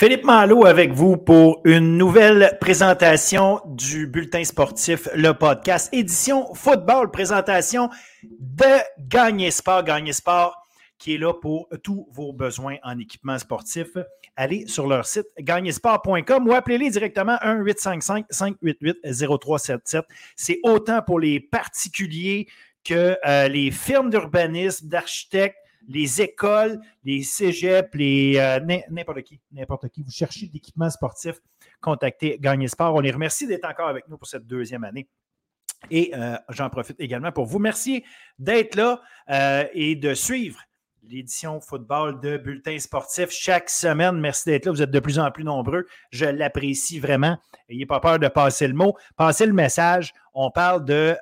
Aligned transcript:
Philippe 0.00 0.24
Malo 0.24 0.64
avec 0.64 0.92
vous 0.92 1.18
pour 1.18 1.60
une 1.66 1.98
nouvelle 1.98 2.56
présentation 2.58 3.60
du 3.66 4.06
bulletin 4.06 4.42
sportif, 4.44 5.10
le 5.14 5.32
podcast, 5.32 5.90
édition 5.92 6.54
football, 6.54 7.10
présentation 7.10 7.90
de 8.22 8.64
Gagner 8.98 9.50
Sport. 9.50 9.84
Gagner 9.84 10.14
Sport 10.14 10.56
qui 10.96 11.16
est 11.16 11.18
là 11.18 11.34
pour 11.34 11.68
tous 11.82 12.08
vos 12.12 12.32
besoins 12.32 12.76
en 12.82 12.98
équipement 12.98 13.38
sportif. 13.38 13.88
Allez 14.36 14.66
sur 14.66 14.86
leur 14.86 15.04
site 15.04 15.26
gagnesport.com 15.38 16.48
ou 16.48 16.54
appelez-les 16.54 16.88
directement 16.88 17.36
1-855-588-0377. 17.44 20.04
C'est 20.34 20.60
autant 20.62 21.02
pour 21.02 21.20
les 21.20 21.40
particuliers 21.40 22.48
que 22.84 23.18
euh, 23.26 23.48
les 23.48 23.70
firmes 23.70 24.08
d'urbanisme, 24.08 24.88
d'architectes, 24.88 25.58
les 25.88 26.22
écoles, 26.22 26.80
les 27.04 27.22
cégeps, 27.22 27.94
les 27.94 28.36
euh, 28.36 28.60
n'importe 28.90 29.22
qui, 29.22 29.40
n'importe 29.52 29.88
qui. 29.88 30.02
Vous 30.02 30.10
cherchez 30.10 30.46
de 30.46 30.52
l'équipement 30.52 30.90
sportif, 30.90 31.36
contactez 31.80 32.38
Gagner 32.38 32.68
Sport. 32.68 32.94
On 32.94 33.00
les 33.00 33.10
remercie 33.10 33.46
d'être 33.46 33.64
encore 33.64 33.88
avec 33.88 34.08
nous 34.08 34.18
pour 34.18 34.28
cette 34.28 34.46
deuxième 34.46 34.84
année. 34.84 35.08
Et 35.90 36.12
euh, 36.14 36.36
j'en 36.50 36.68
profite 36.68 37.00
également 37.00 37.32
pour 37.32 37.46
vous 37.46 37.56
remercier 37.58 38.04
d'être 38.38 38.74
là 38.74 39.00
euh, 39.30 39.64
et 39.72 39.96
de 39.96 40.12
suivre 40.12 40.60
l'édition 41.02 41.58
football 41.60 42.20
de 42.20 42.36
Bulletin 42.36 42.78
sportif 42.78 43.30
chaque 43.30 43.70
semaine. 43.70 44.20
Merci 44.20 44.50
d'être 44.50 44.66
là. 44.66 44.72
Vous 44.72 44.82
êtes 44.82 44.90
de 44.90 45.00
plus 45.00 45.18
en 45.18 45.30
plus 45.30 45.42
nombreux. 45.42 45.86
Je 46.10 46.26
l'apprécie 46.26 47.00
vraiment. 47.00 47.38
N'ayez 47.68 47.86
pas 47.86 47.98
peur 47.98 48.18
de 48.18 48.28
passer 48.28 48.68
le 48.68 48.74
mot. 48.74 48.94
Passez 49.16 49.46
le 49.46 49.54
message. 49.54 50.12
On 50.34 50.50
parle 50.50 50.84
de 50.84 51.16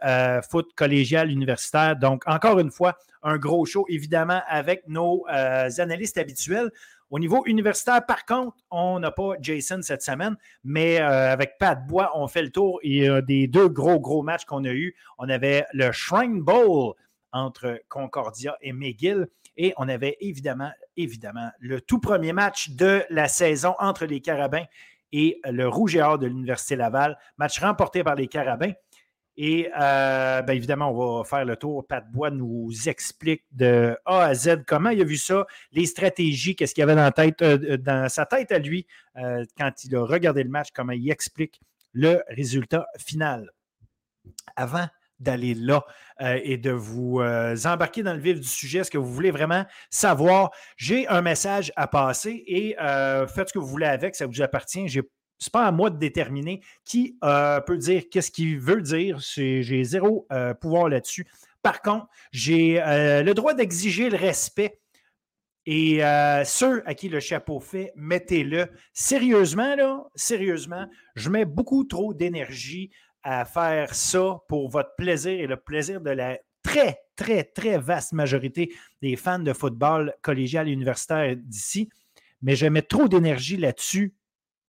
foot 0.50 0.72
collégial 0.74 1.30
universitaire. 1.30 1.96
Donc, 1.96 2.24
encore 2.26 2.58
une 2.58 2.72
fois, 2.72 2.98
un 3.22 3.36
gros 3.38 3.64
show, 3.64 3.84
évidemment, 3.88 4.40
avec 4.48 4.86
nos 4.88 5.24
euh, 5.32 5.68
analystes 5.78 6.18
habituels. 6.18 6.70
Au 7.10 7.18
niveau 7.18 7.42
universitaire, 7.46 8.04
par 8.04 8.26
contre, 8.26 8.56
on 8.70 9.00
n'a 9.00 9.10
pas 9.10 9.34
Jason 9.40 9.80
cette 9.80 10.02
semaine, 10.02 10.36
mais 10.62 11.00
euh, 11.00 11.32
avec 11.32 11.56
Pat 11.58 11.86
Bois, 11.86 12.10
on 12.14 12.28
fait 12.28 12.42
le 12.42 12.50
tour. 12.50 12.80
Et 12.82 13.08
des 13.22 13.46
deux 13.46 13.68
gros, 13.68 13.98
gros 13.98 14.22
matchs 14.22 14.44
qu'on 14.44 14.64
a 14.64 14.72
eus, 14.72 14.94
on 15.18 15.28
avait 15.28 15.64
le 15.72 15.90
Shrine 15.92 16.42
Bowl 16.42 16.94
entre 17.32 17.80
Concordia 17.88 18.56
et 18.60 18.72
McGill. 18.72 19.28
Et 19.56 19.74
on 19.76 19.88
avait 19.88 20.16
évidemment, 20.20 20.70
évidemment, 20.96 21.50
le 21.58 21.80
tout 21.80 21.98
premier 21.98 22.32
match 22.32 22.70
de 22.70 23.02
la 23.10 23.26
saison 23.26 23.74
entre 23.78 24.04
les 24.04 24.20
Carabins 24.20 24.64
et 25.12 25.40
le 25.44 25.68
Rouge 25.68 25.96
et 25.96 26.02
Or 26.02 26.18
de 26.18 26.26
l'Université 26.26 26.76
Laval. 26.76 27.18
Match 27.38 27.58
remporté 27.60 28.04
par 28.04 28.14
les 28.14 28.28
Carabins. 28.28 28.72
Et 29.40 29.70
euh, 29.80 30.42
bien 30.42 30.54
évidemment, 30.56 30.90
on 30.90 31.18
va 31.18 31.24
faire 31.24 31.44
le 31.44 31.54
tour. 31.56 31.86
Pat 31.86 32.04
Bois 32.10 32.32
nous 32.32 32.72
explique 32.86 33.44
de 33.52 33.96
A 34.04 34.24
à 34.24 34.34
Z 34.34 34.64
comment 34.66 34.90
il 34.90 35.00
a 35.00 35.04
vu 35.04 35.16
ça, 35.16 35.46
les 35.70 35.86
stratégies, 35.86 36.56
qu'est-ce 36.56 36.74
qu'il 36.74 36.82
avait 36.82 36.96
dans, 36.96 37.12
tête, 37.12 37.40
euh, 37.42 37.76
dans 37.76 38.08
sa 38.08 38.26
tête 38.26 38.50
à 38.50 38.58
lui 38.58 38.84
euh, 39.16 39.44
quand 39.56 39.84
il 39.84 39.94
a 39.94 40.02
regardé 40.02 40.42
le 40.42 40.50
match, 40.50 40.70
comment 40.74 40.92
il 40.92 41.08
explique 41.08 41.60
le 41.92 42.20
résultat 42.28 42.88
final. 42.98 43.48
Avant 44.56 44.88
d'aller 45.20 45.54
là 45.54 45.84
euh, 46.20 46.38
et 46.42 46.56
de 46.56 46.70
vous 46.70 47.20
euh, 47.20 47.56
embarquer 47.64 48.02
dans 48.02 48.14
le 48.14 48.20
vif 48.20 48.40
du 48.40 48.46
sujet. 48.46 48.84
Ce 48.84 48.90
que 48.90 48.98
vous 48.98 49.12
voulez 49.12 49.30
vraiment 49.30 49.64
savoir, 49.90 50.50
j'ai 50.76 51.08
un 51.08 51.22
message 51.22 51.72
à 51.76 51.86
passer 51.86 52.42
et 52.46 52.78
euh, 52.80 53.26
faites 53.26 53.48
ce 53.48 53.52
que 53.52 53.58
vous 53.58 53.66
voulez 53.66 53.86
avec, 53.86 54.14
ça 54.14 54.26
vous 54.26 54.42
appartient. 54.42 54.88
N'est 55.46 55.50
pas 55.52 55.66
à 55.66 55.72
moi 55.72 55.90
de 55.90 55.98
déterminer 55.98 56.62
qui 56.84 57.16
peut 57.20 57.78
dire 57.78 58.04
qu'est-ce 58.10 58.30
qu'il 58.30 58.58
veut 58.58 58.82
dire. 58.82 59.18
J'ai 59.20 59.84
zéro 59.84 60.26
pouvoir 60.60 60.88
là-dessus. 60.88 61.26
Par 61.62 61.82
contre, 61.82 62.06
j'ai 62.32 62.74
le 62.74 63.32
droit 63.32 63.54
d'exiger 63.54 64.10
le 64.10 64.16
respect. 64.16 64.80
Et 65.70 65.98
ceux 66.46 66.82
à 66.88 66.94
qui 66.94 67.10
le 67.10 67.20
chapeau 67.20 67.60
fait, 67.60 67.92
mettez-le. 67.94 68.68
Sérieusement, 68.94 69.76
là, 69.76 70.04
sérieusement, 70.14 70.86
je 71.14 71.28
mets 71.28 71.44
beaucoup 71.44 71.84
trop 71.84 72.14
d'énergie 72.14 72.90
à 73.22 73.44
faire 73.44 73.94
ça 73.94 74.38
pour 74.48 74.70
votre 74.70 74.94
plaisir 74.96 75.32
et 75.32 75.46
le 75.46 75.58
plaisir 75.58 76.00
de 76.00 76.10
la 76.10 76.38
très, 76.62 76.98
très, 77.16 77.44
très 77.44 77.76
vaste 77.76 78.12
majorité 78.12 78.72
des 79.02 79.16
fans 79.16 79.40
de 79.40 79.52
football 79.52 80.14
collégial 80.22 80.68
et 80.68 80.72
universitaire 80.72 81.36
d'ici. 81.36 81.90
Mais 82.40 82.56
je 82.56 82.66
mets 82.66 82.80
trop 82.80 83.08
d'énergie 83.08 83.58
là-dessus. 83.58 84.14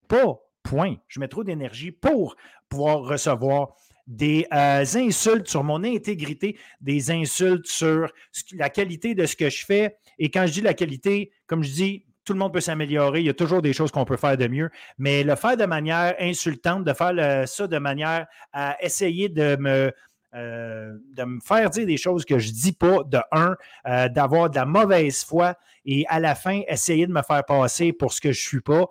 Pas 0.08 0.38
point. 0.70 0.94
Je 1.08 1.18
mets 1.18 1.26
trop 1.26 1.42
d'énergie 1.42 1.90
pour 1.90 2.36
pouvoir 2.68 3.00
recevoir 3.00 3.74
des 4.06 4.46
euh, 4.52 4.84
insultes 4.94 5.48
sur 5.48 5.64
mon 5.64 5.82
intégrité, 5.82 6.56
des 6.80 7.10
insultes 7.10 7.66
sur 7.66 8.12
la 8.52 8.70
qualité 8.70 9.16
de 9.16 9.26
ce 9.26 9.34
que 9.34 9.50
je 9.50 9.64
fais. 9.64 9.96
Et 10.20 10.30
quand 10.30 10.46
je 10.46 10.52
dis 10.52 10.60
la 10.60 10.74
qualité, 10.74 11.32
comme 11.48 11.64
je 11.64 11.72
dis, 11.72 12.06
tout 12.24 12.34
le 12.34 12.38
monde 12.38 12.52
peut 12.52 12.60
s'améliorer. 12.60 13.20
Il 13.20 13.26
y 13.26 13.30
a 13.30 13.34
toujours 13.34 13.62
des 13.62 13.72
choses 13.72 13.90
qu'on 13.90 14.04
peut 14.04 14.16
faire 14.16 14.36
de 14.36 14.46
mieux. 14.46 14.70
Mais 14.98 15.24
le 15.24 15.34
faire 15.34 15.56
de 15.56 15.64
manière 15.64 16.14
insultante, 16.20 16.84
de 16.84 16.92
faire 16.92 17.48
ça 17.48 17.66
de 17.66 17.78
manière 17.78 18.26
à 18.52 18.76
essayer 18.80 19.28
de 19.28 19.56
me, 19.56 19.92
euh, 20.34 20.92
de 21.16 21.24
me 21.24 21.40
faire 21.40 21.70
dire 21.70 21.86
des 21.86 21.96
choses 21.96 22.24
que 22.24 22.38
je 22.38 22.52
dis 22.52 22.72
pas, 22.72 23.02
de 23.04 23.18
un, 23.32 23.56
euh, 23.88 24.08
d'avoir 24.08 24.50
de 24.50 24.56
la 24.56 24.66
mauvaise 24.66 25.24
foi 25.24 25.56
et 25.84 26.04
à 26.08 26.20
la 26.20 26.36
fin, 26.36 26.60
essayer 26.68 27.06
de 27.08 27.12
me 27.12 27.22
faire 27.22 27.44
passer 27.44 27.92
pour 27.92 28.12
ce 28.12 28.20
que 28.20 28.30
je 28.30 28.38
ne 28.40 28.48
suis 28.48 28.60
pas. 28.60 28.86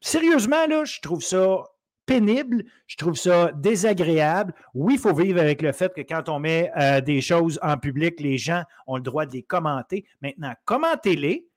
Sérieusement, 0.00 0.66
là, 0.66 0.84
je 0.84 1.00
trouve 1.00 1.22
ça 1.22 1.64
pénible, 2.06 2.64
je 2.86 2.96
trouve 2.96 3.14
ça 3.14 3.52
désagréable. 3.52 4.54
Oui, 4.74 4.94
il 4.94 5.00
faut 5.00 5.14
vivre 5.14 5.40
avec 5.40 5.62
le 5.62 5.72
fait 5.72 5.94
que 5.94 6.00
quand 6.00 6.28
on 6.28 6.40
met 6.40 6.72
euh, 6.76 7.00
des 7.00 7.20
choses 7.20 7.58
en 7.62 7.76
public, 7.76 8.18
les 8.20 8.38
gens 8.38 8.64
ont 8.86 8.96
le 8.96 9.02
droit 9.02 9.26
de 9.26 9.32
les 9.32 9.42
commenter. 9.42 10.04
Maintenant, 10.20 10.54
commentez-les, 10.64 11.50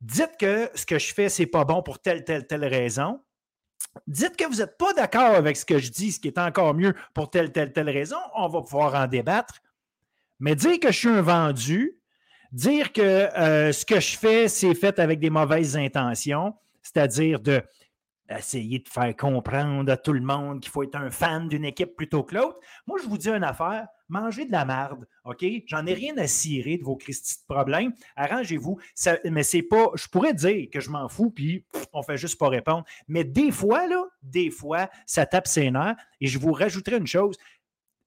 Dites 0.00 0.36
que 0.38 0.70
ce 0.74 0.86
que 0.86 0.98
je 0.98 1.12
fais, 1.12 1.28
ce 1.28 1.42
n'est 1.42 1.46
pas 1.46 1.64
bon 1.64 1.82
pour 1.82 1.98
telle, 1.98 2.24
telle, 2.24 2.46
telle 2.46 2.64
raison. 2.64 3.20
Dites 4.06 4.36
que 4.36 4.46
vous 4.46 4.56
n'êtes 4.56 4.78
pas 4.78 4.94
d'accord 4.94 5.34
avec 5.34 5.56
ce 5.56 5.66
que 5.66 5.78
je 5.78 5.90
dis, 5.90 6.12
ce 6.12 6.20
qui 6.20 6.28
est 6.28 6.38
encore 6.38 6.74
mieux 6.74 6.94
pour 7.12 7.30
telle, 7.30 7.52
telle, 7.52 7.72
telle 7.72 7.90
raison. 7.90 8.16
On 8.34 8.48
va 8.48 8.62
pouvoir 8.62 8.94
en 8.94 9.06
débattre. 9.06 9.60
Mais 10.38 10.54
dire 10.54 10.80
que 10.80 10.90
je 10.90 10.98
suis 10.98 11.08
un 11.08 11.20
vendu, 11.20 11.98
dire 12.50 12.92
que 12.92 13.02
euh, 13.02 13.72
ce 13.72 13.84
que 13.84 14.00
je 14.00 14.16
fais, 14.16 14.48
c'est 14.48 14.74
fait 14.74 14.98
avec 14.98 15.20
des 15.20 15.28
mauvaises 15.28 15.76
intentions, 15.76 16.54
c'est-à-dire 16.82 17.40
de 17.40 17.62
essayer 18.38 18.78
de 18.78 18.88
faire 18.88 19.14
comprendre 19.16 19.90
à 19.90 19.96
tout 19.96 20.12
le 20.12 20.20
monde 20.20 20.60
qu'il 20.60 20.70
faut 20.70 20.82
être 20.82 20.96
un 20.96 21.10
fan 21.10 21.48
d'une 21.48 21.64
équipe 21.64 21.96
plutôt 21.96 22.22
que 22.22 22.34
l'autre. 22.34 22.58
Moi, 22.86 22.98
je 23.02 23.08
vous 23.08 23.18
dis 23.18 23.28
une 23.28 23.44
affaire, 23.44 23.86
mangez 24.08 24.44
de 24.44 24.52
la 24.52 24.64
merde, 24.64 25.06
OK? 25.24 25.44
J'en 25.66 25.86
ai 25.86 25.94
rien 25.94 26.16
à 26.16 26.26
cirer 26.26 26.78
de 26.78 26.84
vos 26.84 26.96
Christi 26.96 27.36
de 27.40 27.54
problèmes. 27.54 27.92
Arrangez-vous. 28.16 28.78
Mais 29.24 29.42
c'est 29.42 29.62
pas. 29.62 29.90
Je 29.94 30.06
pourrais 30.08 30.34
dire 30.34 30.68
que 30.72 30.80
je 30.80 30.90
m'en 30.90 31.08
fous, 31.08 31.30
puis 31.30 31.64
on 31.92 32.02
fait 32.02 32.16
juste 32.16 32.38
pas 32.38 32.48
répondre. 32.48 32.84
Mais 33.08 33.24
des 33.24 33.50
fois, 33.50 33.86
là, 33.86 34.04
des 34.22 34.50
fois, 34.50 34.88
ça 35.06 35.26
tape 35.26 35.46
ses 35.46 35.70
nerfs. 35.70 35.96
Et 36.20 36.26
je 36.26 36.38
vous 36.38 36.52
rajouterai 36.52 36.96
une 36.96 37.06
chose. 37.06 37.36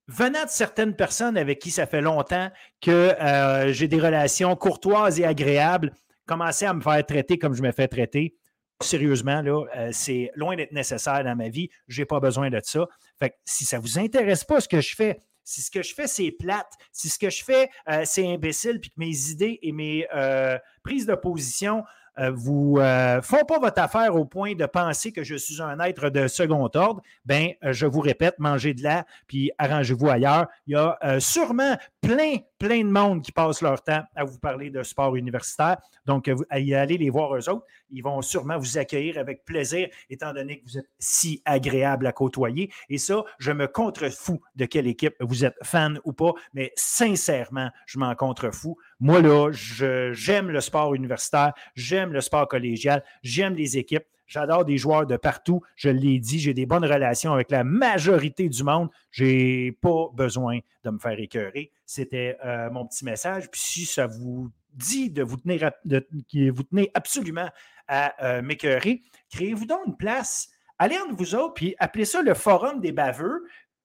Venant 0.06 0.44
de 0.44 0.50
certaines 0.50 0.94
personnes 0.94 1.38
avec 1.38 1.58
qui 1.60 1.70
ça 1.70 1.86
fait 1.86 2.02
longtemps 2.02 2.50
que 2.82 2.90
euh, 2.90 3.72
j'ai 3.72 3.88
des 3.88 3.98
relations 3.98 4.54
courtoises 4.54 5.18
et 5.18 5.24
agréables, 5.24 5.92
commencez 6.26 6.66
à 6.66 6.74
me 6.74 6.82
faire 6.82 7.04
traiter 7.06 7.38
comme 7.38 7.54
je 7.54 7.62
me 7.62 7.72
fais 7.72 7.88
traiter 7.88 8.34
sérieusement, 8.80 9.42
là, 9.42 9.64
euh, 9.76 9.90
c'est 9.92 10.30
loin 10.34 10.56
d'être 10.56 10.72
nécessaire 10.72 11.24
dans 11.24 11.36
ma 11.36 11.48
vie. 11.48 11.70
Je 11.88 12.02
n'ai 12.02 12.06
pas 12.06 12.20
besoin 12.20 12.50
de 12.50 12.60
ça. 12.62 12.86
Fait 13.18 13.34
si 13.44 13.64
ça 13.64 13.78
ne 13.78 13.82
vous 13.82 13.98
intéresse 13.98 14.44
pas 14.44 14.60
ce 14.60 14.68
que 14.68 14.80
je 14.80 14.94
fais, 14.94 15.20
si 15.44 15.60
ce 15.60 15.70
que 15.70 15.82
je 15.82 15.94
fais, 15.94 16.06
c'est 16.06 16.30
plate, 16.32 16.72
si 16.90 17.08
ce 17.08 17.18
que 17.18 17.30
je 17.30 17.44
fais, 17.44 17.70
euh, 17.88 18.02
c'est 18.04 18.26
imbécile, 18.26 18.80
puis 18.80 18.90
que 18.90 18.98
mes 18.98 19.30
idées 19.30 19.58
et 19.62 19.72
mes 19.72 20.06
euh, 20.14 20.58
prises 20.82 21.06
de 21.06 21.14
position 21.14 21.84
euh, 22.16 22.30
vous 22.30 22.76
font 23.22 23.44
pas 23.44 23.58
votre 23.58 23.82
affaire 23.82 24.14
au 24.14 24.24
point 24.24 24.54
de 24.54 24.66
penser 24.66 25.10
que 25.10 25.24
je 25.24 25.34
suis 25.34 25.60
un 25.60 25.80
être 25.80 26.10
de 26.10 26.28
second 26.28 26.70
ordre, 26.74 27.02
ben 27.24 27.50
je 27.60 27.86
vous 27.86 28.00
répète, 28.00 28.38
mangez 28.38 28.72
de 28.72 28.84
là, 28.84 29.04
puis 29.26 29.50
arrangez-vous 29.58 30.08
ailleurs. 30.08 30.46
Il 30.68 30.74
y 30.74 30.76
a 30.76 30.96
sûrement 31.18 31.76
plein, 32.00 32.36
plein 32.60 32.84
de 32.84 32.90
monde 32.90 33.20
qui 33.22 33.32
passe 33.32 33.62
leur 33.62 33.82
temps 33.82 34.04
à 34.14 34.24
vous 34.24 34.38
parler 34.38 34.70
de 34.70 34.84
sport 34.84 35.16
universitaire. 35.16 35.78
Donc, 36.06 36.30
allez 36.50 36.98
les 36.98 37.10
voir 37.10 37.34
eux 37.34 37.48
autres. 37.48 37.66
Ils 37.94 38.02
vont 38.02 38.20
sûrement 38.22 38.58
vous 38.58 38.76
accueillir 38.76 39.18
avec 39.18 39.44
plaisir, 39.44 39.88
étant 40.10 40.32
donné 40.32 40.58
que 40.58 40.64
vous 40.64 40.78
êtes 40.78 40.90
si 40.98 41.40
agréable 41.44 42.06
à 42.06 42.12
côtoyer. 42.12 42.70
Et 42.88 42.98
ça, 42.98 43.24
je 43.38 43.52
me 43.52 43.68
contrefous 43.68 44.40
de 44.56 44.64
quelle 44.64 44.88
équipe 44.88 45.14
vous 45.20 45.44
êtes 45.44 45.54
fan 45.62 46.00
ou 46.04 46.12
pas, 46.12 46.32
mais 46.52 46.72
sincèrement, 46.74 47.70
je 47.86 47.98
m'en 47.98 48.14
contrefous. 48.14 48.76
Moi, 48.98 49.22
là, 49.22 49.50
j'aime 49.52 50.50
le 50.50 50.60
sport 50.60 50.94
universitaire, 50.94 51.52
j'aime 51.76 52.12
le 52.12 52.20
sport 52.20 52.48
collégial, 52.48 53.04
j'aime 53.22 53.54
les 53.54 53.78
équipes. 53.78 54.04
J'adore 54.26 54.64
des 54.64 54.78
joueurs 54.78 55.06
de 55.06 55.16
partout. 55.18 55.60
Je 55.76 55.90
l'ai 55.90 56.18
dit, 56.18 56.38
j'ai 56.38 56.54
des 56.54 56.64
bonnes 56.64 56.84
relations 56.84 57.34
avec 57.34 57.50
la 57.50 57.62
majorité 57.62 58.48
du 58.48 58.64
monde. 58.64 58.88
Je 59.10 59.24
n'ai 59.24 59.72
pas 59.72 60.08
besoin 60.14 60.60
de 60.82 60.90
me 60.90 60.98
faire 60.98 61.20
écœurer. 61.20 61.70
C'était 61.84 62.38
euh, 62.44 62.70
mon 62.70 62.86
petit 62.86 63.04
message. 63.04 63.50
Puis 63.50 63.60
si 63.60 63.84
ça 63.84 64.06
vous 64.06 64.50
dit 64.74 65.10
de 65.10 65.22
vous 65.22 65.36
tenir, 65.36 65.70
de, 65.84 66.06
vous 66.50 66.62
tenez 66.62 66.90
absolument 66.94 67.48
à 67.88 68.14
euh, 68.24 68.42
m'écœurer, 68.42 69.02
créez-vous 69.30 69.66
donc 69.66 69.80
une 69.86 69.96
place. 69.96 70.48
Allez 70.78 70.98
entre 70.98 71.14
vous 71.14 71.34
autres, 71.34 71.54
puis 71.54 71.74
appelez 71.78 72.04
ça 72.04 72.22
le 72.22 72.34
forum 72.34 72.80
des 72.80 72.92
baveux. 72.92 73.44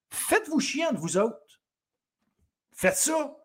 Faites-vous 0.09 0.59
chier 0.59 0.85
entre 0.85 0.99
vous 0.99 1.17
autres. 1.17 1.61
Faites 2.75 2.95
ça. 2.95 3.35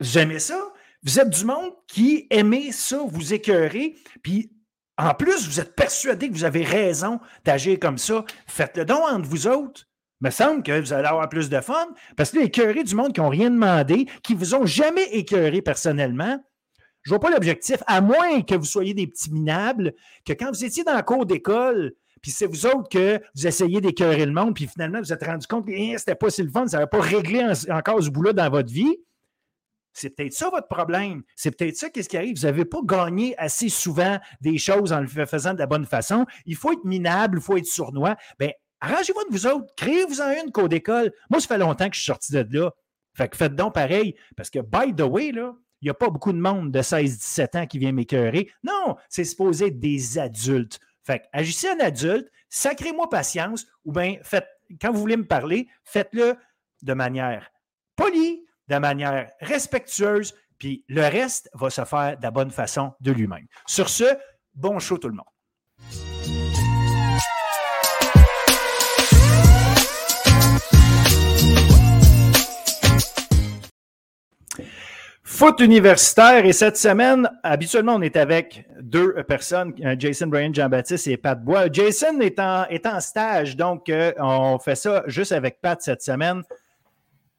J'aimais 0.00 0.38
ça. 0.38 0.60
Vous 1.02 1.20
êtes 1.20 1.30
du 1.30 1.44
monde 1.44 1.72
qui 1.86 2.26
aimez 2.30 2.72
ça, 2.72 2.98
vous 3.06 3.32
écœurer, 3.32 3.94
puis 4.22 4.52
En 4.98 5.14
plus, 5.14 5.48
vous 5.48 5.60
êtes 5.60 5.74
persuadé 5.74 6.28
que 6.28 6.34
vous 6.34 6.44
avez 6.44 6.62
raison 6.62 7.20
d'agir 7.44 7.78
comme 7.80 7.96
ça. 7.96 8.22
Faites-le 8.46 8.84
donc 8.84 9.02
entre 9.10 9.26
vous 9.26 9.46
autres. 9.46 9.86
Il 10.20 10.26
me 10.26 10.30
semble 10.30 10.62
que 10.62 10.78
vous 10.78 10.92
allez 10.92 11.08
avoir 11.08 11.30
plus 11.30 11.48
de 11.48 11.60
fun 11.62 11.88
parce 12.16 12.32
que 12.32 12.38
les 12.38 12.44
écœurés 12.46 12.84
du 12.84 12.94
monde 12.94 13.14
qui 13.14 13.20
n'ont 13.20 13.30
rien 13.30 13.50
demandé, 13.50 14.06
qui 14.22 14.34
ne 14.34 14.38
vous 14.38 14.54
ont 14.54 14.66
jamais 14.66 15.04
écœuré 15.12 15.62
personnellement, 15.62 16.38
je 17.02 17.10
ne 17.10 17.12
vois 17.12 17.20
pas 17.20 17.30
l'objectif, 17.30 17.82
à 17.86 18.00
moins 18.00 18.42
que 18.42 18.54
vous 18.54 18.64
soyez 18.64 18.94
des 18.94 19.06
petits 19.06 19.32
minables, 19.32 19.94
que 20.24 20.32
quand 20.32 20.50
vous 20.50 20.64
étiez 20.64 20.84
dans 20.84 20.94
la 20.94 21.02
cour 21.02 21.26
d'école, 21.26 21.94
puis 22.20 22.30
c'est 22.30 22.46
vous 22.46 22.66
autres 22.66 22.88
que 22.88 23.20
vous 23.34 23.46
essayez 23.46 23.80
d'écœurer 23.80 24.26
le 24.26 24.32
monde, 24.32 24.54
puis 24.54 24.66
finalement 24.66 25.00
vous 25.00 25.12
êtes 25.12 25.24
rendu 25.24 25.46
compte 25.46 25.66
que 25.66 25.72
ce 25.72 25.98
c'était 25.98 26.14
pas 26.14 26.30
si 26.30 26.42
le 26.42 26.50
fun, 26.50 26.66
ça 26.66 26.78
n'avait 26.78 26.88
pas 26.88 27.00
réglé 27.00 27.44
encore 27.70 28.02
ce 28.02 28.10
bout-là 28.10 28.32
dans 28.32 28.50
votre 28.50 28.72
vie. 28.72 28.96
C'est 29.92 30.10
peut-être 30.10 30.32
ça 30.32 30.50
votre 30.50 30.68
problème. 30.68 31.22
C'est 31.34 31.50
peut-être 31.50 31.76
ça 31.76 31.90
qu'est-ce 31.90 32.08
qui 32.08 32.16
arrive. 32.16 32.36
Vous 32.36 32.46
n'avez 32.46 32.64
pas 32.64 32.78
gagné 32.84 33.36
assez 33.38 33.68
souvent 33.68 34.18
des 34.40 34.56
choses 34.56 34.92
en 34.92 35.00
le 35.00 35.08
faisant 35.08 35.52
de 35.54 35.58
la 35.58 35.66
bonne 35.66 35.86
façon. 35.86 36.26
Il 36.46 36.56
faut 36.56 36.72
être 36.72 36.84
minable, 36.84 37.38
il 37.38 37.42
faut 37.42 37.56
être 37.56 37.66
sournois. 37.66 38.16
Bien, 38.38 38.52
arrangez-vous 38.80 39.24
de 39.28 39.32
vous 39.32 39.46
autres. 39.46 39.66
Créez-vous-en 39.76 40.44
une 40.44 40.52
cour 40.52 40.68
d'école. 40.68 41.12
Moi, 41.28 41.40
ça 41.40 41.48
fait 41.48 41.58
longtemps 41.58 41.88
que 41.88 41.96
je 41.96 42.02
suis 42.02 42.06
sorti 42.06 42.32
de 42.32 42.46
là. 42.50 42.70
Fait 43.14 43.28
que 43.28 43.36
faites 43.36 43.56
donc 43.56 43.74
pareil. 43.74 44.14
Parce 44.36 44.50
que, 44.50 44.60
by 44.60 44.94
the 44.94 45.02
way, 45.02 45.32
là, 45.32 45.54
il 45.80 45.86
n'y 45.86 45.90
a 45.90 45.94
pas 45.94 46.10
beaucoup 46.10 46.32
de 46.32 46.38
monde 46.38 46.70
de 46.70 46.80
16-17 46.80 47.58
ans 47.58 47.66
qui 47.66 47.78
vient 47.78 47.92
m'écœurer. 47.92 48.50
Non, 48.62 48.96
c'est 49.08 49.24
supposé 49.24 49.68
être 49.68 49.80
des 49.80 50.18
adultes. 50.18 50.78
Fait 51.02 51.22
agissez 51.32 51.70
en 51.70 51.80
adulte, 51.80 52.30
sacrez-moi 52.48 53.08
patience, 53.08 53.66
ou 53.84 53.92
bien 53.92 54.16
faites, 54.22 54.48
quand 54.80 54.92
vous 54.92 55.00
voulez 55.00 55.16
me 55.16 55.26
parler, 55.26 55.68
faites-le 55.84 56.36
de 56.82 56.94
manière 56.94 57.50
polie, 57.96 58.44
de 58.68 58.76
manière 58.76 59.30
respectueuse, 59.40 60.34
puis 60.58 60.84
le 60.88 61.02
reste 61.02 61.50
va 61.54 61.70
se 61.70 61.84
faire 61.84 62.16
de 62.18 62.22
la 62.22 62.30
bonne 62.30 62.50
façon 62.50 62.92
de 63.00 63.12
lui-même. 63.12 63.46
Sur 63.66 63.88
ce, 63.88 64.04
bon 64.54 64.78
show 64.78 64.98
tout 64.98 65.08
le 65.08 65.14
monde. 65.14 65.24
Foot 75.40 75.60
universitaire 75.60 76.44
et 76.44 76.52
cette 76.52 76.76
semaine, 76.76 77.26
habituellement, 77.42 77.94
on 77.94 78.02
est 78.02 78.16
avec 78.16 78.66
deux 78.78 79.14
personnes, 79.22 79.72
Jason 79.98 80.26
Brian, 80.26 80.52
Jean-Baptiste 80.52 81.06
et 81.06 81.16
Pat 81.16 81.42
Bois. 81.42 81.72
Jason 81.72 82.20
est 82.20 82.38
en, 82.38 82.66
est 82.66 82.84
en 82.84 83.00
stage, 83.00 83.56
donc 83.56 83.88
euh, 83.88 84.12
on 84.18 84.58
fait 84.58 84.74
ça 84.74 85.02
juste 85.06 85.32
avec 85.32 85.62
Pat 85.62 85.80
cette 85.80 86.02
semaine 86.02 86.42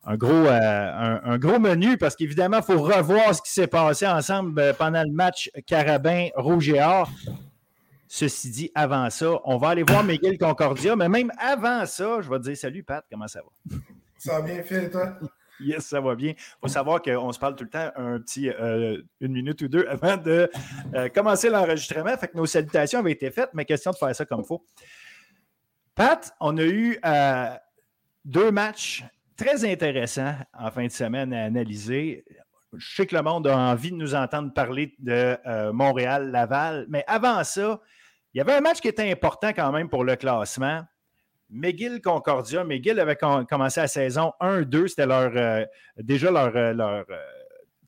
un 0.03 0.18
gros, 0.18 0.31
euh, 0.31 1.19
un, 1.24 1.38
gros 1.38 1.59
menu 1.59 1.95
parce 2.00 2.15
qu'évidemment, 2.15 2.57
il 2.57 2.63
faut 2.63 2.81
revoir 2.81 3.36
ce 3.36 3.42
qui 3.44 3.51
s'est 3.51 3.68
passé 3.68 4.07
ensemble 4.07 4.59
euh, 4.59 4.74
pendant 4.74 5.03
le 5.03 5.12
match 5.12 5.51
Carabin-Rouge 5.68 6.69
et 6.69 6.81
Or. 6.81 7.07
Ceci 8.07 8.50
dit, 8.50 8.71
avant 8.74 9.12
ça, 9.12 9.30
on 9.44 9.57
va 9.57 9.69
aller 9.69 9.83
voir 9.83 10.03
Miguel 10.03 10.39
Concordia, 10.39 10.95
mais 10.95 11.07
même 11.07 11.31
avant 11.38 11.86
ça, 11.86 12.19
je 12.21 12.27
vais 12.31 12.39
te 12.39 12.45
dire 12.45 12.57
salut 12.57 12.81
Pat, 12.81 13.06
comment 13.12 13.27
ça 13.27 13.42
va? 13.42 13.77
Ça 14.18 14.39
va 14.39 14.42
bien 14.42 14.63
fait, 14.63 14.89
toi? 14.89 15.19
Yes, 15.61 15.85
ça 15.85 16.01
va 16.01 16.15
bien. 16.15 16.31
Il 16.31 16.57
faut 16.61 16.67
savoir 16.67 17.01
qu'on 17.01 17.31
se 17.31 17.39
parle 17.39 17.55
tout 17.55 17.63
le 17.63 17.69
temps 17.69 17.91
un 17.95 18.19
petit 18.19 18.49
euh, 18.49 19.01
une 19.19 19.33
minute 19.33 19.61
ou 19.61 19.67
deux 19.67 19.85
avant 19.87 20.17
de 20.17 20.49
commencer 21.13 21.49
l'enregistrement. 21.49 22.15
Fait 22.17 22.27
que 22.27 22.37
nos 22.37 22.45
salutations 22.45 22.99
avaient 22.99 23.11
été 23.11 23.31
faites, 23.31 23.51
mais 23.53 23.65
question 23.65 23.91
de 23.91 23.97
faire 23.97 24.15
ça 24.15 24.25
comme 24.25 24.41
il 24.41 24.47
faut. 24.47 24.65
Pat, 25.95 26.33
on 26.39 26.57
a 26.57 26.63
eu 26.63 26.97
deux 28.25 28.51
matchs 28.51 29.03
très 29.35 29.65
intéressant 29.65 30.35
en 30.53 30.71
fin 30.71 30.85
de 30.85 30.91
semaine 30.91 31.33
à 31.33 31.45
analyser. 31.45 32.25
Je 32.73 32.95
sais 32.95 33.05
que 33.05 33.15
le 33.15 33.21
monde 33.21 33.47
a 33.47 33.57
envie 33.57 33.91
de 33.91 33.97
nous 33.97 34.15
entendre 34.15 34.53
parler 34.53 34.93
de 34.99 35.37
euh, 35.45 35.73
Montréal-Laval, 35.73 36.85
mais 36.89 37.03
avant 37.07 37.43
ça, 37.43 37.81
il 38.33 38.37
y 38.37 38.41
avait 38.41 38.53
un 38.53 38.61
match 38.61 38.79
qui 38.79 38.87
était 38.87 39.11
important 39.11 39.49
quand 39.49 39.71
même 39.71 39.89
pour 39.89 40.05
le 40.05 40.15
classement. 40.15 40.83
McGill-Concordia. 41.51 42.63
McGill 42.63 43.00
avait 43.00 43.18
commencé 43.18 43.81
la 43.81 43.88
saison 43.88 44.33
1-2. 44.39 44.88
C'était 44.88 45.06
leur, 45.06 45.31
euh, 45.36 45.65
déjà 45.98 46.31
leur, 46.31 46.56
euh, 46.56 46.74
leur 46.74 47.06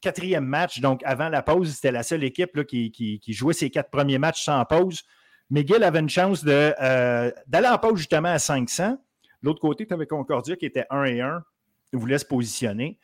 quatrième 0.02 0.46
match. 0.46 0.80
Donc, 0.80 1.02
avant 1.06 1.30
la 1.30 1.42
pause, 1.42 1.74
c'était 1.74 1.92
la 1.92 2.04
seule 2.04 2.24
équipe 2.24 2.66
qui, 2.66 3.22
jouait 3.30 3.54
ses 3.54 3.70
quatre 3.70 3.90
premiers 3.90 4.18
matchs 4.18 4.44
sans 4.44 4.64
pause. 4.66 5.02
McGill 5.50 5.84
avait 5.84 6.00
une 6.00 6.10
chance 6.10 6.44
d'aller 6.44 7.68
en 7.68 7.78
pause 7.78 7.98
justement 7.98 8.30
à 8.30 8.40
500. 8.40 8.98
L'autre 9.42 9.60
côté, 9.60 9.86
tu 9.86 9.94
avais 9.94 10.08
Concordia 10.08 10.56
qui 10.56 10.66
était 10.66 10.86
1 10.90 11.04
et 11.06 11.22
1, 11.22 11.44
il 11.92 12.00
voulait 12.00 12.18
se 12.18 12.26
positionner. 12.26 12.98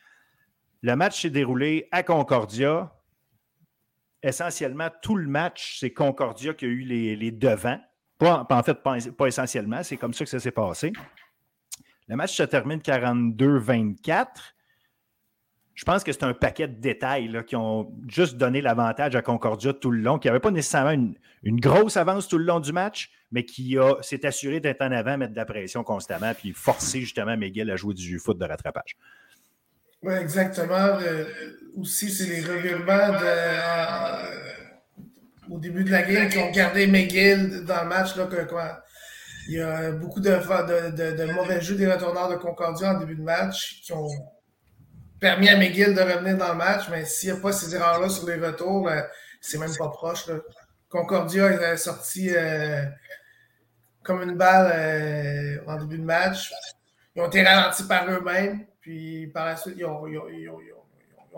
Le 0.81 0.95
match 0.95 1.21
s'est 1.21 1.29
déroulé 1.29 1.87
à 1.91 2.03
Concordia. 2.03 2.95
Essentiellement, 4.23 4.89
tout 5.01 5.15
le 5.15 5.27
match, 5.27 5.77
c'est 5.79 5.91
Concordia 5.91 6.53
qui 6.53 6.65
a 6.65 6.67
eu 6.69 6.81
les, 6.81 7.31
devants. 7.31 7.79
Pas, 8.19 8.45
en 8.49 8.63
fait, 8.63 8.73
pas, 8.83 9.27
essentiellement, 9.27 9.81
c'est 9.81 9.95
comme 9.95 10.13
ça 10.13 10.25
que 10.25 10.29
ça 10.29 10.39
s'est 10.39 10.51
passé. 10.51 10.91
Le 12.09 12.17
match 12.17 12.35
se 12.35 12.43
termine 12.43 12.79
42-24. 12.79 14.27
Je 15.73 15.85
pense 15.85 16.03
que 16.03 16.11
c'est 16.11 16.23
un 16.23 16.33
paquet 16.33 16.67
de 16.67 16.81
détails 16.81 17.45
qui 17.47 17.55
ont 17.55 17.93
juste 18.09 18.35
donné 18.35 18.59
l'avantage 18.59 19.15
à 19.15 19.21
Concordia 19.21 19.71
tout 19.71 19.91
le 19.91 20.01
long, 20.01 20.19
qui 20.19 20.27
n'avait 20.27 20.41
pas 20.41 20.51
nécessairement 20.51 21.15
une, 21.43 21.59
grosse 21.61 21.95
avance 21.95 22.27
tout 22.27 22.37
le 22.37 22.43
long 22.43 22.59
du 22.59 22.73
match, 22.73 23.09
mais 23.31 23.45
qui 23.45 23.77
s'est 24.01 24.25
assuré 24.25 24.59
d'être 24.59 24.81
en 24.81 24.91
avant, 24.91 25.17
mettre 25.17 25.31
de 25.31 25.37
la 25.37 25.45
pression 25.45 25.85
constamment, 25.85 26.33
puis 26.33 26.51
forcer 26.51 26.99
justement 26.99 27.37
Miguel 27.37 27.71
à 27.71 27.77
jouer 27.77 27.93
du 27.93 28.19
foot 28.19 28.37
de 28.37 28.43
rattrapage. 28.43 28.97
Oui, 30.01 30.13
exactement. 30.15 30.97
aussi, 31.77 32.09
c'est 32.09 32.25
les 32.25 32.41
revirements 32.41 33.17
au 35.49 35.59
début 35.59 35.83
de 35.83 35.91
la 35.91 36.03
game 36.03 36.29
qui 36.29 36.37
ont 36.37 36.51
gardé 36.51 36.87
McGill 36.87 37.65
dans 37.65 37.83
le 37.83 37.89
match. 37.89 38.15
Là, 38.15 38.27
il 39.47 39.55
y 39.55 39.61
a 39.61 39.91
beaucoup 39.91 40.19
de, 40.19 40.29
de, 40.29 41.31
mauvais 41.33 41.59
jeux 41.61 41.75
des 41.75 41.91
retourneurs 41.91 42.29
de 42.29 42.35
Concordia 42.35 42.95
en 42.95 42.99
début 42.99 43.15
de 43.15 43.23
match 43.23 43.81
qui 43.81 43.93
ont 43.93 44.07
permis 45.19 45.49
à 45.49 45.57
McGill 45.57 45.93
de 45.95 46.01
revenir 46.01 46.37
dans 46.37 46.49
le 46.49 46.57
match, 46.57 46.87
mais 46.89 47.05
s'il 47.05 47.31
n'y 47.31 47.37
a 47.37 47.41
pas 47.41 47.51
ces 47.51 47.75
erreurs-là 47.75 48.09
sur 48.09 48.27
les 48.27 48.35
retours, 48.35 48.83
ben, 48.83 49.05
c'est 49.41 49.57
même 49.57 49.75
pas 49.77 49.89
proche. 49.89 50.29
Concordia 50.87 51.47
est 51.47 51.77
sorti 51.77 52.29
euh, 52.31 52.83
comme 54.03 54.21
une 54.21 54.35
balle 54.35 54.71
euh, 54.73 55.63
en 55.67 55.77
début 55.77 55.97
de 55.97 56.05
match. 56.05 56.53
Ils 57.15 57.21
ont 57.21 57.27
été 57.27 57.43
ralentis 57.43 57.83
par 57.87 58.09
eux-mêmes, 58.09 58.65
puis 58.81 59.27
par 59.27 59.45
la 59.45 59.55
suite, 59.55 59.75
ils 59.77 59.85
ont, 59.85 60.01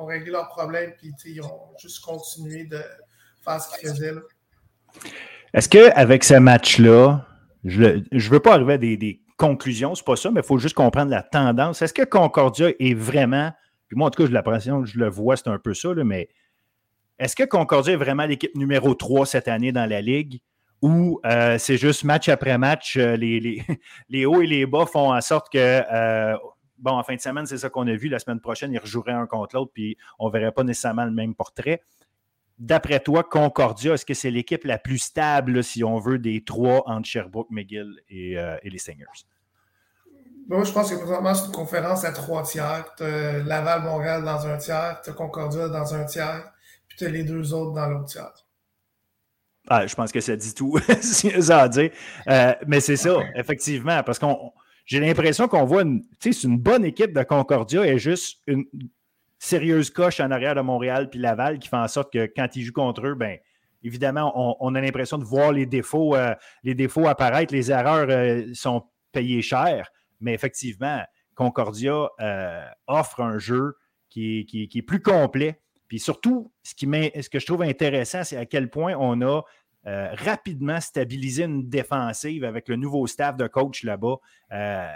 réglé 0.06 0.32
leurs 0.32 0.50
problèmes, 0.50 0.94
puis 0.98 1.14
ils 1.26 1.42
ont 1.42 1.72
juste 1.80 2.04
continué 2.04 2.66
de 2.66 2.82
Est-ce 5.54 5.70
qu'avec 5.70 6.24
ce 6.24 6.36
match-là, 6.36 7.26
je 7.64 8.02
ne 8.12 8.30
veux 8.30 8.40
pas 8.40 8.54
arriver 8.54 8.74
à 8.74 8.78
des, 8.78 8.98
des 8.98 9.22
conclusions, 9.38 9.96
c'est 9.96 10.06
pas 10.06 10.16
ça, 10.16 10.32
mais 10.32 10.42
il 10.42 10.46
faut 10.46 10.58
juste 10.58 10.76
comprendre 10.76 11.12
la 11.12 11.24
tendance. 11.24 11.82
Est-ce 11.82 11.94
que 11.94 12.04
Concordia 12.04 12.70
est 12.80 12.94
vraiment, 12.94 13.52
puis 13.88 13.98
moi 13.98 14.08
en 14.08 14.12
tout 14.12 14.22
cas, 14.22 14.28
j'ai 14.28 14.34
l'impression, 14.34 14.86
je 14.86 14.98
le 15.00 15.10
vois, 15.10 15.36
c'est 15.38 15.48
un 15.48 15.58
peu 15.58 15.74
ça, 15.74 15.94
mais 15.96 16.30
est-ce 17.20 17.36
que 17.36 17.44
Concordia 17.44 17.94
est 17.94 17.98
vraiment 17.98 18.26
l'équipe 18.26 18.56
numéro 18.56 18.94
3 18.94 19.26
cette 19.26 19.48
année 19.48 19.72
dans 19.72 19.90
la 19.90 20.02
Ligue? 20.02 20.42
ou 20.82 21.20
euh, 21.26 21.58
c'est 21.60 21.78
juste 21.78 22.04
match 22.04 22.28
après 22.30 22.58
match, 22.58 22.98
euh, 22.98 23.16
les, 23.16 23.64
les, 24.10 24.26
hauts 24.26 24.42
et 24.42 24.48
les 24.48 24.66
bas 24.66 24.86
font 24.86 25.14
en 25.14 25.22
sorte 25.22 25.52
que, 25.52 25.58
euh, 25.58 26.36
bon, 26.78 26.92
en 26.92 27.04
fin 27.04 27.16
de 27.16 27.22
semaine, 27.22 27.46
c'est 27.46 27.60
ça 27.60 27.70
qu'on 27.70 27.88
a 27.88 27.94
vu. 27.94 28.10
La 28.10 28.20
semaine 28.20 28.40
prochaine, 28.40 28.74
ils 28.74 28.80
rejoueraient 28.80 29.12
un 29.12 29.28
contre 29.28 29.56
l'autre, 29.56 29.72
puis 29.74 29.98
on 30.18 30.28
ne 30.28 30.34
verrait 30.34 30.52
pas 30.52 30.64
nécessairement 30.64 31.06
le 31.06 31.12
même 31.12 31.36
portrait. 31.36 31.82
D'après 32.62 33.00
toi, 33.00 33.24
Concordia, 33.24 33.96
est-ce 33.96 34.06
que 34.06 34.14
c'est 34.14 34.30
l'équipe 34.30 34.66
la 34.66 34.78
plus 34.78 35.00
stable, 35.00 35.64
si 35.64 35.84
on 35.84 35.98
veut, 35.98 36.20
des 36.20 36.44
trois 36.44 36.84
entre 36.86 37.08
Sherbrooke, 37.08 37.50
McGill 37.50 38.00
et, 38.08 38.38
les 38.64 38.78
Singers? 38.78 39.26
Moi, 40.48 40.64
je 40.64 40.72
pense 40.72 40.92
que 40.92 40.96
présentement, 40.96 41.34
c'est 41.34 41.48
une 41.48 41.54
conférence 41.54 42.06
à 42.06 42.12
trois 42.12 42.44
tiers. 42.44 42.86
Tu 42.96 43.04
as 43.04 43.40
Laval-Montréal 43.40 44.24
dans 44.24 44.46
un 44.46 44.58
tiers, 44.58 45.02
tu 45.04 45.10
as 45.10 45.14
Concordia 45.14 45.70
dans 45.70 45.96
un 45.96 46.06
tiers, 46.06 46.54
puis 46.88 47.00
tu 47.00 47.06
as 47.06 47.10
les 47.10 47.24
deux 47.24 47.52
autres 47.52 47.74
dans 47.74 47.88
l'autre 47.88 48.06
tiers. 48.06 48.46
Ah, 49.68 49.88
je 49.88 49.96
pense 49.96 50.12
que 50.12 50.22
ça 50.22 50.36
dit 50.36 50.54
tout, 50.54 50.78
ça 51.02 51.62
à 51.62 51.68
dire. 51.68 51.90
Euh, 52.28 52.54
mais 52.68 52.80
c'est 52.80 52.96
ça, 52.96 53.18
effectivement, 53.34 54.04
parce 54.04 54.20
qu'on 54.20 54.54
j'ai 54.86 55.00
l'impression 55.00 55.48
qu'on 55.48 55.66
voit 55.66 55.82
une, 55.82 56.04
c'est 56.20 56.44
une 56.44 56.60
bonne 56.60 56.86
équipe 56.86 57.14
de 57.14 57.24
Concordia 57.24 57.86
et 57.88 57.98
juste 57.98 58.40
une 58.46 58.66
sérieuse 59.44 59.90
coche 59.90 60.20
en 60.20 60.32
arrière 60.32 60.56
de 60.56 60.62
Montréal 60.62 61.10
puis 61.10 61.20
Laval 61.20 61.60
qui 61.60 61.68
fait 61.68 61.78
en 61.78 61.88
sorte 61.88 62.14
que 62.14 62.32
quand 62.36 62.56
ils 62.56 62.64
jouent 62.64 62.74
contre 62.74 63.08
eux, 63.08 63.16
ben 63.16 63.38
évidemment, 63.84 64.32
on, 64.60 64.76
a 64.76 64.82
l'impression 64.82 65.18
de 65.18 65.24
voir 65.24 65.52
les 65.52 65.66
défauts, 65.66 66.16
euh, 66.16 66.36
les 66.64 66.88
apparaître, 67.08 67.54
les 67.54 67.72
erreurs 67.72 68.08
euh, 68.10 68.46
sont 68.54 68.84
payées 69.12 69.42
cher, 69.42 69.90
mais 70.20 70.34
effectivement, 70.34 71.04
Concordia 71.36 72.08
offre 72.88 73.22
un 73.22 73.40
jeu 73.40 73.76
qui 74.10 74.46
est 74.74 74.82
plus 74.82 75.02
complet 75.02 75.62
puis 75.92 76.00
surtout, 76.00 76.54
ce, 76.64 76.74
qui 76.74 76.86
ce 76.86 77.28
que 77.28 77.38
je 77.38 77.46
trouve 77.46 77.64
intéressant, 77.64 78.24
c'est 78.24 78.38
à 78.38 78.46
quel 78.46 78.70
point 78.70 78.96
on 78.98 79.22
a 79.22 79.42
euh, 79.88 80.08
rapidement 80.14 80.80
stabilisé 80.80 81.44
une 81.44 81.68
défensive 81.68 82.46
avec 82.46 82.70
le 82.70 82.78
nouveau 82.78 83.08
staff 83.08 83.36
de 83.36 83.46
coach 83.46 83.84
là-bas. 83.84 84.16
Euh, 84.54 84.88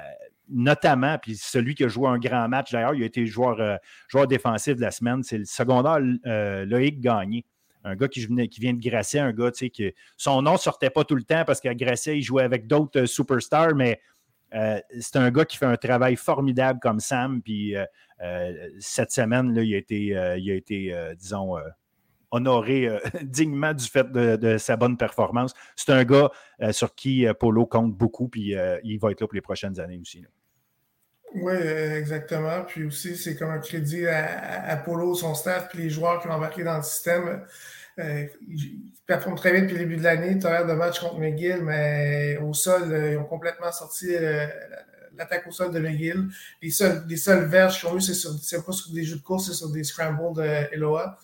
notamment, 0.49 1.17
puis 1.17 1.35
celui 1.35 1.75
qui 1.75 1.83
a 1.83 1.87
joué 1.87 2.07
un 2.07 2.17
grand 2.17 2.47
match 2.47 2.71
d'ailleurs, 2.71 2.93
il 2.93 3.03
a 3.03 3.05
été 3.05 3.25
joueur, 3.25 3.59
euh, 3.59 3.77
joueur 4.07 4.27
défensif 4.27 4.75
de 4.75 4.81
la 4.81 4.91
semaine, 4.91 5.23
c'est 5.23 5.37
le 5.37 5.45
secondaire 5.45 5.99
Loïc 6.65 6.99
Gagné. 6.99 7.45
un 7.83 7.95
gars 7.95 8.07
qui, 8.07 8.27
qui 8.49 8.59
vient 8.59 8.73
de 8.73 8.81
Grasset, 8.81 9.19
un 9.19 9.31
gars, 9.31 9.51
tu 9.51 9.71
sais, 9.75 9.95
son 10.17 10.41
nom 10.41 10.53
ne 10.53 10.57
sortait 10.57 10.89
pas 10.89 11.03
tout 11.03 11.15
le 11.15 11.23
temps 11.23 11.43
parce 11.45 11.59
qu'à 11.59 11.73
Grasset, 11.73 12.17
il 12.17 12.21
jouait 12.21 12.43
avec 12.43 12.67
d'autres 12.67 13.01
euh, 13.01 13.05
superstars, 13.05 13.75
mais 13.75 13.99
euh, 14.53 14.79
c'est 14.99 15.17
un 15.17 15.31
gars 15.31 15.45
qui 15.45 15.57
fait 15.57 15.65
un 15.65 15.77
travail 15.77 16.15
formidable 16.15 16.79
comme 16.79 16.99
Sam. 16.99 17.41
Puis 17.41 17.75
cette 18.79 19.11
semaine, 19.11 19.53
là, 19.53 19.63
il 19.63 19.73
a 19.73 19.77
été, 19.77 20.05
il 20.37 20.51
a 20.51 20.53
été 20.53 20.95
disons, 21.17 21.57
honoré 22.31 22.87
dignement 23.23 23.73
du 23.73 23.83
fait 23.85 24.09
de, 24.09 24.57
sa 24.57 24.77
bonne 24.77 24.95
performance. 24.95 25.53
C'est 25.75 25.91
un 25.91 26.05
gars 26.05 26.29
sur 26.71 26.95
qui 26.95 27.25
Polo 27.37 27.65
compte 27.65 27.93
beaucoup, 27.93 28.29
puis 28.29 28.55
il 28.83 28.97
va 28.99 29.11
être 29.11 29.19
là 29.19 29.27
pour 29.27 29.35
les 29.35 29.41
prochaines 29.41 29.77
années 29.81 29.99
aussi. 29.99 30.23
Oui, 31.33 31.53
exactement. 31.53 32.63
Puis 32.63 32.85
aussi, 32.85 33.17
c'est 33.17 33.35
comme 33.35 33.49
un 33.49 33.59
crédit 33.59 34.07
à, 34.07 34.77
Polo, 34.77 35.15
son 35.15 35.33
staff, 35.33 35.67
puis 35.69 35.79
les 35.83 35.89
joueurs 35.89 36.21
qui 36.21 36.27
ont 36.27 36.31
embarqué 36.31 36.63
dans 36.63 36.77
le 36.77 36.83
système. 36.83 37.45
Euh, 37.99 38.25
ils 38.47 38.91
performent 39.05 39.37
très 39.37 39.51
bien 39.51 39.61
depuis 39.61 39.73
le 39.73 39.79
début 39.79 39.97
de 39.97 40.03
l'année. 40.03 40.37
Tu 40.39 40.47
as 40.47 40.63
de 40.63 40.73
match 40.73 40.99
contre 40.99 41.19
McGill, 41.19 41.61
mais 41.63 42.37
au 42.37 42.53
sol, 42.53 42.91
euh, 42.91 43.11
ils 43.11 43.17
ont 43.17 43.25
complètement 43.25 43.71
sorti 43.71 44.07
euh, 44.13 44.47
l'attaque 45.17 45.47
au 45.47 45.51
sol 45.51 45.71
de 45.71 45.79
McGill. 45.79 46.27
Les 46.61 46.71
seuls, 46.71 47.03
les 47.07 47.17
seuls 47.17 47.45
verges 47.45 47.79
qu'ils 47.79 47.89
ont 47.89 47.97
eu, 47.97 48.01
c'est 48.01 48.65
pas 48.65 48.71
sur 48.71 48.91
des 48.91 49.03
jeux 49.03 49.17
de 49.17 49.21
course, 49.21 49.47
c'est 49.47 49.53
sur 49.53 49.69
des 49.69 49.83
scrambles 49.83 50.35
de 50.35 50.73
Eloa. 50.73 51.17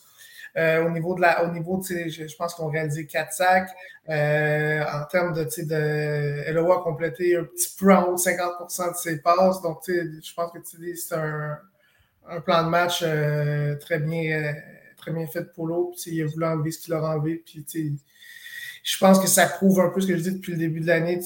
Euh, 0.58 0.86
au 0.86 0.90
niveau 0.90 1.16
de 1.16 1.22
la, 1.22 1.46
au 1.46 1.52
niveau, 1.52 1.82
je, 1.82 2.28
je 2.28 2.36
pense 2.36 2.54
qu'on 2.56 2.70
réalisé 2.70 3.06
4 3.06 3.32
sacs. 3.32 3.70
Euh, 4.10 4.84
en 4.84 5.06
termes 5.06 5.34
de, 5.34 5.44
de 5.44 6.50
Eloa 6.50 6.80
a 6.80 6.84
complété 6.84 7.38
un 7.38 7.44
petit 7.44 7.74
peu 7.78 7.94
en 7.94 8.08
haut 8.08 8.16
de 8.16 8.20
50% 8.20 8.92
de 8.92 8.98
ses 8.98 9.22
passes. 9.22 9.62
Donc, 9.62 9.82
je 9.88 10.34
pense 10.34 10.52
que 10.52 10.60
c'est 10.96 11.16
un, 11.16 11.58
un, 12.28 12.42
plan 12.42 12.64
de 12.64 12.70
match 12.70 13.04
euh, 13.06 13.76
très 13.78 14.00
bien 14.00 14.56
très 14.98 15.12
bien 15.12 15.26
fait 15.26 15.52
pour 15.54 15.68
l'autre. 15.68 15.98
Il 16.06 16.22
a 16.22 16.26
voulu 16.28 16.46
enlever 16.46 16.72
ce 16.72 16.80
qu'il 16.80 16.94
a 16.94 17.02
enlevé. 17.02 17.44
Puis, 17.44 17.66
je 18.84 18.98
pense 19.00 19.20
que 19.20 19.28
ça 19.28 19.48
prouve 19.48 19.80
un 19.80 19.90
peu 19.90 20.02
ce 20.02 20.08
que 20.08 20.18
je 20.18 20.22
dis 20.22 20.32
depuis 20.34 20.52
le 20.52 20.60
début 20.60 20.80
de 20.80 20.88
l'année. 20.88 21.20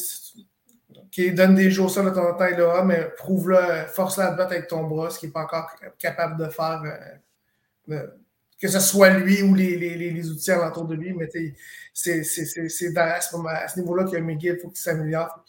Qui 1.11 1.31
donne 1.31 1.55
des 1.55 1.71
jours 1.71 1.89
ça 1.89 2.03
de 2.03 2.09
ton 2.09 2.33
taille 2.35 2.57
là, 2.57 2.83
mais 2.83 3.09
prouve-le, 3.17 3.85
force-le 3.87 4.23
à 4.23 4.31
battre 4.31 4.51
avec 4.51 4.67
ton 4.67 4.83
bras, 4.83 5.09
ce 5.09 5.19
qu'il 5.19 5.29
n'est 5.29 5.33
pas 5.33 5.43
encore 5.43 5.69
capable 5.97 6.37
de 6.37 6.49
faire 6.49 6.81
que 8.59 8.67
ce 8.67 8.79
soit 8.79 9.09
lui 9.09 9.41
ou 9.41 9.53
les, 9.53 9.77
les, 9.77 9.95
les 10.11 10.29
outils 10.29 10.51
alentour 10.51 10.85
de 10.85 10.95
lui, 10.95 11.13
mais 11.13 11.29
c'est 11.93 12.17
à 12.97 13.21
ce, 13.21 13.47
à 13.47 13.67
ce 13.67 13.79
niveau-là 13.79 14.05
que 14.05 14.17
Miguel, 14.17 14.55
il 14.57 14.61
faut 14.61 14.69
qu'il 14.69 14.77
s'améliore. 14.77 15.43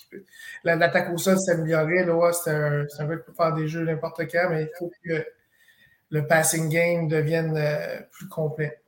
L'attaque 0.64 1.12
au 1.12 1.18
sol 1.18 1.38
s'améliorer. 1.38 2.04
Là, 2.04 2.32
c'est 2.32 2.50
un, 2.50 2.86
un 2.98 3.06
gars 3.08 3.16
qui 3.16 3.32
faire 3.36 3.54
des 3.54 3.68
jeux 3.68 3.84
n'importe 3.84 4.22
quand, 4.30 4.48
mais 4.50 4.62
il 4.64 4.70
faut 4.78 4.90
que 5.04 5.24
le 6.10 6.26
passing 6.26 6.68
game 6.68 7.08
devienne 7.08 7.56
euh, 7.56 8.00
plus 8.12 8.28
complet. 8.28 8.80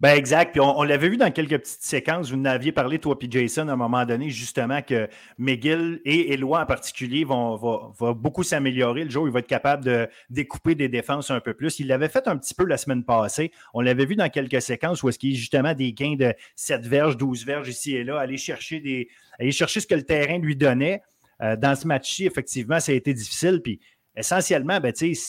Ben 0.00 0.16
exact. 0.16 0.52
Puis 0.52 0.60
on, 0.62 0.82
l'avait 0.82 1.10
vu 1.10 1.18
dans 1.18 1.30
quelques 1.30 1.58
petites 1.58 1.82
séquences. 1.82 2.30
Vous 2.30 2.38
n'aviez 2.38 2.72
parlé, 2.72 2.98
toi 2.98 3.18
puis 3.18 3.30
Jason, 3.30 3.68
à 3.68 3.72
un 3.72 3.76
moment 3.76 4.06
donné, 4.06 4.30
justement, 4.30 4.80
que 4.80 5.08
McGill 5.36 6.00
et 6.06 6.32
Eloi 6.32 6.62
en 6.62 6.64
particulier 6.64 7.24
vont, 7.24 7.92
beaucoup 8.14 8.42
s'améliorer. 8.42 9.04
Le 9.04 9.10
jour, 9.10 9.28
il 9.28 9.32
va 9.32 9.40
être 9.40 9.46
capable 9.46 9.84
de 9.84 10.08
découper 10.30 10.74
des 10.74 10.88
défenses 10.88 11.30
un 11.30 11.40
peu 11.40 11.52
plus. 11.52 11.80
Il 11.80 11.88
l'avait 11.88 12.08
fait 12.08 12.26
un 12.28 12.38
petit 12.38 12.54
peu 12.54 12.64
la 12.64 12.78
semaine 12.78 13.04
passée. 13.04 13.52
On 13.74 13.82
l'avait 13.82 14.06
vu 14.06 14.16
dans 14.16 14.30
quelques 14.30 14.62
séquences 14.62 15.02
où 15.02 15.10
est-ce 15.10 15.18
qu'il 15.18 15.32
y 15.32 15.34
a 15.34 15.38
justement 15.38 15.74
des 15.74 15.92
gains 15.92 16.16
de 16.16 16.32
7 16.56 16.86
verges, 16.86 17.18
12 17.18 17.44
verges 17.44 17.68
ici 17.68 17.94
et 17.94 18.02
là, 18.02 18.18
aller 18.18 18.38
chercher, 18.38 18.80
des, 18.80 19.08
aller 19.38 19.52
chercher 19.52 19.80
ce 19.80 19.86
que 19.86 19.94
le 19.94 20.04
terrain 20.04 20.38
lui 20.38 20.56
donnait. 20.56 21.02
Euh, 21.42 21.56
dans 21.56 21.74
ce 21.74 21.86
match-ci, 21.86 22.24
effectivement, 22.24 22.80
ça 22.80 22.92
a 22.92 22.94
été 22.94 23.12
difficile. 23.12 23.60
Puis 23.62 23.80
essentiellement, 24.16 24.80
ben, 24.80 24.94
tu 24.94 25.14
sais, 25.14 25.20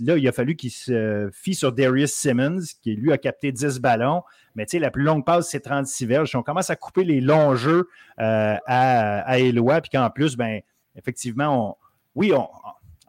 là, 0.00 0.16
il 0.16 0.26
a 0.28 0.32
fallu 0.32 0.56
qu'il 0.56 0.70
se 0.70 1.28
fie 1.32 1.54
sur 1.54 1.72
Darius 1.72 2.12
Simmons, 2.12 2.60
qui 2.82 2.94
lui 2.94 3.12
a 3.12 3.18
capté 3.18 3.52
10 3.52 3.80
ballons. 3.80 4.22
Mais 4.54 4.66
tu 4.66 4.72
sais, 4.72 4.78
la 4.78 4.90
plus 4.90 5.02
longue 5.02 5.24
passe, 5.24 5.50
c'est 5.50 5.60
36 5.60 6.06
verges. 6.06 6.36
On 6.36 6.42
commence 6.42 6.70
à 6.70 6.76
couper 6.76 7.04
les 7.04 7.20
longs 7.20 7.54
jeux 7.56 7.88
euh, 8.20 8.56
à, 8.66 9.20
à 9.20 9.38
Eloi, 9.38 9.80
puis 9.80 9.90
qu'en 9.90 10.10
plus, 10.10 10.36
ben, 10.36 10.60
effectivement, 10.96 11.78
oui, 12.14 12.32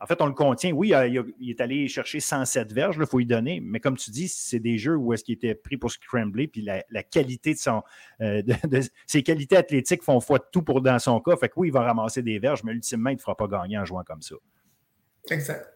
en 0.02 0.08
fait, 0.08 0.22
on 0.22 0.26
le 0.26 0.34
contient. 0.34 0.72
Oui, 0.72 0.94
il, 1.40 1.50
est 1.50 1.62
allé 1.62 1.88
chercher 1.88 2.20
107 2.20 2.74
verges, 2.74 2.98
il 3.00 3.06
faut 3.06 3.20
y 3.20 3.26
donner. 3.26 3.62
Mais 3.62 3.80
comme 3.80 3.98
tu 3.98 4.12
dis, 4.12 4.28
c'est 4.28 4.60
des 4.60 4.78
jeux 4.78 4.96
où 4.96 5.14
est-ce 5.14 5.24
qu'il 5.24 5.36
était 5.36 5.56
pris 5.56 5.78
pour 5.78 5.92
scrambler, 5.92 6.48
puis 6.48 6.62
la, 6.62 7.04
qualité 7.04 7.54
de 7.54 7.60
son. 7.60 7.82
Euh, 8.22 8.42
ses 9.08 9.24
qualités 9.24 9.58
athlétiques 9.58 10.04
font 10.04 10.20
foi 10.20 10.40
de 10.40 10.46
tout 10.52 10.62
pour 10.62 10.82
dans 10.82 11.00
son 11.00 11.20
cas. 11.22 11.36
Fait 11.38 11.50
que 11.50 11.54
oui, 11.58 11.70
il 11.70 11.72
va 11.72 11.82
ramasser 11.82 12.22
des 12.22 12.40
verges, 12.40 12.64
mais 12.64 12.74
ultimement, 12.74 13.10
il 13.10 13.16
ne 13.16 13.22
fera 13.22 13.36
pas 13.36 13.48
gagner 13.48 13.78
en 13.78 13.86
jouant 13.86 14.04
comme 14.04 14.22
ça. 14.22 14.36
Exact. 15.32 15.75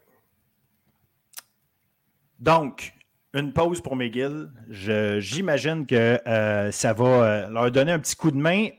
Donc, 2.39 2.93
une 3.33 3.53
pause 3.53 3.81
pour 3.81 3.95
McGill. 3.95 4.49
J'imagine 4.69 5.85
que 5.85 6.19
euh, 6.27 6.71
ça 6.71 6.93
va 6.93 7.05
euh, 7.05 7.49
leur 7.49 7.71
donner 7.71 7.91
un 7.91 7.99
petit 7.99 8.15
coup 8.15 8.31
de 8.31 8.37
main 8.37 8.69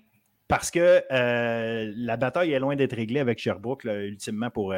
parce 0.49 0.71
que 0.71 1.03
euh, 1.13 1.93
la 1.95 2.17
bataille 2.17 2.53
est 2.53 2.59
loin 2.59 2.75
d'être 2.75 2.97
réglée 2.97 3.21
avec 3.21 3.39
Sherbrooke, 3.39 3.85
ultimement, 3.85 4.51
pour 4.51 4.75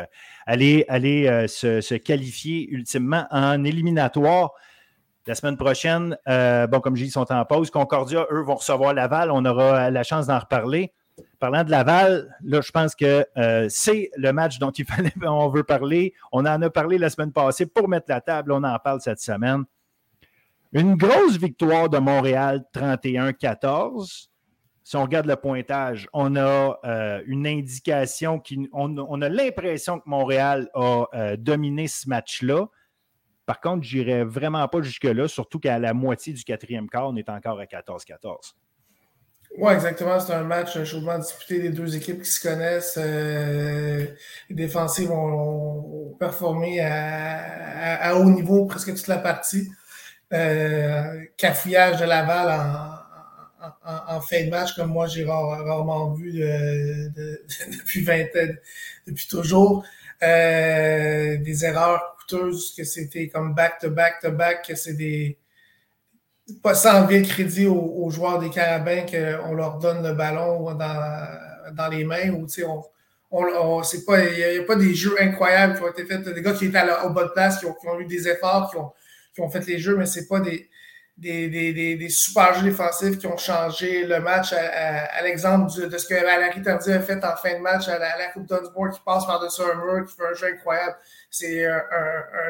aller, 0.47 0.85
aller 0.89 1.47
se, 1.49 1.95
qualifier 1.97 2.69
ultimement 2.69 3.27
en 3.31 3.65
éliminatoire. 3.65 4.51
La 5.27 5.35
semaine 5.35 5.57
prochaine, 5.57 6.19
bon, 6.27 6.81
comme 6.81 6.97
je 6.97 7.03
dis, 7.05 7.09
ils 7.09 7.12
sont 7.12 7.33
en 7.33 7.45
pause. 7.47 7.71
Concordia, 7.71 8.27
eux, 8.31 8.43
vont 8.43 8.57
recevoir 8.57 8.93
Laval. 8.93 9.31
On 9.31 9.45
aura 9.47 9.91
la 9.91 10.03
chance 10.03 10.27
d'en 10.27 10.41
reparler. 10.41 10.93
Parlant 11.38 11.64
de 11.64 11.71
Laval, 11.71 12.37
là, 12.43 12.61
je 12.61 12.71
pense 12.71 12.95
que 12.95 13.26
euh, 13.37 13.67
c'est 13.69 14.11
le 14.17 14.33
match 14.33 14.59
dont 14.59 14.71
il 14.71 14.85
fallait, 14.87 15.12
on 15.26 15.49
veut 15.49 15.64
parler. 15.64 16.14
On 16.33 16.47
en 16.47 16.61
a 16.62 16.71
parlé 16.71 16.99
la 16.99 17.11
semaine 17.11 17.33
passée 17.33 17.67
pour 17.67 17.88
mettre 17.88 18.07
la 18.09 18.21
table. 18.21 18.52
On 18.52 18.62
en 18.62 18.79
parle 18.79 19.00
cette 19.00 19.21
semaine. 19.21 19.64
Une 20.73 20.97
grosse 20.97 21.37
victoire 21.37 21.88
de 21.88 21.99
Montréal, 21.99 22.64
31-14. 22.75 24.29
Si 24.85 24.97
on 24.97 25.02
regarde 25.02 25.26
le 25.26 25.37
pointage, 25.37 26.09
on 26.12 26.35
a 26.35 26.79
euh, 26.85 27.23
une 27.26 27.47
indication 27.47 28.41
qui. 28.41 28.69
On, 28.73 29.23
a 29.23 29.29
l'impression 29.29 30.00
que 30.00 30.09
Montréal 30.09 30.71
a 30.75 31.05
euh, 31.14 31.37
dominé 31.37 31.87
ce 31.87 32.09
match-là. 32.09 32.67
Par 33.47 33.61
contre, 33.61 33.85
je 33.85 33.99
n'irai 33.99 34.25
vraiment 34.25 34.67
pas 34.69 34.83
jusque-là, 34.83 35.29
surtout 35.29 35.61
qu'à 35.61 35.79
la 35.79 35.95
moitié 35.95 36.33
du 36.33 36.43
quatrième 36.43 36.88
quart, 36.88 37.09
on 37.09 37.17
est 37.17 37.29
encore 37.29 37.61
à 37.61 37.64
14-14. 37.64 38.55
Oui, 39.59 39.73
exactement. 39.73 40.18
C'est 40.18 40.32
un 40.32 40.44
match 40.44 40.82
chaudement 40.85 41.18
disputé 41.18 41.59
des 41.61 41.71
deux 41.71 41.94
équipes 41.97 42.23
qui 42.23 42.30
se 42.30 42.40
connaissent. 42.40 42.99
Euh, 42.99 44.06
les 44.49 44.54
défensives 44.54 45.11
ont, 45.11 46.16
performé 46.18 46.80
à, 46.80 48.16
haut 48.16 48.30
niveau 48.30 48.66
presque 48.66 48.94
toute 48.94 49.09
la 49.09 49.18
partie. 49.18 49.68
Euh, 50.32 51.25
cafouillage 51.37 52.00
de 52.00 52.04
Laval 52.06 52.49
en, 53.85 54.16
en, 54.16 54.21
fin 54.21 54.44
de 54.44 54.50
match, 54.50 54.75
comme 54.75 54.90
moi 54.90 55.06
j'ai 55.06 55.25
rarement 55.25 56.12
vu 56.12 56.32
depuis 56.40 58.02
20 58.02 58.25
depuis 59.06 59.26
toujours. 59.28 59.85
Euh, 60.23 61.37
des 61.38 61.64
erreurs 61.64 62.16
coûteuses, 62.16 62.75
que 62.76 62.85
c'était 62.85 63.28
comme 63.28 63.54
back-to-back-to-back, 63.54 64.64
que 64.68 64.76
c'est 64.76 64.94
des 64.94 65.37
pas 66.63 66.75
sans 66.75 67.03
enlever 67.03 67.23
crédit 67.23 67.67
aux, 67.67 68.11
joueurs 68.11 68.39
des 68.39 68.51
Carabins 68.51 69.05
qu'on 69.07 69.55
leur 69.55 69.79
donne 69.79 70.03
le 70.03 70.13
ballon 70.13 70.75
dans, 70.75 71.75
dans 71.75 71.89
les 71.89 72.05
mains 72.05 72.31
ou 72.31 72.47
on, 73.33 73.45
on, 73.45 73.83
pas, 74.07 74.25
il 74.25 74.37
n'y 74.37 74.59
a, 74.59 74.63
pas 74.65 74.77
des 74.77 74.95
jeux 74.95 75.17
incroyables 75.19 75.77
qui 75.77 75.83
ont 75.83 75.91
été 75.91 76.05
faits. 76.05 76.29
Des 76.29 76.43
gars 76.43 76.53
qui 76.53 76.67
étaient 76.67 76.83
au 77.05 77.11
bas 77.11 77.25
de 77.25 77.31
place, 77.31 77.59
qui 77.59 77.67
ont, 77.67 77.75
qui 77.75 77.89
ont 77.89 77.99
eu 77.99 78.05
des 78.05 78.29
efforts, 78.29 78.71
qui 78.71 78.77
ont, 78.77 78.93
qui 79.35 79.41
ont, 79.41 79.49
fait 79.49 79.67
les 79.67 79.79
jeux, 79.79 79.97
mais 79.97 80.05
c'est 80.05 80.29
pas 80.29 80.41
des, 80.41 80.69
des, 81.17 81.49
des, 81.49 81.73
des, 81.97 82.09
super 82.11 82.53
jeux 82.55 82.65
défensifs 82.65 83.19
qui 83.19 83.27
ont 83.27 83.39
changé 83.39 84.05
le 84.05 84.21
match 84.21 84.53
à, 84.53 85.23
l'exemple 85.23 85.73
de 85.89 85.97
ce 85.97 86.07
que 86.07 86.15
Valérie 86.15 86.61
Tardy 86.61 86.93
a 86.93 87.01
fait 87.01 87.25
en 87.25 87.37
fin 87.37 87.55
de 87.55 87.61
match 87.61 87.89
à 87.89 87.99
la, 87.99 88.29
Coupe 88.35 88.47
Dunsmore 88.47 88.91
qui 88.91 89.01
passe 89.05 89.25
par-dessus 89.25 89.63
un 89.63 89.77
mur, 89.77 90.07
qui 90.07 90.15
fait 90.15 90.27
un 90.31 90.35
jeu 90.35 90.47
incroyable. 90.49 90.97
C'est 91.31 91.65
un, 91.65 91.81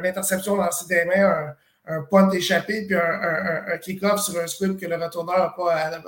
une 0.00 0.06
interception 0.06 0.56
lancée 0.56 0.86
des 0.88 1.04
mains, 1.04 1.28
un, 1.28 1.56
un 1.86 2.02
point 2.02 2.30
échappé, 2.30 2.86
puis 2.86 2.96
un, 2.96 3.64
un, 3.72 3.78
kick-off 3.78 4.20
sur 4.20 4.40
un 4.40 4.46
script 4.46 4.80
que 4.80 4.86
le 4.86 4.96
retourneur 4.96 5.38
n'a 5.38 5.48
pas 5.50 6.00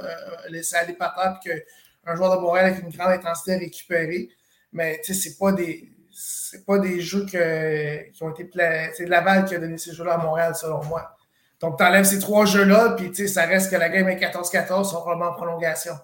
laissé 0.49 0.77
aller 0.77 0.93
par 0.95 1.15
terre, 1.15 1.39
puis 1.43 1.53
qu'un 1.53 2.17
joueur 2.17 2.37
de 2.37 2.41
Montréal 2.41 2.67
avec 2.67 2.85
une 2.85 2.91
grande 2.91 3.13
intensité 3.13 3.55
a 3.55 3.59
récupéré. 3.59 4.29
Mais 4.73 5.01
tu 5.05 5.15
sais, 5.15 5.31
c'est 5.31 5.39
pas 5.39 5.53
des. 5.53 5.91
Pas 6.65 6.79
des 6.79 7.01
jeux 7.01 7.27
que, 7.27 8.11
qui 8.13 8.23
ont 8.23 8.31
été. 8.31 8.49
C'est 8.95 9.07
Laval 9.07 9.47
qui 9.47 9.57
a 9.57 9.59
donné 9.59 9.79
ces 9.79 9.93
jeux-là 9.93 10.15
à 10.15 10.19
Montréal, 10.19 10.55
selon 10.55 10.85
moi. 10.85 11.17
Donc, 11.61 11.79
tu 11.79 11.85
enlèves 11.85 12.05
ces 12.05 12.21
trois 12.21 12.47
jeux-là, 12.47 12.91
puis 12.91 13.09
tu 13.09 13.15
sais, 13.15 13.27
ça 13.27 13.47
reste 13.47 13.71
que 13.71 13.77
la 13.77 13.89
game 13.89 14.09
est 14.09 14.17
14-14, 14.17 14.85
sont 14.85 15.01
probablement 15.01 15.31
en 15.31 15.35
prolongation. 15.35 15.95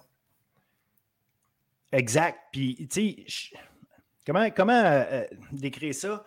Exact. 1.91 2.37
Puis, 2.51 2.87
tu 2.89 3.25
sais, 3.25 3.59
comment, 4.25 4.49
comment 4.49 4.81
euh, 4.83 5.23
décrire 5.51 5.93
ça? 5.93 6.25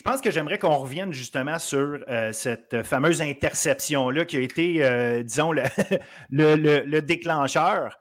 Je 0.00 0.02
pense 0.02 0.22
que 0.22 0.30
j'aimerais 0.30 0.58
qu'on 0.58 0.78
revienne 0.78 1.12
justement 1.12 1.58
sur 1.58 1.98
euh, 2.08 2.32
cette 2.32 2.84
fameuse 2.84 3.20
interception-là 3.20 4.24
qui 4.24 4.38
a 4.38 4.40
été, 4.40 4.82
euh, 4.82 5.22
disons, 5.22 5.52
le, 5.52 7.00
déclencheur. 7.00 8.00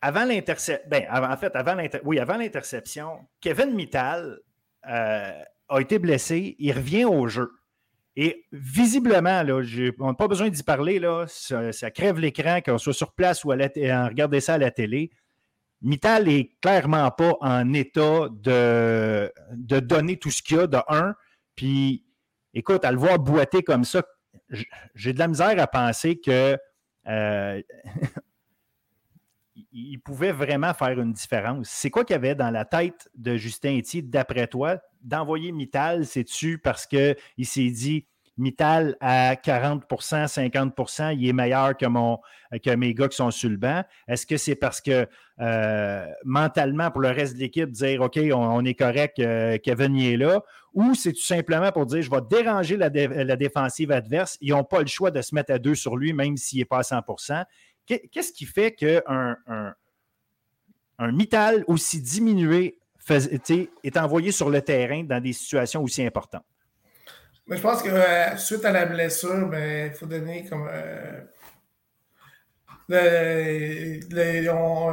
Avant 0.00 0.24
l'interception, 0.24 0.88
ben, 0.88 1.06
en 1.10 1.36
fait, 1.36 1.56
avant 1.56 2.36
l'interception, 2.36 3.26
Kevin 3.40 3.74
Mittal 3.74 4.38
euh, 4.88 5.42
a 5.70 5.80
été 5.80 5.98
blessé, 5.98 6.54
il 6.60 6.70
revient 6.70 7.04
au 7.04 7.26
jeu. 7.26 7.50
Et 8.14 8.44
visiblement, 8.52 9.42
on 9.98 10.06
n'a 10.06 10.14
pas 10.14 10.28
besoin 10.28 10.50
d'y 10.50 10.62
parler, 10.62 11.00
là, 11.00 11.26
ça, 11.26 11.90
crève 11.90 12.20
l'écran, 12.20 12.60
qu'on 12.60 12.78
soit 12.78 12.94
sur 12.94 13.12
place 13.12 13.42
ou 13.42 13.50
à 13.50 13.56
regarder 13.56 14.38
ça 14.38 14.54
à 14.54 14.58
la 14.58 14.70
télé. 14.70 15.10
Mittal 15.80 16.26
n'est 16.26 16.50
clairement 16.60 17.10
pas 17.10 17.34
en 17.40 17.72
état 17.72 18.28
de, 18.30 19.32
de 19.52 19.80
donner 19.80 20.16
tout 20.16 20.30
ce 20.30 20.42
qu'il 20.42 20.56
y 20.56 20.60
a 20.60 20.66
de 20.66 20.78
un. 20.88 21.14
Puis, 21.54 22.04
écoute, 22.52 22.84
à 22.84 22.92
le 22.92 22.98
voir 22.98 23.18
boiter 23.18 23.62
comme 23.62 23.84
ça, 23.84 24.02
j'ai 24.94 25.12
de 25.12 25.18
la 25.18 25.28
misère 25.28 25.58
à 25.58 25.66
penser 25.66 26.18
que 26.18 26.58
euh, 27.06 27.62
il 29.72 29.98
pouvait 29.98 30.32
vraiment 30.32 30.74
faire 30.74 30.98
une 30.98 31.12
différence. 31.12 31.68
C'est 31.68 31.90
quoi 31.90 32.04
qu'il 32.04 32.14
y 32.14 32.16
avait 32.16 32.34
dans 32.34 32.50
la 32.50 32.64
tête 32.64 33.08
de 33.14 33.36
Justin 33.36 33.78
Etier, 33.78 34.02
d'après 34.02 34.46
toi, 34.46 34.78
d'envoyer 35.02 35.52
Mittal? 35.52 36.06
C'est-tu 36.06 36.58
parce 36.58 36.86
qu'il 36.86 37.16
s'est 37.44 37.70
dit 37.70 38.06
Mittal 38.38 38.96
à 39.00 39.34
40% 39.34 40.26
50% 40.26 41.16
il 41.16 41.28
est 41.28 41.32
meilleur 41.32 41.76
que, 41.76 41.86
mon, 41.86 42.18
que 42.64 42.74
mes 42.74 42.94
gars 42.94 43.08
qui 43.08 43.16
sont 43.16 43.30
sur 43.30 43.50
le 43.50 43.56
banc? 43.56 43.82
Est-ce 44.06 44.26
que 44.26 44.36
c'est 44.36 44.54
parce 44.54 44.80
que 44.80 45.06
euh, 45.40 46.06
mentalement, 46.24 46.90
pour 46.90 47.00
le 47.00 47.10
reste 47.10 47.34
de 47.34 47.40
l'équipe, 47.40 47.70
dire 47.70 48.00
OK, 48.02 48.18
on, 48.32 48.64
est 48.64 48.74
correct, 48.74 49.18
euh, 49.18 49.58
Kevin 49.58 49.96
est 49.96 50.16
là? 50.16 50.42
Ou 50.74 50.94
c'est 50.94 51.12
tout 51.12 51.22
simplement 51.22 51.72
pour 51.72 51.86
dire 51.86 52.02
je 52.02 52.10
vais 52.10 52.20
déranger 52.30 52.76
la, 52.76 52.88
défensive 53.36 53.90
adverse? 53.90 54.38
Ils 54.40 54.50
n'ont 54.50 54.64
pas 54.64 54.80
le 54.80 54.86
choix 54.86 55.10
de 55.10 55.20
se 55.20 55.34
mettre 55.34 55.52
à 55.52 55.58
deux 55.58 55.74
sur 55.74 55.96
lui, 55.96 56.12
même 56.12 56.36
s'il 56.36 56.60
n'est 56.60 56.64
pas 56.64 56.78
à 56.78 56.82
100% 56.82 57.44
Qu'est-ce 57.86 58.32
qui 58.32 58.44
fait 58.44 58.72
qu'un 58.72 59.36
un, 59.46 59.74
un 60.98 61.12
Mittal 61.12 61.64
aussi 61.66 62.02
diminué 62.02 62.78
est 63.82 63.96
envoyé 63.96 64.30
sur 64.30 64.50
le 64.50 64.60
terrain 64.60 65.02
dans 65.04 65.22
des 65.22 65.32
situations 65.32 65.82
aussi 65.82 66.04
importantes? 66.04 66.44
Mais 67.48 67.56
je 67.56 67.62
pense 67.62 67.82
que 67.82 67.88
euh, 67.88 68.36
suite 68.36 68.64
à 68.64 68.72
la 68.72 68.84
blessure, 68.84 69.48
ben, 69.48 69.90
il 69.90 69.94
faut 69.96 70.06
donner 70.06 70.44
comme. 70.48 70.68
Euh, 70.70 71.22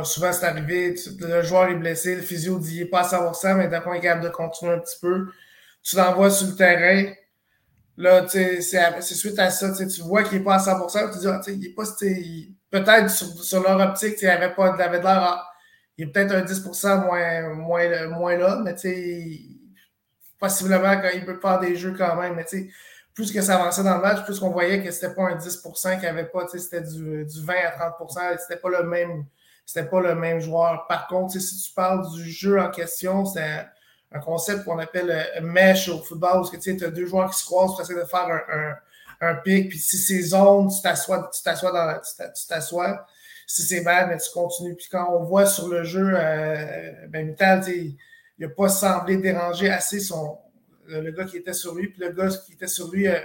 souvent, 0.03 0.31
c'est 0.31 0.45
arrivé, 0.45 0.95
le 1.19 1.41
joueur 1.41 1.69
est 1.69 1.75
blessé, 1.75 2.15
le 2.15 2.21
physio 2.21 2.57
dit 2.59 2.77
il 2.77 2.83
n'est 2.83 2.89
pas 2.89 3.01
à 3.01 3.31
100%, 3.31 3.57
mais 3.57 3.67
d'accord, 3.67 3.93
il 3.95 4.00
est 4.00 4.01
capable 4.01 4.24
de 4.24 4.29
continuer 4.29 4.74
un 4.74 4.79
petit 4.79 5.00
peu. 5.01 5.27
Tu 5.83 5.95
l'envoies 5.97 6.31
sur 6.31 6.47
le 6.47 6.55
terrain. 6.55 7.13
Là, 7.97 8.25
c'est 8.27 8.62
suite 9.01 9.39
à 9.39 9.50
ça, 9.50 9.71
tu 9.74 10.01
vois 10.01 10.24
qu'il 10.24 10.39
n'est 10.39 10.43
pas 10.43 10.55
à 10.55 10.59
100%, 10.59 11.13
tu 11.13 11.19
dis, 11.19 11.27
ah, 11.27 11.41
il 11.47 11.65
est 11.65 11.69
pas, 11.69 11.83
peut-être 12.71 13.09
sur, 13.09 13.63
leur 13.63 13.79
optique, 13.79 14.15
il 14.21 14.27
avait 14.27 14.53
pas 14.53 14.71
de 14.71 14.77
l'air, 14.77 15.47
il 15.97 16.07
est 16.07 16.12
peut-être 16.12 16.33
un 16.33 16.41
10% 16.41 17.05
moins, 17.05 17.53
moins, 17.53 18.07
moins 18.07 18.38
là, 18.38 18.62
mais 18.63 18.75
tu 18.75 18.81
sais, 18.81 19.39
possiblement 20.39 21.01
il 21.13 21.25
peut 21.25 21.39
faire 21.39 21.59
des 21.59 21.75
jeux 21.75 21.95
quand 21.97 22.15
même, 22.15 22.35
mais 22.35 22.45
tu 22.45 22.73
plus 23.13 23.31
que 23.31 23.41
ça 23.41 23.55
avançait 23.55 23.83
dans 23.83 23.95
le 23.95 24.01
match, 24.01 24.25
plus 24.25 24.39
qu'on 24.39 24.49
voyait 24.49 24.83
que 24.83 24.91
c'était 24.91 25.13
pas 25.13 25.23
un 25.23 25.37
10% 25.37 25.99
qu'il 25.99 26.07
avait 26.07 26.25
pas, 26.25 26.45
c'était 26.49 26.81
du, 26.81 27.23
du 27.23 27.45
20 27.45 27.53
à 27.53 27.89
30%, 27.89 28.37
c'était 28.39 28.59
pas 28.59 28.69
le 28.69 28.83
même. 28.83 29.25
C'était 29.65 29.87
pas 29.87 29.99
le 29.99 30.13
même 30.13 30.39
joueur. 30.41 30.85
Par 30.87 31.07
contre, 31.07 31.39
si 31.39 31.59
tu 31.59 31.73
parles 31.73 32.07
du 32.11 32.29
jeu 32.29 32.61
en 32.61 32.69
question, 32.69 33.25
c'est 33.25 33.65
un, 34.11 34.19
concept 34.19 34.63
qu'on 34.63 34.77
appelle 34.77 35.27
mesh 35.41 35.89
au 35.89 35.97
football, 36.03 36.41
où 36.41 36.57
tu 36.57 36.85
as 36.85 36.89
deux 36.91 37.07
joueurs 37.07 37.31
qui 37.31 37.39
se 37.39 37.45
croisent, 37.45 37.75
tu 37.75 37.81
essaies 37.81 37.95
de 37.95 38.05
faire 38.05 38.27
un 38.29 38.75
un 39.21 39.35
pic, 39.35 39.69
puis 39.69 39.79
si 39.79 39.97
c'est 39.97 40.21
zone, 40.21 40.69
tu 40.69 40.81
t'assois, 40.81 41.29
tu 41.33 41.41
t'assois 41.41 41.71
dans 41.71 41.85
la, 41.85 41.99
tu 41.99 42.47
t'assois. 42.47 43.05
Si 43.47 43.61
c'est 43.61 43.81
bad, 43.81 44.09
mais 44.09 44.17
tu 44.17 44.31
continues. 44.33 44.75
Puis 44.75 44.87
quand 44.91 45.07
on 45.11 45.24
voit 45.24 45.45
sur 45.45 45.67
le 45.67 45.83
jeu, 45.83 46.13
euh, 46.15 46.91
ben 47.09 47.27
Mittal, 47.27 47.63
il 48.37 48.48
n'a 48.48 48.53
pas 48.53 48.69
semblé 48.69 49.17
déranger 49.17 49.69
assez 49.69 50.00
son, 50.00 50.37
le, 50.87 51.11
gars 51.11 51.25
qui 51.25 51.37
était 51.37 51.53
sur 51.53 51.75
lui, 51.75 51.87
puis 51.87 52.01
le 52.01 52.11
gars 52.11 52.29
qui 52.29 52.53
était 52.53 52.67
sur 52.67 52.91
lui, 52.91 53.07
euh, 53.07 53.19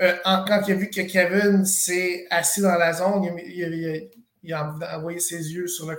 euh, 0.00 0.16
quand 0.24 0.62
il 0.66 0.72
a 0.72 0.74
vu 0.76 0.90
que 0.90 1.00
Kevin 1.02 1.64
s'est 1.64 2.26
assis 2.30 2.60
dans 2.62 2.76
la 2.76 2.92
zone, 2.92 3.38
il, 3.44 4.52
a, 4.52 4.76
envoyé 4.96 5.20
ses 5.20 5.52
yeux 5.52 5.66
sur 5.66 5.90
le 5.90 5.98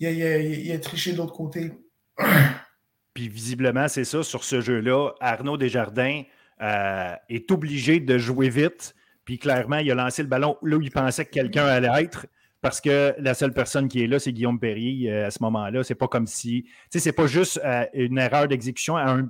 il, 0.00 0.10
il, 0.10 0.72
a 0.72 0.78
triché 0.78 1.12
de 1.12 1.18
l'autre 1.18 1.32
côté. 1.32 1.72
Puis 3.14 3.28
visiblement, 3.28 3.88
c'est 3.88 4.04
ça, 4.04 4.22
sur 4.22 4.44
ce 4.44 4.60
jeu-là, 4.60 5.12
Arnaud 5.20 5.56
Desjardins 5.56 6.22
euh, 6.60 7.14
est 7.28 7.50
obligé 7.50 8.00
de 8.00 8.18
jouer 8.18 8.48
vite. 8.48 8.94
Puis 9.24 9.38
clairement, 9.38 9.78
il 9.78 9.90
a 9.90 9.94
lancé 9.94 10.22
le 10.22 10.28
ballon 10.28 10.58
là 10.62 10.76
où 10.76 10.82
il 10.82 10.90
pensait 10.90 11.24
que 11.24 11.30
quelqu'un 11.30 11.64
allait 11.64 12.02
être. 12.02 12.26
Parce 12.64 12.80
que 12.80 13.14
la 13.18 13.34
seule 13.34 13.52
personne 13.52 13.88
qui 13.88 14.02
est 14.02 14.06
là, 14.06 14.18
c'est 14.18 14.32
Guillaume 14.32 14.58
Perrier 14.58 15.12
euh, 15.12 15.26
à 15.26 15.30
ce 15.30 15.36
moment-là. 15.42 15.84
C'est 15.84 15.94
pas 15.94 16.08
comme 16.08 16.26
si. 16.26 16.62
Tu 16.62 16.70
sais, 16.92 16.98
c'est 16.98 17.12
pas 17.12 17.26
juste 17.26 17.60
euh, 17.62 17.84
une 17.92 18.16
erreur 18.16 18.48
d'exécution, 18.48 18.96
un, 18.96 19.28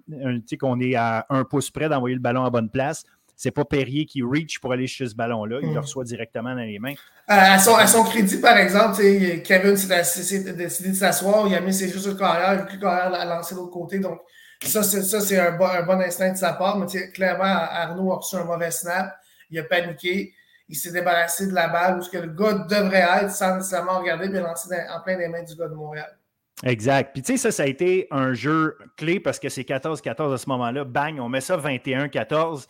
qu'on 0.61 0.79
est 0.79 0.95
à 0.95 1.27
un 1.31 1.43
pouce 1.43 1.69
près 1.73 1.89
d'envoyer 1.89 2.15
le 2.15 2.21
ballon 2.21 2.45
à 2.45 2.51
bonne 2.51 2.71
place. 2.71 3.03
C'est 3.35 3.51
pas 3.51 3.65
Perrier 3.65 4.07
qui 4.07 4.23
reach 4.23 4.61
pour 4.61 4.73
aller 4.73 4.87
chercher 4.87 5.11
ce 5.11 5.17
ballon-là. 5.17 5.59
Il 5.63 5.71
le 5.71 5.75
mm. 5.75 5.79
reçoit 5.79 6.05
directement 6.05 6.51
dans 6.51 6.61
les 6.61 6.79
mains. 6.79 6.95
À 7.27 7.59
son, 7.59 7.75
à 7.75 7.89
son 7.89 8.05
crédit, 8.05 8.37
par 8.37 8.57
exemple, 8.57 9.03
Kevin 9.43 9.77
s'est 9.77 10.53
décidé 10.53 10.91
de 10.91 10.95
s'asseoir. 10.95 11.49
Il 11.49 11.57
a 11.57 11.61
mis 11.61 11.75
ses 11.75 11.89
jeux 11.89 11.99
sur 11.99 12.13
le 12.13 12.17
carrière. 12.17 12.55
Il 12.55 12.61
a 12.61 12.73
le 12.73 12.81
carrière 12.81 13.13
a 13.21 13.25
lancé 13.25 13.57
de 13.57 13.59
l'autre 13.59 13.73
côté. 13.73 13.99
Donc, 13.99 14.21
ça, 14.63 14.85
c'est 14.85 15.39
un, 15.41 15.57
bon, 15.57 15.67
un 15.67 15.83
bon 15.83 16.01
instinct 16.01 16.31
de 16.31 16.37
sa 16.37 16.53
part, 16.53 16.79
mais 16.79 16.87
clairement, 17.11 17.43
Arnaud 17.43 18.13
a 18.13 18.17
reçu 18.19 18.37
un 18.37 18.45
mauvais 18.45 18.71
snap. 18.71 19.13
Il 19.51 19.59
a 19.59 19.65
paniqué. 19.65 20.35
Il 20.69 20.77
s'est 20.77 20.93
débarrassé 20.93 21.47
de 21.47 21.55
la 21.55 21.69
balle 21.69 21.99
où 21.99 22.03
ce 22.03 22.11
que 22.11 22.19
le 22.19 22.29
gars 22.29 22.55
devrait 22.55 23.07
être 23.23 23.31
sans 23.31 23.57
nécessairement 23.57 23.99
regarder, 24.01 24.29
mais 24.29 24.41
lancé 24.41 24.69
en 24.91 25.01
plein 25.03 25.17
des 25.17 25.29
mains 25.29 25.43
du 25.43 25.55
gars 25.55 25.69
de 25.69 25.75
Montréal. 25.75 26.17
Exact. 26.63 27.13
Puis 27.13 27.23
tu 27.23 27.33
sais, 27.33 27.37
ça, 27.37 27.51
ça 27.51 27.65
a 27.65 27.67
été 27.67 28.07
un 28.11 28.33
jeu 28.33 28.79
clé 28.97 29.21
parce 29.21 29.39
que 29.39 29.49
c'est 29.49 29.63
14-14 29.63 30.33
à 30.33 30.39
ce 30.39 30.49
moment-là. 30.49 30.85
Bang, 30.85 31.19
on 31.21 31.29
met 31.29 31.41
ça 31.41 31.57
21-14. 31.57 32.67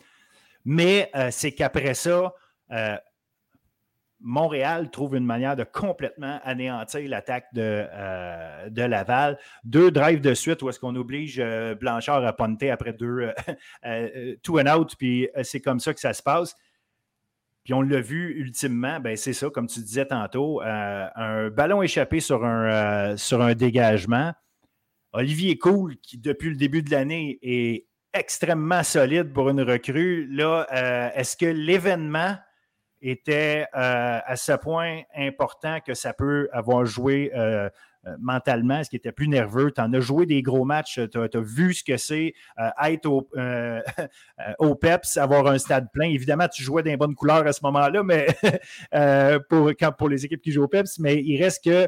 Mais 0.65 1.11
euh, 1.15 1.29
c'est 1.31 1.51
qu'après 1.51 1.93
ça, 1.93 2.33
euh, 2.71 2.97
Montréal 4.19 4.89
trouve 4.89 5.15
une 5.15 5.25
manière 5.25 5.55
de 5.55 5.63
complètement 5.63 6.39
anéantir 6.43 7.07
l'attaque 7.07 7.45
de, 7.53 7.85
euh, 7.93 8.69
de, 8.69 8.81
Laval. 8.81 9.37
Deux 9.63 9.91
drives 9.91 10.21
de 10.21 10.33
suite 10.33 10.63
où 10.63 10.69
est-ce 10.69 10.79
qu'on 10.79 10.95
oblige 10.95 11.41
Blanchard 11.79 12.25
à 12.25 12.33
punter 12.33 12.71
après 12.71 12.93
deux 12.93 13.31
two 14.41 14.59
and 14.59 14.67
out, 14.67 14.95
puis 14.97 15.29
c'est 15.43 15.61
comme 15.61 15.79
ça 15.79 15.93
que 15.93 15.99
ça 15.99 16.13
se 16.13 16.23
passe. 16.23 16.55
Puis 17.65 17.73
on 17.73 17.81
l'a 17.81 17.99
vu 17.99 18.39
ultimement, 18.39 19.01
ben 19.01 19.17
c'est 19.17 19.33
ça, 19.33 19.49
comme 19.49 19.67
tu 19.67 19.81
disais 19.81 20.05
tantôt, 20.05 20.61
un 20.63 21.49
ballon 21.49 21.81
échappé 21.81 22.21
sur 22.21 22.45
un, 22.45 23.15
un 23.17 23.55
dégagement. 23.55 24.33
Olivier 25.11 25.57
Cool, 25.57 25.97
qui 25.97 26.17
depuis 26.17 26.49
le 26.49 26.55
début 26.55 26.83
de 26.83 26.91
l'année 26.91 27.39
est 27.41 27.87
extrêmement 28.13 28.83
solide 28.83 29.33
pour 29.33 29.49
une 29.49 29.61
recrue, 29.61 30.27
là, 30.27 30.67
est-ce 31.15 31.35
que 31.35 31.47
l'événement 31.47 32.37
était 33.01 33.67
euh, 33.75 34.19
à 34.25 34.35
ce 34.35 34.53
point 34.53 35.01
important 35.15 35.79
que 35.79 35.93
ça 35.93 36.13
peut 36.13 36.49
avoir 36.51 36.85
joué 36.85 37.31
euh, 37.35 37.39
euh, 37.65 37.69
mentalement, 38.19 38.83
ce 38.83 38.89
qui 38.89 38.95
était 38.95 39.11
plus 39.11 39.27
nerveux? 39.27 39.71
Tu 39.71 39.81
en 39.81 39.91
as 39.93 39.99
joué 39.99 40.25
des 40.25 40.41
gros 40.41 40.65
matchs, 40.65 40.99
tu 41.11 41.17
as, 41.17 41.41
vu 41.41 41.73
ce 41.73 41.83
que 41.83 41.97
c'est 41.97 42.33
être 42.83 43.05
au, 43.05 43.29
au, 44.59 44.75
PEPS, 44.75 45.17
avoir 45.17 45.47
un 45.47 45.57
stade 45.57 45.87
plein. 45.91 46.09
Évidemment, 46.09 46.47
tu 46.47 46.63
jouais 46.63 46.83
dans 46.83 46.95
bonnes 46.95 47.15
couleurs 47.15 47.45
à 47.47 47.53
ce 47.53 47.59
moment-là, 47.63 48.03
mais 48.03 48.27
pour, 49.49 49.71
pour 49.97 50.09
les 50.09 50.25
équipes 50.25 50.41
qui 50.41 50.51
jouent 50.51 50.63
au 50.63 50.67
PEPS, 50.67 50.99
mais 50.99 51.21
il 51.21 51.41
reste 51.41 51.63
que 51.63 51.87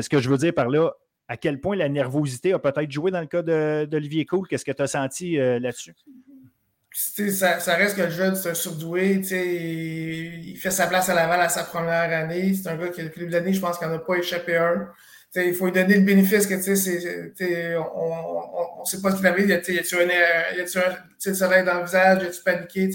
ce 0.00 0.08
que 0.08 0.20
je 0.20 0.28
veux 0.28 0.38
dire 0.38 0.54
par 0.54 0.68
là, 0.68 0.90
à 1.28 1.36
quel 1.36 1.60
point 1.60 1.76
la 1.76 1.88
nervosité 1.88 2.52
a 2.52 2.58
peut-être 2.58 2.90
joué 2.90 3.10
dans 3.10 3.20
le 3.20 3.26
cas 3.26 3.42
d'Olivier 3.86 4.26
Cool. 4.26 4.48
Qu'est-ce 4.48 4.64
que 4.64 4.72
tu 4.72 4.82
as 4.82 4.88
senti 4.88 5.36
là-dessus? 5.36 5.94
ça, 6.92 7.60
ça, 7.60 7.76
reste 7.76 7.96
que 7.96 8.02
le 8.02 8.10
jeune, 8.10 8.34
c'est 8.34 8.50
un 8.50 8.54
surdoué. 8.54 9.20
Il 9.22 10.56
fait 10.56 10.70
sa 10.70 10.86
place 10.86 11.08
à 11.08 11.14
Laval 11.14 11.40
à 11.40 11.48
sa 11.48 11.64
première 11.64 12.10
année. 12.10 12.54
C'est 12.54 12.68
un 12.68 12.76
gars 12.76 12.88
qui, 12.88 13.02
depuis 13.02 13.24
le 13.24 13.30
début 13.30 13.54
je 13.54 13.60
pense 13.60 13.78
qu'il 13.78 13.86
n'en 13.88 13.94
a 13.94 13.98
pas 13.98 14.16
échappé 14.16 14.56
un. 14.56 14.88
Il 15.36 15.54
faut 15.54 15.66
lui 15.66 15.72
donner 15.72 15.96
le 15.96 16.04
bénéfice 16.04 16.46
que 16.46 16.60
c'est, 16.60 17.76
on 17.76 18.80
ne 18.80 18.84
sait 18.84 19.00
pas 19.00 19.12
ce 19.12 19.16
qu'il 19.16 19.26
avait. 19.26 19.46
Y 19.46 19.52
a-tu 19.52 19.96
un, 19.96 20.08
un 21.26 21.34
soleil 21.34 21.64
dans 21.64 21.78
le 21.78 21.84
visage? 21.84 22.22
Y 22.22 22.26
a-tu 22.26 22.42
paniqué? 22.42 22.90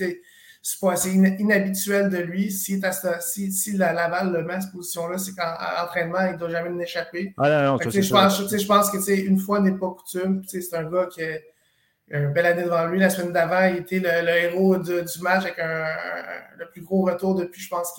C'est 0.61 0.79
pas 0.79 0.93
assez 0.93 1.11
inhabituel 1.11 2.09
de 2.09 2.17
lui. 2.17 2.51
Si, 2.51 2.81
si, 3.21 3.51
si 3.51 3.77
la 3.77 3.93
Laval 3.93 4.33
le 4.33 4.43
met 4.43 4.55
à 4.55 4.61
cette 4.61 4.71
position-là, 4.71 5.17
c'est 5.17 5.35
qu'en 5.35 5.83
entraînement, 5.83 6.25
il 6.25 6.33
ne 6.33 6.37
doit 6.37 6.49
jamais 6.49 6.71
l'échapper. 6.77 7.33
Ah, 7.37 7.77
je, 7.79 8.09
pense, 8.09 8.51
je 8.51 8.65
pense 8.65 8.89
que 8.89 9.11
une 9.11 9.39
fois 9.39 9.59
n'est 9.59 9.77
pas 9.77 9.91
coutume. 9.91 10.41
C'est 10.47 10.73
un 10.73 10.89
gars 10.89 11.05
qui 11.05 11.21
est 11.21 11.45
une 12.09 12.33
belle 12.33 12.47
année 12.47 12.63
devant 12.63 12.85
lui. 12.87 12.99
La 12.99 13.09
semaine 13.11 13.31
d'avant, 13.31 13.65
il 13.67 13.77
était 13.77 13.99
le, 13.99 14.27
héros 14.27 14.77
du 14.77 15.03
match 15.21 15.43
avec 15.43 15.59
un, 15.59 15.85
le 16.57 16.67
plus 16.69 16.81
gros 16.81 17.03
retour 17.03 17.35
depuis, 17.35 17.61
je 17.61 17.69
pense, 17.69 17.93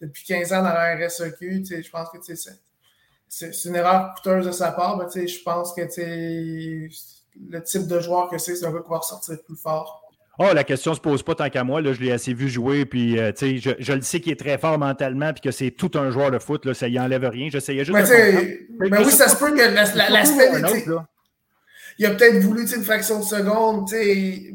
depuis 0.00 0.24
15 0.24 0.52
ans 0.52 0.62
dans 0.62 0.72
la 0.72 0.96
RSEQ. 0.96 1.64
Je 1.66 1.90
pense 1.90 2.08
que 2.10 2.18
c'est 2.22 2.50
une 3.64 3.76
erreur 3.76 4.14
coûteuse 4.14 4.46
de 4.46 4.52
sa 4.52 4.72
part, 4.72 4.96
mais 4.96 5.26
je 5.26 5.42
pense 5.42 5.74
que 5.74 5.82
le 5.82 7.62
type 7.62 7.86
de 7.86 8.00
joueur 8.00 8.28
que 8.28 8.38
c'est, 8.38 8.56
c'est 8.56 8.66
un 8.66 8.72
gars 8.72 8.80
qui 8.80 8.90
va 8.90 8.98
ressortir 8.98 9.36
plus 9.44 9.56
fort. 9.56 10.02
Oh, 10.40 10.52
la 10.54 10.62
question 10.62 10.92
ne 10.92 10.96
se 10.96 11.00
pose 11.00 11.24
pas 11.24 11.34
tant 11.34 11.50
qu'à 11.50 11.64
moi. 11.64 11.80
Là, 11.80 11.92
je 11.92 12.00
l'ai 12.00 12.12
assez 12.12 12.32
vu 12.32 12.48
jouer. 12.48 12.86
Puis, 12.86 13.18
euh, 13.18 13.32
je, 13.36 13.72
je, 13.76 13.92
le 13.92 14.02
sais 14.02 14.20
qu'il 14.20 14.30
est 14.30 14.38
très 14.38 14.56
fort 14.56 14.78
mentalement 14.78 15.32
puis 15.32 15.40
que 15.40 15.50
c'est 15.50 15.72
tout 15.72 15.90
un 15.94 16.10
joueur 16.10 16.30
de 16.30 16.38
foot. 16.38 16.64
Là, 16.64 16.74
ça 16.74 16.86
y 16.86 16.98
enlève 16.98 17.24
rien. 17.24 17.48
J'essayais 17.50 17.84
juste 17.84 17.98
de. 17.98 18.88
Ben 18.88 19.02
oui, 19.04 19.10
ça 19.10 19.28
se 19.28 19.36
peut 19.36 19.52
que 19.52 20.12
l'aspect 20.12 20.84
il 21.98 22.06
a 22.06 22.10
peut-être 22.10 22.38
voulu 22.38 22.72
une 22.72 22.84
fraction 22.84 23.18
de 23.18 23.24
seconde, 23.24 23.90
faire 23.90 24.54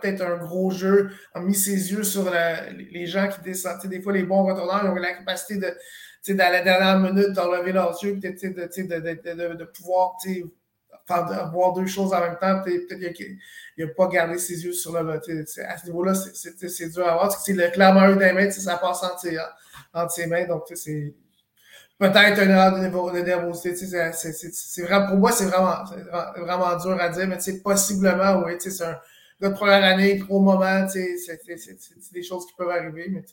peut-être 0.00 0.22
un 0.22 0.36
gros 0.36 0.70
jeu, 0.70 1.10
a 1.34 1.40
mis 1.40 1.54
ses 1.54 1.92
yeux 1.92 2.04
sur 2.04 2.30
les 2.30 3.06
gens 3.06 3.28
qui 3.28 3.40
descendent. 3.42 3.84
Des 3.86 4.00
fois, 4.00 4.12
les 4.12 4.22
bons 4.22 4.44
retourneurs 4.44 4.92
ont 4.92 4.94
la 4.94 5.14
capacité 5.14 5.56
de, 5.56 5.74
dans 6.28 6.52
la 6.52 6.62
dernière 6.62 6.98
minute, 7.00 7.32
d'enlever 7.32 7.72
leurs 7.72 8.02
yeux, 8.02 8.16
de, 8.16 8.28
de, 8.28 9.54
de, 9.54 9.64
pouvoir 9.64 10.16
faire, 11.06 11.50
voir 11.50 11.72
deux 11.72 11.86
choses 11.86 12.12
en 12.12 12.20
même 12.20 12.38
temps. 12.40 12.62
Peut-être 12.62 13.12
qu'il 13.12 13.38
n'a 13.78 13.88
pas 13.88 14.06
gardé 14.06 14.38
ses 14.38 14.64
yeux 14.64 14.72
sur 14.72 14.92
le. 14.92 15.10
À 15.10 15.78
ce 15.78 15.86
niveau-là, 15.86 16.14
c'est 16.14 16.88
dur 16.90 17.08
à 17.08 17.14
voir. 17.14 17.28
Parce 17.28 17.44
que 17.44 17.52
le 17.52 17.66
eu 17.66 18.18
des 18.18 18.32
mains, 18.32 18.50
ça 18.50 18.76
passe 18.76 19.02
entre 19.02 19.20
ses, 19.20 19.36
entre 19.92 20.12
ses 20.12 20.26
mains. 20.26 20.46
Donc, 20.46 20.64
c'est 20.74 21.14
peut-être 21.98 22.42
une 22.42 22.50
erreur 22.50 23.12
de, 23.12 23.20
nervosité. 23.20 23.74
C'est 23.74 24.82
vraiment, 24.82 25.08
pour 25.08 25.18
moi, 25.18 25.32
c'est 25.32 25.46
vraiment, 25.46 25.84
vraiment 26.36 26.76
dur 26.76 27.00
à 27.00 27.08
dire, 27.08 27.26
mais 27.26 27.38
possiblement, 27.62 28.42
oui, 28.44 28.54
c'est 28.58 28.84
un 28.84 28.98
gars 29.40 29.48
de 29.48 29.54
première 29.54 29.82
année, 29.82 30.18
gros 30.18 30.40
moment, 30.40 30.86
c'est 30.88 31.16
des 32.12 32.22
choses 32.22 32.46
qui 32.46 32.52
peuvent 32.56 32.70
arriver, 32.70 33.08
mais 33.10 33.24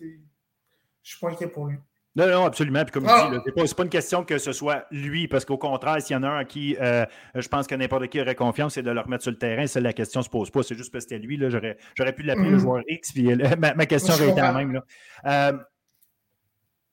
je 1.04 1.12
suis 1.12 1.20
pas 1.20 1.30
inquiet 1.30 1.48
pour 1.48 1.68
lui. 1.68 1.78
Non, 2.20 2.28
non, 2.28 2.46
absolument. 2.46 2.84
Puis 2.84 2.92
comme 2.92 3.06
je 3.06 3.10
ah! 3.10 3.30
dis, 3.32 3.52
c'est 3.66 3.76
pas, 3.76 3.84
une 3.84 3.90
question 3.90 4.26
que 4.26 4.38
ce 4.38 4.52
soit 4.52 4.86
lui, 4.92 5.28
parce 5.30 5.46
qu'au 5.46 5.58
contraire, 5.58 6.02
s'il 6.02 6.16
y 6.16 6.18
en 6.18 6.24
a 6.24 6.28
un 6.28 6.40
à 6.40 6.46
qui 6.46 6.76
euh, 6.82 7.06
je 7.34 7.48
pense 7.48 7.66
que 7.66 7.76
n'importe 7.76 8.08
qui 8.08 8.20
aurait 8.20 8.36
confiance, 8.36 8.74
c'est 8.74 8.84
de 8.84 8.92
le 8.92 9.00
remettre 9.00 9.24
sur 9.24 9.32
le 9.32 9.38
terrain. 9.38 9.66
C'est 9.68 9.80
la 9.80 9.94
question 9.94 10.22
se 10.22 10.30
pose 10.30 10.52
pas. 10.52 10.62
C'est 10.64 10.76
juste 10.76 10.92
parce 10.92 11.06
que 11.06 11.16
c'était 11.16 11.26
lui. 11.26 11.40
J'aurais 11.40 12.14
pu 12.14 12.24
l'appeler 12.24 12.50
le 12.50 12.58
mm-hmm. 12.58 12.60
joueur 12.60 12.84
X, 12.88 13.14
puis 13.14 13.32
euh, 13.32 13.56
ma, 13.58 13.86
question 13.86 14.14
aurait 14.14 14.30
été 14.30 14.42
la 14.42 14.52
même. 14.52 14.74
Là. 14.74 14.84
Euh, 15.26 15.58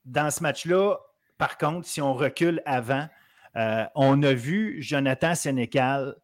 dans 0.05 0.31
ce 0.31 0.43
match-là, 0.43 0.97
par 1.39 1.59
contre, 1.59 1.87
si 1.89 2.01
on 2.01 2.15
recule 2.15 2.63
avant, 2.65 3.09
on 3.95 4.23
a 4.23 4.33
vu 4.33 4.81
Jonathan 4.81 5.35
Sénécal 5.35 6.15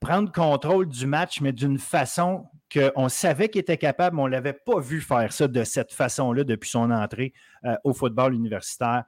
prendre 0.00 0.32
contrôle 0.32 0.88
du 0.88 1.06
match, 1.06 1.42
mais 1.42 1.52
d'une 1.52 1.78
façon 1.78 2.46
qu'on 2.72 3.08
savait 3.08 3.48
qu'il 3.48 3.60
était 3.60 3.76
capable, 3.76 4.16
mais 4.16 4.22
on 4.22 4.26
ne 4.26 4.32
l'avait 4.32 4.52
pas 4.52 4.80
vu 4.80 5.00
faire 5.00 5.32
ça 5.32 5.48
de 5.48 5.64
cette 5.64 5.92
façon-là 5.92 6.44
depuis 6.44 6.70
son 6.70 6.90
entrée 6.90 7.32
euh, 7.64 7.74
au 7.84 7.92
football 7.92 8.34
universitaire. 8.34 9.04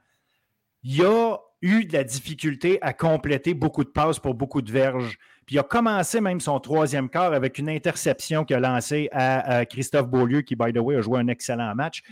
Il 0.83 1.03
a 1.03 1.37
eu 1.61 1.85
de 1.85 1.93
la 1.93 2.03
difficulté 2.03 2.77
à 2.81 2.93
compléter 2.93 3.53
beaucoup 3.53 3.83
de 3.83 3.89
passes 3.89 4.19
pour 4.19 4.35
beaucoup 4.35 4.61
de 4.61 4.71
verges. 4.71 5.17
Puis 5.45 5.55
il 5.55 5.59
a 5.59 5.63
commencé 5.63 6.21
même 6.21 6.39
son 6.39 6.59
troisième 6.59 7.09
quart 7.09 7.33
avec 7.33 7.57
une 7.57 7.69
interception 7.69 8.45
qu'il 8.45 8.55
a 8.55 8.59
lancée 8.59 9.09
à, 9.11 9.65
Christophe 9.65 10.07
Beaulieu, 10.07 10.41
qui, 10.41 10.55
by 10.55 10.71
the 10.73 10.77
way, 10.77 10.95
a 10.95 11.01
joué 11.01 11.19
un 11.19 11.27
excellent 11.27 11.73
match. 11.73 12.03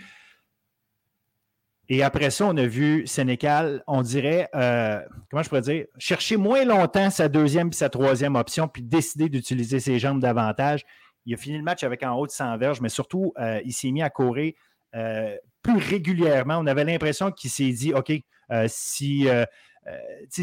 Et 1.89 2.01
après 2.01 2.29
ça, 2.29 2.47
on 2.47 2.57
a 2.57 2.65
vu 2.65 3.05
Sénécal, 3.05 3.83
on 3.87 4.01
dirait, 4.01 4.49
euh, 4.55 5.01
comment 5.29 5.43
je 5.43 5.49
pourrais 5.49 5.61
dire, 5.61 5.85
chercher 5.97 6.37
moins 6.37 6.63
longtemps 6.63 7.09
sa 7.09 7.27
deuxième 7.27 7.67
et 7.67 7.73
sa 7.73 7.89
troisième 7.89 8.35
option, 8.35 8.67
puis 8.67 8.81
décider 8.81 9.29
d'utiliser 9.29 9.79
ses 9.79 9.99
jambes 9.99 10.21
davantage. 10.21 10.85
Il 11.25 11.33
a 11.33 11.37
fini 11.37 11.57
le 11.57 11.63
match 11.63 11.83
avec 11.83 12.03
en 12.03 12.13
haut 12.15 12.27
de 12.27 12.31
100 12.31 12.57
verges, 12.57 12.81
mais 12.81 12.89
surtout, 12.89 13.33
euh, 13.39 13.61
il 13.63 13.73
s'est 13.73 13.91
mis 13.91 14.01
à 14.01 14.09
courir 14.09 14.53
euh, 14.95 15.35
plus 15.61 15.77
régulièrement. 15.77 16.57
On 16.57 16.67
avait 16.67 16.83
l'impression 16.83 17.31
qu'il 17.31 17.49
s'est 17.49 17.71
dit 17.71 17.93
OK, 17.93 18.11
euh, 18.51 18.67
si, 18.67 19.27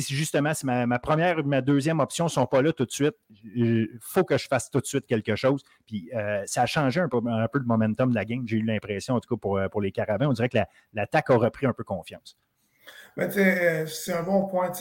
justement, 0.08 0.54
si 0.54 0.66
ma, 0.66 0.98
première 0.98 1.38
et 1.38 1.42
ma 1.42 1.60
deuxième 1.60 2.00
option 2.00 2.24
ne 2.24 2.30
sont 2.30 2.46
pas 2.46 2.62
là 2.62 2.72
tout 2.72 2.86
de 2.86 2.90
suite, 2.90 3.14
il 3.54 3.88
faut 4.00 4.24
que 4.24 4.38
je 4.38 4.46
fasse 4.48 4.70
tout 4.70 4.80
de 4.80 4.86
suite 4.86 5.06
quelque 5.06 5.36
chose. 5.36 5.62
Puis 5.86 6.10
ça 6.46 6.62
a 6.62 6.66
changé 6.66 7.00
un 7.00 7.08
peu, 7.08 7.20
le 7.22 7.64
momentum 7.64 8.10
de 8.10 8.14
la 8.14 8.24
game, 8.24 8.46
j'ai 8.46 8.56
eu 8.56 8.64
l'impression, 8.64 9.14
en 9.14 9.20
tout 9.20 9.36
cas 9.36 9.68
pour, 9.70 9.80
les 9.80 9.92
Carabins. 9.92 10.28
On 10.28 10.32
dirait 10.32 10.48
que 10.48 10.58
l'attaque 10.94 11.30
a 11.30 11.36
repris 11.36 11.66
un 11.66 11.72
peu 11.72 11.84
confiance. 11.84 12.36
Ben, 13.16 13.30
c'est 13.30 14.12
un 14.12 14.22
bon 14.22 14.46
point. 14.46 14.72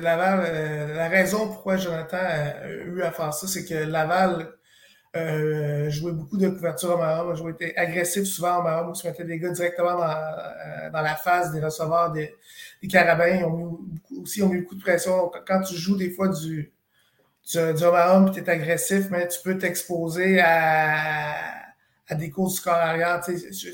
Laval, 0.00 0.94
la 0.94 1.08
raison 1.08 1.48
pourquoi 1.48 1.76
Jonathan 1.76 2.18
a 2.18 2.68
eu 2.68 3.02
à 3.02 3.10
faire 3.12 3.32
ça, 3.32 3.46
c'est 3.46 3.64
que 3.64 3.74
Laval 3.74 4.57
euh, 5.16 5.90
joué 5.90 6.12
beaucoup 6.12 6.36
de 6.36 6.48
couverture 6.48 6.96
en 6.96 6.98
Mahomes, 6.98 7.36
joué 7.36 7.52
été 7.52 7.76
agressif 7.76 8.24
souvent 8.24 8.58
en 8.58 8.62
Mahomes, 8.62 8.94
se 8.94 9.06
mettait 9.06 9.24
des 9.24 9.38
gars 9.38 9.50
directement 9.50 9.94
dans, 9.98 10.04
euh, 10.10 10.90
dans 10.92 11.00
la 11.00 11.16
phase 11.16 11.52
des 11.52 11.60
receveurs 11.60 12.12
des, 12.12 12.34
des 12.82 12.88
carabins. 12.88 13.42
Ont 13.44 13.56
mis 13.56 13.64
beaucoup, 13.64 14.22
aussi 14.22 14.42
ont 14.42 14.48
mis 14.48 14.60
beaucoup 14.60 14.76
de 14.76 14.82
pression. 14.82 15.30
Quand 15.46 15.62
tu 15.62 15.76
joues 15.76 15.96
des 15.96 16.10
fois 16.10 16.28
du, 16.28 16.72
du, 17.50 17.58
du 17.58 17.58
et 17.58 18.32
tu 18.32 18.40
es 18.40 18.50
agressif, 18.50 19.06
mais 19.10 19.28
tu 19.28 19.40
peux 19.42 19.58
t'exposer 19.58 20.40
à, 20.40 21.57
à 22.08 22.14
des 22.14 22.30
courses 22.30 22.56
du 22.56 22.62
corps 22.62 23.22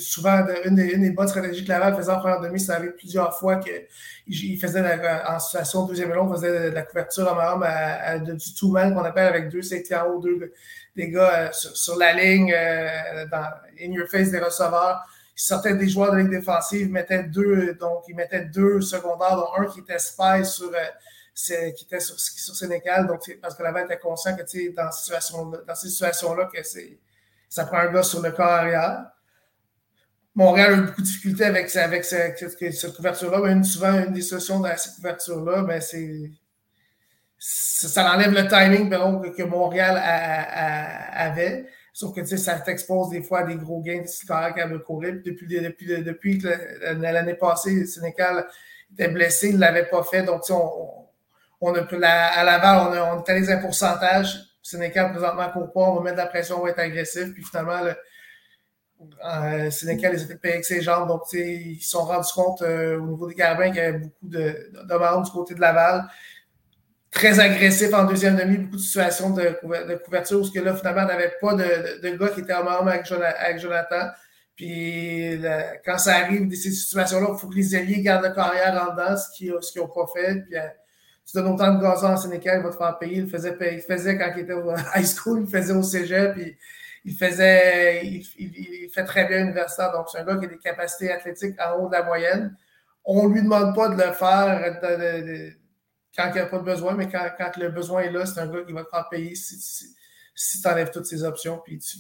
souvent, 0.01 0.45
une 0.65 0.75
des, 0.75 0.91
une 0.91 1.03
des 1.03 1.11
bonnes 1.11 1.29
stratégies 1.29 1.65
que 1.65 1.69
Laval 1.69 1.95
faisait 1.95 2.11
en 2.11 2.19
première 2.19 2.41
demi, 2.41 2.59
ça 2.59 2.75
arrivé 2.75 2.93
plusieurs 2.93 3.39
fois 3.39 3.57
qu'il 3.57 4.59
faisait 4.61 4.83
en 5.29 5.39
situation 5.39 5.87
deuxième 5.87 6.13
long, 6.13 6.33
faisait 6.33 6.71
de 6.71 6.75
la 6.75 6.83
couverture 6.83 7.33
Mahomes 7.35 7.63
à, 7.63 7.95
à, 8.03 8.19
du 8.19 8.55
two-man 8.55 8.93
qu'on 8.93 9.05
appelle 9.05 9.29
avec 9.29 9.51
deux 9.51 9.63
safety 9.63 9.95
en 9.95 10.19
deux, 10.19 10.53
des 10.97 11.11
gars 11.11 11.47
euh, 11.47 11.49
sur, 11.53 11.97
la 11.97 12.13
ligne, 12.13 12.53
euh, 12.53 13.27
dans 13.31 13.47
in 13.81 13.93
your 13.93 14.09
face 14.09 14.31
des 14.31 14.41
receveurs. 14.41 15.05
Ils 15.37 15.43
sortaient 15.43 15.75
des 15.75 15.89
joueurs 15.89 16.13
de 16.13 16.19
ligne 16.19 16.31
défensive, 16.31 16.91
mettaient 16.91 17.25
deux, 17.25 17.75
donc 17.75 18.05
ils 18.09 18.17
mettaient 18.17 18.45
deux 18.47 18.81
secondaires, 18.81 19.37
dont 19.37 19.49
un 19.57 19.67
qui 19.67 19.81
était 19.81 19.99
spy 19.99 20.45
sur, 20.45 20.71
euh, 20.73 21.71
qui 21.71 21.85
était 21.85 22.01
sur, 22.01 22.19
sur 22.19 22.55
Sénégal. 22.55 23.07
Donc, 23.07 23.21
parce 23.41 23.55
que 23.55 23.63
la 23.63 23.85
était 23.85 23.99
conscient 23.99 24.37
que 24.37 24.75
dans, 24.75 24.91
situation, 24.93 25.53
dans 25.67 25.75
ces 25.75 25.89
situations-là, 25.89 26.49
que 26.53 26.63
c'est, 26.63 26.99
ça 27.55 27.67
prend 27.67 27.79
un 27.79 27.93
gars 27.93 28.03
sur 28.03 28.21
le 28.21 28.33
corps 28.33 28.49
arrière. 28.49 29.05
Montréal 30.35 30.73
a 30.73 30.77
eu 30.77 30.81
beaucoup 30.87 31.03
de 31.03 31.07
difficultés 31.07 31.45
avec, 31.45 31.71
cette, 31.71 32.97
couverture-là. 32.97 33.63
Souvent, 33.63 33.95
une 33.95 34.13
des 34.13 34.23
solutions 34.23 34.59
dans 34.59 34.77
cette 34.77 34.97
couverture-là, 34.97 35.63
ben, 35.63 35.81
ça 37.39 38.13
enlève 38.13 38.33
le 38.33 38.49
timing 38.49 38.91
que, 39.37 39.43
Montréal 39.45 40.03
avait. 40.03 41.67
Sauf 41.93 42.13
que 42.13 42.25
ça 42.25 42.59
t'expose 42.59 43.11
des 43.11 43.23
fois 43.23 43.43
à 43.43 43.45
des 43.45 43.55
gros 43.55 43.81
gains 43.81 44.03
de 44.03 44.27
carrière 44.27 44.69
de 44.69 44.79
courir. 44.79 45.21
Depuis, 45.25 45.47
depuis, 45.47 46.03
depuis 46.03 46.43
l'année 46.83 47.35
passée, 47.35 47.87
Sénécal 47.87 48.49
était 48.93 49.07
blessé, 49.07 49.51
il 49.51 49.55
ne 49.55 49.61
l'avait 49.61 49.87
pas 49.87 50.03
fait. 50.03 50.25
Donc, 50.25 50.43
à 51.61 52.45
Laval, 52.45 52.89
on, 52.89 52.93
a, 52.95 53.15
on 53.15 53.23
est 53.23 53.31
à. 53.31 54.54
Sénécal, 54.65 55.13
présentement, 55.13 55.49
court 55.51 55.73
pas. 55.73 55.81
On 55.81 55.97
va 55.97 56.03
mettre 56.03 56.17
de 56.17 56.23
la 56.23 56.27
pression, 56.27 56.59
on 56.59 56.65
va 56.65 56.71
être 56.71 56.79
agressif. 56.79 57.33
Puis 57.35 57.45
finalement, 57.45 57.83
le, 57.83 57.95
euh, 59.25 59.71
Sénécal, 59.71 60.17
payés 60.41 60.55
avec 60.55 60.65
ses 60.65 60.81
jambes. 60.81 61.07
Donc, 61.09 61.23
ils 61.33 61.81
se 61.81 61.91
sont 61.91 62.05
rendus 62.05 62.33
compte 62.35 62.63
euh, 62.63 62.99
au 62.99 63.07
niveau 63.07 63.29
des 63.29 63.35
carabins 63.35 63.69
qu'il 63.69 63.77
y 63.77 63.81
avait 63.81 63.99
beaucoup 63.99 64.29
de, 64.29 64.39
de 64.73 64.89
demandes 64.89 65.25
du 65.25 65.31
côté 65.31 65.55
de 65.55 65.61
Laval 65.61 66.07
très 67.15 67.39
agressif 67.39 67.95
en 67.95 68.05
deuxième 68.05 68.37
demi, 68.37 68.59
beaucoup 68.59 68.77
de 68.77 68.81
situations 68.81 69.31
de, 69.31 69.57
couverture 70.05 70.41
où 70.41 70.51
que 70.51 70.59
là, 70.59 70.75
finalement, 70.75 71.03
on 71.03 71.07
n'avait 71.07 71.33
pas 71.41 71.55
de, 71.55 72.17
gars 72.17 72.29
qui 72.29 72.41
étaient 72.41 72.53
en 72.53 72.65
membre 72.65 72.89
avec, 72.89 73.07
Jonathan. 73.61 74.11
Puis 74.57 75.41
quand 75.85 75.99
ça 75.99 76.17
arrive, 76.17 76.53
ces 76.55 76.73
situations-là, 76.73 77.29
il 77.33 77.39
faut 77.39 77.49
que 77.49 77.55
les 77.55 77.75
alliés 77.75 78.03
gardent 78.03 78.25
le 78.25 78.35
carrière 78.35 78.89
en 78.89 78.93
dedans, 78.93 79.17
ce 79.17 79.31
qu'ils 79.33 79.81
n'ont 79.81 79.89
pas 79.89 80.07
fait. 80.15 80.43
Puis 80.43 80.57
euh, 80.57 80.67
tu 81.27 81.37
donnes 81.37 81.53
autant 81.53 81.75
de 81.75 81.81
gazon 81.81 82.09
à 82.09 82.17
Sénécal, 82.17 82.61
il 82.61 82.65
va 82.65 82.71
te 82.71 82.77
faire 82.77 82.99
payer. 82.99 83.17
Il 83.19 83.29
faisait, 83.29 83.57
il 83.73 83.81
faisait 83.81 84.19
quand 84.19 84.33
il 84.37 84.43
était 84.43 84.53
au 84.53 84.71
high 84.95 85.07
school, 85.07 85.45
il 85.47 85.51
faisait 85.51 85.73
au 85.73 85.83
cégep, 85.83 86.35
puis 86.35 86.57
il 87.05 87.15
faisait, 87.15 88.07
il, 88.07 88.89
fait 88.93 89.05
très 89.05 89.27
bien 89.27 89.41
universitaire. 89.41 89.93
Donc, 89.93 90.07
c'est 90.11 90.19
un 90.19 90.25
gars 90.25 90.37
qui 90.37 90.47
a 90.47 90.49
des 90.49 90.59
capacités 90.59 91.13
athlétiques 91.13 91.57
en 91.61 91.79
haut 91.79 91.89
de 91.89 91.93
la 91.93 92.03
moyenne. 92.03 92.57
On 93.05 93.29
ne 93.29 93.35
lui 93.35 93.43
demande 93.43 93.75
pas 93.75 93.89
de 93.89 94.03
le 94.03 94.13
faire, 94.13 94.81
quand 96.17 96.29
il 96.29 96.35
n'y 96.35 96.41
a 96.41 96.47
pas 96.47 96.59
de 96.59 96.65
besoin, 96.65 96.95
mais 96.95 97.09
quand, 97.11 97.57
le 97.59 97.69
besoin 97.69 98.03
est 98.03 98.11
là, 98.11 98.25
c'est 98.25 98.41
un 98.41 98.47
gars 98.47 98.63
qui 98.67 98.73
va 98.73 98.85
te 98.85 98.89
faire 98.89 99.09
payer 99.11 99.35
si, 99.35 100.63
tu 100.63 100.69
enlèves 100.69 100.91
toutes 100.91 101.07
ces 101.07 101.25
options. 101.25 101.61
Puis 101.65 101.79
tu, 101.79 101.99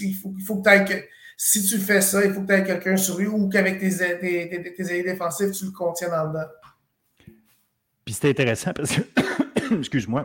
il, 0.00 0.14
faut, 0.14 0.62
que 0.62 0.84
tu 0.84 0.94
que, 0.94 1.04
si 1.36 1.64
tu 1.66 1.78
fais 1.78 2.00
ça, 2.00 2.24
il 2.24 2.32
faut 2.32 2.42
que 2.42 2.46
tu 2.46 2.52
aies 2.52 2.64
quelqu'un 2.64 2.96
sur 2.96 3.18
lui 3.18 3.26
ou 3.26 3.48
qu'avec 3.48 3.80
tes, 3.80 4.18
tes, 4.18 5.02
défensifs, 5.02 5.52
tu 5.52 5.64
le 5.64 5.70
contiennes 5.72 6.12
en 6.12 6.28
dedans. 6.28 6.46
Puis 8.04 8.14
c'était 8.14 8.30
intéressant 8.30 8.72
parce 8.72 8.96
que, 8.96 9.02
excuse-moi, 9.78 10.24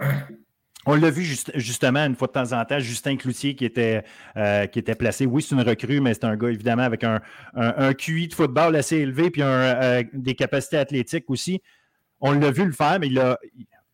on 0.86 0.96
l'a 0.96 1.10
vu 1.10 1.24
justement 1.56 2.00
une 2.00 2.16
fois 2.16 2.28
de 2.28 2.34
temps 2.34 2.54
en 2.54 2.63
temps, 2.66 2.80
Justin 2.80 3.18
Cloutier 3.18 3.56
qui 3.56 3.66
était, 3.66 4.04
euh, 4.38 4.66
qui 4.68 4.80
était 4.80 4.96
placé. 4.96 5.26
Oui, 5.26 5.42
c'est 5.42 5.54
une 5.56 5.62
recrue, 5.62 6.00
mais 6.00 6.13
c'est 6.13 6.26
un 6.26 6.38
gars 6.38 6.50
évidemment 6.50 6.84
avec 6.84 7.04
un, 7.04 7.22
un, 7.54 7.94
QI 7.94 8.30
de 8.30 8.34
football 8.34 8.76
assez 8.76 8.98
élevé 8.98 9.30
puis 9.30 9.42
euh, 9.44 10.04
des 10.13 10.36
capacités 10.36 10.78
athlétiques 10.78 11.30
aussi 11.30 11.62
on 12.20 12.32
l'a 12.32 12.52
vu 12.52 12.66
le 12.66 12.72
faire, 12.72 13.00
mais 13.00 13.08
il 13.08 13.20
a, 13.20 13.38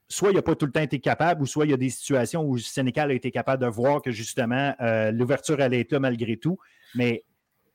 soit 0.07 0.31
il 0.31 0.35
n'a 0.35 0.41
pas 0.41 0.55
tout 0.55 0.65
le 0.65 0.71
temps 0.71 0.81
été 0.81 0.99
capable, 0.99 1.41
ou 1.41 1.45
soit 1.45 1.65
il 1.65 1.71
y 1.71 1.73
a 1.73 1.77
des 1.77 1.89
situations 1.89 2.43
où 2.43 2.57
Sénécal 2.57 3.11
a 3.11 3.13
été 3.13 3.31
capable 3.31 3.63
de 3.63 3.67
voir 3.69 4.01
que 4.01 4.11
justement 4.11 4.73
euh, 4.81 5.11
l'ouverture 5.11 5.59
allait 5.59 5.81
être 5.81 5.97
malgré 5.97 6.37
tout. 6.37 6.57
Mais 6.95 7.25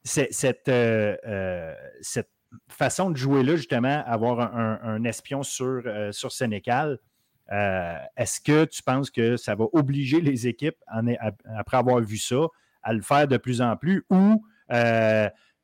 cette, 0.05 0.71
cette 2.01 2.31
façon 2.69 3.11
de 3.11 3.17
jouer-là, 3.17 3.57
justement, 3.57 4.03
avoir 4.07 4.41
un, 4.41 5.05
espion 5.05 5.43
sur, 5.43 5.83
sur 6.13 6.33
Sénécal, 6.33 6.99
est-ce 7.51 8.41
que 8.41 8.65
tu 8.65 8.83
penses 8.83 9.11
que 9.11 9.37
ça 9.37 9.55
va 9.55 9.67
obliger 9.73 10.21
les 10.21 10.47
équipes, 10.47 10.77
après 11.57 11.77
avoir 11.77 12.01
vu 12.01 12.19
ça, 12.19 12.47
à 12.83 12.93
le 12.93 13.03
faire 13.03 13.29
de 13.29 13.37
plus 13.37 13.61
en 13.61 13.77
plus, 13.77 14.05
ou 14.11 14.43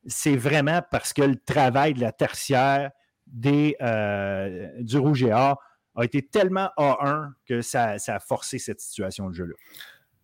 c'est 0.05 0.35
vraiment 0.35 0.81
parce 0.91 1.13
que 1.13 1.21
le 1.21 1.35
travail 1.35 1.93
de 1.93 2.01
la 2.01 2.11
tertiaire 2.11 2.91
des, 3.27 3.75
euh, 3.81 4.69
du 4.81 4.97
Rouge 4.97 5.23
et 5.23 5.31
a 5.31 5.57
été 6.03 6.21
tellement 6.21 6.69
A1 6.77 7.31
que 7.47 7.61
ça, 7.61 7.97
ça 7.97 8.15
a 8.15 8.19
forcé 8.19 8.59
cette 8.59 8.81
situation 8.81 9.29
de 9.29 9.33
jeu-là? 9.33 9.55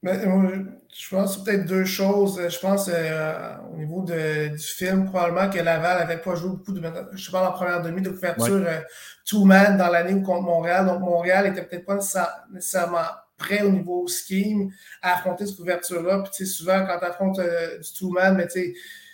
Euh, 0.08 0.64
je 0.92 1.16
pense 1.16 1.44
peut-être 1.44 1.66
deux 1.66 1.86
choses. 1.86 2.42
Je 2.50 2.60
pense 2.60 2.90
euh, 2.92 3.56
au 3.72 3.78
niveau 3.78 4.02
de, 4.02 4.48
du 4.50 4.58
film, 4.58 5.06
probablement 5.06 5.50
que 5.50 5.60
Laval 5.60 6.00
n'avait 6.00 6.22
pas 6.22 6.36
joué 6.36 6.50
beaucoup 6.50 6.74
de. 6.74 6.82
Je 7.14 7.32
parle 7.32 7.48
en 7.48 7.52
première 7.52 7.82
demi 7.82 8.02
de 8.02 8.10
couverture 8.10 8.64
euh, 8.66 8.80
two-man 9.26 9.78
dans 9.78 9.90
l'année 9.90 10.14
où 10.14 10.22
contre 10.22 10.44
Montréal. 10.44 10.88
Donc 10.88 11.02
Montréal 11.02 11.48
n'était 11.48 11.64
peut-être 11.64 11.86
pas 11.86 12.00
nécessairement 12.52 13.06
prêt 13.38 13.62
au 13.62 13.70
niveau 13.70 14.08
scheme 14.08 14.72
à 15.04 15.14
affronter 15.14 15.46
cette 15.46 15.58
couverture-là. 15.58 16.24
Puis 16.24 16.48
souvent, 16.48 16.84
quand 16.86 16.98
tu 16.98 17.06
affrontes 17.06 17.40
du 17.40 17.94
two-man, 17.94 18.36
mais 18.36 18.48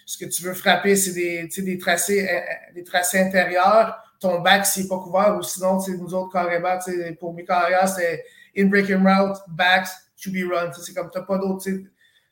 ce 0.05 0.17
que 0.17 0.25
tu 0.25 0.43
veux 0.43 0.53
frapper, 0.53 0.95
c'est 0.95 1.13
des, 1.13 1.49
des, 1.63 1.77
tracés, 1.77 2.29
des 2.73 2.83
tracés 2.83 3.19
intérieurs. 3.19 3.97
Ton 4.19 4.39
back, 4.39 4.65
s'il 4.65 4.83
n'est 4.83 4.89
pas 4.89 4.97
couvert, 4.97 5.35
ou 5.37 5.43
sinon, 5.43 5.79
nous 5.87 6.13
autres, 6.13 6.31
carrément, 6.31 6.77
pour 7.19 7.33
mes 7.33 7.45
carrières, 7.45 7.87
c'est 7.87 8.23
in 8.57 8.65
breaking 8.65 9.03
route, 9.03 9.37
backs, 9.49 9.89
QB 10.21 10.51
run. 10.51 10.71
C'est 10.73 10.93
comme, 10.93 11.09
tu 11.11 11.17
n'as 11.17 11.25
pas 11.25 11.37
d'autre. 11.37 11.69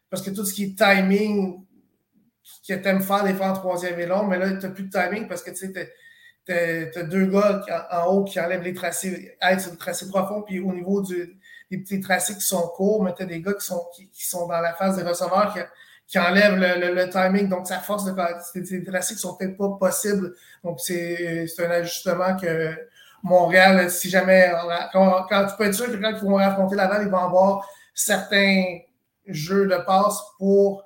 Parce 0.09 0.21
que 0.21 0.29
tout 0.31 0.45
ce 0.45 0.53
qui 0.53 0.63
est 0.63 0.77
timing, 0.77 1.65
que 2.67 2.73
tu 2.73 2.87
aimes 2.87 3.01
faire 3.01 3.23
des 3.23 3.33
fois 3.33 3.47
en 3.47 3.53
troisième 3.53 3.99
et 3.99 4.05
long, 4.05 4.25
mais 4.25 4.37
là, 4.37 4.53
tu 4.53 4.65
n'as 4.65 4.71
plus 4.71 4.83
de 4.83 4.89
timing 4.89 5.27
parce 5.27 5.41
que 5.41 5.51
tu 5.51 6.51
as, 6.51 7.03
deux 7.03 7.25
gars 7.25 7.61
en, 7.91 8.05
haut 8.07 8.23
qui 8.23 8.39
enlèvent 8.39 8.63
les 8.63 8.73
tracés, 8.73 9.35
être 9.41 9.61
sur 9.61 9.71
le 9.71 9.77
tracé 9.77 10.07
profond, 10.07 10.43
puis 10.43 10.59
au 10.59 10.71
niveau 10.71 11.01
des 11.01 11.77
petits 11.77 11.99
tracés 11.99 12.35
qui 12.35 12.41
sont 12.41 12.67
courts, 12.69 13.03
mais 13.03 13.13
tu 13.15 13.23
as 13.23 13.25
des 13.25 13.41
gars 13.41 13.53
qui 13.53 13.65
sont, 13.65 13.83
qui, 13.93 14.27
sont 14.27 14.47
dans 14.47 14.61
la 14.61 14.73
phase 14.73 14.97
des 14.97 15.03
receveurs 15.03 15.53
qui, 15.53 15.59
qui 16.07 16.19
enlèvent 16.19 16.59
le, 16.59 17.09
timing. 17.09 17.49
Donc, 17.49 17.67
ça 17.67 17.79
force 17.79 18.05
de 18.05 18.13
C'est 18.53 18.61
des 18.61 18.83
tracés 18.83 19.15
qui 19.15 19.21
sont 19.21 19.35
peut-être 19.35 19.57
pas 19.57 19.69
possibles. 19.79 20.35
Donc, 20.63 20.79
c'est 20.79 21.47
un 21.59 21.71
ajustement 21.71 22.37
que 22.37 22.75
Montréal, 23.25 23.89
si 23.89 24.09
jamais. 24.09 24.51
Quand, 24.93 25.25
tu 25.49 25.55
peux 25.57 25.65
être 25.65 25.73
sûr 25.73 25.87
que 25.87 25.97
quand 25.97 26.13
ils 26.15 26.23
vont 26.23 26.37
affronter 26.37 26.75
Laval, 26.75 27.03
ils 27.03 27.09
vont 27.09 27.17
avoir 27.17 27.67
certains 27.93 28.79
jeux 29.25 29.65
de 29.65 29.75
passe 29.77 30.21
pour 30.37 30.83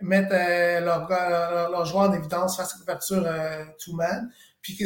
mettre 0.00 0.30
euh, 0.32 0.80
leur, 0.80 1.84
joueur 1.84 2.10
en 2.10 2.14
évidence 2.14 2.56
face 2.56 2.74
à 2.74 2.78
couverture 2.78 3.24
euh, 3.26 3.64
two-man. 3.78 4.30
Puis 4.62 4.78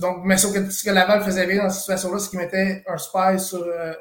donc, 0.00 0.18
mais 0.24 0.36
ce 0.36 0.84
que, 0.84 0.90
Laval 0.90 1.22
faisait 1.22 1.46
bien 1.46 1.62
dans 1.62 1.70
cette 1.70 1.80
situation-là, 1.80 2.18
c'est 2.18 2.30
qu'il 2.30 2.38
mettait 2.38 2.84
un 2.86 2.98
spy 2.98 3.38
sur, 3.38 3.62
euh. 3.62 3.94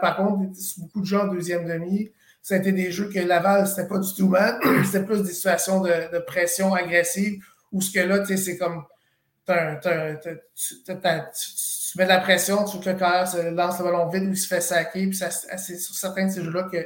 Par 0.00 0.16
contre, 0.16 0.50
beaucoup 0.78 1.00
de 1.00 1.06
gens 1.06 1.24
en 1.24 1.28
deuxième 1.28 1.66
demi, 1.68 2.10
été 2.50 2.72
des 2.72 2.90
jeux 2.90 3.08
que 3.08 3.18
Laval, 3.20 3.68
c'était 3.68 3.86
pas 3.86 3.98
du 3.98 4.14
tout 4.14 4.28
man, 4.28 4.58
c'était 4.84 5.04
plus 5.04 5.22
des 5.22 5.32
situations 5.32 5.80
de, 5.80 6.18
pression 6.26 6.74
agressive 6.74 7.44
où 7.70 7.80
ce 7.80 7.92
que 7.92 8.00
là, 8.00 8.24
c'est 8.24 8.56
comme 8.56 8.84
tu 9.46 9.88
mets 11.98 12.04
de 12.04 12.08
la 12.08 12.18
pression, 12.18 12.64
tu 12.64 12.76
veux 12.76 12.82
que 12.82 12.90
le 12.90 12.96
carrière 12.96 13.28
se 13.28 13.50
lance 13.50 13.78
le 13.78 13.84
ballon 13.84 14.08
vide 14.08 14.24
ou 14.24 14.30
il 14.30 14.36
se 14.36 14.48
fait 14.48 14.60
saquer. 14.60 15.06
Puis 15.06 15.16
c'est 15.16 15.78
sur 15.78 15.94
certains 15.94 16.26
de 16.26 16.32
ces 16.32 16.42
jeux-là 16.42 16.64
que 16.64 16.84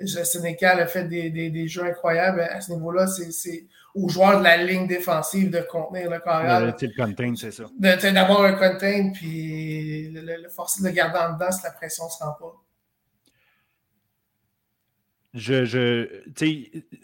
le 0.00 0.24
Sénécal 0.24 0.80
a 0.80 0.86
fait 0.86 1.04
des, 1.04 1.30
des, 1.30 1.50
des 1.50 1.68
jeux 1.68 1.84
incroyables. 1.84 2.40
À 2.40 2.60
ce 2.60 2.72
niveau-là, 2.72 3.06
c'est 3.06 3.66
aux 3.94 4.08
joueurs 4.08 4.38
de 4.38 4.44
la 4.44 4.56
ligne 4.56 4.86
défensive 4.86 5.50
de 5.50 5.60
contenir 5.60 6.10
le 6.10 6.18
carrière. 6.18 6.60
le 6.60 6.96
contain, 6.96 7.34
c'est 7.36 7.52
ça. 7.52 7.64
D'avoir 7.78 8.42
un 8.42 8.54
contain, 8.54 9.10
puis 9.12 10.10
le, 10.10 10.48
forcer 10.48 10.82
de 10.82 10.88
le 10.88 10.94
garder 10.94 11.18
en 11.18 11.34
dedans 11.34 11.52
si 11.52 11.62
la 11.62 11.70
pression 11.70 12.06
ne 12.06 12.10
se 12.10 12.24
rend 12.24 12.32
pas 12.32 12.62
je, 15.34 15.64
je 15.64 16.08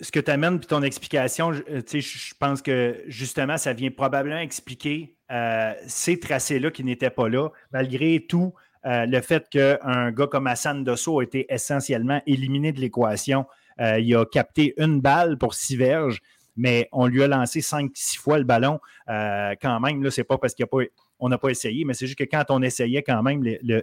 ce 0.00 0.12
que 0.12 0.20
tu 0.20 0.30
amènes 0.30 0.58
puis 0.58 0.66
ton 0.66 0.82
explication, 0.82 1.52
je, 1.52 1.62
je 1.86 2.34
pense 2.38 2.60
que 2.60 3.02
justement, 3.06 3.56
ça 3.56 3.72
vient 3.72 3.90
probablement 3.90 4.38
expliquer 4.38 5.16
euh, 5.30 5.72
ces 5.86 6.20
tracés-là 6.20 6.70
qui 6.70 6.84
n'étaient 6.84 7.10
pas 7.10 7.28
là, 7.28 7.48
malgré 7.72 8.24
tout. 8.28 8.54
Euh, 8.86 9.06
le 9.06 9.20
fait 9.20 9.48
qu'un 9.48 10.12
gars 10.12 10.28
comme 10.28 10.46
Hassan 10.46 10.84
Dosso 10.84 11.20
a 11.20 11.22
été 11.22 11.52
essentiellement 11.52 12.22
éliminé 12.26 12.72
de 12.72 12.80
l'équation. 12.80 13.44
Euh, 13.80 13.98
il 13.98 14.14
a 14.14 14.24
capté 14.24 14.74
une 14.78 15.00
balle 15.00 15.36
pour 15.36 15.54
six 15.54 15.76
verges, 15.76 16.20
mais 16.56 16.88
on 16.92 17.06
lui 17.06 17.22
a 17.22 17.28
lancé 17.28 17.60
cinq, 17.60 17.90
six 17.94 18.16
fois 18.16 18.38
le 18.38 18.44
ballon. 18.44 18.78
quand 19.06 19.80
même, 19.80 20.02
là, 20.02 20.10
c'est 20.10 20.24
pas 20.24 20.38
parce 20.38 20.54
qu'il 20.54 20.64
a 20.64 20.66
pas 20.66 20.78
on 21.20 21.28
n'a 21.28 21.38
pas 21.38 21.48
essayé, 21.48 21.84
mais 21.84 21.94
c'est 21.94 22.06
juste 22.06 22.18
que 22.18 22.24
quand 22.24 22.44
on 22.50 22.62
essayait 22.62 23.02
quand 23.02 23.24
même, 23.24 23.42
le, 23.42 23.82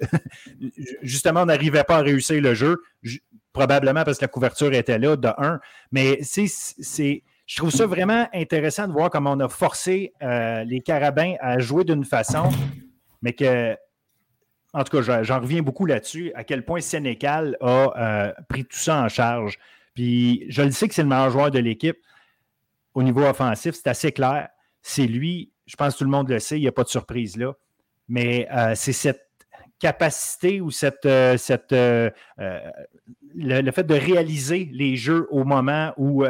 justement, 1.01 1.41
on 1.41 1.47
n'arrivait 1.47 1.83
pas 1.83 1.97
à 1.97 2.01
réussir 2.01 2.41
le 2.41 2.53
jeu 2.53 2.81
probablement 3.55 4.03
parce 4.03 4.19
que 4.19 4.25
la 4.25 4.29
couverture 4.29 4.73
était 4.73 4.99
là, 4.99 5.15
de 5.15 5.29
un. 5.37 5.59
Mais 5.91 6.19
c'est. 6.21 7.23
Je 7.47 7.57
trouve 7.57 7.69
ça 7.69 7.85
vraiment 7.85 8.27
intéressant 8.33 8.87
de 8.87 8.91
voir 8.91 9.09
comment 9.11 9.33
on 9.33 9.39
a 9.39 9.47
forcé 9.47 10.13
euh, 10.23 10.63
les 10.63 10.81
Carabins 10.81 11.35
à 11.39 11.59
jouer 11.59 11.83
d'une 11.83 12.03
façon, 12.03 12.49
mais 13.21 13.33
que, 13.33 13.75
en 14.73 14.83
tout 14.83 14.97
cas, 14.97 15.21
j'en 15.21 15.39
reviens 15.39 15.61
beaucoup 15.61 15.85
là-dessus, 15.85 16.31
à 16.33 16.43
quel 16.43 16.65
point 16.65 16.81
Sénécal 16.81 17.55
a 17.61 17.93
euh, 17.95 18.33
pris 18.49 18.65
tout 18.65 18.77
ça 18.77 19.03
en 19.03 19.09
charge. 19.09 19.59
Puis 19.93 20.45
je 20.49 20.63
le 20.63 20.71
sais 20.71 20.87
que 20.87 20.95
c'est 20.95 21.03
le 21.03 21.07
meilleur 21.07 21.29
joueur 21.29 21.51
de 21.51 21.59
l'équipe 21.59 21.97
au 22.95 23.03
niveau 23.03 23.21
offensif, 23.23 23.75
c'est 23.75 23.87
assez 23.87 24.11
clair. 24.11 24.49
C'est 24.81 25.05
lui, 25.05 25.51
je 25.67 25.75
pense 25.75 25.93
que 25.93 25.99
tout 25.99 26.03
le 26.05 26.09
monde 26.09 26.29
le 26.29 26.39
sait, 26.39 26.57
il 26.57 26.61
n'y 26.61 26.67
a 26.67 26.71
pas 26.71 26.83
de 26.83 26.89
surprise 26.89 27.37
là. 27.37 27.53
Mais 28.07 28.47
euh, 28.51 28.73
c'est 28.75 28.93
cette 28.93 29.21
capacité 29.79 30.61
ou 30.61 30.71
cette, 30.71 31.07
cette 31.37 31.73
euh, 33.37 33.51
euh, 33.51 33.61
le, 33.61 33.71
fait 33.71 33.83
de 33.83 33.95
réaliser 33.95 34.69
les 34.71 34.95
jeux 34.95 35.27
au 35.29 35.43
moment 35.43 35.93
où 35.97 36.23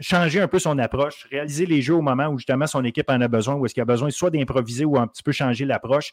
changer 0.00 0.40
un 0.40 0.48
peu 0.48 0.58
son 0.58 0.78
approche, 0.78 1.26
réaliser 1.30 1.66
les 1.66 1.82
jeux 1.82 1.94
au 1.94 2.02
moment 2.02 2.28
où 2.28 2.38
justement 2.38 2.66
son 2.66 2.84
équipe 2.84 3.10
en 3.10 3.20
a 3.20 3.28
besoin, 3.28 3.54
ou 3.54 3.66
est-ce 3.66 3.74
qu'il 3.74 3.82
a 3.82 3.86
besoin 3.86 4.10
soit 4.10 4.30
d'improviser 4.30 4.84
ou 4.84 4.98
un 4.98 5.06
petit 5.06 5.22
peu 5.22 5.32
changer 5.32 5.64
l'approche 5.64 6.12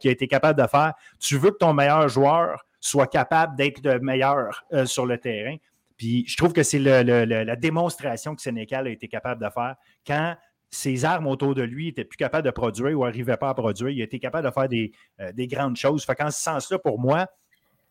qui 0.00 0.08
a 0.08 0.10
été 0.10 0.26
capable 0.26 0.60
de 0.60 0.66
faire. 0.66 0.94
Tu 1.18 1.36
veux 1.36 1.50
que 1.50 1.58
ton 1.58 1.72
meilleur 1.72 2.08
joueur 2.08 2.64
soit 2.80 3.06
capable 3.06 3.56
d'être 3.56 3.84
le 3.84 4.00
meilleur 4.00 4.64
sur 4.84 5.06
le 5.06 5.18
terrain. 5.18 5.56
Puis 5.96 6.24
je 6.26 6.36
trouve 6.36 6.52
que 6.52 6.62
c'est 6.62 6.78
la 6.78 7.56
démonstration 7.56 8.34
que 8.34 8.42
Sénécal 8.42 8.86
a 8.86 8.90
été 8.90 9.08
capable 9.08 9.42
de 9.42 9.50
faire 9.50 9.76
quand 10.06 10.36
ses 10.70 11.04
armes 11.04 11.26
autour 11.26 11.54
de 11.54 11.62
lui 11.62 11.86
n'étaient 11.86 12.04
plus 12.04 12.16
capables 12.16 12.44
de 12.44 12.50
produire 12.50 12.98
ou 12.98 13.04
n'arrivaient 13.04 13.36
pas 13.36 13.50
à 13.50 13.54
produire. 13.54 13.88
Il 13.90 14.00
a 14.00 14.04
été 14.04 14.18
capable 14.18 14.46
de 14.46 14.52
faire 14.52 14.68
des, 14.68 14.92
euh, 15.20 15.32
grandes 15.38 15.76
choses. 15.76 16.04
Fait 16.04 16.14
qu'en 16.14 16.30
ce 16.30 16.40
sens-là, 16.40 16.78
pour 16.78 16.98
moi, 16.98 17.26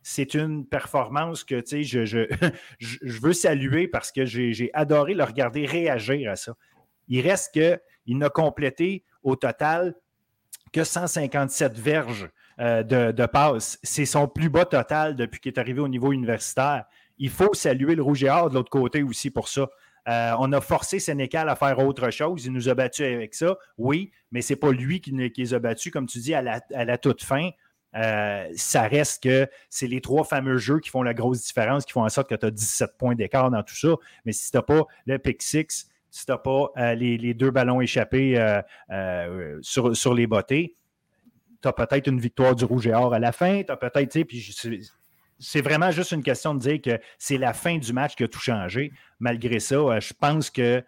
c'est 0.08 0.36
une 0.36 0.68
performance 0.68 1.44
que 1.44 1.64
je, 1.68 2.06
je, 2.06 2.28
je, 2.80 3.22
veux 3.22 3.34
saluer 3.34 3.88
parce 3.88 4.12
que 4.12 4.24
j'ai 4.24 4.70
adoré 4.76 5.16
le 5.16 5.24
regarder 5.24 5.66
réagir 5.66 6.30
à 6.30 6.36
ça. 6.36 6.54
Il 7.08 7.22
reste 7.22 7.52
qu'il 7.54 8.18
n'a 8.20 8.30
complété 8.30 9.04
au 9.24 9.36
total 9.36 9.96
que 10.72 10.84
157 10.84 11.80
verges 11.80 12.30
euh, 12.60 12.84
de, 12.84 13.14
de 13.14 13.26
passes. 13.26 13.80
C'est 13.82 14.06
son 14.06 14.28
plus 14.28 14.50
bas 14.50 14.66
total 14.66 15.16
depuis 15.16 15.40
qu'il 15.40 15.52
est 15.52 15.60
arrivé 15.60 15.80
au 15.82 15.88
niveau 15.88 16.12
universitaire. 16.12 16.86
Il 17.18 17.32
faut 17.32 17.56
saluer 17.56 17.96
le 17.96 18.04
Rouge 18.04 18.24
et 18.24 18.30
Or 18.30 18.52
de 18.52 18.54
l'autre 18.54 18.70
côté 18.70 19.02
aussi 19.02 19.32
pour 19.32 19.48
ça. 19.48 19.70
Euh, 20.08 20.36
on 20.38 20.52
a 20.52 20.62
forcé 20.62 21.00
Sénécal 21.00 21.50
à 21.50 21.56
faire 21.56 21.80
autre 21.80 22.12
chose. 22.12 22.46
Il 22.46 22.54
nous 22.54 22.70
a 22.70 22.76
battus 22.76 23.08
avec 23.08 23.34
ça, 23.34 23.58
oui, 23.80 24.12
mais 24.32 24.42
ce 24.42 24.54
n'est 24.54 24.58
pas 24.58 24.72
lui 24.72 25.02
qui, 25.02 25.12
les 25.12 25.54
a 25.54 25.60
battus, 25.60 25.92
comme 25.92 26.06
tu 26.06 26.20
dis, 26.20 26.36
à 26.36 26.44
la, 26.44 26.98
toute 27.00 27.24
fin. 27.24 27.50
Euh, 27.96 28.48
ça 28.56 28.84
reste 28.84 29.24
que 29.24 29.48
c'est 29.70 29.88
les 29.88 30.02
trois 30.02 30.24
fameux 30.24 30.58
jeux 30.58 30.80
qui 30.80 30.90
font 30.90 31.04
la 31.04 31.14
grosse 31.14 31.44
différence, 31.44 31.86
qui 31.86 31.94
font 31.94 32.04
en 32.04 32.10
sorte 32.10 32.30
que 32.30 32.36
tu 32.36 32.46
as 32.46 32.52
17 32.52 32.98
points 32.98 33.16
d'écart 33.16 33.50
dans 33.52 33.64
tout 33.64 33.76
ça. 33.76 33.96
Mais 34.26 34.32
si 34.32 34.52
tu 34.52 34.58
n'as 34.58 34.64
pas 34.64 34.84
le 35.06 35.18
pick 35.18 35.42
six, 35.42 35.90
si 36.12 36.26
tu 36.26 36.32
n'as 36.32 36.38
pas 36.38 36.72
euh, 36.78 36.96
les, 36.96 37.34
deux 37.34 37.52
ballons 37.52 37.82
échappés 37.82 38.36
sur, 39.62 39.96
sur, 39.96 40.14
les 40.14 40.28
bottées, 40.28 40.76
tu 41.62 41.68
as 41.68 41.74
peut-être 41.74 42.08
une 42.08 42.20
victoire 42.20 42.56
du 42.56 42.66
rouge 42.66 42.88
et 42.88 42.94
or 42.94 43.14
à 43.14 43.20
la 43.20 43.32
fin. 43.32 43.64
Tu 43.64 43.76
peut-être, 43.76 44.18
c'est 45.40 45.62
vraiment 45.62 45.92
juste 45.92 46.12
une 46.12 46.24
question 46.24 46.54
de 46.54 46.60
dire 46.60 46.82
que 46.82 47.00
c'est 47.18 47.38
la 47.38 47.54
fin 47.54 47.78
du 47.78 47.92
match 47.94 48.16
qui 48.16 48.24
a 48.24 48.28
tout 48.28 48.40
changé. 48.40 48.92
Malgré 49.20 49.60
ça, 49.60 49.76
euh, 49.76 50.00
je 50.00 50.14
pense 50.14 50.50
que 50.50 50.84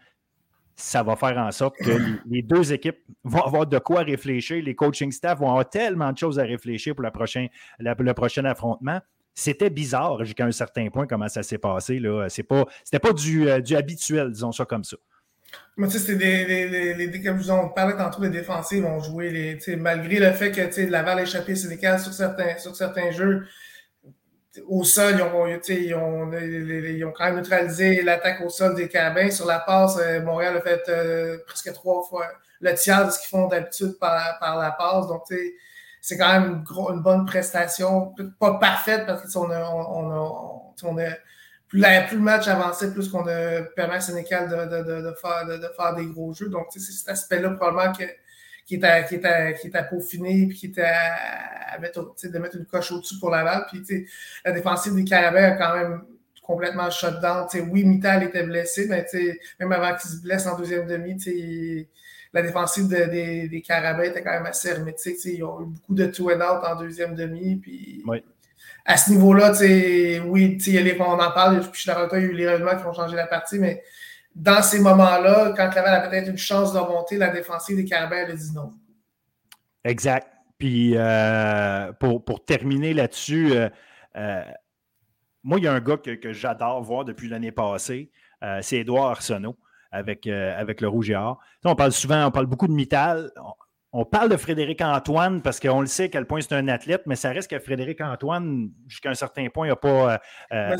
ça 0.79 1.01
va 1.01 1.15
faire 1.15 1.37
en 1.39 1.51
sorte 1.51 1.75
que 1.77 1.91
les, 2.29 2.43
deux 2.43 2.71
équipes 2.71 2.99
vont 3.23 3.41
avoir 3.41 3.65
de 3.65 3.79
quoi 3.79 4.01
réfléchir. 4.01 4.63
Les 4.63 4.75
coaching 4.75 5.11
staff 5.11 5.39
vont 5.39 5.49
avoir 5.49 5.67
tellement 5.67 6.11
de 6.13 6.17
choses 6.17 6.39
à 6.39 6.43
réfléchir 6.43 6.93
pour 6.93 7.03
le 7.03 7.09
prochain, 7.09 7.47
le 7.79 8.13
prochain 8.13 8.45
affrontement. 8.45 9.01
C'était 9.33 9.71
bizarre 9.71 10.23
jusqu'à 10.23 10.45
un 10.45 10.51
certain 10.51 10.89
point 10.89 11.07
comment 11.07 11.27
ça 11.27 11.41
s'est 11.41 11.57
passé. 11.57 11.99
Ce 11.99 12.41
n'était 12.41 12.99
pas, 12.99 13.13
du, 13.13 13.49
euh, 13.49 13.59
du 13.59 13.75
habituel, 13.75 14.31
disons 14.31 14.51
ça 14.51 14.65
comme 14.65 14.83
ça. 14.83 14.97
Mais 15.77 15.87
tu 15.87 15.97
sais, 15.97 16.15
des, 16.15 17.07
des, 17.07 17.23
comme 17.23 17.39
on 17.49 17.69
tantôt, 17.69 18.21
les 18.21 18.29
défensifs 18.29 18.81
vont 18.81 18.99
jouer 18.99 19.29
les, 19.31 19.75
malgré 19.77 20.19
le 20.19 20.31
fait 20.31 20.51
que 20.51 20.89
Laval 20.89 21.19
a 21.19 21.21
échappé 21.23 21.55
Sénécal 21.55 21.99
sur 21.99 22.13
certains, 22.13 22.57
sur 22.57 22.75
certains 22.75 23.11
jeux 23.11 23.47
au 24.67 24.83
sol, 24.83 25.15
ils 25.17 25.21
ont, 25.21 25.47
ils, 25.47 25.95
ont, 25.95 26.31
ils 26.33 27.05
ont, 27.05 27.11
quand 27.11 27.25
même 27.25 27.35
neutralisé 27.35 28.01
l'attaque 28.01 28.41
au 28.41 28.49
sol 28.49 28.75
des 28.75 28.87
Carabins. 28.87 29.29
Sur 29.31 29.45
la 29.45 29.59
passe, 29.59 29.97
euh, 29.97 30.21
Montréal 30.21 30.57
a 30.57 30.61
fait 30.61 30.83
euh, 30.89 31.37
presque 31.45 31.73
trois 31.73 32.03
fois 32.03 32.27
le 32.59 32.73
tiers 32.73 33.05
de 33.05 33.11
ce 33.11 33.19
qu'ils 33.19 33.29
font 33.29 33.47
d'habitude 33.47 33.97
par, 33.99 34.39
par, 34.39 34.57
la 34.57 34.71
passe. 34.71 35.07
Donc, 35.07 35.23
c'est 36.01 36.17
quand 36.17 36.31
même 36.31 36.63
une, 36.69 36.95
une, 36.95 37.01
bonne 37.01 37.25
prestation. 37.25 38.13
Pas 38.39 38.55
parfaite 38.55 39.05
parce 39.05 39.31
qu'on 39.31 39.49
a, 39.51 39.69
on 39.69 40.11
a, 40.11 40.73
on 40.83 40.97
a 40.97 41.09
plus, 41.67 41.81
plus, 42.07 42.17
le 42.17 42.23
match 42.23 42.47
avançait, 42.47 42.91
plus 42.91 43.09
qu'on 43.09 43.27
a 43.27 43.61
permis 43.75 43.95
à 43.95 44.01
Sénécal 44.01 44.49
de, 44.49 44.77
de, 44.77 45.01
de, 45.01 45.13
faire, 45.21 45.45
de, 45.45 45.67
faire 45.75 45.95
des 45.95 46.05
gros 46.05 46.33
jeux. 46.33 46.49
Donc, 46.49 46.67
c'est 46.71 46.79
cet 46.79 47.09
aspect-là 47.09 47.51
probablement 47.51 47.93
que, 47.93 48.03
qui 48.67 48.75
est 48.75 48.83
à, 48.83 49.03
qui 49.03 49.15
est 49.15 49.25
à, 49.25 49.53
qui 49.53 49.67
est 49.67 49.75
à 49.75 49.83
peaufiner, 49.83 50.45
puis 50.47 50.57
qui 50.57 50.65
est 50.67 50.79
à, 50.79 51.79
mettre, 51.79 52.13
de 52.21 52.37
mettre 52.37 52.57
une 52.57 52.65
coche 52.65 52.91
au-dessus 52.91 53.17
pour 53.17 53.29
Laval. 53.29 53.65
Puis 53.71 54.07
la 54.43 54.51
défensive 54.51 54.93
des 54.93 55.05
Carabins 55.05 55.43
a 55.43 55.51
quand 55.51 55.75
même 55.75 56.01
complètement 56.43 56.89
shut 56.89 57.19
down. 57.21 57.47
oui, 57.71 57.85
Mittal 57.85 58.23
était 58.23 58.43
blessé, 58.43 58.87
mais 58.89 59.05
même 59.59 59.71
avant 59.71 59.95
qu'il 59.97 60.09
se 60.09 60.21
blesse 60.21 60.45
en 60.47 60.57
deuxième 60.57 60.85
demi, 60.85 61.17
la 62.33 62.41
défensive 62.41 62.87
des, 62.89 63.47
des 63.47 63.61
Carabins 63.61 64.03
était 64.03 64.21
quand 64.21 64.31
même 64.31 64.45
assez 64.45 64.69
hermétique. 64.69 65.17
Ils 65.25 65.43
ont 65.43 65.61
eu 65.61 65.65
beaucoup 65.65 65.95
de 65.95 66.05
two 66.07 66.29
and 66.29 66.41
out 66.41 66.63
en 66.65 66.75
deuxième 66.75 67.15
demi. 67.15 67.55
Puis 67.55 68.03
à 68.85 68.97
ce 68.97 69.11
niveau-là, 69.11 69.53
oui, 70.25 70.57
les, 70.67 70.97
on 70.99 71.03
en 71.03 71.31
parle, 71.31 71.63
je 71.73 71.79
suis 71.79 71.87
d'accord, 71.87 72.17
il 72.17 72.21
y 72.21 72.25
a 72.25 72.27
eu 72.29 72.33
les 72.33 72.47
règlements 72.49 72.77
qui 72.77 72.85
ont 72.85 72.93
changé 72.93 73.15
la 73.15 73.27
partie, 73.27 73.59
mais 73.59 73.81
dans 74.37 74.61
ces 74.61 74.79
moments-là, 74.79 75.53
quand 75.57 75.73
Laval 75.73 75.95
a 75.95 76.07
peut-être 76.07 76.29
une 76.29 76.37
chance 76.37 76.71
de 76.71 76.77
remonter, 76.77 77.17
la 77.17 77.29
défensive 77.29 77.75
des 77.75 77.85
Carabins 77.85 78.25
a 78.27 78.31
dit 78.31 78.53
non. 78.53 78.71
Exact. 79.83 80.27
Puis 80.59 80.93
euh, 80.95 81.91
pour, 81.93 82.23
pour, 82.23 82.45
terminer 82.45 82.93
là-dessus, 82.93 83.51
euh, 83.53 83.69
euh, 84.15 84.43
moi, 85.43 85.57
il 85.59 85.63
y 85.63 85.67
a 85.67 85.73
un 85.73 85.79
gars 85.79 85.97
que, 85.97 86.33
j'adore 86.33 86.81
voir 86.83 87.03
depuis 87.03 87.29
l'année 87.29 87.51
passée, 87.51 88.11
c'est 88.61 88.77
Édouard 88.77 89.09
Arsenault 89.09 89.57
avec, 89.91 90.27
avec 90.27 90.81
le 90.81 90.87
Rouge 90.87 91.09
et 91.09 91.15
Or. 91.15 91.39
On 91.63 91.75
parle 91.75 91.91
souvent, 91.91 92.27
on 92.27 92.31
parle 92.31 92.45
beaucoup 92.45 92.67
de 92.67 92.73
Mittal. 92.73 93.31
On 93.99 94.05
parle 94.05 94.29
de 94.29 94.37
Frédéric 94.37 94.81
Antoine 94.81 95.41
parce 95.41 95.59
qu'on 95.59 95.81
le 95.81 95.87
sait 95.87 96.03
à 96.03 96.07
quel 96.09 96.27
point 96.27 96.39
c'est 96.39 96.53
un 96.53 96.67
athlète, 96.67 97.01
mais 97.07 97.15
ça 97.15 97.31
reste 97.31 97.49
que 97.49 97.57
Frédéric 97.57 97.99
Antoine, 97.99 98.69
jusqu'à 98.87 99.09
un 99.09 99.15
certain 99.15 99.47
point, 99.49 99.65
n'arrive 99.65 99.79
pas, 99.81 100.13
euh, 100.13 100.17
euh, 100.51 100.77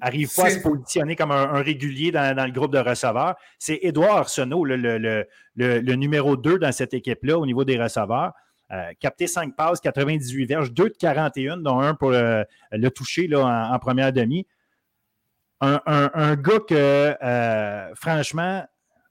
pas 0.00 0.46
à 0.46 0.50
se 0.50 0.62
positionner 0.62 1.14
comme 1.14 1.30
un, 1.30 1.60
régulier 1.60 2.10
dans, 2.10 2.42
le 2.42 2.52
groupe 2.52 2.72
de 2.72 2.78
receveurs. 2.78 3.34
C'est 3.58 3.80
Édouard 3.82 4.16
Arsenault, 4.16 4.64
le, 4.64 5.94
numéro 5.94 6.38
2 6.38 6.58
dans 6.58 6.72
cette 6.72 6.94
équipe-là 6.94 7.38
au 7.38 7.44
niveau 7.44 7.64
des 7.64 7.78
receveurs. 7.78 8.32
Euh, 8.72 8.92
capté 8.98 9.26
5 9.26 9.54
passes, 9.54 9.82
98 9.82 10.46
verges, 10.46 10.72
2 10.72 10.84
de 10.84 10.94
41, 10.98 11.58
dont 11.58 11.80
un 11.80 11.94
pour 11.94 12.12
le, 12.12 12.46
toucher 12.88 13.26
là, 13.26 13.72
en, 13.74 13.78
première 13.78 14.10
demi. 14.10 14.46
Un, 15.60 15.82
un 15.84 16.34
gars 16.36 16.60
que, 16.66 17.14
franchement, 17.94 18.64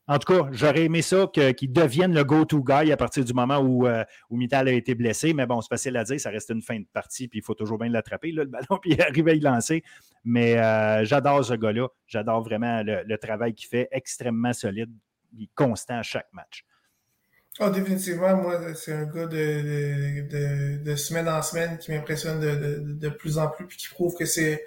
en 0.07 0.19
tout 0.19 0.33
cas, 0.33 0.49
j'aurais 0.51 0.83
aimé 0.83 1.01
ça 1.01 1.27
qu'il 1.33 1.71
devienne 1.71 2.13
le 2.13 2.25
go-to 2.25 2.61
guy 2.61 2.91
à 2.91 2.97
partir 2.97 3.23
du 3.23 3.33
moment 3.33 3.59
où, 3.59 3.87
euh, 3.87 4.03
où 4.29 4.35
Mittal 4.35 4.67
a 4.67 4.73
été 4.73 4.95
blessé. 4.95 5.33
Mais 5.33 5.45
bon, 5.45 5.61
c'est 5.61 5.69
facile 5.69 5.95
à 5.95 6.03
dire, 6.03 6.19
ça 6.19 6.29
reste 6.29 6.49
une 6.49 6.61
fin 6.61 6.77
de 6.77 6.85
partie, 6.91 7.29
puis 7.29 7.39
il 7.39 7.41
faut 7.41 7.53
toujours 7.53 7.77
bien 7.77 7.87
l'attraper, 7.87 8.31
le 8.33 8.45
ballon, 8.45 8.77
puis 8.81 8.99
arriver 8.99 9.31
à 9.31 9.35
y 9.35 9.39
lancer. 9.39 9.83
Mais 10.25 10.57
euh, 10.57 11.05
j'adore 11.05 11.45
ce 11.45 11.53
gars-là. 11.53 11.87
J'adore 12.05 12.43
vraiment 12.43 12.83
le, 12.83 13.17
travail 13.17 13.53
qu'il 13.53 13.69
fait, 13.69 13.87
extrêmement 13.91 14.51
solide, 14.51 14.91
il 15.37 15.43
est 15.43 15.49
constant 15.55 15.99
à 15.99 16.03
chaque 16.03 16.27
match. 16.33 16.65
Oh, 17.59 17.69
définitivement, 17.69 18.35
moi, 18.35 18.73
c'est 18.73 18.93
un 18.93 19.05
gars 19.05 19.27
de, 19.27 20.83
de, 20.83 20.95
semaine 20.95 21.29
en 21.29 21.41
semaine 21.41 21.77
qui 21.77 21.91
m'impressionne 21.91 22.39
de, 22.41 23.09
plus 23.09 23.37
en 23.37 23.47
plus, 23.47 23.67
puis 23.67 23.77
qui 23.77 23.87
prouve 23.87 24.15
que 24.17 24.25
c'est 24.25 24.65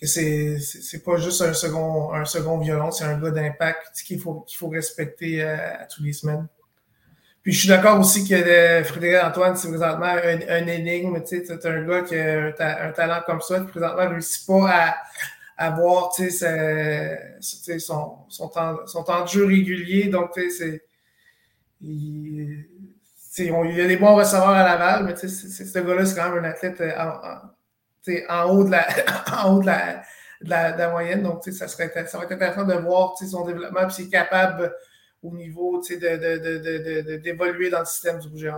que 0.00 0.06
c'est 0.06 0.58
c'est 0.58 1.02
pas 1.04 1.16
juste 1.16 1.42
un 1.42 1.52
second 1.52 2.12
un 2.12 2.24
second 2.24 2.58
violon, 2.58 2.90
c'est 2.90 3.04
un 3.04 3.18
gars 3.18 3.30
d'impact 3.30 4.02
qu'il 4.04 4.20
faut 4.20 4.40
qu'il 4.40 4.56
faut 4.56 4.68
respecter 4.68 5.42
euh, 5.42 5.56
à, 5.80 5.84
tous 5.84 6.02
les 6.02 6.12
semaines. 6.12 6.46
Puis 7.42 7.52
je 7.52 7.60
suis 7.60 7.68
d'accord 7.68 7.98
aussi 7.98 8.28
que 8.28 8.34
euh, 8.34 8.84
Frédéric 8.84 9.24
Antoine, 9.24 9.56
c'est 9.56 9.68
présentement 9.68 10.06
un, 10.06 10.40
un 10.48 10.66
énigme. 10.66 11.22
Tu 11.22 11.44
sais, 11.44 11.66
un 11.66 11.82
gars 11.86 12.02
qui 12.02 12.14
a 12.16 12.46
un, 12.48 12.92
talent 12.92 13.20
comme 13.26 13.40
ça, 13.40 13.60
qui 13.60 13.66
présentement 13.66 14.04
ne 14.04 14.10
réussit 14.10 14.46
pas 14.46 14.68
à, 14.68 14.96
avoir 15.66 16.10
tu 16.12 16.30
sais, 16.30 17.78
son, 17.78 18.18
son, 18.28 18.48
temps, 18.48 18.86
son 18.86 19.04
temps 19.04 19.24
de 19.24 19.28
jeu 19.28 19.46
régulier. 19.46 20.08
Donc, 20.08 20.32
tu 20.32 20.50
sais. 20.50 20.82
Il, 21.82 22.66
il 23.38 23.76
y 23.76 23.80
a 23.80 23.86
des 23.86 23.96
bons 23.96 24.14
receveurs 24.14 24.48
à 24.48 24.64
Laval, 24.64 25.04
mais 25.04 25.14
tu 25.14 25.28
sais, 25.28 25.64
ce 25.64 25.78
gars-là, 25.78 26.04
c'est 26.04 26.16
quand 26.16 26.30
même 26.30 26.44
un 26.44 26.48
athlète 26.48 26.80
euh, 26.80 26.92
en, 26.98 27.38
en 28.28 28.44
haut 28.50 28.64
de 28.64 28.70
la, 28.70 28.86
en 29.44 29.54
haut 29.54 29.60
de 29.60 29.66
la, 29.66 30.02
de 30.42 30.48
la, 30.78 30.90
moyenne. 30.90 31.22
Donc, 31.22 31.44
ça, 31.44 31.68
serait, 31.68 31.92
ça 32.06 32.18
va 32.18 32.24
être 32.24 32.32
intéressant 32.32 32.64
de 32.64 32.74
voir 32.74 33.16
son 33.18 33.44
développement 33.44 33.86
et 33.86 33.90
s'il 33.90 34.06
est 34.06 34.10
capable 34.10 34.74
au 35.22 35.34
niveau 35.34 35.80
d'évoluer 35.82 37.66
de, 37.66 37.72
dans 37.72 37.80
le 37.80 37.84
système 37.84 38.18
du 38.18 38.28
rouge 38.28 38.50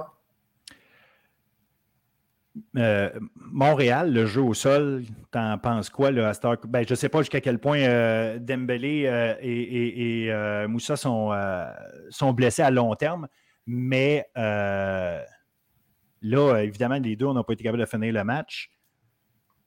euh, 2.77 3.09
Montréal, 3.35 4.13
le 4.13 4.27
jeu 4.27 4.43
au 4.43 4.53
sol, 4.53 5.05
t'en 5.31 5.57
penses 5.59 5.89
quoi 5.89 6.11
là, 6.11 6.29
à 6.29 6.35
Star... 6.35 6.59
ben, 6.67 6.85
Je 6.87 6.93
ne 6.93 6.97
sais 6.97 7.09
pas 7.09 7.21
jusqu'à 7.21 7.41
quel 7.41 7.59
point 7.59 7.79
euh, 7.79 8.39
Dembélé 8.39 9.07
euh, 9.07 9.35
et, 9.41 10.27
et, 10.27 10.67
Moussa 10.67 10.97
sont, 10.97 11.33
sont 12.11 12.33
blessés 12.33 12.63
à 12.63 12.71
long 12.71 12.95
terme, 12.95 13.27
mais 13.67 14.27
là, 14.37 15.25
évidemment, 16.59 16.99
les 17.03 17.17
deux, 17.17 17.27
n'ont 17.27 17.43
pas 17.43 17.55
été 17.55 17.65
capables 17.65 17.81
de 17.81 17.87
finir 17.87 18.13
le 18.13 18.25
match 18.25 18.72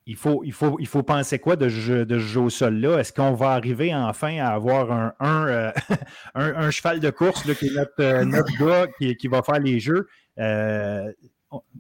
il 0.07 0.15
faut, 0.15 0.43
il 0.43 0.53
faut, 0.53 0.77
il 0.79 0.87
faut 0.87 1.01
penser 1.01 1.39
quoi 1.39 1.55
de, 1.55 1.67
jeu, 1.67 2.05
de 2.05 2.19
ce 2.19 2.23
jeu 2.23 2.41
au 2.41 2.49
sol-là? 2.49 2.99
Est-ce 2.99 3.11
qu'on 3.11 3.33
va 3.33 3.51
arriver 3.51 3.93
enfin 3.93 4.37
à 4.37 4.49
avoir 4.49 4.91
un, 4.91 5.13
un, 5.19 5.47
euh, 5.47 5.71
un, 6.35 6.69
cheval 6.69 6.99
de 6.99 7.09
course 7.09 7.41
qui 7.55 7.67
est 7.67 7.75
notre, 7.75 7.93
euh, 7.99 8.23
notre 8.23 8.55
gars 8.59 8.87
qui, 8.99 9.15
qui, 9.15 9.27
va 9.27 9.41
faire 9.41 9.59
les 9.59 9.79
jeux? 9.79 10.07
Euh, 10.37 11.11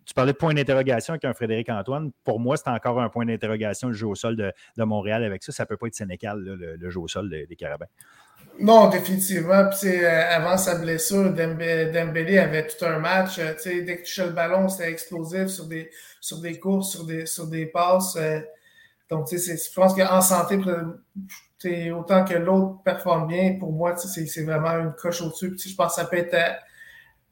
tu 0.05 0.13
parlais 0.15 0.31
de 0.31 0.37
point 0.37 0.53
d'interrogation 0.53 1.13
avec 1.13 1.25
un 1.25 1.33
Frédéric 1.33 1.69
Antoine. 1.69 2.11
Pour 2.23 2.39
moi, 2.39 2.57
c'est 2.57 2.69
encore 2.69 2.99
un 2.99 3.09
point 3.09 3.25
d'interrogation, 3.25 3.89
le 3.89 3.93
jeu 3.93 4.07
au 4.07 4.15
sol 4.15 4.35
de, 4.35 4.51
de, 4.77 4.83
Montréal 4.83 5.23
avec 5.23 5.43
ça. 5.43 5.51
Ça 5.51 5.63
ne 5.63 5.67
peut 5.67 5.77
pas 5.77 5.87
être 5.87 5.95
Sénécal, 5.95 6.39
le, 6.39 6.77
le, 6.77 6.89
jeu 6.89 6.99
au 6.99 7.07
sol 7.07 7.29
des, 7.29 7.45
des 7.45 7.55
Carabins. 7.55 7.87
Non, 8.59 8.89
définitivement. 8.89 9.69
Puis, 9.69 10.03
avant 10.05 10.57
sa 10.57 10.75
blessure, 10.75 11.33
Dembélé 11.33 12.39
avait 12.39 12.65
tout 12.67 12.85
un 12.85 12.99
match. 12.99 13.37
Dès 13.37 13.83
que 13.83 13.91
tu 13.91 14.03
touchais 14.03 14.27
le 14.27 14.31
ballon, 14.31 14.69
c'était 14.69 14.89
explosif 14.89 15.47
sur 15.47 15.65
des, 15.65 15.91
sur 16.25 16.39
des 16.39 16.59
courses, 16.59 16.89
sur 16.89 17.05
des, 17.05 17.27
sur 17.27 17.45
des 17.45 17.67
passes. 17.67 18.15
Euh. 18.15 18.39
donc, 19.11 19.27
je 19.31 19.73
pense 19.75 19.93
qu'en 19.93 20.21
santé, 20.21 20.59
autant 21.91 22.25
que 22.25 22.33
l'autre 22.33 22.81
performe 22.83 23.27
bien, 23.27 23.57
pour 23.59 23.71
moi, 23.71 23.95
c'est 23.95 24.43
vraiment 24.43 24.71
une 24.71 24.93
coche 24.93 25.21
au-dessus. 25.21 25.55
Je 25.55 25.75
pense 25.75 25.95
que 25.95 26.01
ça 26.01 26.07
peut 26.07 26.17
être 26.17 26.35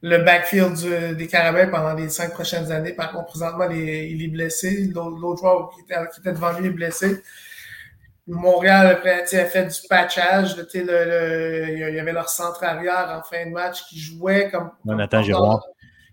le 0.01 0.17
backfield 0.19 1.17
des 1.17 1.27
Carabins 1.27 1.69
pendant 1.69 1.95
les 1.95 2.09
cinq 2.09 2.33
prochaines 2.33 2.71
années. 2.71 2.93
Par 2.93 3.11
contre, 3.11 3.25
présentement, 3.25 3.67
il 3.71 4.21
est 4.21 4.27
blessé. 4.27 4.91
L'autre 4.93 5.39
joueur 5.39 5.71
qui 5.71 5.81
était, 5.81 6.31
devant 6.31 6.51
lui 6.51 6.67
est 6.67 6.71
blessé. 6.71 7.23
Montréal 8.27 8.87
après, 8.87 9.23
a 9.23 9.45
fait 9.45 9.65
du 9.65 9.87
patchage. 9.89 10.55
il 10.75 11.95
y 11.95 11.99
avait 11.99 12.13
leur 12.13 12.29
centre 12.29 12.63
arrière 12.63 13.09
en 13.19 13.27
fin 13.27 13.47
de 13.47 13.51
match 13.51 13.85
qui 13.87 13.97
jouait 13.99 14.51
comme, 14.51 14.69
porteur, 14.85 15.63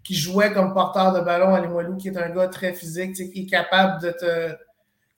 qui 0.03 0.15
jouait 0.15 0.53
comme 0.53 0.73
porteur 0.73 1.13
de 1.13 1.21
ballon 1.21 1.55
à 1.55 1.61
Limoilou, 1.61 1.97
qui 1.97 2.09
est 2.09 2.17
un 2.17 2.31
gars 2.31 2.49
très 2.49 2.73
physique, 2.73 3.15
qui 3.15 3.43
est 3.43 3.47
capable 3.47 4.01
de 4.03 4.11
te. 4.11 4.55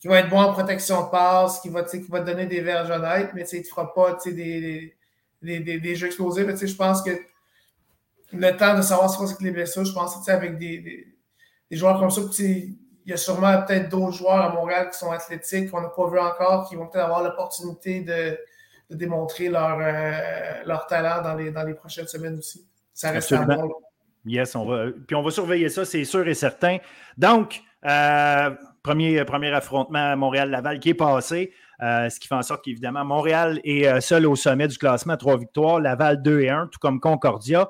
qui 0.00 0.08
va 0.08 0.18
être 0.18 0.28
bon 0.28 0.40
en 0.40 0.52
protection 0.52 1.04
de 1.04 1.10
passe, 1.10 1.60
qui 1.60 1.68
va, 1.68 1.84
qui 1.84 2.00
va 2.08 2.20
te 2.20 2.26
donner 2.26 2.46
des 2.46 2.60
verges 2.60 2.90
honnêtes, 2.90 3.30
mais 3.34 3.46
il 3.48 3.58
ne 3.58 3.62
te 3.62 3.68
fera 3.68 3.92
pas 3.94 4.18
des, 4.24 4.94
des, 5.42 5.60
des, 5.60 5.80
des, 5.80 5.94
jeux 5.94 6.08
explosifs. 6.08 6.46
Je 6.46 6.74
pense 6.74 7.02
que 7.02 7.10
le 8.32 8.56
temps 8.56 8.76
de 8.76 8.82
savoir 8.82 9.10
ce 9.10 9.18
que 9.18 9.26
c'est 9.26 9.42
les 9.42 9.50
blessures, 9.50 9.84
je 9.84 9.92
pense 9.92 10.24
que 10.24 10.32
avec 10.32 10.58
des, 10.58 10.78
des, 11.70 11.76
joueurs 11.76 11.98
comme 11.98 12.10
ça, 12.10 12.22
il 13.04 13.10
y 13.10 13.12
a 13.12 13.16
sûrement 13.16 13.62
peut-être 13.62 13.88
d'autres 13.88 14.12
joueurs 14.12 14.42
à 14.42 14.52
Montréal 14.52 14.90
qui 14.90 14.98
sont 14.98 15.10
athlétiques, 15.10 15.70
qu'on 15.70 15.80
n'a 15.80 15.88
pas 15.88 16.08
vu 16.08 16.18
encore, 16.18 16.68
qui 16.68 16.76
vont 16.76 16.86
peut-être 16.86 17.04
avoir 17.04 17.22
l'opportunité 17.22 18.00
de, 18.00 18.38
démontrer 18.90 19.48
leur, 19.48 19.78
euh, 19.80 20.64
leur 20.66 20.86
talent 20.86 21.22
dans 21.22 21.34
les, 21.34 21.50
dans 21.50 21.62
les 21.62 21.72
prochaines 21.72 22.06
semaines 22.06 22.38
aussi. 22.38 22.66
Ça 22.92 23.10
reste 23.10 23.32
à 23.32 23.42
voir. 23.44 23.68
Yes, 24.24 24.54
on 24.54 24.64
va, 24.64 24.86
puis 25.06 25.16
on 25.16 25.22
va 25.22 25.30
surveiller 25.30 25.68
ça, 25.68 25.84
c'est 25.84 26.04
sûr 26.04 26.26
et 26.28 26.34
certain. 26.34 26.78
Donc, 27.18 27.62
euh, 27.84 28.50
premier, 28.82 29.24
premier 29.24 29.50
affrontement 29.50 30.12
à 30.12 30.16
Montréal-Laval 30.16 30.78
qui 30.78 30.90
est 30.90 30.94
passé, 30.94 31.52
euh, 31.82 32.08
ce 32.08 32.20
qui 32.20 32.28
fait 32.28 32.34
en 32.34 32.42
sorte 32.42 32.64
qu'évidemment, 32.64 33.04
Montréal 33.04 33.60
est 33.64 34.00
seul 34.00 34.26
au 34.26 34.36
sommet 34.36 34.68
du 34.68 34.78
classement 34.78 35.16
trois 35.16 35.36
victoires, 35.36 35.80
Laval 35.80 36.22
2 36.22 36.40
et 36.40 36.50
1, 36.50 36.68
tout 36.68 36.78
comme 36.78 37.00
Concordia. 37.00 37.68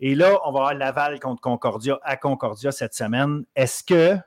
Et 0.00 0.14
là, 0.14 0.38
on 0.44 0.52
va 0.52 0.60
avoir 0.60 0.74
Laval 0.74 1.20
contre 1.20 1.40
Concordia 1.40 2.00
à 2.02 2.16
Concordia 2.16 2.72
cette 2.72 2.94
semaine. 2.94 3.44
Est-ce 3.54 3.84
que 3.84 4.18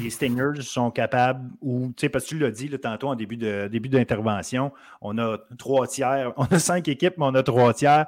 les 0.00 0.10
Stingers 0.10 0.62
sont 0.62 0.90
capables, 0.90 1.50
ou 1.60 1.92
tu 1.96 2.02
sais, 2.02 2.08
parce 2.08 2.24
que 2.24 2.30
tu 2.30 2.38
l'as 2.38 2.50
dit 2.50 2.68
tantôt 2.78 3.08
en 3.08 3.14
début 3.14 3.36
début 3.36 3.88
d'intervention, 3.88 4.72
on 5.00 5.16
a 5.18 5.38
trois 5.58 5.86
tiers, 5.86 6.32
on 6.36 6.44
a 6.44 6.58
cinq 6.58 6.88
équipes, 6.88 7.14
mais 7.18 7.26
on 7.26 7.34
a 7.34 7.42
trois 7.42 7.72
tiers. 7.72 8.06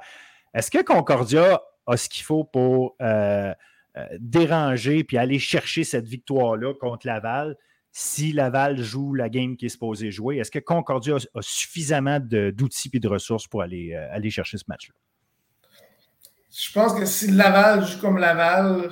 Est-ce 0.53 0.71
que 0.71 0.81
Concordia 0.81 1.61
a 1.85 1.97
ce 1.97 2.09
qu'il 2.09 2.23
faut 2.23 2.43
pour 2.43 2.95
euh, 3.01 3.53
euh, 3.97 4.05
déranger 4.19 5.03
puis 5.03 5.17
aller 5.17 5.39
chercher 5.39 5.83
cette 5.83 6.07
victoire-là 6.07 6.73
contre 6.73 7.07
Laval 7.07 7.55
si 7.91 8.33
Laval 8.33 8.77
joue 8.77 9.15
la 9.15 9.29
game 9.29 9.57
qui 9.57 9.65
est 9.65 9.69
supposée 9.69 10.11
jouer? 10.11 10.37
Est-ce 10.37 10.51
que 10.51 10.59
Concordia 10.59 11.15
a, 11.15 11.41
suffisamment 11.41 12.19
d'outils 12.19 12.91
et 12.93 12.99
de 12.99 13.07
ressources 13.07 13.47
pour 13.47 13.61
aller, 13.61 13.93
euh, 13.93 14.07
aller 14.11 14.29
chercher 14.29 14.57
ce 14.57 14.65
match-là? 14.67 14.95
Je 16.51 16.71
pense 16.71 16.93
que 16.93 17.05
si 17.05 17.31
Laval 17.31 17.85
joue 17.85 17.99
comme 17.99 18.17
Laval, 18.17 18.91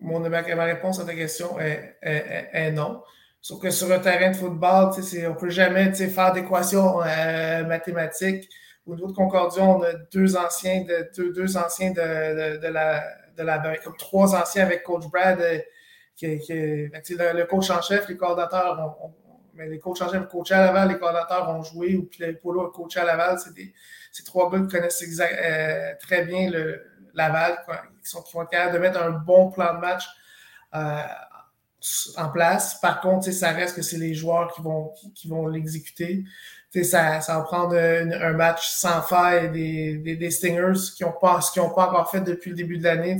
mon, 0.00 0.20
ma, 0.20 0.40
réponse 0.40 1.00
à 1.00 1.04
ta 1.04 1.14
question 1.14 1.58
est, 1.58 2.72
non. 2.72 3.02
Sauf 3.42 3.60
que 3.60 3.70
sur 3.70 3.90
un 3.90 3.98
terrain 4.00 4.30
de 4.30 4.36
football, 4.36 4.90
on 4.94 5.30
ne 5.30 5.34
peut 5.34 5.48
jamais 5.48 5.92
faire 5.94 6.32
d'équations 6.32 7.02
euh, 7.02 7.64
mathématiques 7.64 8.50
au 8.86 8.94
niveau 8.94 9.08
de 9.08 9.12
Concordia, 9.12 9.62
on 9.62 9.82
a 9.82 9.92
deux 10.12 10.36
anciens 10.36 10.84
de, 10.84 11.30
deux, 11.32 11.56
anciens 11.56 11.92
de, 11.92 12.66
la, 12.68 13.02
de 13.36 13.42
la 13.42 13.76
comme 13.78 13.96
trois 13.96 14.34
anciens 14.34 14.64
avec 14.64 14.82
Coach 14.82 15.06
Brad, 15.06 15.38
qui, 16.16 16.26
le, 16.26 17.44
coach 17.44 17.70
en 17.70 17.80
chef, 17.80 18.08
les 18.08 18.16
coordinateurs 18.16 18.98
mais 19.54 19.68
les 19.68 19.78
coachs 19.78 20.00
en 20.00 20.08
chef, 20.08 20.26
coach 20.28 20.52
à 20.52 20.64
Laval, 20.64 20.88
les 20.88 20.98
coordinateurs 20.98 21.50
ont 21.50 21.62
joué, 21.62 21.96
ou 21.96 22.04
puis 22.04 22.24
les 22.24 22.32
Polo 22.32 22.66
a 22.66 22.72
coaché 22.72 23.00
à 23.00 23.04
Laval. 23.04 23.38
C'est 24.10 24.24
trois 24.24 24.50
gars 24.50 24.60
qui 24.60 24.68
connaissent 24.68 25.04
très 26.00 26.24
bien 26.24 26.50
le, 26.50 26.82
Laval, 27.14 27.58
qui, 28.02 28.10
sont, 28.10 28.22
qui 28.22 28.32
vont 28.32 28.42
être 28.42 28.50
capables 28.50 28.74
de 28.74 28.78
mettre 28.78 29.02
un 29.02 29.10
bon 29.10 29.50
plan 29.50 29.74
de 29.74 29.80
match 29.80 30.04
en 30.72 32.28
place. 32.30 32.80
Par 32.80 33.00
contre, 33.00 33.30
ça 33.30 33.50
reste 33.50 33.76
que 33.76 33.82
c'est 33.82 33.98
les 33.98 34.14
joueurs 34.14 34.52
qui 34.52 34.62
vont, 34.62 34.92
qui, 35.14 35.28
vont 35.28 35.46
l'exécuter. 35.46 36.24
Ça, 36.72 37.20
ça 37.20 37.36
va 37.36 37.40
prendre 37.42 37.76
un, 37.76 38.32
match 38.32 38.68
sans 38.68 39.02
faire 39.02 39.50
des, 39.50 39.96
des, 39.96 40.30
Stingers 40.30 40.92
qui 40.96 41.02
n'ont 41.02 41.12
pas, 41.12 41.40
pas 41.54 41.86
encore 41.86 42.10
fait 42.10 42.20
depuis 42.20 42.50
le 42.50 42.56
début 42.56 42.78
de 42.78 42.84
l'année. 42.84 43.16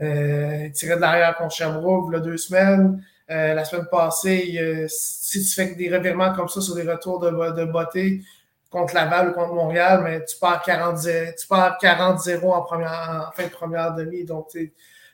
Euh, 0.00 0.68
tirer 0.70 0.96
de 0.96 1.00
l'arrière 1.00 1.36
contre 1.36 1.54
Sherbrooke, 1.54 2.14
a 2.14 2.20
deux 2.20 2.36
semaines. 2.36 3.04
Euh, 3.28 3.54
la 3.54 3.64
semaine 3.64 3.86
passée, 3.90 4.86
si 4.88 5.42
tu 5.42 5.54
fais 5.54 5.74
des 5.74 5.94
revirements 5.94 6.32
comme 6.32 6.48
ça 6.48 6.60
sur 6.60 6.74
des 6.76 6.88
retours 6.88 7.18
de, 7.18 7.30
de 7.30 7.64
beauté 7.64 8.22
contre 8.70 8.94
Laval 8.94 9.30
ou 9.30 9.32
contre 9.32 9.52
Montréal, 9.52 10.00
mais 10.04 10.24
tu 10.24 10.36
pars 10.36 10.62
40-0 10.62 12.52
en, 12.52 12.62
première, 12.62 13.26
en 13.28 13.32
fin 13.32 13.44
de 13.44 13.50
première 13.50 13.94
demi. 13.94 14.24
Donc, 14.24 14.46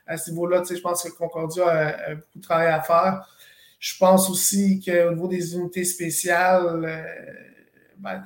à 0.06 0.16
ce 0.16 0.30
niveau-là, 0.30 0.62
je 0.68 0.80
pense 0.80 1.02
que 1.02 1.08
Concordia 1.16 1.66
a, 1.66 2.14
beaucoup 2.14 2.38
de 2.38 2.42
travail 2.42 2.68
à 2.68 2.82
faire. 2.82 3.26
Je 3.86 3.96
pense 3.98 4.28
aussi 4.28 4.80
qu'au 4.80 5.12
niveau 5.12 5.28
des 5.28 5.54
unités 5.54 5.84
spéciales, 5.84 6.84
euh, 6.84 7.04
ben, 7.98 8.20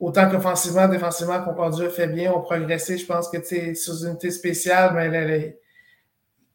autant 0.00 0.28
qu'offensivement, 0.28 0.88
défensivement, 0.88 1.40
Concordia 1.44 1.88
fait 1.88 2.08
bien, 2.08 2.32
on 2.32 2.40
progressé. 2.40 2.98
Je 2.98 3.06
pense 3.06 3.28
que 3.28 3.40
sur 3.76 3.94
les 3.94 4.06
unités 4.06 4.32
spéciales, 4.32 4.92
ben, 4.92 5.54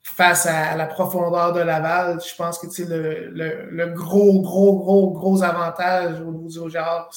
face 0.03 0.45
à 0.45 0.75
la 0.75 0.87
profondeur 0.87 1.53
de 1.53 1.61
Laval, 1.61 2.19
je 2.19 2.35
pense 2.35 2.59
que 2.59 2.67
le, 2.83 3.29
le, 3.29 3.69
le, 3.69 3.87
gros, 3.93 4.41
gros, 4.41 4.77
gros, 4.77 5.11
gros 5.11 5.41
avantage 5.41 6.19
au 6.19 6.31
niveau 6.33 6.49
du 6.49 6.69
Gérard 6.69 7.09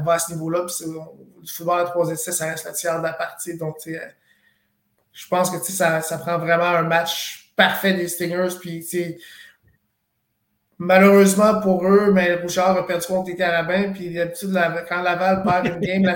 va 0.00 0.12
à 0.12 0.18
ce 0.18 0.34
niveau-là. 0.34 0.66
Le 0.86 1.46
football 1.46 1.80
à 1.80 1.84
3 1.84 2.10
essais, 2.10 2.32
ça 2.32 2.48
reste 2.48 2.66
la 2.66 2.72
tiers 2.72 2.98
de 2.98 3.04
la 3.04 3.14
partie. 3.14 3.56
Donc, 3.56 3.78
je 3.86 5.28
pense 5.28 5.50
que 5.50 5.56
ça, 5.64 6.02
ça 6.02 6.18
prend 6.18 6.36
vraiment 6.38 6.64
un 6.64 6.82
match 6.82 7.43
parfait 7.56 7.94
des 7.94 8.08
Stingers. 8.08 8.56
Puis, 8.60 8.86
malheureusement 10.78 11.60
pour 11.60 11.86
eux, 11.86 12.12
mais 12.12 12.36
Bouchard 12.36 12.76
a 12.76 12.86
perdu 12.86 13.06
contre 13.06 13.32
Carabins. 13.36 13.92
Puis 13.92 14.14
d'habitude, 14.14 14.58
quand 14.88 15.02
Laval 15.02 15.42
perd 15.42 15.66
une 15.66 15.80
game, 15.80 16.14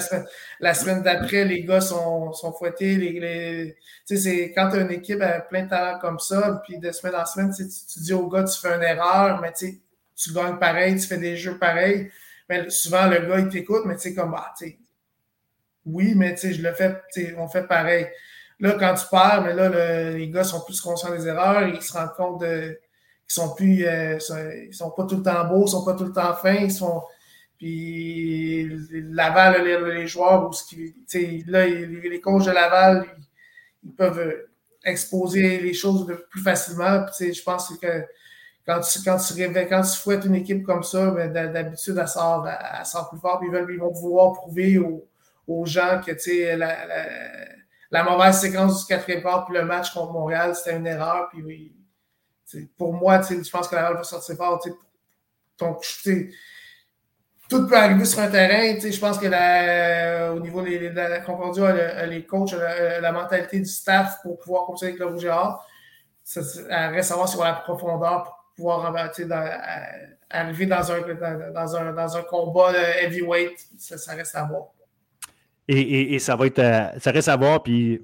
la 0.61 0.74
semaine, 0.74 1.03
d'après, 1.03 1.45
les 1.45 1.64
gars 1.64 1.80
sont, 1.80 2.32
fouettés. 2.59 2.97
Les, 2.97 3.20
les 3.20 3.76
c'est 4.05 4.53
quand 4.55 4.70
tu 4.70 4.76
as 4.76 4.80
une 4.80 4.91
équipe 4.91 5.20
avec 5.20 5.49
plein 5.49 5.64
de 5.64 5.70
talent 5.70 5.99
comme 5.99 6.18
ça, 6.18 6.62
puis 6.64 6.78
de 6.78 6.91
semaine 6.91 7.16
en 7.16 7.26
semaine, 7.26 7.53
tu, 7.55 7.64
dis 8.01 8.12
aux 8.12 8.28
gars, 8.28 8.45
tu 8.45 8.59
fais 8.61 8.74
une 8.74 8.82
erreur, 8.82 9.41
mais 9.41 9.53
tu 9.53 10.32
gagnes 10.32 10.59
pareil, 10.59 10.99
tu 10.99 11.07
fais 11.07 11.18
des 11.18 11.36
jeux 11.36 11.59
pareils. 11.59 12.11
Mais 12.49 12.70
souvent, 12.70 13.07
le 13.07 13.20
gars, 13.26 13.41
il 13.41 13.49
t'écoute, 13.49 13.82
mais 13.84 13.95
tu 13.97 14.03
sais, 14.03 14.14
comme, 14.14 14.32
bah, 14.32 14.55
tu 14.57 14.78
oui, 15.89 16.14
mais 16.14 16.34
tu 16.34 16.53
je 16.53 16.62
le 16.62 16.72
fais, 16.74 17.01
on 17.39 17.49
fait 17.49 17.66
pareil. 17.66 18.07
Là, 18.61 18.72
quand 18.78 18.94
tu 18.94 19.06
perds, 19.09 19.42
mais 19.44 19.54
là, 19.54 20.11
les 20.11 20.28
gars 20.30 20.42
sont 20.42 20.61
plus 20.64 20.80
conscients 20.80 21.14
des 21.14 21.28
erreurs, 21.28 21.68
ils 21.68 21.80
se 21.80 21.92
rendent 21.92 22.14
compte 22.16 22.40
de, 22.40 22.80
qu'ils 23.28 23.42
sont 23.42 23.54
plus, 23.54 23.86
euh, 23.86 24.18
ils 24.66 24.74
sont 24.74 24.90
pas 24.90 25.04
tout 25.04 25.16
le 25.16 25.22
temps 25.22 25.44
beaux, 25.46 25.66
ils 25.66 25.70
sont 25.70 25.84
pas 25.84 25.94
tout 25.94 26.04
le 26.04 26.12
temps 26.12 26.34
fins, 26.34 26.54
ils 26.54 26.72
sont, 26.72 27.02
puis 27.56 28.68
Laval, 29.11 29.64
les, 29.64 29.94
les 29.94 30.06
joueurs, 30.06 30.50
là, 31.46 31.66
les, 31.66 32.20
coachs 32.20 32.46
de 32.46 32.50
Laval, 32.50 33.06
ils, 33.84 33.92
peuvent 33.94 34.44
exposer 34.84 35.61
les 35.61 35.74
choses 35.74 36.06
plus 36.30 36.42
facilement. 36.42 37.06
je 37.18 37.42
pense 37.42 37.76
que 37.80 38.04
quand 38.66 38.80
tu, 38.80 39.02
quand 39.02 39.18
tu, 39.18 39.34
quand 39.68 39.82
tu 39.82 39.98
fouettes 39.98 40.24
une 40.24 40.34
équipe 40.34 40.64
comme 40.64 40.82
ça, 40.82 41.11
ben, 41.11 41.32
d'habitude, 41.32 41.96
elle 42.00 42.09
sort, 42.09 42.46
elle 42.46 42.86
sort 42.86 43.09
plus 43.09 43.20
fort, 43.20 43.40
ils, 43.42 43.72
ils 43.72 43.78
vont 43.78 43.92
pouvoir 43.92 44.32
prouver 44.32 44.78
aux, 44.78 45.06
aux 45.46 45.64
gens 45.64 46.00
que 46.04 46.12
la, 46.56 46.86
la 46.86 47.06
la 47.91 48.03
mauvaise 48.03 48.41
séquence 48.41 48.80
du 48.80 48.86
quatrième 48.86 49.22
quart, 49.22 49.47
puis 49.47 49.55
le 49.57 49.64
match 49.64 49.93
contre 49.93 50.12
Montréal, 50.12 50.55
c'était 50.55 50.76
une 50.76 50.86
erreur. 50.86 51.28
Puis 51.30 51.74
pour 52.76 52.93
moi, 52.93 53.20
je 53.22 53.51
pense 53.51 53.68
que 53.68 53.74
la 53.74 53.93
va 53.93 54.03
sortir 54.05 54.36
fort. 54.36 54.62
Donc, 55.59 55.84
tout 57.49 57.66
peut 57.66 57.76
arriver 57.76 58.05
sur 58.05 58.20
un 58.20 58.28
terrain. 58.28 58.78
Je 58.78 58.99
pense 58.99 59.18
que 59.18 59.26
la, 59.26 60.32
au 60.32 60.41
niveau 60.41 60.62
de 60.62 60.89
la 60.95 61.20
Concordia, 61.20 62.07
les 62.07 62.26
coachs, 62.26 62.53
la, 62.53 63.12
mentalité 63.12 63.59
du 63.59 63.66
staff 63.66 64.20
pour 64.22 64.39
pouvoir 64.39 64.66
continuer 64.66 64.93
avec 64.93 65.01
le 65.01 65.07
rouge 65.07 65.28
ça, 66.24 66.41
reste 66.91 67.11
à 67.11 67.14
voir 67.14 67.28
sur 67.28 67.43
la 67.43 67.55
profondeur 67.55 68.24
pour 68.24 68.45
pouvoir 68.55 68.95
arriver 70.30 70.66
dans 70.66 70.93
un, 70.93 71.01
dans, 71.53 71.76
un, 71.76 71.93
dans 71.95 72.16
un 72.18 72.22
combat 72.22 72.72
heavyweight. 73.01 73.59
Ça 73.78 74.12
reste 74.12 74.34
à 74.34 74.45
voir. 74.45 74.68
Et, 75.68 76.18
ça 76.18 76.34
va 76.34 76.46
être 76.46 76.58
euh, 76.58 76.98
ça 76.98 77.10
reste 77.10 77.28
à 77.28 77.36
voir, 77.36 77.62
puis 77.62 78.00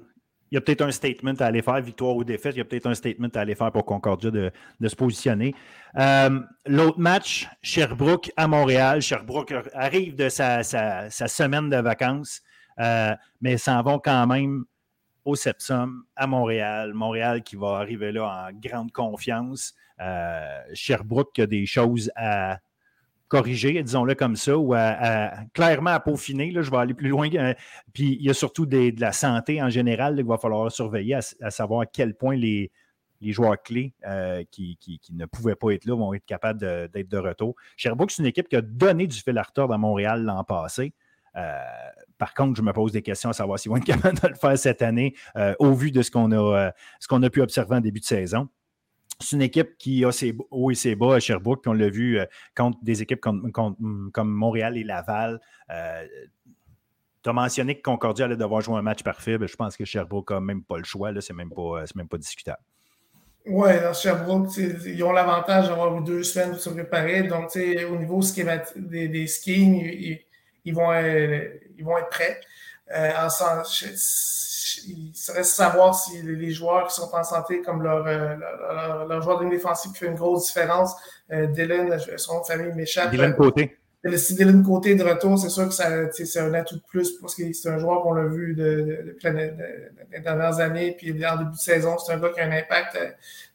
il 0.51 0.55
y 0.55 0.57
a 0.57 0.61
peut-être 0.61 0.81
un 0.81 0.91
statement 0.91 1.33
à 1.39 1.45
aller 1.45 1.63
faire, 1.63 1.81
victoire 1.81 2.15
ou 2.15 2.23
défaite, 2.23 2.53
il 2.55 2.59
y 2.59 2.61
a 2.61 2.65
peut-être 2.65 2.85
un 2.85 2.93
statement 2.93 3.29
à 3.33 3.39
aller 3.39 3.55
faire 3.55 3.71
pour 3.71 3.85
Concordia 3.85 4.29
de, 4.29 4.51
se 4.87 4.95
positionner. 4.95 5.55
Euh, 5.97 6.39
l'autre 6.67 6.99
match, 6.99 7.47
Sherbrooke 7.63 8.31
à 8.37 8.47
Montréal. 8.47 9.01
Sherbrooke 9.01 9.53
arrive 9.73 10.15
de 10.15 10.29
sa, 10.29 10.61
semaine 10.61 11.69
de 11.71 11.77
vacances, 11.77 12.41
euh, 12.79 13.15
mais 13.41 13.57
s'en 13.57 13.81
vont 13.81 13.97
quand 13.97 14.27
même 14.27 14.65
au 15.25 15.35
Sepsum 15.35 16.03
à 16.15 16.27
Montréal. 16.27 16.93
Montréal 16.93 17.41
qui 17.41 17.55
va 17.55 17.77
arriver 17.77 18.11
là 18.11 18.47
en 18.47 18.53
grande 18.53 18.91
confiance. 18.91 19.73
Sherbrooke 20.73 21.39
a 21.39 21.47
des 21.47 21.65
choses 21.65 22.11
à, 22.15 22.59
corriger, 23.27 23.81
disons-le 23.81 24.15
comme 24.15 24.35
ça, 24.35 24.57
ou 24.57 24.73
clairement 25.53 25.91
à 25.91 25.99
peaufiner. 25.99 26.51
Je 26.53 26.71
vais 26.71 26.77
aller 26.77 26.93
plus 26.93 27.09
loin. 27.09 27.29
Euh, 27.33 27.53
puis 27.93 28.17
il 28.19 28.25
y 28.25 28.29
a 28.29 28.33
surtout 28.33 28.65
de 28.65 28.99
la 28.99 29.11
santé 29.11 29.61
en 29.61 29.69
général 29.69 30.15
qu'il 30.15 30.25
va 30.25 30.37
falloir 30.37 30.71
surveiller, 30.71 31.15
à, 31.41 31.51
savoir 31.51 31.81
à 31.81 31.85
quel 31.85 32.15
point 32.15 32.35
les, 32.35 32.71
joueurs 33.21 33.61
clés 33.61 33.93
euh, 34.07 34.43
qui, 34.51 34.77
ne 35.11 35.25
pouvaient 35.25 35.55
pas 35.55 35.71
être 35.71 35.85
là 35.85 35.95
vont 35.95 36.13
être 36.13 36.25
capables 36.25 36.59
d'être 36.59 37.09
de, 37.09 37.17
retour. 37.17 37.55
Sherbrooke, 37.75 38.11
c'est 38.11 38.21
une 38.21 38.27
équipe 38.27 38.47
qui 38.47 38.55
a 38.55 38.61
donné 38.61 39.07
du 39.07 39.17
fil 39.17 39.37
à 39.37 39.43
retordre 39.43 39.73
à 39.73 39.77
Montréal 39.77 40.23
l'an 40.23 40.43
passé. 40.43 40.93
Euh, 41.35 41.59
par 42.17 42.33
contre, 42.33 42.55
je 42.55 42.61
me 42.61 42.71
pose 42.71 42.93
des 42.93 43.01
questions 43.01 43.31
à 43.31 43.33
savoir 43.33 43.59
s'ils 43.59 43.69
vont 43.69 43.77
être 43.77 43.85
capables 43.85 44.19
de 44.21 44.27
le 44.27 44.35
faire 44.35 44.57
cette 44.57 44.81
année 44.81 45.15
au 45.59 45.73
vu 45.73 45.91
de 45.91 46.01
ce 46.01 46.11
qu'on 46.11 46.31
a, 46.31 46.71
ce 46.99 47.07
qu'on 47.07 47.23
a 47.23 47.29
pu 47.29 47.41
observer 47.41 47.77
en 47.77 47.81
début 47.81 47.99
de 47.99 48.05
saison 48.05 48.47
c'est 49.19 49.35
une 49.35 49.41
équipe 49.41 49.77
qui 49.77 50.03
a 50.03 50.11
ses 50.11 50.35
hauts 50.51 50.71
et 50.71 50.75
ses 50.75 50.95
bas 50.95 51.15
à 51.15 51.19
Sherbrooke, 51.19 51.61
puis 51.61 51.69
on 51.69 51.73
l'a 51.73 51.89
vu 51.89 52.19
euh, 52.19 52.25
contre 52.55 52.77
des 52.81 53.01
équipes 53.01 53.21
comme, 53.21 53.51
Montréal 54.17 54.77
et 54.77 54.83
Laval. 54.83 55.39
Euh, 55.69 56.05
tu 57.23 57.29
as 57.29 57.33
mentionné 57.33 57.77
que 57.77 57.81
Concordia 57.81 58.25
allait 58.25 58.35
devoir 58.35 58.61
jouer 58.61 58.77
un 58.77 58.81
match 58.81 59.03
parfait. 59.03 59.37
je 59.41 59.55
pense 59.55 59.77
que 59.77 59.85
Sherbrooke 59.85 60.31
n'a 60.31 60.39
même 60.39 60.63
pas 60.63 60.77
le 60.77 60.83
choix. 60.83 61.09
Ce 61.19 61.31
n'est 61.31 61.37
même, 61.37 61.49
pas, 61.49 61.83
même 61.95 62.07
pas 62.07 62.17
discutable. 62.17 62.61
Oui, 63.47 63.69
Sherbrooke, 63.93 64.55
ils 64.57 65.03
ont 65.03 65.11
l'avantage 65.11 65.69
d'avoir 65.69 65.97
eu 65.97 66.03
deux 66.03 66.23
semaines 66.23 66.51
pour 66.51 66.59
se 66.59 66.69
préparer. 66.69 67.23
Donc, 67.23 67.55
au 67.55 67.95
niveau 67.95 68.21
des, 68.75 69.27
skis, 69.27 70.21
ils, 70.65 70.73
vont, 70.73 70.93
ils 70.93 71.83
vont 71.83 71.97
être 71.97 72.09
prêts. 72.09 72.41
Euh, 72.91 73.11
en, 73.17 73.29
il 74.87 75.15
serait 75.15 75.43
savoir 75.43 75.95
si 75.95 76.21
les 76.21 76.51
joueurs 76.51 76.87
qui 76.87 76.95
sont 76.95 77.09
en 77.13 77.23
santé, 77.23 77.61
comme 77.61 77.81
leur, 77.81 78.05
euh, 78.05 78.35
leur, 78.35 79.07
leur, 79.07 79.21
joueur 79.21 79.39
de 79.39 79.49
défensif 79.49 79.91
qui 79.93 79.99
fait 79.99 80.07
une 80.07 80.15
grosse 80.15 80.47
différence, 80.47 80.95
euh, 81.31 81.47
Dylan, 81.47 81.97
son 82.17 82.43
famille 82.43 82.73
m'échappe. 82.73 83.11
Dylan 83.11 83.35
Côté. 83.35 83.77
Euh, 84.05 84.17
si 84.17 84.35
Dylan 84.35 84.63
Côté 84.63 84.95
de 84.95 85.03
retour, 85.03 85.37
c'est 85.39 85.49
sûr 85.49 85.67
que 85.67 85.73
c'est 85.73 86.39
un 86.39 86.53
atout 86.53 86.75
de 86.75 86.83
plus 86.87 87.11
parce 87.19 87.35
que 87.35 87.51
c'est 87.53 87.69
un 87.69 87.79
joueur 87.79 88.03
qu'on 88.03 88.13
l'a 88.13 88.25
vu 88.25 88.53
depuis 88.55 89.29
les 89.31 90.19
dernières 90.19 90.59
années. 90.59 90.95
Puis 90.97 91.25
en 91.25 91.37
début 91.37 91.51
de 91.51 91.57
saison, 91.57 91.97
c'est 91.97 92.13
un 92.13 92.19
gars 92.19 92.29
qui 92.29 92.39
a 92.39 92.45
un 92.45 92.51
impact 92.51 92.97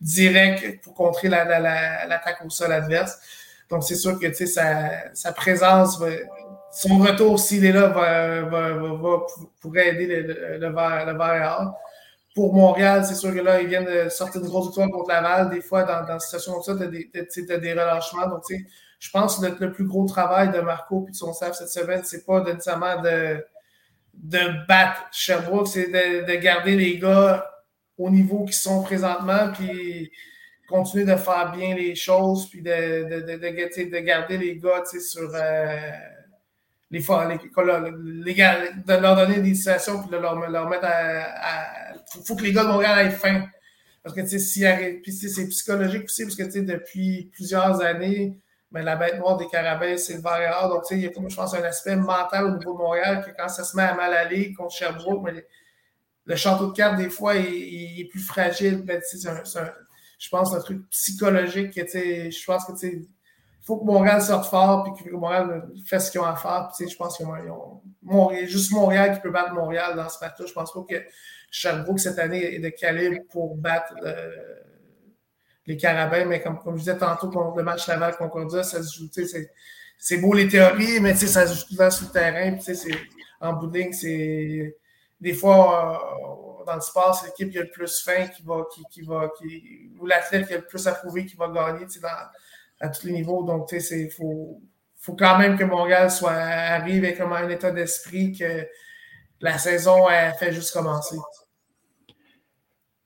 direct 0.00 0.82
pour 0.82 0.94
contrer 0.94 1.28
l'attaque 1.28 2.44
au 2.44 2.50
sol 2.50 2.72
adverse. 2.72 3.18
Donc, 3.68 3.84
c'est 3.84 3.94
sûr 3.94 4.18
que 4.18 4.32
sa, 4.32 5.14
sa 5.14 5.32
présence 5.32 6.02
son 6.72 6.98
retour, 6.98 7.38
s'il 7.38 7.64
est 7.64 7.72
là, 7.72 7.88
va, 7.88 8.42
va, 8.42 8.72
va, 8.74 9.26
pourrait 9.60 9.88
aider 9.88 10.06
le, 10.06 10.22
le, 10.22 10.58
le, 10.58 10.72
vert, 10.72 11.72
Pour 12.34 12.54
Montréal, 12.54 13.04
c'est 13.04 13.16
sûr 13.16 13.34
que 13.34 13.40
là, 13.40 13.60
ils 13.60 13.68
viennent 13.68 13.86
de 13.86 14.08
sortir 14.08 14.40
une 14.40 14.48
grosse 14.48 14.66
victoire 14.66 14.88
contre 14.90 15.08
Laval. 15.08 15.50
Des 15.50 15.60
fois, 15.60 15.82
dans, 15.82 16.06
dans 16.06 16.14
une 16.14 16.20
situation 16.20 16.52
comme 16.52 16.62
ça, 16.62 16.74
tu 16.76 17.52
as, 17.52 17.58
des 17.58 17.72
relâchements. 17.72 18.28
Donc, 18.28 18.44
je 19.00 19.10
pense 19.10 19.38
que 19.38 19.64
le, 19.64 19.72
plus 19.72 19.84
gros 19.84 20.06
travail 20.06 20.52
de 20.52 20.60
Marco 20.60 21.06
et 21.08 21.10
de 21.10 21.16
son 21.16 21.32
staff 21.32 21.54
cette 21.54 21.70
semaine, 21.70 22.02
c'est 22.04 22.24
pas 22.24 22.42
nécessairement 22.44 23.02
de, 23.02 23.44
de 24.14 24.66
battre 24.68 25.02
Sherbrooke, 25.10 25.66
c'est 25.66 25.88
de, 25.88 26.26
de, 26.26 26.38
garder 26.38 26.76
les 26.76 26.98
gars 26.98 27.50
au 27.98 28.10
niveau 28.10 28.44
qu'ils 28.44 28.54
sont 28.54 28.82
présentement, 28.82 29.50
puis 29.52 30.12
continuer 30.68 31.04
de 31.04 31.16
faire 31.16 31.50
bien 31.50 31.74
les 31.74 31.96
choses, 31.96 32.48
puis 32.48 32.62
de, 32.62 33.22
de, 33.22 33.90
de 33.90 33.98
garder 33.98 34.38
les 34.38 34.56
gars 34.56 34.84
sur. 34.84 35.30
Euh, 35.34 35.90
les, 36.90 36.98
les, 36.98 38.34
de 38.34 39.00
leur 39.00 39.16
donner 39.16 39.40
des 39.40 39.54
situations 39.54 40.00
puis 40.00 40.10
de 40.10 40.16
leur, 40.16 40.36
mettre 40.68 40.84
à. 40.84 41.92
Il 42.16 42.26
faut, 42.26 42.34
que 42.34 42.42
les 42.42 42.52
gars 42.52 42.64
de 42.64 42.68
Montréal 42.68 43.06
aient 43.06 43.10
faim. 43.10 43.46
Parce 44.02 44.14
que, 44.14 44.22
tu 44.22 44.38
sais, 44.38 44.38
si 44.38 45.28
c'est 45.28 45.48
psychologique 45.48 46.04
aussi, 46.04 46.24
parce 46.24 46.34
que, 46.34 46.42
tu 46.44 46.52
sais, 46.52 46.62
depuis 46.62 47.30
plusieurs 47.32 47.80
années, 47.82 48.38
ben, 48.72 48.82
la 48.82 48.96
bête 48.96 49.18
noire 49.18 49.36
des 49.36 49.46
carabins, 49.46 49.96
c'est 49.96 50.14
le 50.14 50.22
vert 50.22 50.68
Donc, 50.68 50.82
tu 50.82 50.94
sais, 50.94 51.00
il 51.00 51.04
y 51.04 51.06
a, 51.06 51.10
je 51.28 51.36
pense, 51.36 51.54
un 51.54 51.62
aspect 51.62 51.96
mental 51.96 52.44
au 52.46 52.56
niveau 52.56 52.72
de 52.72 52.78
Montréal 52.78 53.24
que 53.24 53.30
quand 53.36 53.48
ça 53.48 53.62
se 53.62 53.76
met 53.76 53.82
à 53.82 53.94
mal 53.94 54.14
aller 54.14 54.52
contre 54.54 54.74
Sherbrooke, 54.74 55.22
mais 55.24 55.44
le 56.24 56.36
château 56.36 56.68
de 56.68 56.72
cartes, 56.72 56.96
des 56.96 57.10
fois, 57.10 57.36
il, 57.36 58.00
est 58.00 58.08
plus 58.08 58.20
fragile. 58.20 58.82
Ben, 58.82 59.00
c'est 59.04 59.28
un, 59.28 59.42
je 60.18 60.28
pense, 60.28 60.54
un 60.54 60.60
truc 60.60 60.88
psychologique 60.90 61.74
que, 61.74 61.82
tu 61.82 61.90
sais, 61.90 62.30
je 62.30 62.44
pense 62.44 62.64
que, 62.64 62.72
tu 62.72 62.78
sais, 62.78 63.02
faut 63.70 63.78
que 63.78 63.84
Montréal 63.84 64.20
sorte 64.20 64.50
fort 64.50 64.82
puis 64.82 65.04
que 65.04 65.14
Montréal 65.14 65.62
fasse 65.86 66.06
ce 66.06 66.10
qu'ils 66.10 66.20
ont 66.20 66.24
à 66.24 66.34
faire. 66.34 66.70
je 66.76 66.96
pense 66.96 67.16
qu'il 67.16 67.26
y 67.26 68.42
a 68.42 68.46
juste 68.46 68.72
Montréal 68.72 69.14
qui 69.14 69.20
peut 69.20 69.30
battre 69.30 69.54
Montréal 69.54 69.94
dans 69.94 70.08
ce 70.08 70.18
match-là. 70.20 70.46
Je 70.46 70.52
pense 70.52 70.72
pas 70.72 70.80
que 70.88 70.96
Sherbrooke 71.52 72.00
cette 72.00 72.18
année 72.18 72.56
est 72.56 72.58
de 72.58 72.68
calibre 72.70 73.22
pour 73.30 73.56
battre 73.56 73.94
euh, 74.04 74.30
les 75.66 75.76
Carabins, 75.76 76.24
mais 76.24 76.42
comme, 76.42 76.58
comme 76.58 76.74
je 76.74 76.80
disais 76.80 76.98
tantôt, 76.98 77.30
le 77.56 77.62
match 77.62 77.86
Laval 77.86 78.16
Concordia, 78.16 78.64
ça 78.64 78.82
se 78.82 78.98
joue. 78.98 79.08
C'est 79.98 80.16
beau 80.16 80.32
les 80.32 80.48
théories, 80.48 80.98
mais 80.98 81.14
ça 81.14 81.46
se 81.46 81.54
joue 81.54 81.68
souvent 81.68 81.90
sur 81.90 82.06
le 82.06 82.12
terrain. 82.12 82.58
en 83.40 83.52
bout 83.52 83.72
c'est. 83.92 84.76
Des 85.20 85.34
fois, 85.34 86.62
euh, 86.62 86.64
dans 86.64 86.74
le 86.74 86.80
sport, 86.80 87.14
c'est 87.14 87.26
l'équipe 87.26 87.50
qui 87.50 87.58
a 87.58 87.62
le 87.62 87.70
plus 87.70 88.02
faim 88.02 88.26
qui 88.34 88.42
va, 88.42 88.64
qui, 88.90 89.02
va, 89.02 89.30
ou 90.00 90.06
l'athlète 90.06 90.48
qui 90.48 90.54
a 90.54 90.56
le 90.56 90.64
plus 90.64 90.86
à 90.86 90.92
prouver 90.92 91.26
qui 91.26 91.36
va 91.36 91.48
gagner 91.48 91.86
à 92.80 92.88
tous 92.88 93.06
les 93.06 93.12
niveaux. 93.12 93.44
Donc, 93.44 93.70
il 93.72 94.10
faut, 94.10 94.60
faut 94.96 95.14
quand 95.14 95.38
même 95.38 95.56
que 95.56 95.64
Montréal 95.64 96.10
soit, 96.10 96.32
arrive 96.32 97.04
avec 97.04 97.20
un 97.20 97.48
état 97.48 97.70
d'esprit 97.70 98.32
que 98.32 98.66
la 99.40 99.58
saison 99.58 100.06
a 100.06 100.32
fait 100.32 100.52
juste 100.52 100.72
commencer. 100.72 101.16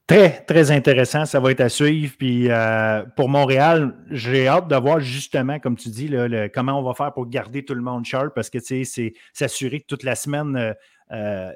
Très, 0.06 0.42
très 0.44 0.70
intéressant. 0.70 1.24
Ça 1.24 1.40
va 1.40 1.50
être 1.50 1.62
à 1.62 1.68
suivre. 1.70 2.14
Puis 2.18 2.50
euh, 2.50 3.04
pour 3.16 3.28
Montréal, 3.28 3.94
j'ai 4.10 4.48
hâte 4.48 4.68
de 4.68 4.76
voir 4.76 5.00
justement, 5.00 5.58
comme 5.58 5.76
tu 5.76 5.88
dis, 5.88 6.10
comment 6.52 6.78
on 6.78 6.82
va 6.82 6.92
faire 6.94 7.12
pour 7.14 7.26
garder 7.26 7.64
tout 7.64 7.74
le 7.74 7.80
monde 7.80 8.04
sharp 8.04 8.34
parce 8.34 8.50
que 8.50 8.58
c'est 8.60 8.84
s'assurer 9.32 9.80
que 9.80 9.86
toute 9.86 10.02
la 10.02 10.14
semaine, 10.14 10.74
euh, 11.10 11.52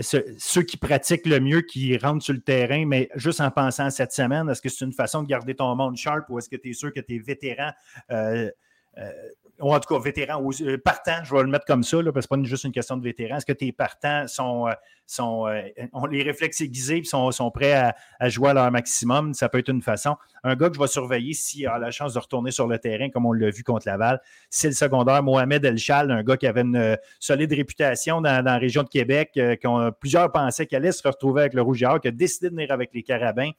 ceux 0.00 0.62
qui 0.62 0.76
pratiquent 0.76 1.26
le 1.26 1.38
mieux 1.40 1.60
qui 1.60 1.96
rentrent 1.98 2.24
sur 2.24 2.34
le 2.34 2.40
terrain, 2.40 2.86
mais 2.86 3.10
juste 3.16 3.40
en 3.40 3.50
pensant 3.50 3.86
à 3.86 3.90
cette 3.90 4.12
semaine, 4.12 4.48
est-ce 4.48 4.62
que 4.62 4.68
c'est 4.68 4.84
une 4.84 4.92
façon 4.92 5.22
de 5.22 5.28
garder 5.28 5.54
ton 5.54 5.74
monde 5.76 5.96
sharp 5.96 6.28
ou 6.30 6.38
est-ce 6.38 6.48
que 6.48 6.56
tu 6.56 6.70
es 6.70 6.72
sûr 6.72 6.92
que 6.92 7.00
tes 7.00 7.18
vétérans, 7.18 7.72
euh, 8.10 8.50
euh, 8.98 9.10
ou 9.62 9.72
en 9.72 9.80
tout 9.80 9.94
cas 9.94 10.00
vétérans, 10.00 10.42
ou 10.42 10.50
euh, 10.62 10.76
partants, 10.76 11.22
je 11.24 11.34
vais 11.34 11.42
le 11.42 11.48
mettre 11.48 11.64
comme 11.64 11.84
ça, 11.84 11.98
parce 12.12 12.26
que 12.26 12.34
ce 12.34 12.34
n'est 12.34 12.42
pas 12.42 12.48
juste 12.48 12.64
une 12.64 12.72
question 12.72 12.96
de 12.96 13.02
vétérans, 13.02 13.36
est-ce 13.36 13.46
que 13.46 13.52
tes 13.52 13.70
partants 13.70 14.26
sont, 14.26 14.66
sont, 15.06 15.46
euh, 15.46 15.62
ont 15.92 16.06
les 16.06 16.22
réflexes 16.22 16.60
aiguisés 16.60 16.98
et 16.98 17.04
sont, 17.04 17.30
sont, 17.30 17.50
prêts 17.50 17.94
à, 18.18 18.28
jouer 18.28 18.50
à 18.50 18.54
leur 18.54 18.70
maximum? 18.72 19.34
Ça 19.34 19.48
peut 19.48 19.58
être 19.58 19.68
une 19.68 19.80
façon. 19.80 20.16
Un 20.42 20.56
gars 20.56 20.68
que 20.68 20.74
je 20.74 20.80
vais 20.80 20.88
surveiller 20.88 21.32
s'il 21.32 21.66
a 21.68 21.78
la 21.78 21.92
chance 21.92 22.14
de 22.14 22.18
retourner 22.18 22.50
sur 22.50 22.66
le 22.66 22.78
terrain, 22.78 23.08
comme 23.08 23.24
on 23.24 23.32
l'a 23.32 23.50
vu 23.50 23.62
contre 23.62 23.86
Laval, 23.86 24.20
c'est 24.50 24.68
le 24.68 24.74
secondaire 24.74 25.22
Mohamed 25.22 25.64
Elchal, 25.64 26.10
un 26.10 26.24
gars 26.24 26.36
qui 26.36 26.48
avait 26.48 26.62
une 26.62 26.76
euh, 26.76 26.96
solide 27.20 27.52
réputation 27.52 28.20
dans, 28.20 28.44
la 28.44 28.58
région 28.58 28.82
de 28.82 28.88
Québec, 28.88 29.30
euh, 29.36 29.90
plusieurs 29.92 30.32
pensaient 30.32 30.66
qu'il 30.66 30.76
allait 30.76 30.92
se 30.92 31.06
retrouver 31.06 31.42
avec 31.42 31.54
le 31.54 31.62
Rouge 31.62 31.84
qui 32.02 32.08
a 32.08 32.10
décidé 32.10 32.50
de 32.50 32.54
venir 32.54 32.72
avec 32.72 32.90
les 32.92 33.02
Carabins. 33.02 33.50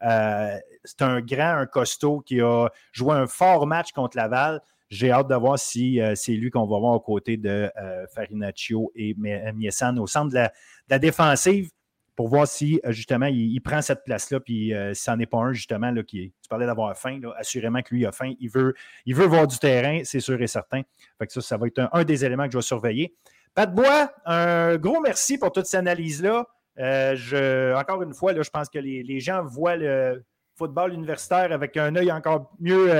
c'est 0.00 1.02
un 1.02 1.20
grand, 1.20 1.58
un 1.58 1.66
costaud 1.66 2.20
qui 2.20 2.40
a 2.40 2.68
joué 2.92 3.14
un 3.14 3.26
fort 3.26 3.66
match 3.66 3.92
contre 3.92 4.16
Laval. 4.16 4.60
J'ai 4.90 5.10
hâte 5.10 5.28
de 5.28 5.34
voir 5.34 5.58
si 5.58 6.00
c'est 6.14 6.32
lui 6.32 6.50
qu'on 6.50 6.66
va 6.66 6.78
voir 6.78 6.94
aux 6.94 7.00
côtés 7.00 7.36
de 7.36 7.70
Farinaccio 8.14 8.90
et 8.94 9.14
Miesan 9.14 9.96
au 9.98 10.06
centre 10.06 10.32
de 10.32 10.46
la, 10.88 10.98
défensive 10.98 11.70
pour 12.18 12.26
voir 12.26 12.48
si 12.48 12.80
euh, 12.84 12.90
justement 12.90 13.26
il, 13.26 13.60
prend 13.60 13.80
cette 13.80 14.02
place-là, 14.02 14.40
puis 14.40 14.74
euh, 14.74 14.92
si 14.92 15.08
n'en 15.08 15.20
est 15.20 15.26
pas 15.26 15.38
un 15.38 15.52
justement 15.52 15.92
là, 15.92 16.02
qui 16.02 16.32
tu 16.42 16.48
parlais 16.48 16.66
d'avoir 16.66 16.98
faim, 16.98 17.20
assurément 17.36 17.80
que 17.80 17.94
lui 17.94 18.04
a 18.06 18.10
faim, 18.10 18.32
il 18.40 18.50
veut, 18.50 18.74
il 19.06 19.14
veut 19.14 19.26
voir 19.26 19.46
du 19.46 19.56
terrain, 19.56 20.00
c'est 20.02 20.18
sûr 20.18 20.42
et 20.42 20.48
certain. 20.48 20.82
Ça, 21.28 21.40
ça 21.40 21.56
va 21.56 21.68
être 21.68 21.88
un, 21.92 22.02
des 22.02 22.24
éléments 22.24 22.46
que 22.46 22.50
je 22.50 22.58
vais 22.58 22.62
surveiller. 22.62 23.14
Pat 23.54 23.72
Bois, 23.72 24.10
un 24.24 24.78
gros 24.78 25.00
merci 25.00 25.38
pour 25.38 25.52
toute 25.52 25.66
cette 25.66 25.78
analyse-là. 25.78 26.48
Euh, 26.80 27.76
encore 27.76 28.02
une 28.02 28.14
fois, 28.14 28.32
là, 28.32 28.42
je 28.42 28.50
pense 28.50 28.68
que 28.68 28.80
les, 28.80 29.20
gens 29.20 29.44
voient 29.44 29.76
le 29.76 30.24
football 30.58 30.92
universitaire 30.92 31.52
avec 31.52 31.76
un 31.76 31.94
œil 31.96 32.10
encore 32.12 32.52
mieux 32.58 32.90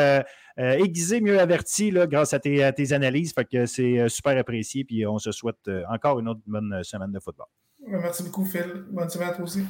aiguisé, 0.57 1.21
mieux 1.21 1.41
averti 1.41 1.91
là, 1.91 2.07
grâce 2.07 2.33
à 2.33 2.39
tes, 2.39 2.93
analyses. 2.93 3.35
Fait 3.35 3.45
que 3.45 3.67
c'est 3.67 4.09
super 4.09 4.39
apprécié. 4.39 4.85
Puis 4.85 5.07
on 5.07 5.19
se 5.19 5.33
souhaite 5.33 5.69
encore 5.91 6.21
une 6.21 6.29
autre 6.29 6.41
bonne 6.47 6.83
semaine 6.85 7.13
de 7.13 7.21
football. 7.21 7.47
Merci 7.87 8.23
beaucoup, 8.23 8.45
Phil. 8.45 8.85
Bonne 8.91 9.09
semaine 9.09 9.29
à 9.29 9.33
toi 9.33 9.45
aussi. 9.45 9.65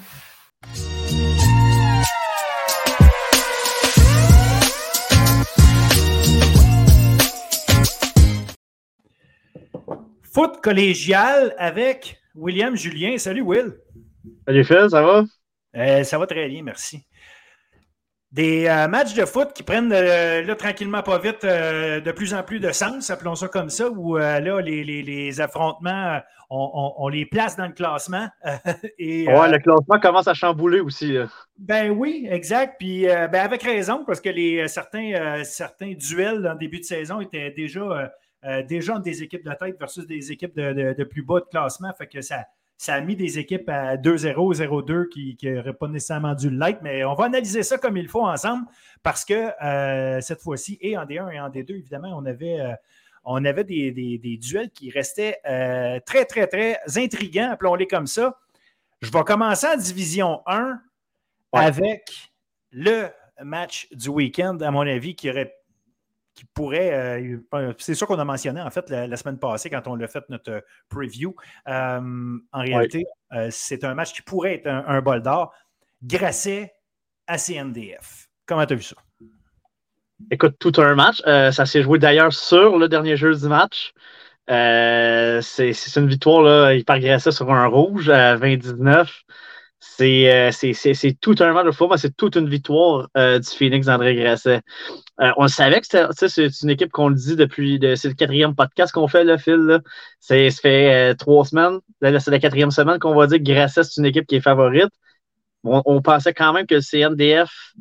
Foot 10.38 10.60
collégial 10.62 11.54
avec 11.58 12.20
William 12.34 12.76
Julien. 12.76 13.18
Salut, 13.18 13.40
Will. 13.40 13.74
Salut, 14.46 14.64
Phil, 14.64 14.86
ça 14.88 15.02
va? 15.02 15.24
Euh, 15.76 16.04
ça 16.04 16.16
va 16.16 16.26
très 16.26 16.48
bien, 16.48 16.62
merci. 16.62 17.04
Des 18.30 18.66
euh, 18.66 18.88
matchs 18.88 19.14
de 19.14 19.24
foot 19.24 19.52
qui 19.54 19.62
prennent 19.62 19.92
euh, 19.92 20.42
là, 20.42 20.54
tranquillement 20.54 21.02
pas 21.02 21.18
vite 21.18 21.44
de 21.44 22.12
plus 22.12 22.34
en 22.34 22.42
plus 22.42 22.60
de 22.60 22.72
sens, 22.72 23.08
appelons 23.10 23.34
ça 23.34 23.48
comme 23.48 23.70
ça, 23.70 23.88
où 23.88 24.16
là, 24.16 24.60
les 24.60 25.40
affrontements 25.40 26.20
on, 26.50 27.08
les 27.08 27.26
place 27.26 27.56
dans 27.56 27.66
le 27.66 27.72
classement. 27.72 28.28
et, 28.98 29.26
ouais, 29.26 29.34
euh, 29.34 29.48
le 29.48 29.58
classement 29.58 30.00
commence 30.00 30.28
à 30.28 30.34
chambouler 30.34 30.80
aussi. 30.80 31.16
Ben 31.58 31.90
oui, 31.90 32.26
exact. 32.30 32.76
Puis 32.78 33.08
euh, 33.08 33.28
ben 33.28 33.40
avec 33.40 33.62
raison, 33.62 34.04
parce 34.04 34.20
que 34.20 34.30
les, 34.30 34.60
euh, 34.60 34.68
certains, 34.68 35.42
certains 35.44 35.92
duels 35.92 36.46
en 36.48 36.54
début 36.54 36.78
de 36.78 36.84
saison 36.84 37.20
étaient 37.20 37.50
déjà, 37.50 38.12
déjà 38.66 38.98
des 38.98 39.22
équipes 39.22 39.44
de 39.44 39.52
tête 39.52 39.78
versus 39.78 40.06
des 40.06 40.32
équipes 40.32 40.56
de, 40.56 41.04
plus 41.04 41.22
bas 41.22 41.40
de 41.40 41.46
classement. 41.46 41.92
Fait 41.96 42.06
que 42.06 42.20
ça, 42.20 42.44
ça 42.78 42.94
a 42.94 43.00
mis 43.00 43.16
des 43.16 43.38
équipes 43.38 43.68
à 43.68 43.96
2-0, 43.96 44.54
0-2 44.54 45.08
qui 45.08 45.36
n'auraient 45.42 45.74
pas 45.74 45.88
nécessairement 45.88 46.34
dû 46.34 46.48
le 46.48 46.82
Mais 46.82 47.04
on 47.04 47.14
va 47.14 47.26
analyser 47.26 47.62
ça 47.62 47.76
comme 47.76 47.96
il 47.96 48.08
faut 48.08 48.24
ensemble 48.24 48.66
parce 49.02 49.24
que 49.24 49.50
cette 50.20 50.40
fois-ci, 50.40 50.78
et 50.80 50.96
en 50.96 51.04
D1 51.04 51.30
et 51.32 51.40
en 51.40 51.50
D2, 51.50 51.70
évidemment, 51.72 52.16
on 52.16 52.24
avait 52.24 52.76
on 53.30 53.44
avait 53.44 53.64
des, 53.64 54.38
duels 54.40 54.70
qui 54.70 54.90
restaient 54.90 55.38
euh, 55.46 56.00
très, 56.06 56.24
très, 56.24 56.46
très 56.46 56.78
intrigants, 56.96 57.50
appelons-les 57.52 57.86
comme 57.86 58.06
ça. 58.06 58.38
Je 59.02 59.10
vais 59.12 59.22
commencer 59.22 59.66
en 59.66 59.76
division 59.76 60.40
1 60.46 60.80
avec 61.52 62.32
le 62.72 63.08
match 63.42 63.86
du 63.92 64.08
week-end, 64.08 64.56
à 64.60 64.70
mon 64.70 64.80
avis, 64.80 65.14
qui 65.14 65.30
aurait 65.30 65.54
qui 66.38 66.44
pourrait. 66.54 67.20
Euh, 67.52 67.74
c'est 67.78 67.94
sûr 67.94 68.06
qu'on 68.06 68.18
a 68.18 68.24
mentionné 68.24 68.60
en 68.60 68.70
fait 68.70 68.88
la, 68.90 69.16
semaine 69.16 69.38
passée 69.38 69.70
quand 69.70 69.86
on 69.86 69.98
a 70.00 70.06
fait 70.06 70.24
notre 70.28 70.62
preview. 70.88 71.34
Euh, 71.66 72.38
en 72.52 72.60
réalité, 72.60 73.04
c'est 73.50 73.82
un 73.82 73.94
match 73.94 74.12
qui 74.12 74.22
pourrait 74.22 74.54
être 74.54 74.68
un, 74.68 74.84
un 74.86 75.00
bol 75.02 75.20
d'or. 75.22 75.52
Grasset 76.02 76.72
à 77.26 77.38
CNDF. 77.38 78.28
Comment 78.46 78.64
tu 78.64 78.74
as 78.74 78.76
vu 78.76 78.82
ça? 78.82 78.96
Écoute, 80.30 80.56
tout 80.58 80.72
un 80.78 80.94
match. 80.94 81.22
Euh, 81.26 81.50
ça 81.50 81.66
s'est 81.66 81.82
joué 81.82 81.98
d'ailleurs 81.98 82.32
sur 82.32 82.78
le 82.78 82.88
dernier 82.88 83.16
jeu 83.16 83.34
du 83.34 83.46
match. 83.46 83.92
Euh, 84.50 85.40
c'est 85.42 85.72
une 85.96 86.08
victoire, 86.08 86.42
là, 86.42 86.74
il 86.74 86.84
progressait 86.84 87.32
sur 87.32 87.52
un 87.52 87.66
rouge 87.66 88.08
à 88.08 88.36
20-19. 88.36 89.08
Euh, 90.00 90.50
c'est 90.52 91.16
tout 91.20 91.34
un 91.40 91.52
match 91.52 91.66
de 91.66 91.70
football, 91.72 91.98
c'est 91.98 92.16
toute 92.16 92.36
une 92.36 92.48
victoire 92.48 93.08
du 93.14 93.48
Phoenix 93.56 93.86
d'André 93.86 94.14
Grasset. 94.14 94.60
on 95.18 95.48
savait 95.48 95.80
que 95.80 95.86
c'est 96.12 96.62
une 96.62 96.70
équipe 96.70 96.92
qu'on 96.92 97.08
le 97.08 97.16
dit 97.16 97.36
depuis, 97.36 97.80
c'est 97.96 98.08
le 98.08 98.14
quatrième 98.14 98.54
podcast 98.54 98.92
qu'on 98.92 99.08
fait, 99.08 99.24
le 99.24 99.36
fil. 99.36 99.80
Ça 100.20 100.36
fait 100.50 101.14
trois 101.16 101.44
semaines. 101.44 101.78
C'est 102.00 102.28
la 102.28 102.38
quatrième 102.38 102.70
semaine 102.70 102.98
qu'on 102.98 103.14
va 103.14 103.26
dire 103.26 103.38
que 103.38 103.44
Grasset, 103.44 103.84
c'est 103.84 104.00
une 104.00 104.06
équipe 104.06 104.26
qui 104.26 104.36
est 104.36 104.40
favorite. 104.40 104.90
On, 105.64 106.00
pensait 106.02 106.34
quand 106.34 106.52
même 106.52 106.66
que 106.66 106.76
le 106.76 106.80
CNDF 106.80 107.74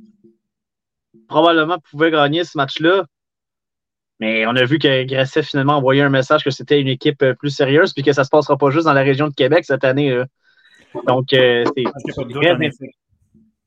probablement 1.27 1.77
pouvait 1.91 2.11
gagner 2.11 2.43
ce 2.43 2.57
match-là. 2.57 3.05
Mais 4.19 4.47
on 4.47 4.55
a 4.55 4.65
vu 4.65 4.79
que 4.79 5.03
Grasset 5.03 5.43
finalement 5.43 5.77
envoyé 5.77 6.01
un 6.01 6.09
message 6.09 6.43
que 6.43 6.49
c'était 6.49 6.81
une 6.81 6.87
équipe 6.87 7.21
euh, 7.21 7.35
plus 7.35 7.51
sérieuse 7.51 7.93
puis 7.93 8.01
que 8.01 8.13
ça 8.13 8.23
se 8.23 8.29
passera 8.29 8.57
pas 8.57 8.71
juste 8.71 8.85
dans 8.85 8.93
la 8.93 9.03
région 9.03 9.27
de 9.27 9.33
Québec 9.33 9.63
cette 9.65 9.83
année. 9.83 10.11
Donc, 11.05 11.33
euh, 11.33 11.63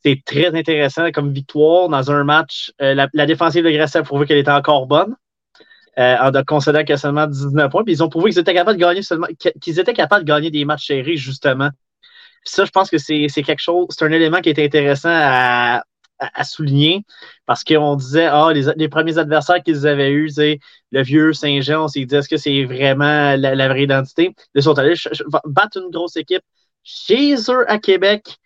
c'est 0.02 0.22
très, 0.24 0.54
intéressant 0.54 1.10
comme 1.12 1.32
victoire 1.32 1.88
dans 1.88 2.10
un 2.10 2.24
match. 2.24 2.72
Euh, 2.80 2.94
la, 3.12 3.26
défensive 3.26 3.64
de 3.64 3.70
Grasset 3.70 3.98
a 3.98 4.02
prouvé 4.02 4.26
qu'elle 4.26 4.38
était 4.38 4.50
encore 4.50 4.86
bonne. 4.86 5.14
en 5.96 6.30
concédant 6.46 6.82
a 6.86 6.96
seulement 6.96 7.26
19 7.26 7.70
points. 7.70 7.84
Puis 7.84 7.94
ils 7.94 8.02
ont 8.02 8.08
prouvé 8.08 8.30
qu'ils 8.30 8.40
étaient 8.40 8.54
capables 8.54 8.78
de 8.78 8.82
gagner 8.82 9.02
seulement 9.02 9.26
qu'ils 9.60 9.78
étaient 9.78 9.92
capables 9.92 10.24
de 10.24 10.28
gagner 10.28 10.50
des 10.50 10.64
matchs 10.64 10.86
serrés, 10.86 11.16
justement. 11.16 11.70
ça, 12.44 12.64
je 12.64 12.70
pense 12.70 12.90
que 12.90 12.98
c'est 12.98 13.28
quelque 13.28 13.60
chose, 13.60 13.86
c'est 13.90 14.04
un 14.04 14.12
élément 14.12 14.40
qui 14.40 14.48
est 14.48 14.58
intéressant 14.58 15.10
à, 15.12 15.82
à, 16.20 16.44
souligner 16.44 17.04
parce 17.46 17.64
qu'on 17.64 17.96
disait, 17.96 18.26
ah, 18.26 18.52
les, 18.52 18.88
premiers 18.88 19.18
adversaires 19.18 19.62
qu'ils 19.62 19.86
avaient 19.86 20.10
eus, 20.10 20.30
le 20.36 21.02
vieux 21.02 21.32
Saint-Jean, 21.32 21.84
on 21.84 21.88
s'est 21.88 22.04
dit, 22.04 22.14
est-ce 22.14 22.28
que 22.28 22.36
c'est 22.36 22.64
vraiment 22.64 23.36
la, 23.36 23.68
vraie 23.68 23.84
identité? 23.84 24.34
Ils 24.54 24.62
sont 24.62 24.78
allés 24.78 24.94
battre 25.44 25.78
une 25.78 25.90
grosse 25.90 26.16
équipe 26.16 26.42
chez 26.90 27.34
eux 27.50 27.70
à 27.70 27.78
Québec. 27.78 28.36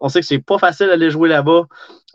On 0.00 0.08
sait 0.08 0.20
que 0.20 0.26
c'est 0.26 0.38
pas 0.38 0.58
facile 0.58 0.86
d'aller 0.86 1.10
jouer 1.10 1.28
là-bas 1.28 1.64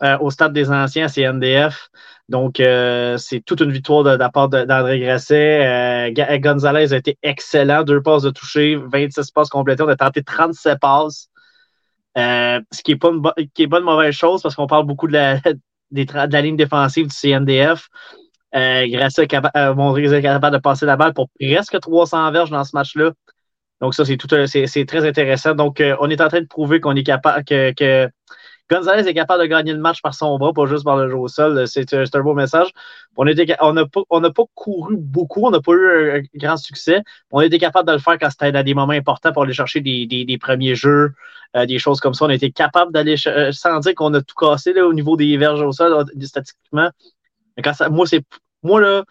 euh, 0.02 0.18
au 0.18 0.30
stade 0.30 0.52
des 0.52 0.70
anciens, 0.70 1.08
c'est 1.08 1.22
NDF. 1.22 1.88
Donc, 2.28 2.58
euh, 2.58 3.16
c'est 3.18 3.40
toute 3.40 3.60
une 3.60 3.70
victoire 3.70 4.02
de, 4.02 4.10
la 4.10 4.28
part 4.28 4.48
d'André 4.48 4.98
Grasset. 4.98 6.10
Euh, 6.10 6.38
Gonzalez 6.38 6.92
a 6.92 6.96
été 6.96 7.16
excellent. 7.22 7.84
Deux 7.84 8.02
passes 8.02 8.22
de 8.22 8.30
toucher, 8.30 8.76
26 8.76 9.30
passes 9.30 9.48
complétées. 9.48 9.84
On 9.84 9.88
a 9.88 9.96
tenté 9.96 10.22
37 10.22 10.80
passes. 10.80 11.28
Ce 12.16 12.82
qui 12.82 12.92
n'est 12.92 12.98
pas, 12.98 13.78
une 13.78 13.84
mauvaise 13.84 14.14
chose 14.14 14.42
parce 14.42 14.56
qu'on 14.56 14.66
parle 14.66 14.86
beaucoup 14.86 15.06
de 15.06 15.12
la, 15.12 15.40
ligne 16.42 16.56
défensive 16.56 17.06
du 17.06 17.14
CNDF. 17.14 17.88
Grasset 18.52 19.22
a 19.22 19.26
capable 19.26 20.56
de 20.56 20.60
passer 20.60 20.86
la 20.86 20.96
balle 20.96 21.14
pour 21.14 21.28
presque 21.38 21.78
300 21.78 22.32
verges 22.32 22.50
dans 22.50 22.64
ce 22.64 22.74
match-là. 22.74 23.12
Donc, 23.80 23.94
ça, 23.94 24.04
c'est 24.04 24.16
tout 24.16 24.28
c'est 24.46 24.86
très 24.86 25.06
intéressant. 25.06 25.54
Donc, 25.54 25.82
on 26.00 26.10
est 26.10 26.20
en 26.20 26.28
train 26.28 26.40
de 26.40 26.46
prouver 26.46 26.80
qu'on 26.80 26.96
est 26.96 27.02
capable 27.02 27.44
que 27.44 28.10
Gonzalez 28.68 29.06
est 29.08 29.14
capable 29.14 29.42
de 29.42 29.46
gagner 29.46 29.72
le 29.72 29.78
match 29.78 30.02
par 30.02 30.14
son 30.14 30.38
bras, 30.38 30.52
pas 30.52 30.66
juste 30.66 30.84
par 30.84 30.96
le 30.96 31.08
jeu 31.08 31.16
au 31.16 31.28
sol. 31.28 31.66
C'est 31.68 31.94
un 31.94 32.20
beau 32.20 32.34
message. 32.34 32.68
On 33.16 33.24
n'a 33.24 33.84
on 34.10 34.20
pas, 34.32 34.42
couru 34.54 34.96
beaucoup, 34.96 35.46
on 35.46 35.50
n'a 35.50 35.60
pas 35.60 35.72
eu 35.72 36.18
un, 36.18 36.22
grand 36.34 36.56
succès. 36.56 37.02
On 37.30 37.40
été 37.40 37.58
capable 37.58 37.88
de 37.88 37.92
le 37.92 38.00
faire 38.00 38.18
quand 38.18 38.30
c'était 38.30 38.56
à 38.56 38.62
des 38.62 38.74
moments 38.74 38.92
importants 38.92 39.32
pour 39.32 39.44
aller 39.44 39.52
chercher 39.52 39.80
des, 39.80 40.38
premiers 40.40 40.74
jeux, 40.74 41.12
euh, 41.56 41.64
des 41.66 41.78
choses 41.78 42.00
comme 42.00 42.14
ça. 42.14 42.24
On 42.24 42.30
été 42.30 42.50
capable 42.50 42.92
d'aller, 42.92 43.14
euh, 43.28 43.52
sans 43.52 43.78
dire 43.80 43.94
qu'on 43.94 44.12
a 44.14 44.20
tout 44.20 44.34
cassé 44.34 44.72
là, 44.72 44.86
au 44.86 44.92
niveau 44.92 45.16
des 45.16 45.36
verges 45.36 45.62
au 45.62 45.72
sol, 45.72 46.04
statistiquement. 46.22 46.90
quand 47.62 47.72
ça, 47.72 47.88
moi, 47.88 48.06
c'est 48.06 48.24
moi, 48.62 48.80
là, 48.80 49.04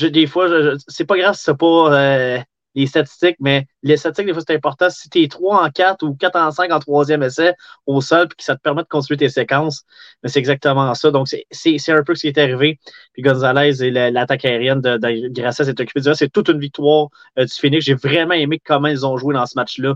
des 0.00 0.26
fois, 0.26 0.48
c'est 0.88 1.04
pas 1.04 1.18
grave 1.18 1.34
si 1.34 1.42
c'est 1.42 1.56
pas 1.56 1.92
euh, 1.92 2.38
les 2.74 2.86
statistiques, 2.86 3.36
mais 3.40 3.66
les 3.82 3.96
statistiques, 3.96 4.26
des 4.26 4.32
fois, 4.32 4.42
c'est 4.46 4.54
important. 4.54 4.88
Si 4.90 5.08
tu 5.10 5.22
es 5.22 5.28
3 5.28 5.64
en 5.64 5.70
4 5.70 6.02
ou 6.04 6.14
4 6.14 6.36
en 6.36 6.50
5 6.50 6.72
en 6.72 6.78
troisième 6.78 7.22
essai 7.22 7.54
au 7.86 8.00
sol, 8.00 8.28
puis 8.28 8.36
que 8.36 8.44
ça 8.44 8.56
te 8.56 8.60
permet 8.60 8.82
de 8.82 8.88
construire 8.88 9.18
tes 9.18 9.28
séquences, 9.28 9.84
mais 10.22 10.28
c'est 10.28 10.38
exactement 10.38 10.94
ça. 10.94 11.10
Donc, 11.10 11.28
c'est 11.28 11.90
un 11.90 12.02
peu 12.02 12.14
ce 12.14 12.22
qui 12.22 12.28
est 12.28 12.38
arrivé. 12.38 12.78
Puis 13.12 13.22
Gonzalez 13.22 13.82
et 13.82 13.90
l'attaque 13.90 14.44
aérienne 14.44 14.80
de, 14.80 14.96
de 14.96 15.28
Grasset 15.28 15.64
s'est 15.64 15.80
occupé 15.80 16.00
de. 16.00 16.12
C'est 16.14 16.30
toute 16.30 16.48
une 16.48 16.60
victoire 16.60 17.08
euh, 17.38 17.44
du 17.44 17.52
Phoenix. 17.52 17.84
J'ai 17.84 17.94
vraiment 17.94 18.34
aimé 18.34 18.60
comment 18.64 18.88
ils 18.88 19.04
ont 19.04 19.16
joué 19.16 19.34
dans 19.34 19.46
ce 19.46 19.54
match-là 19.56 19.94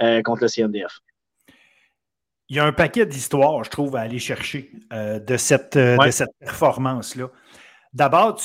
euh, 0.00 0.22
contre 0.22 0.42
le 0.42 0.48
CNDF. 0.48 1.00
Il 2.48 2.56
y 2.56 2.58
a 2.58 2.64
un 2.64 2.72
paquet 2.72 3.06
d'histoires, 3.06 3.64
je 3.64 3.70
trouve, 3.70 3.96
à 3.96 4.00
aller 4.00 4.18
chercher 4.18 4.70
euh, 4.92 5.18
de 5.18 5.36
cette, 5.36 5.76
de 5.76 6.10
cette 6.10 6.30
performance-là. 6.40 7.30
D'abord, 7.94 8.38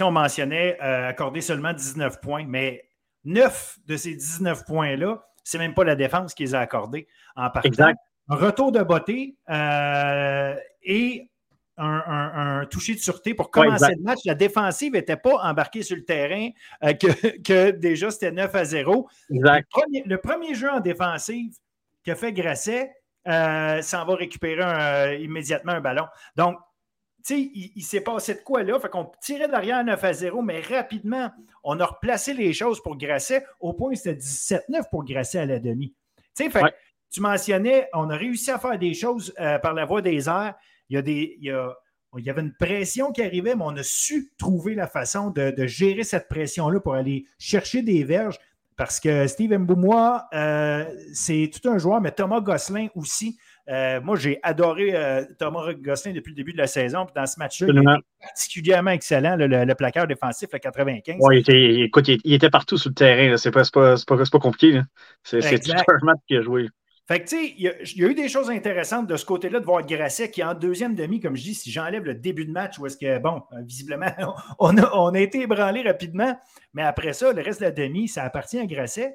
on 0.00 0.10
mentionnait 0.10 0.78
accorder 0.78 1.40
seulement 1.40 1.72
19 1.72 2.20
points, 2.20 2.44
mais 2.46 2.86
9 3.26 3.78
de 3.86 3.96
ces 3.96 4.14
19 4.14 4.64
points-là, 4.64 5.22
c'est 5.44 5.58
même 5.58 5.74
pas 5.74 5.84
la 5.84 5.96
défense 5.96 6.32
qui 6.32 6.44
les 6.44 6.54
a 6.54 6.60
accordés 6.60 7.06
en 7.34 7.50
partant. 7.50 7.68
Exact. 7.68 7.98
Un 8.28 8.36
retour 8.36 8.72
de 8.72 8.82
beauté 8.82 9.36
euh, 9.50 10.56
et 10.82 11.28
un, 11.78 12.64
toucher 12.70 12.94
de 12.94 13.00
sûreté 13.00 13.34
pour 13.34 13.50
commencer 13.50 13.92
le 13.96 14.02
match. 14.02 14.20
La 14.24 14.34
défensive 14.34 14.94
n'était 14.94 15.16
pas 15.16 15.36
embarquée 15.42 15.82
sur 15.82 15.96
le 15.96 16.04
terrain, 16.04 16.48
euh, 16.82 16.94
que, 16.94 17.70
déjà 17.76 18.10
c'était 18.10 18.32
9 18.32 18.54
à 18.54 18.64
0. 18.64 19.08
Le, 19.28 20.16
premier, 20.16 20.54
jeu 20.54 20.70
en 20.70 20.80
défensive 20.80 21.52
que 22.04 22.14
fait 22.14 22.32
Grasset, 22.32 22.92
euh, 23.28 23.82
s'en 23.82 24.04
va 24.06 24.14
récupérer 24.14 25.22
immédiatement 25.22 25.72
un 25.72 25.80
ballon. 25.80 26.06
Donc, 26.36 26.56
il, 27.34 27.82
s'est 27.82 28.00
passé 28.00 28.34
de 28.34 28.40
quoi 28.40 28.62
là? 28.62 28.78
Fait 28.78 28.88
qu'on 28.88 29.10
tirait 29.20 29.48
derrière 29.48 29.82
9 29.82 30.04
à 30.04 30.12
0, 30.12 30.42
mais 30.42 30.60
rapidement, 30.60 31.30
on 31.64 31.78
a 31.80 31.86
replacé 31.86 32.34
les 32.34 32.52
choses 32.52 32.82
pour 32.82 32.96
Grasset 32.96 33.44
au 33.60 33.72
point 33.72 33.90
où 33.90 33.94
c'était 33.94 34.20
17-9 34.20 34.88
pour 34.90 35.04
Grasset 35.04 35.38
à 35.38 35.46
la 35.46 35.58
demi. 35.58 35.94
Fait, 36.36 36.50
Tu 37.10 37.20
mentionnais, 37.20 37.88
on 37.94 38.10
a 38.10 38.16
réussi 38.16 38.50
à 38.50 38.58
faire 38.58 38.78
des 38.78 38.94
choses 38.94 39.32
euh, 39.40 39.58
par 39.58 39.74
la 39.74 39.84
voie 39.84 40.02
des 40.02 40.28
airs. 40.28 40.54
Il 40.88 40.94
y, 40.94 40.98
a 40.98 41.02
des, 41.02 41.36
il, 41.40 42.24
y 42.24 42.30
avait 42.30 42.42
une 42.42 42.54
pression 42.54 43.10
qui 43.10 43.22
arrivait, 43.22 43.56
mais 43.56 43.64
on 43.64 43.76
a 43.76 43.82
su 43.82 44.32
trouver 44.38 44.74
la 44.74 44.86
façon 44.86 45.30
de, 45.30 45.66
gérer 45.66 46.04
cette 46.04 46.28
pression-là 46.28 46.78
pour 46.80 46.94
aller 46.94 47.26
chercher 47.38 47.82
des 47.82 48.04
verges. 48.04 48.38
Parce 48.76 49.00
que 49.00 49.26
Steve 49.26 49.56
Mboumois, 49.56 50.26
euh, 50.34 50.84
c'est 51.14 51.50
tout 51.50 51.68
un 51.68 51.78
joueur, 51.78 52.00
mais 52.00 52.12
Thomas 52.12 52.40
Gosselin 52.40 52.88
aussi. 52.94 53.38
Euh, 53.68 54.00
moi, 54.00 54.16
j'ai 54.16 54.38
adoré 54.42 54.94
euh, 54.94 55.24
Thomas 55.38 55.72
Gosselin 55.74 56.14
depuis 56.14 56.30
le 56.30 56.36
début 56.36 56.52
de 56.52 56.58
la 56.58 56.66
saison. 56.66 57.04
Puis 57.04 57.14
dans 57.16 57.26
ce 57.26 57.38
match-là, 57.38 57.66
il 57.70 57.78
était 57.78 58.02
particulièrement 58.20 58.92
excellent, 58.92 59.36
le, 59.36 59.46
le, 59.46 59.74
plaqueur 59.74 60.06
défensif, 60.06 60.48
le 60.52 60.58
95. 60.58 61.16
Oui, 61.20 61.36
il 61.36 61.40
était, 61.40 61.80
écoute, 61.80 62.08
il, 62.08 62.32
était 62.32 62.50
partout 62.50 62.76
sur 62.78 62.90
le 62.90 62.94
terrain. 62.94 63.36
C'est 63.36 63.50
pas, 63.50 63.62
pas, 63.72 63.96
pas, 64.06 64.38
compliqué. 64.38 64.80
C'est 65.24 65.40
tout 65.40 65.72
un 65.72 66.04
match 66.04 66.18
qu'il 66.28 66.38
a 66.38 66.42
joué. 66.42 66.68
Fait 67.08 67.20
que, 67.20 67.28
tu 67.28 67.36
sais, 67.36 67.54
il, 67.56 67.62
y, 67.62 68.04
a 68.04 68.08
eu 68.08 68.14
des 68.14 68.28
choses 68.28 68.50
intéressantes 68.50 69.06
de 69.06 69.16
ce 69.16 69.24
côté-là 69.24 69.60
de 69.60 69.64
voir 69.64 69.86
Grasset 69.86 70.28
qui, 70.28 70.42
en 70.42 70.54
deuxième 70.54 70.96
demi, 70.96 71.20
comme 71.20 71.36
je 71.36 71.42
dis, 71.42 71.54
si 71.54 71.70
j'enlève 71.70 72.02
le 72.04 72.14
début 72.14 72.44
de 72.44 72.50
match, 72.50 72.80
où 72.80 72.86
est-ce 72.86 72.96
que, 72.96 73.18
bon, 73.18 73.42
euh, 73.52 73.62
visiblement, 73.62 74.10
on 74.58 74.76
a, 74.76 74.90
on 74.92 75.14
a 75.14 75.20
été 75.20 75.42
ébranlé 75.42 75.82
rapidement, 75.82 76.36
mais 76.74 76.82
après 76.82 77.12
ça, 77.12 77.32
le 77.32 77.42
reste 77.42 77.60
de 77.60 77.66
la 77.66 77.70
demi, 77.70 78.08
ça 78.08 78.24
appartient 78.24 78.58
à 78.58 78.66
Grasset. 78.66 79.14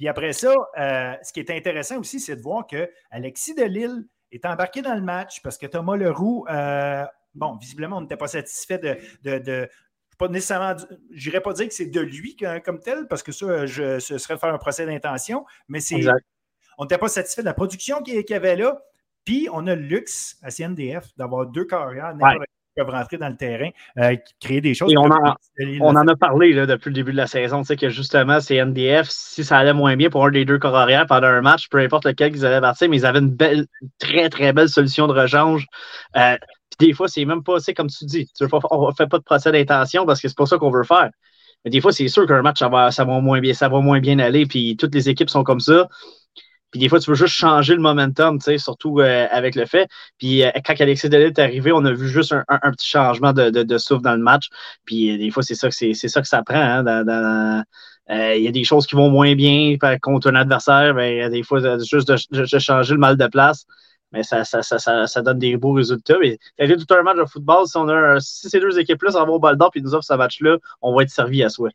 Puis 0.00 0.08
après 0.08 0.32
ça, 0.32 0.54
euh, 0.78 1.14
ce 1.22 1.30
qui 1.30 1.40
est 1.40 1.50
intéressant 1.50 1.98
aussi, 1.98 2.20
c'est 2.20 2.34
de 2.34 2.40
voir 2.40 2.66
que 2.66 2.90
Alexis 3.10 3.54
Delille 3.54 4.08
est 4.32 4.46
embarqué 4.46 4.80
dans 4.80 4.94
le 4.94 5.02
match 5.02 5.42
parce 5.42 5.58
que 5.58 5.66
Thomas 5.66 5.94
Leroux, 5.94 6.46
euh, 6.48 7.04
bon, 7.34 7.56
visiblement, 7.56 7.98
on 7.98 8.00
n'était 8.00 8.16
pas 8.16 8.26
satisfait 8.26 8.78
de, 8.78 9.38
de, 9.38 9.68
pas 10.16 10.28
nécessairement, 10.28 10.74
je 11.12 11.28
n'irais 11.28 11.42
pas 11.42 11.52
dire 11.52 11.68
que 11.68 11.74
c'est 11.74 11.90
de 11.90 12.00
lui 12.00 12.34
comme 12.64 12.80
tel, 12.80 13.08
parce 13.08 13.22
que 13.22 13.30
ça, 13.30 13.66
je, 13.66 13.98
ce 13.98 14.16
serait 14.16 14.36
de 14.36 14.40
faire 14.40 14.54
un 14.54 14.56
procès 14.56 14.86
d'intention, 14.86 15.44
mais 15.68 15.80
c'est, 15.80 16.00
on 16.78 16.84
n'était 16.84 16.96
pas 16.96 17.08
satisfait 17.08 17.42
de 17.42 17.46
la 17.46 17.52
production 17.52 18.02
qu'il 18.02 18.24
y 18.26 18.32
avait 18.32 18.56
là. 18.56 18.80
Puis 19.26 19.48
on 19.52 19.66
a 19.66 19.74
le 19.74 19.82
luxe 19.82 20.38
à 20.40 20.50
CNDF 20.50 21.14
d'avoir 21.18 21.44
deux 21.44 21.66
carrières, 21.66 22.14
peuvent 22.76 22.90
rentrer 22.90 23.18
dans 23.18 23.28
le 23.28 23.36
terrain, 23.36 23.70
euh, 23.98 24.16
créer 24.40 24.60
des 24.60 24.74
choses. 24.74 24.92
on, 24.96 25.10
en, 25.10 26.06
a 26.06 26.16
parlé 26.16 26.54
depuis 26.66 26.90
le 26.90 26.94
début 26.94 27.12
de 27.12 27.16
la 27.16 27.26
saison, 27.26 27.62
que 27.62 27.88
justement, 27.88 28.40
c'est 28.40 28.64
NDF, 28.64 29.08
si 29.08 29.44
ça 29.44 29.58
allait 29.58 29.72
moins 29.72 29.96
bien 29.96 30.10
pour 30.10 30.24
un 30.24 30.30
des 30.30 30.44
deux 30.44 30.58
corps 30.58 30.76
arrière 30.76 31.06
pendant 31.06 31.28
un 31.28 31.40
match, 31.40 31.68
peu 31.68 31.78
importe 31.78 32.06
lequel 32.06 32.34
ils 32.34 32.46
avaient 32.46 32.60
parti, 32.60 32.88
mais 32.88 32.98
ils 32.98 33.06
avaient 33.06 33.18
une 33.20 33.30
belle, 33.30 33.66
très, 33.98 34.28
très 34.28 34.52
belle 34.52 34.68
solution 34.68 35.06
de 35.06 35.12
rechange. 35.12 35.66
Euh, 36.16 36.36
des 36.78 36.92
fois, 36.92 37.08
c'est 37.08 37.24
même 37.24 37.42
pas, 37.42 37.58
comme 37.76 37.88
tu 37.88 38.04
dis, 38.06 38.26
tu 38.36 38.44
on 38.70 38.88
ne 38.88 38.92
fait 38.94 39.06
pas 39.06 39.18
de 39.18 39.24
procès 39.24 39.52
d'intention 39.52 40.06
parce 40.06 40.20
que 40.20 40.28
c'est 40.28 40.36
pas 40.36 40.46
ça 40.46 40.56
qu'on 40.58 40.70
veut 40.70 40.84
faire. 40.84 41.10
Mais 41.64 41.70
des 41.70 41.80
fois, 41.80 41.92
c'est 41.92 42.08
sûr 42.08 42.26
qu'un 42.26 42.42
match, 42.42 42.58
ça 42.58 42.68
va, 42.68 42.90
ça 42.90 43.04
va, 43.04 43.20
moins 43.20 43.40
bien, 43.40 43.52
ça 43.52 43.68
va 43.68 43.80
moins 43.80 44.00
bien 44.00 44.18
aller, 44.18 44.46
puis 44.46 44.76
toutes 44.76 44.94
les 44.94 45.08
équipes 45.10 45.28
sont 45.28 45.44
comme 45.44 45.60
ça. 45.60 45.88
Puis 46.70 46.80
des 46.80 46.88
fois, 46.88 47.00
tu 47.00 47.10
veux 47.10 47.16
juste 47.16 47.34
changer 47.34 47.74
le 47.74 47.80
momentum, 47.80 48.38
tu 48.38 48.44
sais, 48.44 48.58
surtout 48.58 49.00
euh, 49.00 49.26
avec 49.30 49.54
le 49.56 49.66
fait. 49.66 49.88
Puis 50.18 50.44
euh, 50.44 50.50
quand 50.64 50.74
Alexis 50.80 51.08
Delis 51.08 51.24
est 51.24 51.38
arrivé, 51.38 51.72
on 51.72 51.84
a 51.84 51.92
vu 51.92 52.08
juste 52.08 52.32
un, 52.32 52.70
petit 52.72 52.88
changement 52.88 53.32
de, 53.32 53.78
souffle 53.78 54.02
dans 54.02 54.14
le 54.14 54.22
match. 54.22 54.48
Puis 54.84 55.10
euh, 55.10 55.18
des 55.18 55.30
fois, 55.30 55.42
c'est 55.42 55.54
ça 55.54 55.68
que 55.68 55.74
c'est, 55.74 55.94
ça 55.94 56.22
que 56.22 56.42
prend. 56.44 56.84
Hein, 56.86 57.64
il 58.08 58.42
y 58.42 58.48
a 58.48 58.52
des 58.52 58.64
choses 58.64 58.86
qui 58.86 58.94
vont 58.94 59.10
moins 59.10 59.34
bien 59.34 59.76
contre 60.00 60.30
un 60.30 60.36
adversaire. 60.36 60.94
Ben, 60.94 61.30
des 61.30 61.42
fois, 61.42 61.60
juste 61.78 62.08
de, 62.08 62.58
changer 62.58 62.94
le 62.94 63.00
mal 63.00 63.16
de 63.16 63.26
place. 63.26 63.66
Mais 64.12 64.24
ça, 64.24 64.44
ça, 64.44 64.62
ça, 64.62 65.06
ça, 65.06 65.22
donne 65.22 65.38
des 65.38 65.56
beaux 65.56 65.72
résultats. 65.72 66.18
Mais 66.20 66.36
y 66.58 66.76
tout 66.76 66.94
un 66.94 67.02
match 67.02 67.16
de 67.16 67.24
football, 67.24 67.66
si, 67.68 67.76
on 67.76 67.88
a, 67.88 68.18
si 68.18 68.48
ces 68.50 68.58
deux 68.58 68.76
équipes-là 68.78 69.12
s'en 69.12 69.24
vont 69.24 69.34
au 69.34 69.38
bal 69.38 69.56
d'or 69.56 69.70
et 69.74 69.80
nous 69.80 69.94
offrent 69.94 70.04
ce 70.04 70.14
match-là, 70.14 70.58
on 70.82 70.96
va 70.96 71.04
être 71.04 71.10
servi 71.10 71.44
à 71.44 71.48
souhait. 71.48 71.70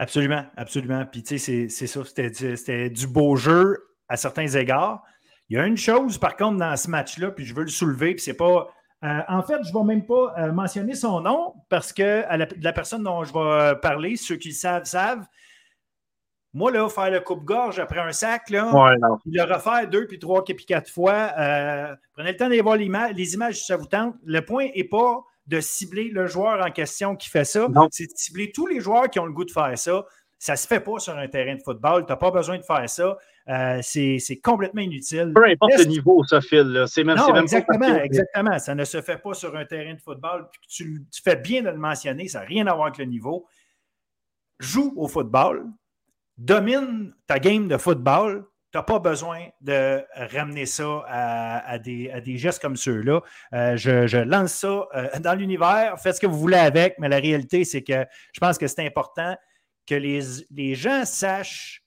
Absolument, 0.00 0.44
absolument. 0.56 1.04
Puis 1.06 1.22
tu 1.22 1.38
sais, 1.38 1.68
c'est 1.68 1.86
ça, 1.86 2.00
c'était 2.04 2.90
du 2.90 3.06
beau 3.06 3.36
jeu 3.36 3.87
à 4.08 4.16
certains 4.16 4.48
égards. 4.48 5.02
Il 5.48 5.56
y 5.56 5.60
a 5.60 5.66
une 5.66 5.76
chose, 5.76 6.18
par 6.18 6.36
contre, 6.36 6.58
dans 6.58 6.76
ce 6.76 6.90
match-là, 6.90 7.30
puis 7.30 7.44
je 7.44 7.54
veux 7.54 7.62
le 7.62 7.70
soulever, 7.70 8.14
puis 8.14 8.22
c'est 8.22 8.34
pas. 8.34 8.68
Euh, 9.04 9.20
en 9.28 9.42
fait, 9.42 9.62
je 9.62 9.72
ne 9.72 9.78
vais 9.78 9.84
même 9.84 10.04
pas 10.04 10.34
euh, 10.38 10.52
mentionner 10.52 10.94
son 10.94 11.20
nom 11.20 11.54
parce 11.68 11.92
que 11.92 12.24
la, 12.60 12.72
personne 12.72 13.04
dont 13.04 13.22
je 13.22 13.32
vais 13.32 13.78
parler, 13.80 14.16
ceux 14.16 14.36
qui 14.36 14.48
le 14.48 14.54
savent, 14.54 14.84
savent. 14.84 15.24
Moi, 16.54 16.72
là, 16.72 16.88
faire 16.88 17.10
le 17.10 17.20
coupe-gorge 17.20 17.78
après 17.78 18.00
un 18.00 18.10
sac, 18.10 18.50
là, 18.50 18.72
le 19.26 19.42
refaire 19.42 19.88
deux, 19.88 20.06
puis 20.06 20.18
trois, 20.18 20.42
puis 20.44 20.56
quatre 20.66 20.90
fois. 20.90 21.32
Euh, 21.38 21.94
prenez 22.14 22.32
le 22.32 22.36
temps 22.36 22.48
d'aller 22.48 22.62
voir 22.62 22.76
les 22.76 23.34
images 23.34 23.56
si 23.56 23.66
ça 23.66 23.76
vous 23.76 23.86
tente. 23.86 24.16
Le 24.24 24.40
point 24.40 24.68
n'est 24.74 24.84
pas 24.84 25.22
de 25.48 25.60
cibler 25.60 26.10
le 26.10 26.26
joueur 26.26 26.64
en 26.64 26.70
question 26.70 27.16
qui 27.16 27.28
fait 27.28 27.44
ça, 27.44 27.66
c'est 27.90 28.04
de 28.04 28.12
cibler 28.14 28.52
tous 28.52 28.66
les 28.66 28.80
joueurs 28.80 29.08
qui 29.08 29.18
ont 29.18 29.24
le 29.24 29.32
goût 29.32 29.46
de 29.46 29.50
faire 29.50 29.76
ça. 29.76 30.04
Ça 30.38 30.52
ne 30.52 30.56
se 30.56 30.66
fait 30.66 30.80
pas 30.80 30.98
sur 30.98 31.16
un 31.16 31.26
terrain 31.26 31.54
de 31.54 31.62
football. 31.62 32.04
Tu 32.04 32.12
n'as 32.12 32.16
pas 32.16 32.30
besoin 32.30 32.58
de 32.58 32.62
faire 32.62 32.88
ça. 32.88 33.16
Euh, 33.48 33.78
c'est 33.82 34.40
complètement 34.42 34.82
inutile. 34.82 35.32
Peu 35.34 35.44
importe 35.46 35.78
le 35.78 35.84
niveau, 35.84 36.22
ça, 36.24 36.40
Phil. 36.40 36.84
C'est 36.86 37.02
même, 37.02 37.16
non, 37.16 37.34
exactement, 37.36 37.96
exactement. 37.96 38.58
Ça 38.58 38.74
ne 38.74 38.84
se 38.84 39.00
fait 39.00 39.18
pas 39.18 39.32
sur 39.32 39.56
un 39.56 39.64
terrain 39.64 39.94
de 39.94 40.00
football. 40.00 40.48
tu, 40.68 41.06
fais 41.24 41.36
bien 41.36 41.62
de 41.62 41.70
le 41.70 41.78
mentionner. 41.78 42.28
Ça 42.28 42.40
n'a 42.40 42.46
rien 42.46 42.66
à 42.66 42.74
voir 42.74 42.88
avec 42.88 42.98
le 42.98 43.06
niveau. 43.06 43.46
Joue 44.58 44.92
au 44.96 45.08
football. 45.08 45.64
Domine 46.36 47.14
ta 47.26 47.38
game 47.38 47.68
de 47.68 47.78
football. 47.78 48.46
tu 48.70 48.76
n'as 48.76 48.82
pas 48.82 48.98
besoin 48.98 49.46
de 49.62 50.04
ramener 50.14 50.66
ça 50.66 51.04
à, 51.08 51.78
des, 51.78 52.36
gestes 52.36 52.60
comme 52.60 52.76
ceux-là. 52.76 53.22
Euh, 53.54 53.76
je, 53.76 54.18
lance 54.18 54.52
ça 54.52 54.86
euh, 54.94 55.08
dans 55.20 55.34
l'univers, 55.34 55.98
faites 55.98 56.16
ce 56.16 56.20
que 56.20 56.26
vous 56.26 56.38
voulez 56.38 56.58
avec, 56.58 56.96
mais 56.98 57.08
la 57.08 57.16
réalité, 57.16 57.64
c'est 57.64 57.82
que 57.82 58.04
je 58.34 58.40
pense 58.40 58.58
que 58.58 58.66
c'est 58.66 58.84
important 58.84 59.36
que 59.86 59.94
les, 59.94 60.20
les, 60.50 60.74
gens 60.74 61.06
sachent, 61.06 61.82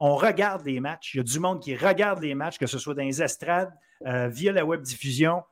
on 0.00 0.16
regarde 0.16 0.64
les 0.64 0.80
matchs. 0.80 1.14
Il 1.14 1.18
y 1.18 1.20
a 1.20 1.24
du 1.24 1.40
monde 1.40 1.60
qui 1.60 1.74
regarde 1.76 2.22
les 2.22 2.34
matchs, 2.34 2.58
que 2.58 2.66
ce 2.66 2.78
soit 2.78 2.94
dans 2.94 3.02
les 3.02 3.22
estrades, 3.22 3.72
via 4.04 4.52
la 4.52 4.64
web 4.64 4.82
diffusion 4.82 5.42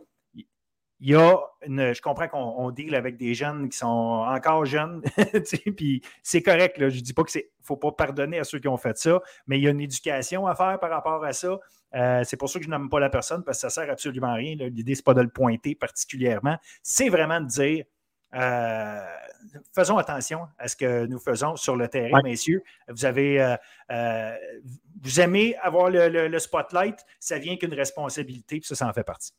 il 1.01 1.11
y 1.11 1.15
a 1.15 1.39
je 1.67 2.01
comprends 2.01 2.29
qu'on 2.29 2.71
deal 2.71 2.95
avec 2.95 3.19
des 3.19 3.35
jeunes 3.35 3.69
qui 3.69 3.77
sont 3.77 3.87
encore 4.27 4.65
jeunes, 4.65 5.03
puis 5.77 6.03
c'est 6.23 6.43
correct. 6.43 6.77
Je 6.79 6.85
ne 6.85 7.01
dis 7.03 7.13
pas 7.13 7.25
qu'il 7.25 7.43
ne 7.43 7.65
faut 7.65 7.77
pas 7.77 7.93
pardonner 7.93 8.39
à 8.39 8.45
ceux 8.45 8.59
qui 8.59 8.69
ont 8.69 8.77
fait 8.77 8.97
ça, 8.97 9.21
mais 9.47 9.59
il 9.59 9.65
y 9.65 9.69
a 9.69 9.71
une 9.71 9.81
éducation 9.81 10.47
à 10.47 10.55
faire 10.55 10.79
par 10.81 10.91
rapport 10.91 11.25
à 11.25 11.33
ça. 11.33 11.59
Euh, 11.95 12.23
c'est 12.25 12.37
pour 12.37 12.49
ça 12.49 12.59
que 12.59 12.65
je 12.65 12.71
n'aime 12.71 12.89
pas 12.89 13.01
la 13.01 13.11
personne 13.11 13.45
parce 13.45 13.59
que 13.59 13.69
ça 13.69 13.83
ne 13.83 13.87
sert 13.87 13.93
absolument 13.93 14.29
à 14.29 14.35
rien. 14.35 14.57
L'idée, 14.57 14.95
ce 14.95 15.01
n'est 15.01 15.05
pas 15.05 15.15
de 15.15 15.21
le 15.21 15.29
pointer 15.29 15.75
particulièrement. 15.75 16.57
C'est 16.83 17.09
vraiment 17.09 17.41
de 17.41 17.47
dire 17.47 17.85
euh, 18.35 19.01
faisons 19.75 19.99
attention 19.99 20.49
à 20.59 20.69
ce 20.69 20.77
que 20.77 21.07
nous 21.07 21.19
faisons 21.19 21.57
sur 21.57 21.77
le 21.77 21.89
terrain, 21.89 22.23
messieurs. 22.23 22.63
Vous 22.89 23.05
avez 23.05 23.57
euh, 23.91 24.33
vous 25.03 25.21
aimez 25.21 25.57
avoir 25.63 25.91
le, 25.91 26.09
le 26.09 26.39
spotlight, 26.39 26.99
ça 27.21 27.39
vient 27.39 27.57
qu'une 27.57 27.75
responsabilité, 27.75 28.61
puis 28.61 28.67
ça, 28.67 28.75
ça 28.75 28.89
en 28.89 28.93
fait 28.93 29.05
partie. 29.05 29.33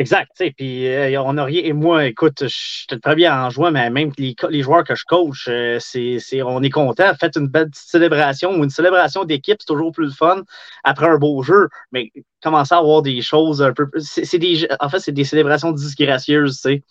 Exact. 0.00 0.30
Puis 0.56 0.88
euh, 0.88 1.20
on 1.22 1.36
a 1.36 1.44
rien. 1.44 1.62
Et 1.62 1.74
moi, 1.74 2.06
écoute, 2.06 2.44
je 2.44 2.46
suis 2.48 2.86
très 3.02 3.14
bien 3.14 3.44
en 3.44 3.50
jouant, 3.50 3.70
mais 3.70 3.90
même 3.90 4.12
les, 4.16 4.34
les 4.48 4.62
joueurs 4.62 4.82
que 4.82 4.94
je 4.94 5.04
coach, 5.04 5.46
euh, 5.48 5.78
c'est, 5.78 6.42
on 6.42 6.62
est 6.62 6.70
content. 6.70 7.12
Faites 7.20 7.36
une 7.36 7.48
belle 7.48 7.68
célébration 7.74 8.52
ou 8.52 8.64
une 8.64 8.70
célébration 8.70 9.24
d'équipe, 9.24 9.58
c'est 9.60 9.66
toujours 9.66 9.92
plus 9.92 10.16
fun 10.16 10.42
après 10.84 11.06
un 11.06 11.18
beau 11.18 11.42
jeu. 11.42 11.68
Mais 11.92 12.12
commencer 12.42 12.74
à 12.74 12.78
avoir 12.78 13.02
des 13.02 13.20
choses 13.20 13.60
un 13.60 13.74
peu. 13.74 13.90
C'est, 13.98 14.38
des, 14.38 14.66
en 14.80 14.88
fait, 14.88 15.00
c'est 15.00 15.12
des 15.12 15.24
célébrations 15.24 15.72
disgracieuses, 15.72 16.56
tu 16.56 16.60
sais. 16.62 16.82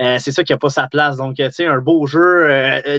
Euh, 0.00 0.18
c'est 0.18 0.32
ça 0.32 0.42
qui 0.44 0.52
n'a 0.52 0.58
pas 0.58 0.70
sa 0.70 0.88
place. 0.88 1.16
Donc, 1.18 1.36
tu 1.36 1.50
sais, 1.50 1.66
un 1.66 1.80
beau 1.80 2.06
jeu, 2.06 2.48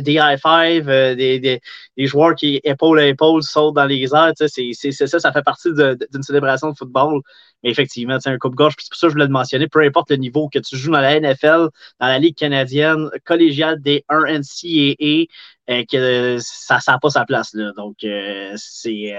des 0.02 0.14
high 0.14 0.39
five, 0.39 0.86
des, 0.86 1.39
des, 1.39 1.62
des, 1.97 2.06
joueurs 2.06 2.36
qui 2.36 2.62
épaule 2.64 2.99
à 2.99 3.08
épaule 3.08 3.41
sautent 3.43 3.76
dans 3.76 3.86
les 3.86 4.14
airs, 4.14 4.34
tu 4.38 4.47
sais, 4.47 4.72
c'est, 4.74 5.08
ça, 5.08 5.20
ça 5.20 5.32
fait 5.32 5.41
partie 5.41 5.70
d'une 5.74 6.24
célébration 6.24 6.70
de 6.70 6.78
football. 6.78 7.22
Mais 7.64 7.70
effectivement, 7.70 8.20
c'est 8.20 8.30
un 8.30 8.38
coupe-gorge. 8.38 8.76
c'est 8.80 8.89
pour 8.89 8.97
ça 8.97 9.08
que 9.08 9.12
je 9.12 9.14
voulais 9.16 9.26
le 9.26 9.32
mentionner. 9.32 9.68
Peu 9.68 9.82
importe 9.82 10.12
le 10.12 10.18
niveau 10.18 10.49
que 10.49 10.60
tu 10.60 10.78
joues 10.78 10.91
dans 10.91 10.99
la 10.99 11.20
NFL, 11.20 11.70
dans 11.99 12.08
la 12.08 12.20
Ligue 12.20 12.36
canadienne, 12.36 13.10
collégiale 13.26 13.82
des 13.82 14.04
1 14.10 14.39
NCAA, 14.39 15.26
euh, 15.70 15.84
que 15.89 16.38
ça 16.39 16.80
n'a 16.88 16.99
pas 16.99 17.10
sa 17.10 17.26
place. 17.26 17.54
Là. 17.54 17.72
Donc, 17.76 18.04
euh, 18.04 18.54
c'est. 18.56 19.16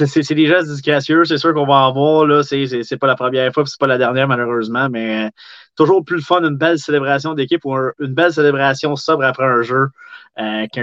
Euh, 0.00 0.06
c'est 0.06 0.34
des 0.34 0.46
gestes 0.46 0.68
disgracieux, 0.68 1.24
c'est 1.24 1.38
sûr 1.38 1.52
qu'on 1.54 1.66
va 1.66 1.88
en 1.88 1.92
voir. 1.92 2.26
Là, 2.26 2.42
c'est 2.42 2.96
pas 2.98 3.06
la 3.06 3.14
première 3.14 3.52
fois, 3.52 3.64
c'est 3.66 3.78
pas 3.78 3.86
la 3.86 3.98
dernière, 3.98 4.28
malheureusement, 4.28 4.88
mais 4.88 5.30
toujours 5.76 6.04
plus 6.04 6.16
le 6.16 6.22
fun 6.22 6.42
une 6.42 6.56
belle 6.56 6.78
célébration 6.78 7.34
d'équipe 7.34 7.64
ou 7.64 7.74
une 7.74 8.14
belle 8.14 8.32
célébration 8.32 8.96
sobre 8.96 9.24
après 9.24 9.44
un 9.44 9.62
jeu 9.62 9.88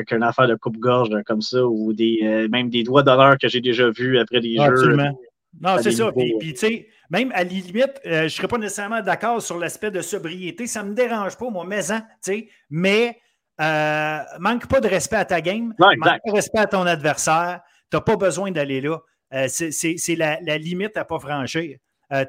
qu'une 0.08 0.24
affaire 0.24 0.48
de 0.48 0.56
coupe-gorge 0.56 1.10
comme 1.26 1.42
ça, 1.42 1.66
ou 1.66 1.94
des, 1.94 2.48
même 2.52 2.70
des 2.70 2.84
doigts 2.84 3.04
d'honneur 3.04 3.38
que 3.40 3.48
j'ai 3.48 3.62
déjà 3.62 3.90
vus 3.90 4.20
après 4.20 4.42
des 4.42 4.56
jeux. 4.56 4.64
Absolument. 4.64 5.18
Non, 5.62 5.78
c'est 5.82 5.92
ça. 5.92 6.12
Puis, 6.12 6.54
tu 6.54 6.56
sais, 6.56 6.88
même 7.10 7.32
à 7.34 7.44
la 7.44 7.50
limite, 7.50 8.02
euh, 8.06 8.20
je 8.20 8.24
ne 8.24 8.28
serais 8.30 8.48
pas 8.48 8.58
nécessairement 8.58 9.02
d'accord 9.02 9.42
sur 9.42 9.58
l'aspect 9.58 9.92
de 9.92 10.02
sobriété. 10.02 10.68
Ça 10.68 10.84
ne 10.84 10.90
me 10.90 10.96
dérange 10.96 11.38
pas, 11.38 11.50
moi, 11.50 11.66
mais, 11.68 11.84
tu 11.84 11.94
sais, 12.22 12.48
mais 12.70 13.20
euh, 13.62 14.20
manque 14.40 14.68
pas 14.68 14.82
de 14.82 14.88
respect 14.88 15.18
à 15.18 15.26
ta 15.26 15.42
game, 15.42 15.74
manque 15.78 16.00
pas 16.02 16.18
de 16.26 16.32
respect 16.32 16.60
à 16.60 16.66
ton 16.66 16.86
adversaire. 16.86 17.62
Tu 17.94 17.98
n'as 17.98 18.02
pas 18.02 18.16
besoin 18.18 18.50
d'aller 18.50 18.82
là. 18.82 19.00
Euh, 19.34 19.46
c'est 19.48 20.16
la, 20.16 20.40
limite 20.58 20.98
à 20.98 21.02
ne 21.02 21.06
pas 21.06 21.20
franchir. 21.20 21.78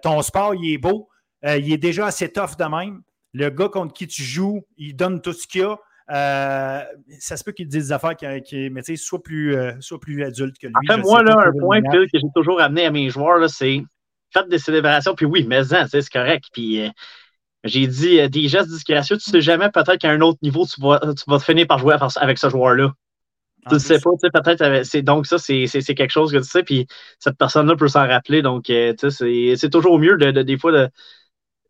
ton 0.03 0.21
sport, 0.21 0.55
il 0.55 0.75
est 0.75 0.79
beau. 0.79 1.09
il 1.43 1.73
est 1.73 1.79
déjà 1.79 2.07
assez 2.07 2.31
tough 2.31 2.57
de 2.59 2.65
même. 2.65 3.03
Le 3.33 3.49
gars 3.49 3.69
contre 3.69 3.95
qui 3.95 4.07
tu 4.07 4.23
joues, 4.23 4.63
il 4.77 4.95
donne 4.95 5.23
tout 5.23 5.33
ce 5.33 5.47
qu'il 5.47 5.63
a. 5.63 5.79
Euh, 6.11 6.83
ça 7.19 7.37
se 7.37 7.45
peut 7.45 7.53
qu'il 7.53 7.67
dise 7.67 7.87
des 7.87 7.93
affaires 7.93 8.15
qui, 8.15 8.27
qui 8.43 8.69
mais 8.71 8.83
soit 8.97 9.23
plus, 9.23 9.57
euh, 9.57 9.73
soit 9.81 9.99
plus 9.99 10.23
adulte 10.23 10.59
que 10.59 10.67
lui. 10.67 11.03
Moi, 11.03 11.23
là, 11.23 11.47
un 11.47 11.53
point 11.59 11.81
que 11.81 12.07
j'ai 12.13 12.21
toujours 12.35 12.61
amené 12.61 12.85
à 12.85 12.91
mes 12.91 13.09
joueurs, 13.09 13.49
c'est 13.49 13.83
faites 14.33 14.49
des 14.49 14.59
célébrations, 14.59 15.15
puis 15.15 15.27
oui, 15.27 15.47
mais 15.49 15.63
c'est 15.65 16.09
correct. 16.11 16.45
Puis 16.53 16.83
euh, 16.83 16.91
j'ai 17.63 17.87
dit 17.87 18.29
des 18.29 18.49
gestes 18.49 18.69
disgracieux, 18.69 19.17
tu 19.17 19.31
sais 19.31 19.41
jamais, 19.41 19.71
peut-être 19.71 19.97
qu'à 19.97 20.11
un 20.11 20.21
autre 20.21 20.39
niveau, 20.43 20.67
tu 20.67 20.81
vas, 20.81 21.01
tu 21.01 21.25
vas 21.27 21.39
finir 21.39 21.67
par 21.67 21.79
jouer 21.79 21.97
avec 22.17 22.39
ce 22.39 22.51
joueur-là. 22.51 22.93
Tu 23.69 23.75
ne 23.75 23.79
sais 23.79 23.99
pas, 23.99 24.11
tu 24.13 24.19
sais, 24.21 24.31
peut-être, 24.31 25.01
donc 25.01 25.27
ça, 25.27 25.39
c'est 25.39 25.67
quelque 25.67 26.11
chose 26.11 26.33
que 26.33 26.39
tu 26.39 26.45
sais, 26.45 26.63
puis 26.63 26.87
cette 27.19 27.39
personne-là 27.39 27.77
peut 27.77 27.89
s'en 27.89 28.07
rappeler. 28.07 28.43
Donc, 28.43 28.65
tu 28.65 28.95
sais, 28.97 29.57
c'est 29.57 29.71
toujours 29.71 29.99
mieux 29.99 30.17
de, 30.17 30.43
des 30.43 30.59
fois 30.59 30.73
de 30.73 30.91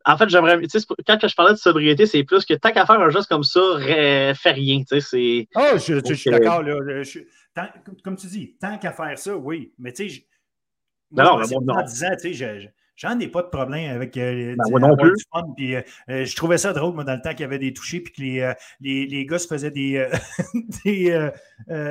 en 0.07 0.19
fait, 0.19 0.29
j'aimerais. 0.29 0.61
Quand 1.07 1.27
je 1.27 1.35
parlais 1.35 1.53
de 1.53 1.59
sobriété, 1.59 2.07
c'est 2.07 2.25
plus 2.25 2.45
que 2.45 2.55
tant 2.55 2.73
qu'à 2.73 2.85
faire 2.85 3.01
un 3.01 3.09
geste 3.09 3.29
comme 3.29 3.43
ça, 3.43 3.61
fais 3.81 4.53
rien. 4.53 4.83
Oh, 4.91 4.99
je, 5.79 6.01
je, 6.07 6.15
suis 6.15 6.31
d'accord. 6.31 6.63
Comme 8.03 8.17
tu 8.17 8.27
dis, 8.27 8.57
tant 8.61 8.77
qu'à 8.79 8.93
faire 8.93 9.19
ça, 9.19 9.35
oui. 9.37 9.73
Mais 9.79 9.93
tu 9.93 10.11
sais, 10.11 10.27
non, 11.11 11.39
non, 11.39 11.61
non, 11.63 11.75
en 11.75 11.83
disant, 11.83 12.11
tu 12.21 12.35
sais, 12.35 12.73
J'en 12.97 13.19
ai 13.19 13.27
pas 13.27 13.43
de 13.43 13.49
problème 13.49 13.91
avec 13.91 14.17
euh, 14.17 14.55
ben, 14.57 14.79
non 14.79 14.97
plus. 14.97 15.11
du 15.11 15.25
fun. 15.33 15.43
Puis, 15.57 15.75
euh, 15.75 15.83
euh, 16.11 16.25
je 16.25 16.37
trouvais 16.37 16.59
ça 16.59 16.73
drôle, 16.73 16.95
moi, 16.95 17.03
dans 17.03 17.15
le 17.15 17.21
temps 17.21 17.31
qu'il 17.31 17.41
y 17.41 17.45
avait 17.45 17.59
des 17.59 17.73
touchés, 17.73 17.99
puis 17.99 18.13
que 18.13 18.23
les, 18.23 18.55
les, 18.81 19.07
les 19.07 19.27
gars 19.27 19.41
se 19.41 19.49
faisaient 19.49 19.73
des, 19.73 20.07
des, 20.85 21.31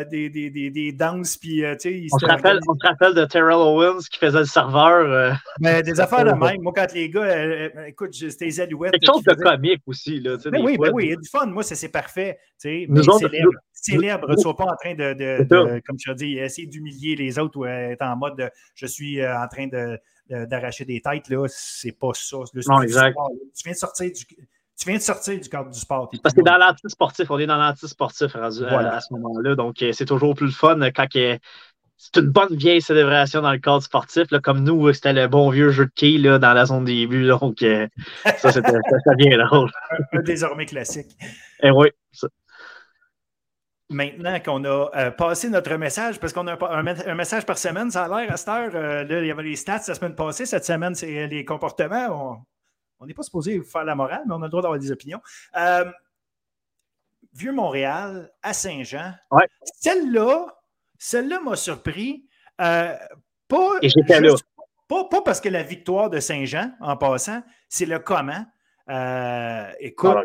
des, 0.09 0.49
des, 0.49 0.69
des, 0.69 0.91
danses. 0.93 1.35
Puis, 1.35 1.61
on, 1.65 1.77
se 2.17 2.25
rappelle, 2.25 2.59
on 2.69 2.73
se 2.73 2.87
rappelle 2.87 3.13
de 3.15 3.25
Terrell 3.25 3.55
Owens 3.55 3.99
qui 4.09 4.17
faisait 4.17 4.39
le 4.39 4.45
serveur. 4.45 5.37
Mais 5.59 5.83
des 5.83 5.99
affaires 5.99 6.23
de 6.23 6.39
même. 6.39 6.61
Moi, 6.61 6.71
quand 6.73 6.93
les 6.93 7.09
gars, 7.09 7.85
écoute, 7.85 8.13
c'était 8.13 8.45
les 8.45 8.61
alouettes. 8.61 8.93
Quelque 8.93 9.05
chose 9.05 9.23
de 9.23 9.33
comique 9.33 9.81
aussi. 9.85 10.21
Là, 10.21 10.37
ben 10.45 10.63
oui, 10.63 10.77
ben 10.77 10.91
oui, 10.93 11.05
il 11.05 11.09
y 11.09 11.13
a 11.13 11.17
du 11.17 11.29
fun. 11.29 11.47
Moi, 11.47 11.63
c'est 11.63 11.89
parfait. 11.89 12.39
Mais 12.63 13.03
célèbre. 13.03 13.51
Célèbre, 13.73 14.29
ne 14.29 14.37
sois 14.37 14.55
pas 14.55 14.63
en 14.63 14.75
train 14.77 14.93
de, 14.93 15.13
de, 15.13 15.81
comme 15.85 15.97
tu 15.97 16.09
as 16.09 16.13
dit, 16.13 16.37
essayer 16.37 16.65
d'humilier 16.65 17.17
les 17.17 17.37
autres 17.37 17.59
ou 17.59 17.65
être 17.65 18.01
en 18.01 18.15
mode 18.15 18.49
je 18.75 18.85
suis 18.85 19.25
en 19.25 19.45
train 19.49 19.67
de 19.67 19.99
d'arracher 20.29 20.85
des 20.85 21.01
têtes, 21.01 21.29
là, 21.29 21.45
c'est 21.47 21.91
pas 21.91 22.11
ça. 22.13 22.37
non, 22.67 22.81
exact. 22.81 23.17
tu 23.55 23.63
viens 23.63 23.73
de 23.73 23.77
sortir 23.77 24.11
du. 24.11 24.25
Tu 24.75 24.89
viens 24.89 24.97
de 24.97 25.03
sortir 25.03 25.39
du 25.39 25.47
cadre 25.47 25.69
du 25.69 25.79
sport. 25.79 26.09
Parce 26.23 26.33
que 26.33 26.41
dans 26.41 26.57
l'anti-sportif, 26.57 27.29
on 27.29 27.37
est 27.37 27.45
dans 27.45 27.57
l'anti-sportif 27.57 28.35
à, 28.35 28.49
ce 28.49 29.13
moment-là. 29.13 29.55
Donc, 29.55 29.81
euh, 29.81 29.91
c'est 29.93 30.05
toujours 30.05 30.33
plus 30.33 30.47
le 30.47 30.51
fun 30.51 30.79
quand 30.91 31.05
c'est 31.11 32.17
une 32.17 32.31
bonne 32.31 32.55
vieille 32.55 32.81
célébration 32.81 33.41
dans 33.41 33.51
le 33.51 33.59
cadre 33.59 33.83
sportif. 33.83 34.31
Là, 34.31 34.39
comme 34.39 34.63
nous, 34.63 34.91
c'était 34.91 35.13
le 35.13 35.27
bon 35.27 35.51
vieux 35.51 35.69
jeu 35.69 35.85
de 35.85 35.91
quai 35.95 36.17
là, 36.17 36.39
dans 36.39 36.53
la 36.53 36.65
zone 36.65 36.85
des 36.85 37.05
buts. 37.05 37.27
Donc, 37.27 37.61
euh, 37.61 37.87
ça, 38.37 38.51
c'était 38.51 38.71
bien 39.15 39.37
drôle. 39.45 39.71
désormais 40.25 40.65
classique. 40.65 41.11
Et 41.61 41.67
eh 41.67 41.71
oui, 41.71 41.89
ça 42.11 42.27
maintenant 43.93 44.39
qu'on 44.39 44.63
a 44.65 44.89
euh, 44.95 45.11
passé 45.11 45.49
notre 45.49 45.75
message, 45.75 46.19
parce 46.19 46.33
qu'on 46.33 46.47
a 46.47 46.57
un, 46.69 47.15
message 47.15 47.45
par 47.45 47.57
semaine, 47.57 47.89
ça 47.91 48.05
a 48.05 48.07
l'air 48.07 48.31
à 48.31 48.37
cette 48.37 48.49
heure. 48.49 48.71
Euh, 48.75 49.03
là, 49.03 49.19
il 49.21 49.27
y 49.27 49.31
avait 49.31 49.43
les 49.43 49.55
stats 49.55 49.81
la 49.87 49.95
semaine 49.95 50.15
passée. 50.15 50.45
Cette 50.45 50.65
semaine, 50.65 50.95
c'est 50.95 51.27
les 51.27 51.45
comportements. 51.45 52.45
On 52.99 53.05
n'est 53.05 53.13
pas 53.13 53.23
supposé 53.23 53.61
faire 53.61 53.83
la 53.83 53.95
morale, 53.95 54.23
mais 54.27 54.33
on 54.33 54.41
a 54.41 54.45
le 54.45 54.49
droit 54.49 54.61
d'avoir 54.61 54.79
des 54.79 54.91
opinions. 54.91 55.21
Euh, 55.55 55.85
Vieux 57.33 57.51
Montréal 57.51 58.31
à 58.43 58.53
Saint-Jean. 58.53 59.13
Celle-là, 59.63 60.45
celle-là 60.99 61.39
m'a 61.39 61.55
surpris. 61.55 62.27
pas, 62.57 62.89
Pas, 63.49 65.21
parce 65.25 65.41
que 65.41 65.49
la 65.49 65.63
victoire 65.63 66.11
de 66.11 66.19
Saint-Jean, 66.19 66.71
en 66.79 66.95
passant, 66.95 67.41
c'est 67.69 67.87
le 67.87 67.97
comment. 67.99 68.45
écoute, 69.79 70.17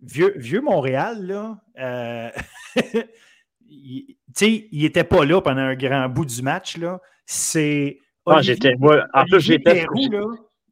Vieux, 0.00 0.32
vieux 0.36 0.60
Montréal, 0.60 1.26
là, 1.26 1.58
euh, 1.80 2.30
il, 3.68 4.16
il 4.40 4.82
n'était 4.82 5.04
pas 5.04 5.24
là 5.24 5.40
pendant 5.40 5.62
un 5.62 5.74
grand 5.74 6.08
bout 6.08 6.24
du 6.24 6.42
match. 6.42 6.76
Là. 6.76 7.00
C'est. 7.26 7.98
Ah, 8.26 8.42
j'étais. 8.42 8.74
en 8.80 9.24
plus, 9.24 9.40
j'étais. 9.40 9.86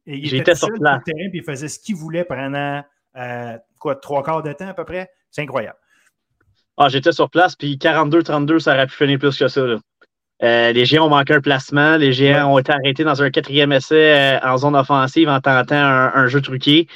J'étais 0.05 0.55
sur 0.55 0.69
place. 0.69 1.03
Terrain, 1.03 1.29
puis 1.29 1.39
il 1.39 1.43
faisait 1.43 1.67
ce 1.67 1.79
qu'il 1.79 1.95
voulait 1.95 2.23
pendant 2.23 2.81
euh, 3.17 3.57
quoi, 3.79 3.95
trois 3.95 4.23
quarts 4.23 4.43
de 4.43 4.53
temps 4.53 4.69
à 4.69 4.73
peu 4.73 4.85
près. 4.85 5.09
C'est 5.29 5.41
incroyable. 5.41 5.77
Ah, 6.77 6.89
j'étais 6.89 7.11
sur 7.11 7.29
place, 7.29 7.55
puis 7.55 7.75
42-32, 7.75 8.59
ça 8.59 8.73
aurait 8.73 8.87
pu 8.87 8.93
finir 8.93 9.19
plus 9.19 9.37
que 9.37 9.47
ça. 9.47 9.61
Euh, 10.43 10.71
les 10.71 10.85
Géants 10.85 11.07
ont 11.07 11.09
manqué 11.09 11.33
un 11.33 11.41
placement. 11.41 11.97
Les 11.97 12.13
Géants 12.13 12.53
ont 12.53 12.59
été 12.59 12.71
arrêtés 12.71 13.03
dans 13.03 13.21
un 13.23 13.31
quatrième 13.31 13.71
essai 13.71 14.39
en 14.43 14.57
zone 14.57 14.75
offensive 14.75 15.27
en 15.27 15.41
tentant 15.41 15.75
un 15.75 16.27
jeu 16.27 16.41
truqué. 16.41 16.87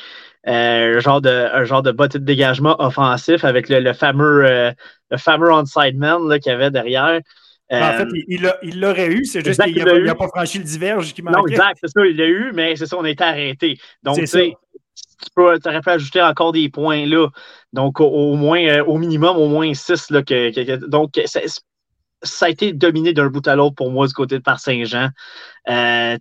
Euh, 0.48 0.98
un 0.98 1.00
genre 1.00 1.22
de 1.22 1.30
un 1.30 1.64
genre 1.66 1.84
de 1.84 2.18
dégagement 2.18 2.76
offensif 2.82 3.44
avec 3.44 3.70
le, 3.70 3.94
fameux 3.94 4.44
euh, 4.44 4.72
le 5.12 5.18
fameux 5.18 5.52
onside 5.52 5.98
man 5.98 6.40
qu'il 6.40 6.52
y 6.52 6.56
avait 6.56 6.72
derrière. 6.72 7.22
en 7.72 7.94
fait, 7.94 8.06
euh, 8.06 8.52
il 8.64 8.80
l'aurait 8.80 9.12
eu, 9.12 9.24
c'est 9.24 9.46
juste 9.46 9.62
qu'il 9.64 9.84
n'a 9.84 10.16
pas 10.16 10.28
franchi 10.30 10.58
le 10.58 10.64
diverge 10.64 11.14
qui 11.14 11.22
manquait. 11.22 11.38
Non, 11.38 11.46
exact, 11.46 11.78
c'est 11.84 11.92
ça, 11.92 12.06
il 12.08 12.18
l'a 12.18 12.26
eu, 12.26 12.52
mais 12.56 12.76
c'est 12.76 12.88
ça, 12.88 12.98
on 12.98 13.04
a 13.04 13.10
été 13.12 13.24
arrêté. 13.24 13.78
Donc, 14.02 14.18
tu 14.18 14.26
sais, 14.26 14.56
tu 15.36 15.44
aurais 15.44 15.82
pu 15.82 15.90
ajouter 15.90 16.24
encore 16.24 16.54
des 16.54 16.70
points 16.70 17.06
là. 17.06 17.28
Donc, 17.72 18.02
au, 18.02 18.36
moins, 18.36 18.80
au 18.82 18.98
minimum, 18.98 19.38
au 19.38 19.48
moins 19.48 19.72
6. 19.72 20.10
Là, 20.10 20.24
que, 20.24 20.88
donc, 20.88 21.12
ça 22.24 22.46
a 22.46 22.50
été 22.50 22.74
dominé 22.74 23.14
d'un 23.14 23.28
bout 23.28 23.48
à 23.48 23.56
l'autre 23.56 23.76
pour 23.76 23.92
moi 23.92 24.08
du 24.08 24.14
côté 24.14 24.38
de 24.38 24.44
Par 24.44 24.60
Saint-Jean. 24.60 25.10
Euh, 25.70 26.18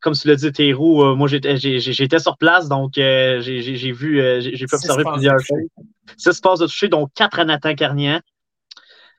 comme 0.00 0.14
tu 0.14 0.28
l'as 0.28 0.36
dit, 0.36 0.52
Théroux, 0.52 1.02
euh, 1.02 1.14
moi 1.14 1.28
j'étais 1.28 2.18
sur 2.18 2.36
place, 2.36 2.68
donc 2.68 2.98
euh, 2.98 3.40
j'ai 3.40 3.92
vu, 3.92 4.22
j'ai 4.40 4.66
pu 4.66 4.74
observer 4.74 5.04
plusieurs 5.04 5.40
choses. 5.40 5.68
Six 6.16 6.40
passes 6.40 6.58
de 6.58 6.66
toucher, 6.66 6.88
donc 6.88 7.10
quatre 7.14 7.38
à 7.38 7.44
Nathan 7.44 7.74
Carnian. 7.74 8.20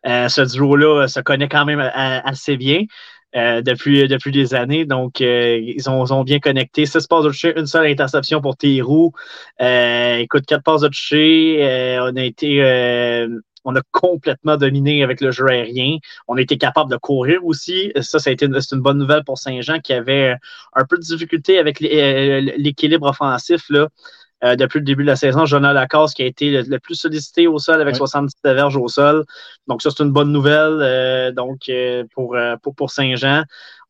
ce 0.06 0.42
duo-là 0.54 1.08
se 1.08 1.20
connaît 1.20 1.50
quand 1.50 1.66
même 1.66 1.80
assez 1.80 2.58
bien. 2.58 2.84
depuis, 3.36 4.08
depuis 4.08 4.32
des 4.32 4.54
années. 4.54 4.86
Donc, 4.86 5.20
ils, 5.20 5.90
ont, 5.90 6.24
bien 6.24 6.40
connecté. 6.40 6.86
Six 6.86 7.08
passes 7.08 7.24
de 7.24 7.30
toucher, 7.30 7.60
une 7.60 7.66
seule 7.66 7.88
interception 7.88 8.42
pour 8.42 8.58
Théroux. 8.58 9.12
écoute, 9.60 10.46
quatre 10.46 10.64
passes 10.64 10.82
de 10.82 10.88
toucher. 10.88 11.98
on 12.02 12.16
a 12.16 12.24
été 12.24 12.62
on 13.66 13.76
a 13.76 13.82
complètement 13.92 14.58
dominé 14.58 15.04
avec 15.04 15.22
le 15.22 15.32
jeu 15.32 15.48
aérien. 15.48 15.98
On 16.28 16.38
a 16.38 16.42
été 16.42 16.58
capable 16.58 16.92
de 16.92 16.98
courir 16.98 17.44
aussi. 17.46 17.92
Ça, 18.02 18.20
ça 18.20 18.30
a 18.30 18.34
été 18.34 18.46
une, 18.46 18.60
une 18.72 18.82
bonne 18.82 18.98
nouvelle 18.98 19.24
pour 19.24 19.38
Saint-Jean 19.38 19.80
qui 19.80 19.94
avait 19.94 20.36
un 20.74 20.86
peu 20.86 20.98
de 20.98 21.04
difficulté 21.04 21.60
avec 21.60 21.82
euh, 21.82 22.42
l'équilibre 22.58 23.08
offensif. 23.08 23.64
Là. 23.70 23.88
Euh, 24.44 24.58
depuis 24.58 24.80
le 24.80 24.86
début 24.86 25.04
de 25.04 25.08
la 25.08 25.16
saison, 25.16 25.46
Jonathan 25.46 25.74
Lacasse 25.74 26.14
qui 26.14 26.22
a 26.22 26.26
été 26.26 26.64
le, 26.64 26.80
plus 26.80 26.96
sollicité 26.96 27.48
au 27.48 27.60
sol 27.60 27.80
avec 27.80 27.96
70 27.96 28.34
verges 28.44 28.76
au 28.76 28.90
sol. 28.90 29.24
Donc, 29.68 29.82
ça, 29.82 29.90
c'est 29.90 30.04
une 30.04 30.12
bonne 30.12 30.34
nouvelle 30.34 30.80
euh, 30.82 31.32
donc, 31.32 31.72
pour, 32.14 32.36
pour, 32.62 32.76
pour 32.76 32.92
Saint-Jean. 32.92 33.44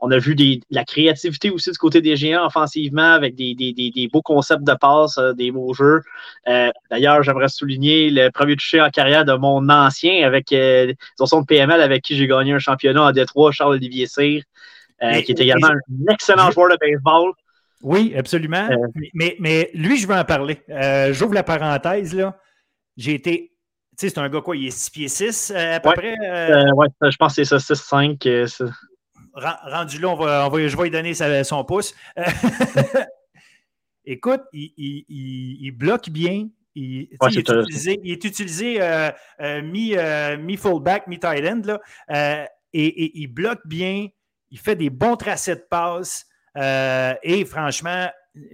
On 0.05 0.11
a 0.11 0.17
vu 0.17 0.35
des, 0.35 0.59
la 0.69 0.83
créativité 0.83 1.49
aussi 1.49 1.71
du 1.71 1.77
côté 1.77 2.01
des 2.01 2.17
géants 2.17 2.45
offensivement 2.45 3.13
avec 3.13 3.35
des, 3.35 3.55
des, 3.55 3.71
des 3.71 4.09
beaux 4.11 4.21
concepts 4.21 4.65
de 4.65 4.73
passe, 4.73 5.17
euh, 5.17 5.31
des 5.31 5.49
beaux 5.49 5.73
jeux. 5.73 6.01
Euh, 6.49 6.69
d'ailleurs, 6.91 7.23
j'aimerais 7.23 7.47
souligner 7.47 8.09
le 8.09 8.29
premier 8.29 8.57
touché 8.57 8.81
en 8.81 8.89
carrière 8.89 9.23
de 9.23 9.31
mon 9.31 9.69
ancien 9.69 10.27
avec 10.27 10.51
euh, 10.51 10.91
son 11.23 11.39
de 11.39 11.45
PML 11.45 11.79
avec 11.79 12.03
qui 12.03 12.17
j'ai 12.17 12.27
gagné 12.27 12.51
un 12.51 12.59
championnat 12.59 13.01
en 13.01 13.11
Détroit, 13.13 13.53
Charles-Olivier 13.53 14.07
Cyr, 14.07 14.43
qui 14.99 15.31
est 15.31 15.39
également 15.39 15.69
un 15.69 16.11
excellent 16.11 16.51
joueur 16.51 16.71
de 16.71 16.77
baseball. 16.81 17.31
Oui, 17.81 18.13
absolument. 18.17 18.67
mais, 19.13 19.37
mais 19.39 19.69
lui, 19.73 19.97
je 19.97 20.05
veux 20.05 20.15
en 20.15 20.25
parler. 20.25 20.59
J'ouvre 21.13 21.33
la 21.33 21.43
parenthèse. 21.43 22.13
là. 22.13 22.37
J'ai 22.97 23.13
été 23.13 23.51
tu 23.97 24.07
sais, 24.07 24.13
c'est 24.15 24.19
un 24.19 24.27
gars 24.27 24.41
quoi, 24.41 24.57
il 24.57 24.65
est 24.65 24.71
6 24.71 24.89
pieds 24.89 25.07
6 25.07 25.51
à 25.55 25.79
peu 25.79 25.91
près? 25.91 26.15
oui, 26.75 26.87
je 26.99 27.15
pense 27.15 27.35
que 27.35 27.43
c'est 27.43 27.59
ça, 27.59 27.73
6-5 27.73 28.47
rendu 29.33 29.99
là, 29.99 30.09
on 30.09 30.15
va, 30.15 30.67
je 30.67 30.77
vais 30.77 30.83
lui 30.83 30.91
donner 30.91 31.13
son 31.43 31.63
pouce. 31.63 31.93
Écoute, 34.05 34.41
il, 34.51 35.71
bloque 35.71 36.09
bien. 36.09 36.49
Il, 36.75 37.07
est, 37.11 38.25
utilisé, 38.25 38.81
euh, 38.81 39.11
euh, 39.41 39.61
euh, 39.61 40.37
mi-fullback, 40.37 41.07
mi-tight 41.07 41.45
end. 41.45 41.77
et, 42.73 43.21
il 43.21 43.27
bloque 43.27 43.61
bien. 43.65 44.07
Il 44.49 44.59
fait 44.59 44.75
des 44.75 44.89
bons 44.89 45.15
tracés 45.15 45.55
de 45.55 45.65
passe. 45.69 46.25
et 46.55 47.45
franchement, 47.45 48.09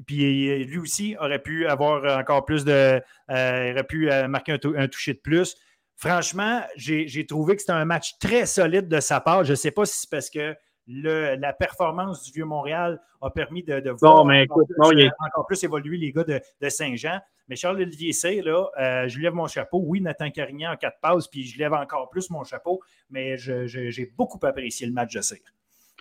puis 0.06 0.66
lui 0.66 0.78
aussi 0.78 1.16
aurait 1.20 1.42
pu 1.42 1.66
avoir 1.66 2.20
encore 2.20 2.46
plus 2.46 2.64
de. 2.66 3.02
il 3.30 3.72
aurait 3.72 3.84
pu 3.88 4.10
marquer 4.28 4.54
un, 4.54 4.76
un 4.76 4.88
toucher 4.88 5.14
de 5.14 5.20
plus. 5.20 5.56
Franchement, 5.96 6.62
j'ai 6.76 7.26
trouvé 7.26 7.56
que 7.56 7.62
c'était 7.62 7.74
un 7.74 7.86
match 7.86 8.18
très 8.20 8.46
solide 8.46 8.88
de 8.88 9.00
sa 9.00 9.20
part. 9.20 9.44
Je 9.44 9.52
ne 9.52 9.56
sais 9.56 9.72
pas 9.72 9.86
si 9.86 10.02
c'est 10.02 10.10
parce 10.10 10.30
que 10.30 10.56
la 10.90 11.54
performance 11.54 12.24
du 12.24 12.32
Vieux-Montréal 12.32 13.00
a 13.22 13.30
permis 13.30 13.64
de, 13.64 13.92
voir 14.02 14.26
encore, 14.26 15.46
plus, 15.48 15.64
évoluer 15.64 15.98
les 15.98 16.12
gars 16.12 16.24
de, 16.24 16.70
Saint-Jean. 16.70 17.20
Mais 17.48 17.56
Charles-Olivier 17.56 18.14
Cyr, 18.14 18.44
là, 18.44 18.68
euh, 18.80 19.08
je 19.08 19.20
lève 19.20 19.34
mon 19.34 19.48
chapeau. 19.48 19.82
Oui, 19.84 20.02
Nathan 20.02 20.30
Carignan 20.30 20.72
en 20.72 20.76
quatre 20.76 21.00
passes, 21.02 21.28
puis 21.28 21.44
je 21.44 21.58
lève 21.58 21.74
encore 21.74 22.10
plus 22.10 22.30
mon 22.30 22.44
chapeau, 22.44 22.80
mais 23.10 23.38
j'ai 23.38 24.12
beaucoup 24.18 24.40
apprécié 24.46 24.88
le 24.88 24.94
match 24.94 25.14
de 25.14 25.22
Cyr. 25.22 25.38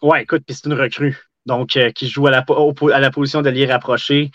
Oui, 0.03 0.21
écoute, 0.21 0.43
puis 0.47 0.55
c'est 0.55 0.69
une 0.69 0.79
recrue. 0.79 1.19
Donc, 1.47 1.77
euh, 1.77 1.91
qui 1.91 2.09
joue 2.09 2.27
à 2.27 2.31
la, 2.31 2.45
à 2.93 3.01
la 3.01 3.11
position 3.11 3.41
d'allié 3.43 3.67
rapproché. 3.67 4.31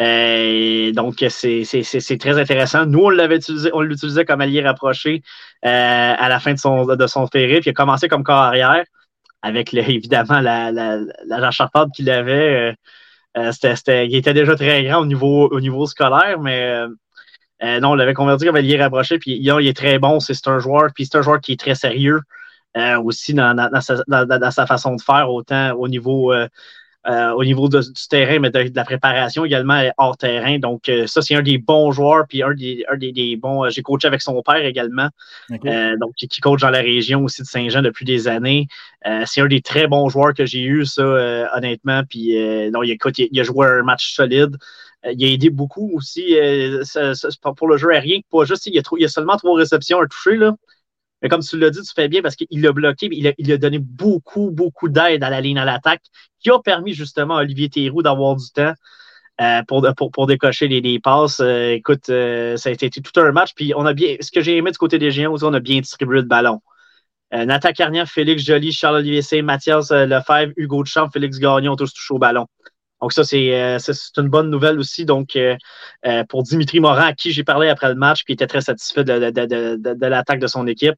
Euh, 0.00 0.92
donc, 0.92 1.24
c'est 1.28 2.18
très 2.18 2.38
intéressant. 2.38 2.86
Nous, 2.86 2.98
on 2.98 3.10
l'avait 3.10 3.36
utilisé, 3.36 3.70
on 3.72 3.80
l'utilisait 3.80 4.24
comme 4.24 4.40
allié 4.40 4.62
rapproché 4.62 5.22
à 5.62 6.28
la 6.28 6.38
fin 6.40 6.54
de 6.54 6.58
son, 6.58 6.84
de 6.84 7.06
son 7.06 7.26
périple. 7.28 7.66
Il 7.66 7.70
a 7.70 7.72
commencé 7.72 8.08
comme 8.08 8.24
corps 8.24 8.36
arrière 8.36 8.84
avec 9.46 9.72
évidemment 9.74 10.40
la, 10.40 10.72
la, 10.72 10.98
la 11.24 11.50
qu'il 11.94 12.10
avait. 12.10 12.74
Euh, 13.36 13.52
euh, 13.52 14.04
il 14.04 14.16
était 14.16 14.34
déjà 14.34 14.56
très 14.56 14.82
grand 14.84 15.00
au 15.02 15.06
niveau, 15.06 15.48
au 15.48 15.60
niveau 15.60 15.86
scolaire, 15.86 16.40
mais 16.40 16.84
euh, 17.62 17.80
non, 17.80 17.90
on 17.90 17.94
l'avait 17.94 18.14
converti 18.14 18.46
comme 18.46 18.56
allié 18.56 18.76
rapproché, 18.76 19.18
puis 19.18 19.38
il, 19.38 19.48
est 19.48 19.76
très 19.76 19.98
bon, 19.98 20.20
c'est 20.20 20.48
un 20.48 20.58
joueur, 20.58 20.90
puis 20.94 21.06
c'est 21.06 21.18
un 21.18 21.22
joueur 21.22 21.40
qui 21.40 21.52
est 21.52 21.60
très 21.60 21.74
sérieux 21.74 22.20
aussi 23.02 23.32
dans, 23.32 23.54
dans, 23.54 24.50
sa, 24.50 24.66
façon 24.66 24.96
de 24.96 25.00
faire, 25.00 25.30
autant 25.30 25.72
au 25.74 25.88
niveau 25.88 26.34
euh, 27.08 27.30
au 27.32 27.44
niveau 27.44 27.68
du 27.68 27.78
terrain, 28.10 28.40
mais 28.40 28.50
de, 28.50 28.68
la 28.74 28.84
préparation 28.84 29.44
également 29.44 29.80
hors 29.96 30.16
terrain. 30.16 30.58
Donc, 30.58 30.88
euh, 30.88 31.06
ça, 31.06 31.22
c'est 31.22 31.36
un 31.36 31.42
des 31.42 31.56
bons 31.56 31.92
joueurs, 31.92 32.26
puis 32.28 32.42
un 32.42 32.52
des, 32.52 32.84
des, 33.12 33.36
bons. 33.36 33.64
Euh, 33.64 33.70
j'ai 33.70 33.82
coaché 33.82 34.08
avec 34.08 34.20
son 34.22 34.42
père 34.42 34.64
également, 34.64 35.08
donc 35.48 36.14
qui, 36.16 36.28
coach 36.40 36.62
dans 36.62 36.70
la 36.70 36.80
région 36.80 37.22
aussi 37.22 37.42
de 37.42 37.46
Saint-Jean 37.46 37.82
depuis 37.82 38.04
des 38.04 38.26
années. 38.26 38.66
c'est 39.24 39.40
un 39.40 39.46
des 39.46 39.60
très 39.60 39.86
bons 39.86 40.08
joueurs 40.08 40.34
que 40.34 40.46
j'ai 40.46 40.62
eu, 40.62 40.84
ça, 40.84 41.04
honnêtement. 41.56 42.02
Puis, 42.08 42.34
non, 42.72 42.82
il, 42.82 42.96
il, 43.18 43.40
a 43.40 43.42
joué 43.44 43.66
un 43.66 43.82
match 43.82 44.14
solide. 44.14 44.56
il 45.04 45.24
a 45.24 45.28
aidé 45.28 45.50
beaucoup 45.50 45.92
aussi 45.94 46.36
pour 47.56 47.68
le 47.68 47.76
jeu 47.76 47.90
aérien. 47.92 48.18
Pas 48.32 48.44
juste, 48.44 48.66
il 48.66 48.74
y 48.74 48.78
a, 48.78 48.82
il 48.98 49.04
a 49.04 49.08
seulement 49.08 49.36
trois 49.36 49.56
réceptions, 49.56 50.00
un 50.00 50.06
touché, 50.06 50.36
là. 50.36 50.56
Mais 51.26 51.30
comme 51.30 51.42
tu 51.42 51.58
l'as 51.58 51.70
dit, 51.70 51.82
tu 51.82 51.92
fais 51.92 52.06
bien 52.06 52.22
parce 52.22 52.36
qu'il 52.36 52.62
l'a 52.62 52.70
bloqué, 52.70 53.08
il 53.10 53.52
a, 53.52 53.58
donné 53.58 53.80
beaucoup, 53.80 54.52
beaucoup 54.52 54.88
d'aide 54.88 55.24
à 55.24 55.28
la 55.28 55.40
ligne 55.40 55.58
à 55.58 55.64
l'attaque, 55.64 56.02
qui 56.38 56.50
a 56.50 56.60
permis 56.60 56.94
justement 56.94 57.36
à 57.36 57.40
Olivier 57.40 57.68
Théroux 57.68 58.00
d'avoir 58.00 58.36
du 58.36 58.48
temps. 58.54 58.74
Euh, 59.40 59.62
pour, 59.66 59.84
pour, 60.12 60.26
décocher 60.28 60.68
les, 60.68 61.00
passes. 61.00 61.40
Euh, 61.40 61.72
écoute, 61.72 62.08
euh, 62.10 62.56
ça 62.56 62.68
a 62.68 62.72
été 62.72 62.88
tout 62.88 63.20
un 63.20 63.32
match. 63.32 63.54
Puis 63.56 63.74
on 63.74 63.84
a 63.84 63.92
bien, 63.92 64.14
ce 64.20 64.30
que 64.30 64.40
j'ai 64.40 64.56
aimé 64.56 64.70
du 64.70 64.78
côté 64.78 64.98
des 64.98 65.10
Géants 65.10 65.34
on 65.42 65.52
a 65.52 65.58
bien 65.58 65.80
distribué 65.80 66.18
le 66.18 66.26
ballon. 66.26 66.60
Nathan 67.32 67.72
Carnian, 67.72 68.06
Félix 68.06 68.44
Joly, 68.44 68.70
Charles-Olivier 68.70 69.20
C, 69.20 69.42
Mathias 69.42 69.90
Lefebvre, 69.90 70.52
Hugo 70.56 70.84
Duchamp, 70.84 71.10
Félix 71.10 71.40
Gagnon 71.40 71.74
tous 71.74 71.92
touché 71.92 72.14
au 72.14 72.18
ballon. 72.18 72.46
Donc, 73.02 73.12
ça, 73.12 73.24
c'est 73.24 73.50
une 74.16 74.28
bonne 74.28 74.48
nouvelle 74.48 74.78
aussi. 74.78 75.04
Donc, 75.04 75.36
pour 76.28 76.44
Dimitri 76.44 76.78
Morin, 76.78 77.08
à 77.08 77.12
qui 77.14 77.32
j'ai 77.32 77.42
parlé 77.42 77.68
après 77.68 77.88
le 77.88 77.96
match, 77.96 78.22
qui 78.22 78.32
était 78.32 78.46
très 78.46 78.60
satisfait 78.60 79.02
de, 79.02 79.18
de 79.28 80.06
l'attaque 80.06 80.38
de 80.38 80.46
son 80.46 80.68
équipe. 80.68 80.94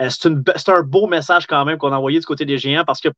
C'est 0.00 0.68
un 0.68 0.82
beau 0.82 1.06
message 1.06 1.46
quand 1.46 1.64
même 1.64 1.78
qu'on 1.78 1.92
a 1.92 1.96
envoyé 1.96 2.18
du 2.18 2.26
côté 2.26 2.44
des 2.44 2.58
Géants 2.58 2.84
parce 2.84 3.00
que 3.00 3.08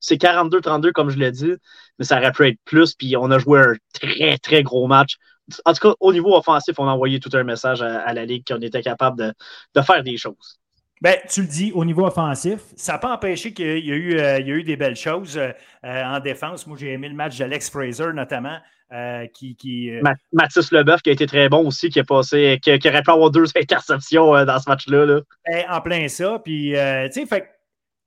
c'est 0.00 0.16
42-32, 0.16 0.92
comme 0.92 1.10
je 1.10 1.18
l'ai 1.18 1.32
dit, 1.32 1.52
mais 1.98 2.04
ça 2.04 2.18
aurait 2.18 2.32
pu 2.32 2.46
être 2.48 2.58
plus. 2.64 2.94
Puis 2.94 3.16
on 3.16 3.30
a 3.30 3.38
joué 3.38 3.60
un 3.60 3.74
très, 3.92 4.38
très 4.38 4.62
gros 4.62 4.86
match. 4.86 5.16
En 5.64 5.72
tout 5.72 5.88
cas, 5.88 5.94
au 6.00 6.12
niveau 6.12 6.36
offensif, 6.36 6.78
on 6.78 6.86
a 6.86 6.92
envoyé 6.92 7.20
tout 7.20 7.30
un 7.32 7.42
message 7.42 7.82
à, 7.82 8.12
la 8.12 8.24
Ligue 8.24 8.44
qu'on 8.46 8.60
était 8.60 8.82
capable 8.82 9.34
de, 9.74 9.82
faire 9.82 10.02
des 10.02 10.16
choses. 10.16 10.60
Ben, 11.00 11.16
tu 11.30 11.42
le 11.42 11.46
dis, 11.46 11.72
au 11.72 11.84
niveau 11.84 12.04
offensif, 12.04 12.60
ça 12.76 12.92
n'a 12.92 12.98
pas 12.98 13.14
empêché 13.14 13.52
qu'il 13.54 13.86
y, 13.86 13.92
a 13.92 13.94
eu, 13.94 14.18
euh, 14.18 14.40
eu 14.40 14.64
des 14.64 14.76
belles 14.76 14.96
choses 14.96 15.38
euh, 15.38 15.52
en 15.82 16.18
défense. 16.18 16.66
Moi, 16.66 16.76
j'ai 16.78 16.92
aimé 16.92 17.08
le 17.08 17.14
match 17.14 17.38
d'Alex 17.38 17.70
Fraser, 17.70 18.12
notamment. 18.12 18.58
Euh, 18.90 19.26
qui, 19.26 19.54
qui 19.54 19.90
Mathis 20.32 20.72
Leboeuf 20.72 21.02
qui 21.02 21.10
a 21.10 21.12
été 21.12 21.26
très 21.26 21.50
bon 21.50 21.66
aussi, 21.66 21.90
qui 21.90 22.00
a 22.00 22.04
passé, 22.04 22.58
qui, 22.62 22.70
aurait 22.70 23.02
pu 23.02 23.10
avoir 23.10 23.30
deux 23.30 23.44
interceptions 23.56 24.44
dans 24.46 24.58
ce 24.58 24.70
match-là. 24.70 25.04
Là. 25.04 25.20
Ben, 25.46 25.64
en 25.68 25.82
plein 25.82 26.08
ça. 26.08 26.38
Puis, 26.42 26.72
tu 26.72 27.12
sais, 27.12 27.26
fait 27.26 27.50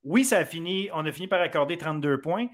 oui, 0.03 0.25
ça 0.25 0.39
a 0.39 0.45
fini, 0.45 0.89
on 0.93 1.05
a 1.05 1.11
fini 1.11 1.27
par 1.27 1.41
accorder 1.41 1.77
32 1.77 2.19
points. 2.19 2.47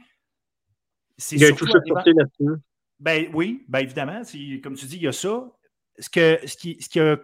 Il 1.32 1.40
y 1.40 1.46
a 1.46 1.52
tout 1.52 1.66
là-dessus. 1.66 2.62
Ben 3.00 3.28
oui, 3.34 3.64
ben 3.68 3.80
évidemment, 3.80 4.22
comme 4.64 4.76
tu 4.76 4.86
dis, 4.86 4.98
il 4.98 5.04
y 5.04 5.08
a 5.08 5.12
ça. 5.12 5.44
Ce, 6.00 6.10
que, 6.10 6.40
ce 6.46 6.58
qui, 6.58 6.78
ce 6.82 6.90
qui 6.90 7.00
a. 7.00 7.18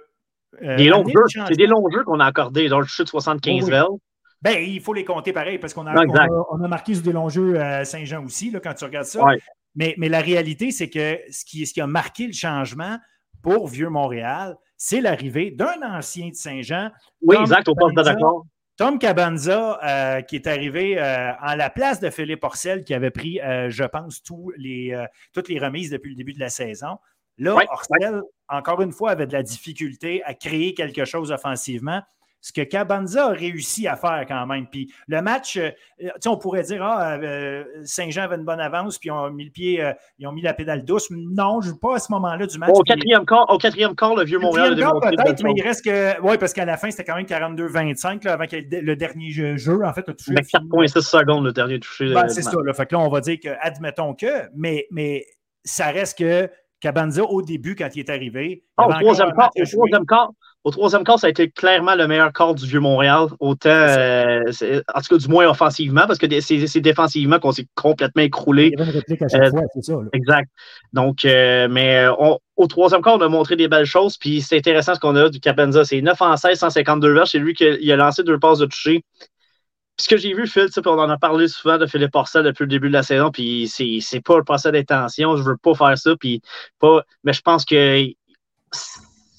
Euh, 0.61 0.75
des 0.77 0.87
longs 0.87 1.05
jeux. 1.07 1.43
C'est 1.47 1.55
des 1.55 1.67
longs 1.67 1.89
jeux 1.91 2.03
qu'on 2.03 2.19
a 2.19 2.25
accordés, 2.25 2.69
dans 2.69 2.79
le 2.79 2.85
chute 2.85 3.07
75 3.07 3.65
oui. 3.65 3.97
Ben, 4.41 4.61
il 4.61 4.81
faut 4.81 4.93
les 4.93 5.05
compter 5.05 5.31
pareil 5.31 5.57
parce 5.57 5.73
qu'on 5.73 5.87
a, 5.87 5.95
on 5.95 6.63
a, 6.63 6.67
marqué 6.67 6.93
sur 6.93 7.03
des 7.03 7.13
longs 7.13 7.29
jeux 7.29 7.59
à 7.59 7.85
Saint-Jean 7.85 8.25
aussi, 8.25 8.51
là, 8.51 8.59
quand 8.59 8.73
tu 8.73 8.83
regardes 8.83 9.05
ça. 9.05 9.21
Mais, 9.75 9.95
mais, 9.97 10.09
la 10.09 10.21
réalité, 10.21 10.71
c'est 10.71 10.89
que 10.89 11.19
ce 11.31 11.45
qui, 11.45 11.65
ce 11.65 11.73
qui 11.73 11.81
a 11.81 11.87
marqué 11.87 12.27
le 12.27 12.33
changement 12.33 12.99
pour 13.41 13.67
Vieux-Montréal, 13.67 14.55
c'est 14.77 15.01
l'arrivée 15.01 15.51
d'un 15.51 15.81
ancien 15.81 16.29
de 16.29 16.35
Saint-Jean. 16.35 16.91
Oui, 17.21 17.35
exact, 17.39 17.67
on 17.67 17.75
passe 17.75 18.05
d'accord. 18.05 18.45
Tom 18.75 18.97
Cabanza, 18.97 19.79
euh, 19.83 20.21
qui 20.21 20.35
est 20.35 20.47
arrivé 20.47 20.99
euh, 20.99 21.31
en 21.41 21.55
la 21.55 21.69
place 21.69 21.99
de 21.99 22.09
Philippe 22.09 22.43
Orcel, 22.43 22.83
qui 22.83 22.93
avait 22.93 23.11
pris, 23.11 23.39
euh, 23.39 23.69
je 23.69 23.83
pense, 23.83 24.23
tous 24.23 24.51
les, 24.57 24.97
toutes 25.31 25.49
les 25.49 25.59
remises 25.59 25.91
depuis 25.91 26.09
le 26.09 26.15
début 26.15 26.33
de 26.33 26.39
la 26.39 26.49
saison. 26.49 26.97
Là, 27.37 27.55
Orcel, 27.69 28.21
encore 28.49 28.81
une 28.81 28.91
fois, 28.91 29.11
avait 29.11 29.27
de 29.27 29.33
la 29.33 29.43
difficulté 29.43 30.23
à 30.23 30.33
créer 30.33 30.73
quelque 30.73 31.05
chose 31.05 31.31
offensivement. 31.31 32.01
Ce 32.43 32.51
que 32.51 32.61
Cabanza 32.61 33.27
a 33.27 33.29
réussi 33.29 33.87
à 33.87 33.95
faire 33.95 34.25
quand 34.27 34.45
même. 34.45 34.67
Puis 34.67 34.93
le 35.07 35.21
match, 35.21 35.55
euh, 35.55 35.71
on 36.27 36.37
pourrait 36.37 36.63
dire, 36.63 36.83
ah, 36.83 37.13
euh, 37.13 37.63
Saint-Jean 37.85 38.23
avait 38.23 38.35
une 38.35 38.43
bonne 38.43 38.59
avance, 38.59 38.99
puis 38.99 39.07
ils 39.07 39.11
ont 39.13 39.31
mis 39.31 39.45
le 39.45 39.49
pied, 39.49 39.81
euh, 39.81 39.93
ils 40.19 40.27
ont 40.27 40.33
mis 40.33 40.41
la 40.41 40.53
pédale 40.53 40.83
douce. 40.83 41.07
Non, 41.09 41.61
je 41.61 41.71
ne 41.71 41.75
pas 41.75 41.95
à 41.95 41.99
ce 41.99 42.11
moment-là 42.11 42.45
du 42.45 42.57
match. 42.57 42.71
Au 42.73 42.83
quatrième, 42.83 43.25
quart, 43.25 43.49
au 43.49 43.57
quatrième 43.57 43.95
quart, 43.95 44.13
le 44.15 44.25
vieux 44.25 44.39
Montréal 44.39 44.73
a 44.83 44.91
peut-être, 44.91 45.41
mais 45.41 45.53
il 45.55 45.63
reste 45.63 45.85
que. 45.85 46.19
Oui, 46.21 46.37
parce 46.37 46.51
qu'à 46.51 46.65
la 46.65 46.75
fin, 46.75 46.91
c'était 46.91 47.05
quand 47.05 47.15
même 47.15 47.25
42-25 47.25 48.27
avant 48.27 48.45
que 48.45 48.57
le 48.57 48.95
dernier 48.97 49.31
jeu, 49.31 49.79
en 49.85 49.93
fait, 49.93 50.09
a 50.09 50.13
touché. 50.13 50.33
4,6 50.33 51.01
secondes, 51.01 51.45
le 51.45 51.53
dernier 51.53 51.79
touché. 51.79 52.13
Ben, 52.13 52.27
c'est 52.27 52.41
ça. 52.41 52.57
Là, 52.65 52.73
fait 52.73 52.87
que 52.87 52.95
là, 52.95 53.01
on 53.01 53.09
va 53.09 53.21
dire 53.21 53.37
que, 53.41 53.49
admettons 53.61 54.15
que, 54.15 54.49
mais, 54.53 54.85
mais 54.91 55.25
ça 55.63 55.87
reste 55.91 56.17
que 56.17 56.49
Cabanza, 56.81 57.23
au 57.23 57.41
début, 57.41 57.75
quand 57.77 57.87
il 57.95 57.99
est 57.99 58.09
arrivé. 58.09 58.65
Ah, 58.75 58.87
au, 58.87 58.91
troisième 58.91 59.31
quart, 60.05 60.31
au, 60.63 60.71
troisième 60.71 61.03
quart, 61.03 61.19
ça 61.19 61.27
a 61.27 61.29
été 61.29 61.49
clairement 61.49 61.95
le 61.95 62.07
meilleur 62.07 62.31
quart 62.33 62.55
du 62.55 62.65
Vieux-Montréal. 62.65 63.27
Autant, 63.39 63.69
euh, 63.69 64.43
en 64.93 65.01
tout 65.01 65.15
cas, 65.15 65.17
du 65.17 65.27
moins 65.27 65.47
offensivement, 65.47 66.07
parce 66.07 66.19
que 66.19 66.27
c'est 66.39 66.81
défensivement 66.81 67.39
qu'on 67.39 67.51
s'est 67.51 67.67
complètement 67.75 68.23
écroulé. 68.23 68.71
Il 68.73 68.79
y 68.79 68.81
avait 68.81 68.91
une 68.91 68.97
réplique 68.97 69.21
à 69.21 69.27
chaque 69.27 69.41
euh, 69.41 69.49
fois, 69.49 69.61
c'est 69.73 69.83
ça. 69.83 69.93
Exact. 70.13 70.49
Donc, 70.93 71.25
euh, 71.25 71.67
mais 71.69 72.07
au 72.55 72.67
troisième 72.67 73.01
quart, 73.01 73.15
on 73.15 73.21
a 73.21 73.29
montré 73.29 73.55
des 73.55 73.67
belles 73.67 73.85
choses. 73.85 74.17
Puis 74.17 74.41
c'est 74.41 74.57
intéressant 74.57 74.95
ce 74.95 74.99
qu'on 74.99 75.15
a 75.15 75.29
du 75.29 75.39
Cabanza. 75.39 75.85
C'est 75.85 76.01
9 76.01 76.21
en 76.21 76.37
16, 76.37 76.59
152 76.59 77.13
verges. 77.13 77.29
C'est 77.31 77.39
lui 77.39 77.53
qui 77.53 77.91
a 77.91 77.95
lancé 77.95 78.23
deux 78.23 78.39
passes 78.39 78.59
de 78.59 78.65
toucher 78.65 79.03
ce 79.97 80.07
que 80.07 80.17
j'ai 80.17 80.33
vu, 80.33 80.47
Phil, 80.47 80.67
on 80.85 80.99
en 80.99 81.09
a 81.09 81.17
parlé 81.17 81.47
souvent 81.47 81.77
de 81.77 81.85
Philippe 81.85 82.11
Porcel 82.11 82.43
depuis 82.43 82.63
le 82.63 82.67
début 82.67 82.87
de 82.87 82.93
la 82.93 83.03
saison, 83.03 83.29
puis 83.31 83.67
c'est 83.67 84.21
pas 84.21 84.37
le 84.37 84.43
procès 84.43 84.71
d'intention, 84.71 85.37
je 85.37 85.43
veux 85.43 85.57
pas 85.57 85.75
faire 85.75 85.97
ça, 85.97 86.15
puis 86.19 86.41
pas, 86.79 87.03
mais 87.23 87.33
je 87.33 87.41
pense 87.41 87.63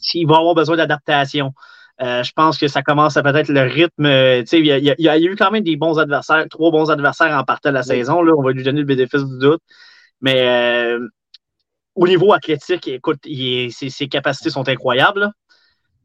qu'il 0.04 0.26
va 0.26 0.36
avoir 0.36 0.54
besoin 0.54 0.76
d'adaptation. 0.76 1.52
Euh, 2.02 2.22
je 2.24 2.32
pense 2.32 2.58
que 2.58 2.66
ça 2.66 2.82
commence 2.82 3.16
à 3.16 3.22
peut-être 3.22 3.48
le 3.48 3.62
rythme. 3.62 4.06
Il 4.52 4.66
y, 4.66 4.72
a, 4.72 4.78
il 4.78 4.94
y, 4.98 5.08
a 5.08 5.18
eu 5.18 5.36
quand 5.36 5.50
même 5.50 5.62
des 5.62 5.76
bons 5.76 5.98
adversaires, 5.98 6.44
trois 6.50 6.70
bons 6.70 6.90
adversaires 6.90 7.36
en 7.36 7.44
partant 7.44 7.70
de 7.70 7.74
la 7.74 7.82
saison. 7.82 8.22
Là, 8.22 8.32
on 8.36 8.42
va 8.42 8.52
lui 8.52 8.64
donner 8.64 8.80
le 8.80 8.86
bénéfice 8.86 9.22
du 9.22 9.38
doute. 9.38 9.62
Mais 10.20 10.40
euh, 10.96 11.06
au 11.94 12.08
niveau 12.08 12.32
athlétique, 12.32 12.88
écoute, 12.88 13.20
ses, 13.24 13.90
ses, 13.90 14.08
capacités 14.08 14.50
sont 14.50 14.68
incroyables. 14.68 15.30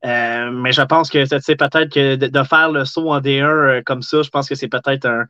Euh, 0.06 0.52
mais 0.52 0.72
je 0.72 0.82
pense 0.82 1.10
que 1.10 1.26
c'est 1.26 1.56
peut-être 1.56 1.92
que 1.92 2.16
de, 2.16 2.44
faire 2.44 2.72
le 2.72 2.86
saut 2.86 3.12
en 3.12 3.20
D1 3.20 3.44
euh, 3.44 3.82
comme 3.86 4.02
ça, 4.02 4.22
je 4.22 4.30
pense 4.30 4.48
que 4.48 4.56
c'est 4.56 4.70
peut-être 4.70 5.06
un. 5.06 5.26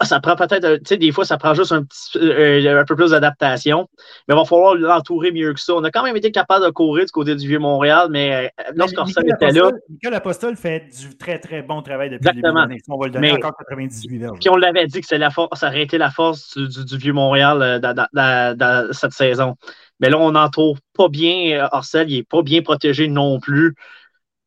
Ah, 0.00 0.04
ça 0.04 0.20
prend 0.20 0.36
peut-être, 0.36 0.76
tu 0.76 0.82
sais, 0.86 0.96
des 0.96 1.12
fois, 1.12 1.24
ça 1.24 1.38
prend 1.38 1.54
juste 1.54 1.72
un, 1.72 1.82
petit, 1.82 2.18
euh, 2.18 2.80
un 2.80 2.84
peu 2.84 2.96
plus 2.96 3.10
d'adaptation. 3.10 3.88
Mais 4.26 4.34
il 4.34 4.38
va 4.38 4.44
falloir 4.44 4.74
l'entourer 4.74 5.32
mieux 5.32 5.52
que 5.54 5.60
ça. 5.60 5.74
On 5.74 5.84
a 5.84 5.90
quand 5.90 6.02
même 6.02 6.16
été 6.16 6.30
capable 6.30 6.64
de 6.64 6.70
courir 6.70 7.04
du 7.04 7.12
côté 7.12 7.34
du 7.34 7.46
Vieux-Montréal, 7.46 8.08
mais 8.10 8.52
lorsqu'Orson 8.74 9.22
était 9.22 9.52
là. 9.52 9.70
Nicolas 9.88 10.18
Apostol 10.18 10.56
fait 10.56 10.88
du 10.88 11.16
très, 11.16 11.38
très 11.38 11.62
bon 11.62 11.82
travail 11.82 12.10
depuis 12.10 12.28
Exactement. 12.28 12.62
le 12.62 12.68
début 12.68 12.82
On 12.88 12.98
va 12.98 13.06
le 13.06 13.12
donner 13.12 13.32
encore 13.32 13.56
98 13.56 14.18
verges. 14.18 14.38
Puis 14.38 14.48
on 14.50 14.56
l'avait 14.56 14.86
dit 14.86 15.00
que 15.00 15.14
la 15.14 15.30
ça 15.30 15.68
aurait 15.68 15.82
été 15.82 15.98
la 15.98 16.10
force 16.10 16.56
du, 16.56 16.84
du 16.84 16.98
Vieux-Montréal 16.98 17.80
dans, 17.80 18.88
cette 18.92 19.12
saison. 19.12 19.56
Mais 20.00 20.10
là, 20.10 20.18
on 20.18 20.32
n'entoure 20.32 20.78
pas 20.94 21.08
bien 21.08 21.58
euh, 21.58 21.68
Orcel, 21.72 22.10
il 22.10 22.18
n'est 22.18 22.22
pas 22.22 22.42
bien 22.42 22.62
protégé 22.62 23.08
non 23.08 23.40
plus. 23.40 23.74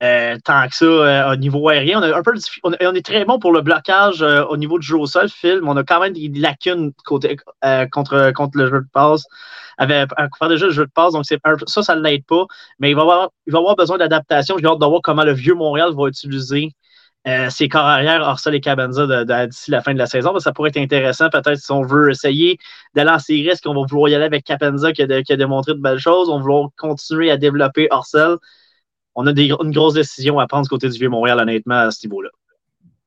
Euh, 0.04 0.36
tant 0.43 0.68
que 0.68 0.76
ça 0.76 0.86
euh, 0.86 1.34
au 1.34 1.36
niveau 1.36 1.70
aérien. 1.70 1.99
On, 1.99 2.04
a 2.04 2.18
un 2.18 2.24
peu, 2.24 2.34
on, 2.64 2.72
est 2.74 3.06
très 3.06 3.24
bon 3.24 3.38
pour 3.38 3.52
le 3.52 3.62
blocage 3.62 4.24
au 4.24 4.58
niveau 4.58 4.80
du 4.80 4.88
jeu 4.88 4.97
au 4.97 5.06
sol, 5.06 5.30
Phil, 5.30 5.62
on 5.64 5.78
a 5.78 5.84
quand 5.84 5.99
même 5.99 6.14
des 6.14 6.28
lacunes 6.30 6.91
côté, 7.06 7.38
contre, 7.91 8.32
contre 8.34 8.58
le 8.58 8.70
jeu 8.70 8.80
de 8.82 8.88
passe. 8.91 9.26
Avec, 9.78 10.10
faire 10.38 10.49
déjà 10.49 10.66
le 10.68 10.72
jeu 10.72 10.86
de 10.86 10.91
passe, 10.91 11.14
donc 11.14 11.26
ça, 11.26 11.84
ça 11.84 11.95
ne 11.95 12.02
l'aide 12.02 12.26
pas. 12.26 12.45
Mais 12.80 12.89
il 12.91 12.95
va 12.95 13.04
avoir, 13.04 13.30
il 13.45 13.54
va 13.54 13.60
avoir 13.60 13.76
besoin 13.76 13.97
d'adaptation. 13.97 14.58
J'ai 14.58 14.66
hâte 14.66 14.80
de 14.80 14.86
voir 14.86 15.02
comment 15.04 15.24
le 15.24 15.34
vieux 15.34 15.56
Montréal 15.56 15.91
va 15.95 16.08
utiliser 16.08 16.74
euh, 17.28 17.52
ses 17.52 17.70
corps 17.70 17.86
arrière, 17.86 18.22
Orsol 18.22 18.56
et 18.56 18.62
Cabanza 18.62 19.06
d'ici 19.47 19.70
la 19.70 19.82
fin 19.82 19.93
de 19.93 19.99
la 19.99 20.08
saison. 20.08 20.38
Ça 20.39 20.52
pourrait 20.54 20.70
être 20.70 20.78
intéressant, 20.78 21.30
peut-être, 21.30 21.58
si 21.58 21.72
on 21.72 21.84
veut 21.84 22.10
essayer 22.10 22.58
d'aller 22.95 23.12
en 23.12 23.20
série. 23.20 23.47
Est-ce 23.47 23.62
qu'on 23.62 23.76
va 23.76 23.86
vouloir 23.88 24.10
y 24.10 24.16
aller 24.16 24.26
avec 24.26 24.43
Cabanza 24.43 24.91
qui 24.91 25.04
a, 25.04 25.08
démontré 25.38 25.74
de 25.74 25.80
belles 25.80 25.99
choses? 25.99 26.30
On 26.30 26.38
va 26.38 26.41
vouloir 26.41 26.70
continuer 26.78 27.30
à 27.30 27.38
développer 27.38 27.88
Orsol. 27.91 28.39
On 29.16 29.28
a 29.28 29.32
une 29.32 29.72
grosse 29.72 29.95
décision 29.95 30.39
à 30.39 30.47
prendre 30.47 30.64
du 30.64 30.70
côté 30.70 30.89
du 30.89 30.97
Vieux-Montréal, 30.97 31.39
honnêtement, 31.39 31.76
à 31.76 31.91
ce 31.91 32.05
niveau-là. 32.05 32.30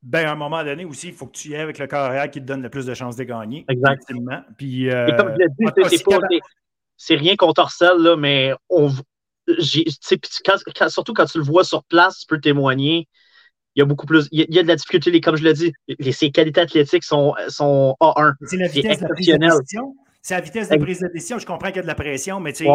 Ben, 0.03 0.27
à 0.27 0.33
un 0.33 0.37
moment 0.37 0.63
donné 0.63 0.85
aussi, 0.85 1.09
il 1.09 1.15
faut 1.15 1.27
que 1.27 1.33
tu 1.33 1.49
y 1.49 1.55
ailles 1.55 1.63
avec 1.63 1.79
le 1.79 1.87
corps 1.87 2.01
arrière 2.01 2.31
qui 2.31 2.41
te 2.41 2.47
donne 2.47 2.63
le 2.63 2.69
plus 2.69 2.85
de 2.85 2.93
chances 2.93 3.17
de 3.17 3.25
gagner. 3.25 3.65
Exactement. 3.69 4.43
Puis, 4.59 4.91
euh, 4.91 5.07
Et 5.07 5.17
comme 5.17 5.33
je 5.33 5.39
l'ai 5.39 6.29
dit, 6.31 6.41
c'est 6.97 7.15
rien 7.15 7.37
contre 7.37 7.63
Orsol, 7.63 8.03
là, 8.03 8.17
mais 8.17 8.53
on, 8.69 8.91
surtout 9.61 11.15
quand 11.15 11.27
tu 11.27 11.39
le 11.39 11.45
vois 11.45 11.65
sur 11.65 11.85
place, 11.85 12.19
tu 12.19 12.27
peux 12.27 12.41
témoigner 12.41 13.09
il 13.75 13.81
y 13.81 13.83
a 13.83 13.87
beaucoup 13.87 14.07
plus. 14.07 14.29
Il 14.31 14.47
y 14.49 14.59
a, 14.59 14.63
de 14.63 14.69
la 14.69 14.77
difficulté, 14.77 15.21
comme 15.21 15.37
je 15.37 15.43
l'ai 15.43 15.53
dit, 15.53 15.73
les, 15.99 16.13
ses 16.13 16.31
qualités 16.31 16.61
athlétiques 16.61 17.05
sont, 17.05 17.35
sont 17.49 17.97
A1. 18.01 18.35
C'est 18.43 18.57
la 18.57 18.69
vitesse 18.69 19.01
de 19.01 19.07
prise 19.09 19.27
de 19.27 19.37
décision. 19.37 19.97
C'est 20.25 20.33
la 20.33 20.41
vitesse 20.41 20.71
de 20.71 20.77
prise 20.79 21.01
de 21.01 21.09
décision. 21.09 21.39
Je 21.39 21.45
comprends 21.45 21.69
qu'il 21.69 21.77
y 21.77 21.81
a 21.81 21.83
de 21.83 21.87
la 21.87 21.95
pression, 21.95 22.41
mais 22.41 22.55
tu 22.55 22.65
sais, 22.65 22.71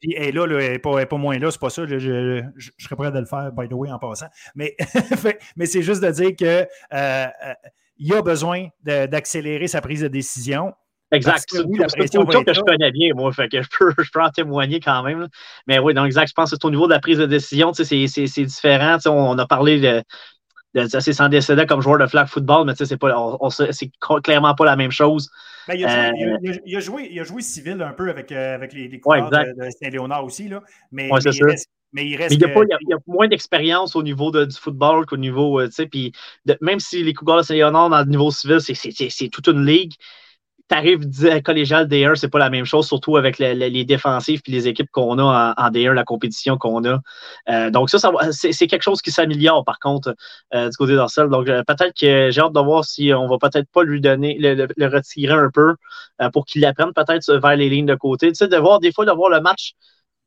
puis 0.00 0.14
elle 0.16 0.34
là, 0.34 0.46
elle 0.50 0.72
n'est 0.72 0.78
pas, 0.80 1.06
pas, 1.06 1.16
moins 1.16 1.38
là, 1.38 1.48
c'est 1.52 1.60
pas 1.60 1.70
ça. 1.70 1.86
Je, 1.86 1.96
je, 1.96 2.70
serais 2.76 2.96
prêt 2.96 3.12
de 3.12 3.20
le 3.20 3.24
faire, 3.24 3.52
by 3.52 3.68
the 3.68 3.72
way, 3.72 3.88
en 3.88 4.00
passant. 4.00 4.26
Mais, 4.56 4.76
mais 5.56 5.66
c'est 5.66 5.82
juste 5.82 6.02
de 6.02 6.10
dire 6.10 6.34
qu'il 6.34 6.48
euh, 6.48 6.66
euh, 6.92 7.54
y 8.00 8.12
a 8.12 8.20
besoin 8.20 8.66
d'accélérer 8.82 9.68
sa 9.68 9.80
prise 9.80 10.00
de 10.00 10.08
décision. 10.08 10.74
Exact. 11.12 11.44
C'est 11.48 11.62
une 11.62 11.78
question 11.78 12.26
que 12.26 12.52
je 12.52 12.60
connais 12.62 12.90
bien, 12.90 13.14
moi, 13.14 13.32
fait 13.32 13.48
que 13.48 13.62
je 13.62 13.68
peux, 13.78 13.92
je 14.02 14.10
peux 14.10 14.20
en 14.20 14.30
témoigner 14.30 14.80
quand 14.80 15.04
même. 15.04 15.28
Mais 15.68 15.78
oui, 15.78 15.94
donc 15.94 16.06
exact, 16.06 16.26
je 16.26 16.34
pense 16.34 16.50
que 16.50 16.56
c'est 16.60 16.66
au 16.66 16.70
niveau 16.70 16.88
de 16.88 16.94
la 16.94 17.00
prise 17.00 17.18
de 17.18 17.26
décision, 17.26 17.72
c'est 17.74 18.44
différent. 18.44 18.96
On, 19.06 19.10
on, 19.10 19.38
a 19.38 19.46
parlé 19.46 19.78
de, 19.78 20.02
c'est 20.86 21.12
sans 21.12 21.28
décédant 21.28 21.66
comme 21.66 21.80
joueur 21.80 21.98
de 21.98 22.06
flag 22.06 22.26
football, 22.26 22.66
mais 22.66 22.74
c'est 22.76 22.96
pas, 22.96 23.38
c'est 23.70 23.90
clairement 24.22 24.54
pas 24.54 24.64
la 24.64 24.76
même 24.76 24.90
chose. 24.90 25.30
Ben, 25.68 25.74
il, 25.74 25.84
a 25.84 25.88
joué, 25.88 26.24
euh, 26.24 26.38
il, 26.64 26.76
a, 26.76 26.80
joué, 26.80 27.08
il, 27.10 27.20
a 27.20 27.24
joué, 27.24 27.42
civil 27.42 27.82
un 27.82 27.92
peu 27.92 28.08
avec, 28.08 28.32
euh, 28.32 28.54
avec 28.54 28.72
les, 28.72 28.88
les 28.88 29.00
couleurs 29.00 29.28
de, 29.28 29.70
Saint-Léonard 29.82 30.24
aussi, 30.24 30.48
là. 30.48 30.62
mais, 30.90 31.10
mais, 31.12 31.20
il 31.20 31.44
reste, 31.44 31.68
mais, 31.92 32.06
il 32.06 32.16
reste. 32.16 32.34
il, 32.34 32.40
y 32.40 32.44
a 32.44 32.48
pas, 32.48 32.62
il, 32.62 32.88
y 32.88 32.94
a, 32.94 32.98
moins 33.06 33.28
d'expérience 33.28 33.94
au 33.94 34.02
niveau 34.02 34.30
de, 34.30 34.46
du 34.46 34.56
football 34.56 35.04
qu'au 35.04 35.18
niveau. 35.18 35.60
Euh, 35.60 35.68
puis 35.90 36.12
même 36.62 36.80
si 36.80 37.02
les 37.02 37.12
couleurs 37.12 37.36
de 37.38 37.42
Saint-Léonard, 37.42 37.90
dans 37.90 37.98
le 37.98 38.06
niveau 38.06 38.30
civil, 38.30 38.60
c'est 38.60 39.28
toute 39.28 39.48
une 39.48 39.66
ligue 39.66 39.92
t'arrives 40.68 41.06
collégial 41.42 41.88
D1, 41.88 42.14
c'est 42.16 42.28
pas 42.28 42.38
la 42.38 42.50
même 42.50 42.66
chose, 42.66 42.86
surtout 42.86 43.16
avec 43.16 43.38
les, 43.38 43.84
défensifs 43.84 44.42
et 44.46 44.50
les 44.50 44.68
équipes 44.68 44.90
qu'on 44.90 45.18
a 45.18 45.54
en, 45.56 45.70
D1, 45.70 45.92
la 45.92 46.04
compétition 46.04 46.58
qu'on 46.58 46.84
a. 46.84 47.00
Euh, 47.48 47.70
donc, 47.70 47.90
ça, 47.90 47.98
c'est 48.30 48.66
quelque 48.66 48.82
chose 48.82 49.00
qui 49.00 49.10
s'améliore, 49.10 49.64
par 49.64 49.78
contre, 49.78 50.14
euh, 50.54 50.68
du 50.68 50.76
côté 50.76 50.94
d'Arcel. 50.94 51.28
Donc, 51.28 51.48
euh, 51.48 51.62
peut-être 51.66 51.98
que 51.98 52.30
j'ai 52.30 52.40
hâte 52.40 52.52
de 52.52 52.60
voir 52.60 52.84
si 52.84 53.12
on 53.14 53.26
va 53.26 53.38
peut-être 53.38 53.68
pas 53.72 53.82
lui 53.82 54.00
donner, 54.00 54.36
le, 54.38 54.86
retirer 54.86 55.32
un 55.32 55.50
peu 55.52 55.74
pour 56.32 56.44
qu'il 56.44 56.64
apprenne 56.64 56.92
peut-être 56.92 57.32
vers 57.34 57.56
les 57.56 57.68
lignes 57.68 57.86
de 57.86 57.94
côté. 57.94 58.28
Tu 58.28 58.34
sais, 58.34 58.48
de 58.48 58.56
voir, 58.56 58.80
des 58.80 58.92
fois, 58.92 59.06
de 59.06 59.12
voir 59.12 59.30
le 59.30 59.40
match 59.40 59.72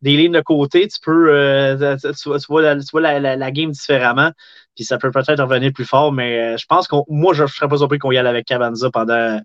des 0.02 0.18
lignes 0.18 0.32
de 0.32 0.42
côté, 0.42 0.88
tu 0.88 1.00
peux, 1.04 1.78
tu, 2.00 2.30
vois, 2.50 2.62
la, 2.62 3.52
game 3.52 3.70
différemment, 3.70 4.32
puis 4.76 4.84
ça 4.84 4.98
peut 4.98 5.12
peut-être 5.12 5.44
revenir 5.44 5.72
plus 5.74 5.86
fort, 5.86 6.12
mais 6.12 6.58
je 6.58 6.66
pense 6.66 6.88
qu'on, 6.88 7.06
moi, 7.08 7.34
je 7.36 7.44
ne 7.44 7.48
serais 7.48 7.68
pas 7.68 7.78
surpris 7.78 8.00
qu'on 8.00 8.12
y 8.12 8.18
aille 8.18 8.26
avec 8.26 8.48
Cabanza 8.48 8.90
pendant, 8.90 9.40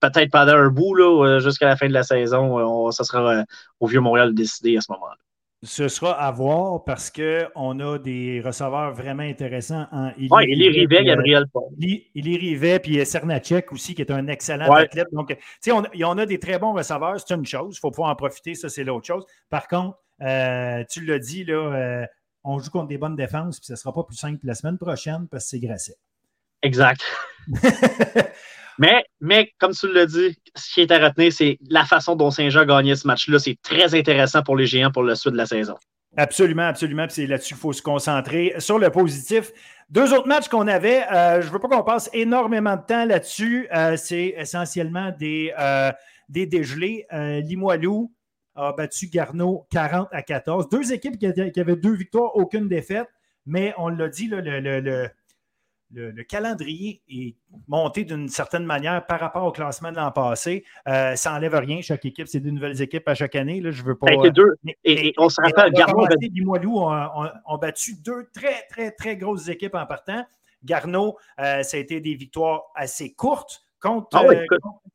peut-être 0.00 0.30
pendant 0.30 0.54
un 0.54 0.68
bout, 0.68 0.96
euh, 0.98 1.40
jusqu'à 1.40 1.66
la 1.66 1.76
fin 1.76 1.88
de 1.88 1.92
la 1.92 2.02
saison, 2.02 2.90
ça 2.90 3.04
sera 3.04 3.38
euh, 3.38 3.44
au 3.80 3.86
Vieux-Montréal 3.86 4.30
de 4.30 4.34
décider 4.34 4.76
à 4.76 4.80
ce 4.80 4.92
moment-là. 4.92 5.16
Ce 5.62 5.88
sera 5.88 6.12
à 6.12 6.30
voir 6.30 6.84
parce 6.84 7.10
qu'on 7.10 7.80
a 7.80 7.98
des 7.98 8.42
receveurs 8.44 8.92
vraiment 8.92 9.22
intéressants. 9.22 9.86
En 9.92 10.10
oui, 10.18 10.44
il 10.48 10.62
est 10.62 10.68
Rivet, 10.68 11.04
Gabriel 11.04 11.46
Paul. 11.50 11.70
Il 11.78 12.28
est 12.28 12.36
Rivet, 12.36 12.78
puis 12.80 13.04
Cernacek 13.06 13.72
aussi, 13.72 13.94
qui 13.94 14.02
est 14.02 14.10
un 14.10 14.26
excellent 14.26 14.70
athlète. 14.70 15.08
Donc, 15.12 15.28
tu 15.28 15.36
sais, 15.62 15.72
on, 15.72 15.82
on, 16.02 16.18
a 16.18 16.26
des 16.26 16.38
très 16.38 16.58
bons 16.58 16.74
receveurs, 16.74 17.18
c'est 17.18 17.34
une 17.34 17.46
chose. 17.46 17.76
Il 17.76 17.80
faut 17.80 17.90
pouvoir 17.90 18.10
en 18.10 18.16
profiter, 18.16 18.54
ça, 18.54 18.68
c'est 18.68 18.84
l'autre 18.84 19.06
chose. 19.06 19.24
Par 19.48 19.66
contre, 19.66 19.96
euh, 20.20 20.84
tu 20.90 21.02
l'as 21.06 21.18
dit, 21.18 21.44
là, 21.44 22.06
on 22.44 22.58
joue 22.58 22.70
contre 22.70 22.88
des 22.88 22.98
bonnes 22.98 23.16
défenses, 23.16 23.58
puis 23.58 23.66
ce 23.66 23.72
ne 23.72 23.76
sera 23.76 23.92
pas 23.94 24.04
plus 24.04 24.16
simple 24.16 24.40
la 24.44 24.54
semaine 24.54 24.76
prochaine 24.76 25.26
parce 25.30 25.44
que 25.44 25.50
c'est 25.50 25.60
Grasset. 25.60 25.96
Exact. 26.60 27.02
Mais, 28.78 29.52
comme 29.58 29.72
tu 29.72 29.92
l'as 29.92 30.06
dit, 30.06 30.36
ce 30.54 30.74
qui 30.74 30.80
est 30.80 30.90
à 30.90 30.98
retenir, 30.98 31.32
c'est 31.32 31.58
la 31.68 31.84
façon 31.84 32.16
dont 32.16 32.30
Saint-Jean 32.30 32.60
a 32.60 32.64
gagné 32.66 32.96
ce 32.96 33.06
match-là. 33.06 33.38
C'est 33.38 33.58
très 33.62 33.94
intéressant 33.94 34.42
pour 34.42 34.56
les 34.56 34.66
géants 34.66 34.90
pour 34.90 35.02
le 35.02 35.14
suite 35.14 35.32
de 35.32 35.38
la 35.38 35.46
saison. 35.46 35.76
Absolument, 36.16 36.62
absolument. 36.62 37.06
C'est 37.08 37.26
là-dessus 37.26 37.54
qu'il 37.54 37.60
faut 37.60 37.72
se 37.72 37.82
concentrer. 37.82 38.54
Sur 38.58 38.78
le 38.78 38.90
positif, 38.90 39.52
deux 39.90 40.12
autres 40.12 40.28
matchs 40.28 40.48
qu'on 40.48 40.68
avait, 40.68 41.02
euh, 41.12 41.40
je 41.42 41.48
ne 41.48 41.52
veux 41.52 41.58
pas 41.58 41.68
qu'on 41.68 41.82
passe 41.82 42.08
énormément 42.12 42.76
de 42.76 42.82
temps 42.82 43.04
là-dessus. 43.04 43.68
Euh, 43.74 43.96
c'est 43.96 44.34
essentiellement 44.36 45.12
des, 45.18 45.52
euh, 45.58 45.90
dégelés. 46.28 47.06
Limoilou 47.12 48.12
a 48.54 48.72
battu 48.72 49.08
Garneau 49.08 49.66
40 49.70 50.08
à 50.12 50.22
14. 50.22 50.68
Deux 50.68 50.92
équipes 50.92 51.18
qui, 51.18 51.26
avaient 51.26 51.76
deux 51.76 51.94
victoires, 51.94 52.36
aucune 52.36 52.68
défaite. 52.68 53.08
Mais 53.46 53.74
on 53.76 53.88
l'a 53.88 54.08
dit, 54.08 54.28
le 54.28 54.40
le, 54.40 55.08
calendrier 56.28 57.02
est 57.08 57.36
monté 57.68 58.04
d'une 58.04 58.28
certaine 58.28 58.64
manière 58.64 59.06
par 59.06 59.20
rapport 59.20 59.44
au 59.44 59.52
classement 59.52 59.90
de 59.90 59.96
l'an 59.96 60.10
passé. 60.10 60.64
Euh, 60.88 61.16
ça 61.16 61.32
n'enlève 61.32 61.54
rien. 61.54 61.80
Chaque 61.82 62.04
équipe, 62.04 62.26
c'est 62.28 62.40
deux 62.40 62.50
nouvelles 62.50 62.80
équipes 62.82 63.08
à 63.08 63.14
chaque 63.14 63.34
année. 63.36 63.60
Là, 63.60 63.70
je 63.70 63.82
veux 63.82 63.96
pas. 63.96 64.06
deux. 64.30 64.54
et, 64.84 65.12
on 65.18 65.28
se 65.28 65.40
rappelle, 65.40 65.72
Garneau. 65.72 66.06
Limoilou 66.20 66.78
ont, 66.78 67.58
battu 67.58 67.94
deux 68.02 68.28
très, 68.34 68.66
très, 68.68 68.90
très 68.90 69.16
grosses 69.16 69.48
équipes 69.48 69.74
en 69.74 69.86
partant. 69.86 70.24
Garneau, 70.64 71.18
euh, 71.40 71.62
ça 71.62 71.76
a 71.76 71.80
été 71.80 72.00
des 72.00 72.14
victoires 72.14 72.64
assez 72.74 73.12
courtes. 73.12 73.62
Contre, 73.80 74.08
ah 74.14 74.24
euh, 74.24 74.46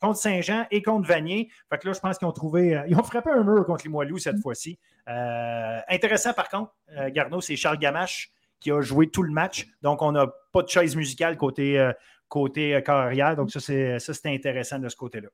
contre, 0.02 0.18
Saint-Jean 0.18 0.66
et 0.72 0.82
contre 0.82 1.08
Vanier. 1.08 1.50
Fait 1.70 1.78
que 1.78 1.88
là, 1.88 1.94
je 1.94 2.00
pense 2.00 2.18
qu'ils 2.18 2.28
ont 2.28 2.32
trouvé. 2.32 2.82
ils 2.88 2.96
ont 2.96 3.04
frappé 3.04 3.30
un 3.30 3.44
mur 3.44 3.64
contre 3.64 3.84
Limoilou 3.84 4.18
cette 4.18 4.38
mm. 4.38 4.42
fois-ci. 4.42 4.80
intéressant, 5.06 6.34
par 6.34 6.50
contre, 6.50 6.74
Garneau, 7.12 7.40
c'est 7.40 7.56
Charles 7.56 7.78
Gamache 7.78 8.32
qui 8.60 8.72
a 8.72 8.82
joué 8.82 9.10
tout 9.10 9.24
le 9.24 9.32
match. 9.32 9.68
Donc, 9.82 10.02
on 10.02 10.12
n'a 10.12 10.28
pas 10.52 10.64
de 10.64 10.70
chaise 10.70 10.96
musicale 10.96 11.38
côté, 11.38 11.80
euh, 11.80 11.92
côté 12.28 12.76
euh, 12.76 12.82
carrière. 12.82 13.36
Donc, 13.36 13.52
ça, 13.52 13.60
c'est 13.60 14.26
intéressant 14.26 14.80
de 14.80 14.90
ce 14.90 14.96
côté-là. 14.96 15.30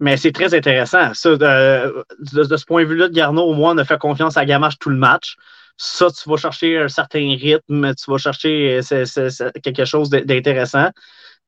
Mais 0.00 0.16
c'est 0.16 0.32
très 0.32 0.54
intéressant. 0.54 1.12
Ça, 1.12 1.36
de, 1.36 2.56
ce 2.56 2.64
point 2.64 2.82
de 2.82 2.88
vue-là, 2.88 3.08
de 3.08 3.20
au 3.38 3.54
moins, 3.54 3.74
on 3.74 3.78
a 3.78 3.84
fait 3.84 3.98
confiance 3.98 4.36
à 4.36 4.46
Gamache 4.46 4.78
tout 4.78 4.88
le 4.88 4.96
match. 4.96 5.36
Ça, 5.76 6.08
tu 6.10 6.28
vas 6.28 6.36
chercher 6.36 6.78
un 6.78 6.88
certain 6.88 7.36
rythme, 7.38 7.94
tu 7.94 8.10
vas 8.10 8.18
chercher 8.18 8.80
euh, 8.92 9.50
quelque 9.62 9.84
chose 9.84 10.10
d'intéressant. 10.10 10.90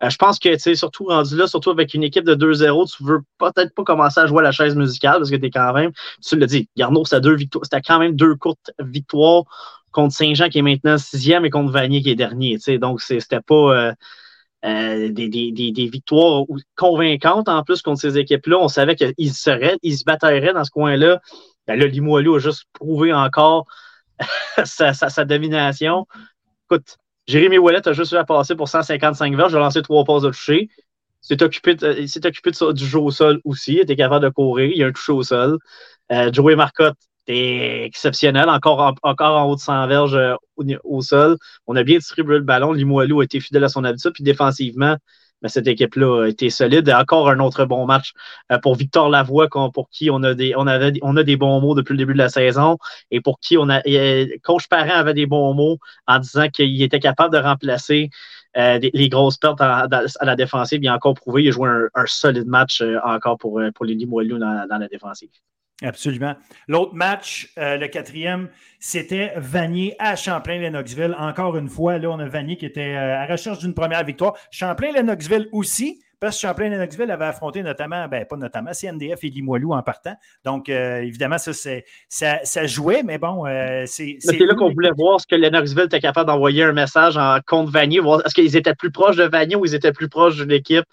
je 0.02 0.16
pense 0.16 0.38
que, 0.38 0.50
tu 0.50 0.58
sais, 0.58 0.74
surtout 0.74 1.04
rendu 1.04 1.36
là, 1.36 1.46
surtout 1.46 1.70
avec 1.70 1.92
une 1.94 2.02
équipe 2.02 2.24
de 2.24 2.34
2-0, 2.34 2.94
tu 2.94 3.04
veux 3.04 3.20
peut-être 3.38 3.74
pas 3.74 3.84
commencer 3.84 4.20
à 4.20 4.26
jouer 4.26 4.40
à 4.40 4.42
la 4.42 4.52
chaise 4.52 4.74
musicale 4.74 5.18
parce 5.18 5.30
que 5.30 5.36
tu 5.36 5.46
es 5.46 5.50
quand 5.50 5.72
même, 5.74 5.92
tu 6.26 6.36
l'as 6.38 6.46
dit, 6.46 6.68
Garneau, 6.76 7.04
c'était 7.04 7.80
quand 7.86 7.98
même 7.98 8.16
deux 8.16 8.34
courtes 8.34 8.70
victoires 8.80 9.44
contre 9.92 10.14
Saint-Jean 10.14 10.48
qui 10.48 10.58
est 10.58 10.62
maintenant 10.62 10.98
sixième 10.98 11.44
et 11.44 11.50
contre 11.50 11.70
Vanier 11.70 12.02
qui 12.02 12.10
est 12.10 12.14
dernier. 12.14 12.58
Donc, 12.78 13.00
c'était 13.00 13.40
pas 13.40 13.54
euh, 13.54 13.92
euh, 14.64 15.08
des, 15.10 15.88
victoires 15.92 16.44
convaincantes 16.76 17.48
en 17.48 17.62
plus 17.62 17.82
contre 17.82 18.00
ces 18.00 18.18
équipes-là. 18.18 18.58
On 18.58 18.68
savait 18.68 18.96
qu'ils 18.96 19.34
seraient, 19.34 19.76
ils 19.82 19.96
se 19.96 20.04
battraient 20.04 20.52
dans 20.52 20.64
ce 20.64 20.70
coin-là. 20.70 21.20
Ben 21.66 21.78
là, 21.78 21.86
Limoilou 21.86 22.36
a 22.36 22.38
juste 22.38 22.64
prouvé 22.72 23.12
encore 23.12 23.66
sa, 24.64 25.24
domination. 25.24 26.06
Écoute, 26.70 26.96
Jérémy 27.26 27.58
Ouellet 27.58 27.86
a 27.86 27.92
juste 27.92 28.12
eu 28.12 28.16
à 28.16 28.24
passer 28.24 28.54
pour 28.54 28.68
155 28.68 29.34
verges, 29.36 29.54
a 29.54 29.58
lancé 29.58 29.82
trois 29.82 30.04
passes 30.04 30.22
de 30.22 30.30
toucher. 30.30 30.68
Il 31.22 31.38
s'est 31.38 31.42
occupé, 31.42 31.76
occupé 32.24 32.50
du 32.72 32.86
jeu 32.86 32.98
au 32.98 33.10
sol 33.10 33.40
aussi. 33.44 33.74
Il 33.74 33.80
était 33.80 33.96
capable 33.96 34.24
de 34.24 34.30
courir. 34.30 34.70
Il 34.74 34.82
a 34.82 34.88
un 34.88 34.92
touché 34.92 35.12
au 35.12 35.22
sol. 35.22 35.58
Euh, 36.10 36.32
Joey 36.32 36.56
Marcotte 36.56 36.98
c'était 37.26 37.84
exceptionnel, 37.84 38.48
encore, 38.48 38.94
encore 39.02 39.36
en 39.36 39.44
haut 39.44 39.54
de 39.54 39.60
100 39.60 39.86
verges 39.86 40.14
euh, 40.14 40.34
au, 40.84 41.02
sol. 41.02 41.36
On 41.66 41.76
a 41.76 41.82
bien 41.84 41.98
distribué 41.98 42.36
le 42.36 42.42
ballon. 42.42 42.72
Limoilou 42.72 43.20
a 43.20 43.24
été 43.24 43.40
fidèle 43.40 43.64
à 43.64 43.68
son 43.68 43.84
habitude. 43.84 44.12
Puis 44.12 44.24
défensivement, 44.24 44.96
mais 45.42 45.46
ben, 45.46 45.48
cette 45.48 45.66
équipe-là 45.68 46.24
a 46.24 46.28
été 46.28 46.50
solide. 46.50 46.88
Et 46.88 46.94
encore 46.94 47.28
un 47.28 47.38
autre 47.38 47.64
bon 47.64 47.86
match 47.86 48.12
euh, 48.50 48.58
pour 48.58 48.74
Victor 48.74 49.08
Lavoie, 49.08 49.48
pour 49.48 49.88
qui 49.90 50.10
on 50.10 50.22
a, 50.24 50.34
des, 50.34 50.54
on, 50.56 50.66
avait, 50.66 50.92
on 51.02 51.16
a 51.16 51.22
des 51.22 51.36
bons 51.36 51.60
mots 51.60 51.74
depuis 51.74 51.92
le 51.92 51.98
début 51.98 52.12
de 52.14 52.18
la 52.18 52.28
saison 52.28 52.78
et 53.10 53.20
pour 53.20 53.38
qui 53.40 53.56
on 53.56 53.68
a, 53.68 53.80
coach 54.42 54.68
Parent 54.68 54.94
avait 54.94 55.14
des 55.14 55.26
bons 55.26 55.54
mots 55.54 55.78
en 56.06 56.18
disant 56.18 56.48
qu'il 56.48 56.82
était 56.82 57.00
capable 57.00 57.34
de 57.34 57.38
remplacer 57.40 58.10
euh, 58.56 58.78
les 58.92 59.08
grosses 59.08 59.38
pertes 59.38 59.60
à, 59.60 59.86
la 60.22 60.36
défensive. 60.36 60.80
Il 60.82 60.88
a 60.88 60.94
encore 60.94 61.14
prouvé, 61.14 61.44
il 61.44 61.48
a 61.48 61.52
joué 61.52 61.68
un, 61.94 62.06
solide 62.06 62.46
match 62.46 62.82
encore 63.04 63.38
pour, 63.38 63.60
pour 63.74 63.84
les 63.84 63.94
Limoilou 63.94 64.38
dans 64.38 64.66
la 64.68 64.88
défensive. 64.88 65.30
Absolument. 65.82 66.34
L'autre 66.68 66.94
match, 66.94 67.52
euh, 67.58 67.76
le 67.76 67.88
quatrième, 67.88 68.48
c'était 68.78 69.32
Vanier 69.36 69.94
à 69.98 70.16
Champlain-Lennoxville. 70.16 71.14
Encore 71.18 71.56
une 71.56 71.68
fois, 71.68 71.98
là, 71.98 72.08
on 72.10 72.18
a 72.18 72.26
Vanier 72.26 72.56
qui 72.56 72.66
était 72.66 72.94
euh, 72.94 73.18
à 73.18 73.26
recherche 73.26 73.58
d'une 73.58 73.74
première 73.74 74.04
victoire. 74.04 74.34
Champlain-Lennoxville 74.50 75.48
aussi, 75.52 76.00
parce 76.20 76.36
que 76.36 76.46
Champlain-Lennoxville 76.46 77.10
avait 77.10 77.24
affronté 77.24 77.64
notamment, 77.64 78.06
ben 78.06 78.24
pas 78.24 78.36
notamment, 78.36 78.70
CNDF 78.72 79.24
et 79.24 79.28
Limoilou 79.28 79.72
en 79.72 79.82
partant. 79.82 80.14
Donc, 80.44 80.68
euh, 80.68 81.00
évidemment, 81.00 81.38
ça, 81.38 81.52
ça, 81.52 82.38
ça, 82.44 82.66
jouait, 82.66 83.02
mais 83.02 83.18
bon, 83.18 83.44
c'est. 83.86 84.16
C'est 84.20 84.38
là 84.38 84.54
qu'on 84.54 84.72
voulait 84.72 84.92
voir 84.96 85.20
ce 85.20 85.26
que 85.26 85.34
Lennoxville 85.34 85.86
était 85.86 86.00
capable 86.00 86.28
d'envoyer 86.28 86.62
un 86.62 86.72
message 86.72 87.16
en 87.16 87.38
contre 87.44 87.72
Vanier, 87.72 88.00
est-ce 88.24 88.34
qu'ils 88.34 88.56
étaient 88.56 88.74
plus 88.74 88.92
proches 88.92 89.16
de 89.16 89.24
Vanier 89.24 89.56
ou 89.56 89.64
ils 89.66 89.74
étaient 89.74 89.92
plus 89.92 90.08
proches 90.08 90.36
de 90.36 90.44
l'équipe. 90.44 90.84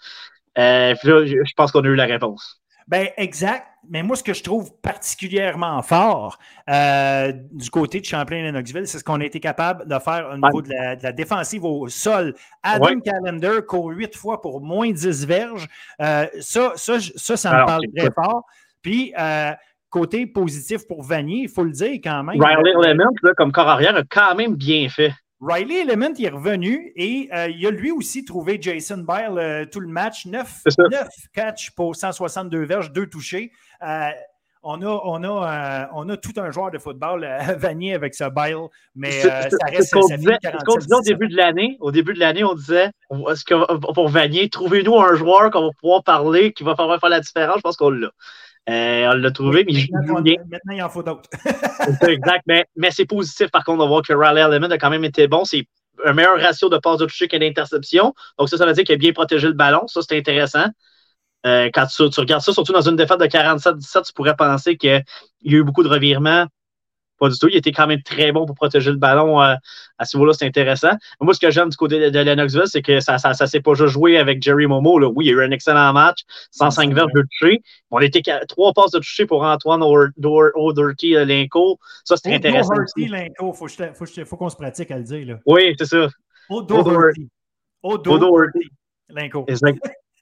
je 0.56 1.54
pense 1.56 1.70
qu'on 1.70 1.84
a 1.84 1.88
eu 1.88 1.94
la 1.94 2.06
réponse. 2.06 2.60
Ben, 2.90 3.06
exact. 3.16 3.68
Mais 3.88 4.02
moi, 4.02 4.16
ce 4.16 4.24
que 4.24 4.34
je 4.34 4.42
trouve 4.42 4.72
particulièrement 4.82 5.80
fort 5.80 6.38
euh, 6.68 7.32
du 7.52 7.70
côté 7.70 8.00
de 8.00 8.04
Champlain-Lennoxville, 8.04 8.86
c'est 8.88 8.98
ce 8.98 9.04
qu'on 9.04 9.20
a 9.20 9.24
été 9.24 9.38
capable 9.38 9.86
de 9.88 9.98
faire 10.00 10.30
au 10.32 10.36
niveau 10.36 10.60
de, 10.60 10.70
la, 11.00 11.12
défensive 11.12 11.64
au 11.64 11.88
sol. 11.88 12.34
Adam 12.64 13.00
Callender 13.00 13.60
court 13.66 13.90
huit 13.90 14.16
fois 14.16 14.42
pour 14.42 14.60
moins 14.60 14.90
10 14.90 15.24
verges. 15.24 15.68
Euh, 16.02 16.26
ça, 16.40 16.72
ça, 16.74 16.98
ça, 16.98 17.36
ça, 17.36 17.50
me 17.52 17.64
parle 17.64 17.84
très 17.96 18.10
fort. 18.10 18.44
Puis, 18.82 19.14
euh, 19.16 19.52
côté 19.88 20.26
positif 20.26 20.86
pour 20.88 21.04
Vanier, 21.04 21.42
il 21.42 21.48
faut 21.48 21.64
le 21.64 21.70
dire 21.70 22.00
quand 22.02 22.24
même. 22.24 22.42
Riley 22.42 22.72
Element, 22.90 23.10
comme 23.36 23.52
corps 23.52 23.68
arrière, 23.68 23.94
a 23.94 24.02
quand 24.02 24.34
même 24.34 24.56
bien 24.56 24.88
fait. 24.88 25.12
Riley 25.40 25.80
Element 25.80 26.12
est 26.18 26.28
revenu 26.28 26.92
et 26.96 27.30
euh, 27.32 27.48
il 27.48 27.66
a 27.66 27.70
lui 27.70 27.90
aussi 27.90 28.24
trouvé 28.24 28.58
Jason 28.60 28.98
Byle 28.98 29.38
euh, 29.38 29.64
tout 29.64 29.80
le 29.80 29.88
match. 29.88 30.26
9, 30.26 30.62
catch 31.32 31.70
pour 31.70 31.96
162 31.96 32.64
verges, 32.64 32.92
2 32.92 33.06
touchés. 33.06 33.50
Euh, 33.82 34.10
on, 34.62 34.82
a, 34.82 35.00
on, 35.04 35.24
a, 35.24 35.88
on 35.94 36.08
a 36.10 36.16
tout 36.18 36.34
un 36.36 36.50
joueur 36.50 36.70
de 36.70 36.76
football 36.76 37.24
à 37.24 37.54
Vanier 37.54 37.94
avec 37.94 38.14
ce 38.14 38.24
Byle, 38.28 38.68
mais 38.94 39.22
ça 39.22 39.48
reste 39.64 39.88
ce 39.88 39.94
qu'on 39.94 40.06
disait 40.14 40.36
au 40.96 41.00
début 41.00 41.28
de 41.28 41.36
l'année. 41.36 41.78
Au 41.80 41.90
début 41.90 42.12
de 42.12 42.20
l'année, 42.20 42.44
on 42.44 42.54
disait 42.54 42.90
est-ce 43.30 43.44
que 43.44 43.92
pour 43.94 44.08
Vanier, 44.08 44.50
trouvez-nous 44.50 45.00
un 45.00 45.14
joueur 45.14 45.50
qu'on 45.50 45.62
va 45.62 45.70
pouvoir 45.80 46.04
parler, 46.04 46.52
qui 46.52 46.64
va 46.64 46.76
faire 46.76 47.08
la 47.08 47.20
différence? 47.20 47.56
Je 47.56 47.62
pense 47.62 47.76
qu'on 47.76 47.90
l'a. 47.90 48.10
Euh, 48.68 49.10
on 49.10 49.14
l'a 49.14 49.30
trouvé, 49.30 49.64
mais 49.64 49.72
il 49.72 49.88
joue 50.06 50.20
bien. 50.20 50.36
Maintenant, 50.50 50.74
il 50.74 50.82
en 50.82 50.88
faut 50.88 51.02
d'autres. 51.02 51.28
exact. 52.08 52.42
Mais, 52.46 52.66
mais 52.76 52.90
c'est 52.90 53.06
positif, 53.06 53.50
par 53.50 53.64
contre, 53.64 53.82
de 53.82 53.88
voir 53.88 54.02
que 54.02 54.12
Riley 54.12 54.40
Element 54.40 54.70
a 54.70 54.78
quand 54.78 54.90
même 54.90 55.04
été 55.04 55.26
bon. 55.28 55.44
C'est 55.44 55.66
un 56.04 56.12
meilleur 56.12 56.38
ratio 56.40 56.68
de 56.68 56.78
passes 56.78 56.98
de 56.98 57.06
toucher 57.06 57.26
qu'un 57.26 57.38
d'interception. 57.38 58.14
Donc, 58.38 58.48
ça, 58.48 58.56
ça 58.56 58.66
veut 58.66 58.72
dire 58.72 58.84
qu'il 58.84 58.94
a 58.94 58.98
bien 58.98 59.12
protégé 59.12 59.46
le 59.46 59.54
ballon. 59.54 59.86
Ça, 59.86 60.00
c'est 60.06 60.16
intéressant. 60.16 60.66
Euh, 61.46 61.70
quand 61.72 61.86
tu, 61.86 62.08
tu, 62.10 62.20
regardes 62.20 62.42
ça, 62.42 62.52
surtout 62.52 62.72
dans 62.72 62.86
une 62.86 62.96
défaite 62.96 63.18
de 63.18 63.24
47-17, 63.24 64.06
tu 64.06 64.12
pourrais 64.12 64.36
penser 64.36 64.76
qu'il 64.76 65.02
y 65.42 65.54
a 65.54 65.58
eu 65.58 65.64
beaucoup 65.64 65.82
de 65.82 65.88
revirements. 65.88 66.46
Pas 67.20 67.28
du 67.28 67.38
tout. 67.38 67.48
Il 67.48 67.56
était 67.56 67.70
quand 67.70 67.86
même 67.86 68.02
très 68.02 68.32
bon 68.32 68.46
pour 68.46 68.56
protéger 68.56 68.90
le 68.90 68.96
ballon 68.96 69.40
euh, 69.42 69.54
à 69.98 70.04
ce 70.06 70.16
niveau-là. 70.16 70.32
C'est 70.32 70.46
intéressant. 70.46 70.92
Moi, 71.20 71.34
ce 71.34 71.40
que 71.40 71.50
j'aime 71.50 71.68
du 71.68 71.76
côté 71.76 72.10
de, 72.10 72.18
Lennoxville, 72.18 72.62
c'est 72.66 72.80
que 72.80 72.98
ça 73.00 73.16
ne 73.16 73.46
s'est 73.46 73.60
pas 73.60 73.74
juste 73.74 73.92
joué 73.92 74.16
avec 74.16 74.42
Jerry 74.42 74.66
Momo. 74.66 74.98
Là. 74.98 75.08
Oui, 75.08 75.26
il 75.26 75.28
y 75.28 75.30
a 75.32 75.34
eu 75.34 75.44
un 75.44 75.50
excellent 75.50 75.92
match. 75.92 76.20
105 76.52 76.94
verges 76.94 77.12
de 77.14 77.22
toucher. 77.22 77.60
On 77.90 78.00
était 78.00 78.22
trois 78.48 78.72
passes 78.72 78.92
de 78.92 78.98
toucher 78.98 79.26
pour 79.26 79.42
Antoine 79.42 79.82
O'Doherty 79.82 81.16
euh, 81.16 81.26
Linko. 81.26 81.78
Ça, 82.04 82.16
c'était 82.16 82.34
intéressant. 82.34 82.72
O'Doherty 82.72 83.08
Linko, 83.08 83.54
il 83.68 84.24
faut, 84.24 84.36
qu'on 84.36 84.48
se 84.48 84.56
pratique 84.56 84.90
à 84.90 84.96
le 84.96 85.04
dire. 85.04 85.26
Là. 85.26 85.38
Oui, 85.44 85.74
c'est 85.78 85.84
ça. 85.84 86.08
O'Doherty. 86.48 87.28
O'Doherty 87.82 88.70
Linko. 89.10 89.44
Exact. 89.46 89.78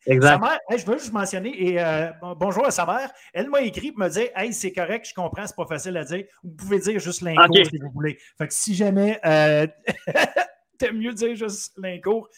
Exact. 0.07 0.43
je 0.71 0.87
veux 0.87 0.99
juste 0.99 1.13
mentionner, 1.13 1.71
et 1.71 1.83
euh, 1.83 2.11
bonjour 2.37 2.67
à 2.67 2.71
sa 2.71 2.87
mère, 2.87 3.11
elle 3.33 3.51
m'a 3.51 3.61
écrit 3.61 3.93
pour 3.93 4.05
me 4.05 4.09
dire 4.09 4.29
Hey, 4.35 4.53
c'est 4.53 4.73
correct, 4.73 5.07
je 5.09 5.15
comprends, 5.15 5.47
c'est 5.47 5.57
pas 5.57 5.67
facile 5.67 5.97
à 5.97 6.05
dire. 6.05 6.25
Vous 6.43 6.51
pouvez 6.51 6.79
dire 6.79 6.99
juste 6.99 7.20
l'incours 7.23 7.66
si 7.66 7.79
vous 7.79 7.91
voulez. 7.91 8.19
Fait 8.39 8.49
que 8.49 8.55
si 8.55 8.75
jamais 8.75 9.20
euh, 9.25 9.66
t'aimes 10.79 10.99
mieux 10.99 11.12
dire 11.12 11.35
juste 11.35 11.75
l'incours, 11.77 12.29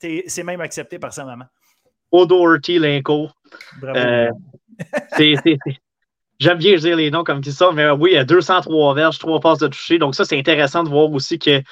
c'est 0.00 0.42
même 0.44 0.60
accepté 0.60 0.98
par 0.98 1.12
sa 1.12 1.24
maman. 1.24 1.44
O'Doherty 2.12 2.78
l'incours. 2.78 3.34
Bravo. 3.80 3.98
Euh, 3.98 4.30
j'aime 6.38 6.58
bien 6.58 6.76
dire 6.76 6.96
les 6.96 7.10
noms 7.10 7.24
comme 7.24 7.42
ça, 7.44 7.72
mais 7.72 7.90
oui, 7.90 8.10
il 8.12 8.14
y 8.14 8.18
a 8.18 8.24
203 8.24 8.94
verges, 8.94 9.18
3 9.18 9.40
passes 9.40 9.58
de 9.58 9.68
toucher. 9.68 9.98
Donc, 9.98 10.14
ça, 10.14 10.24
c'est 10.24 10.38
intéressant 10.38 10.84
de 10.84 10.88
voir 10.88 11.10
aussi 11.12 11.38
que 11.38 11.62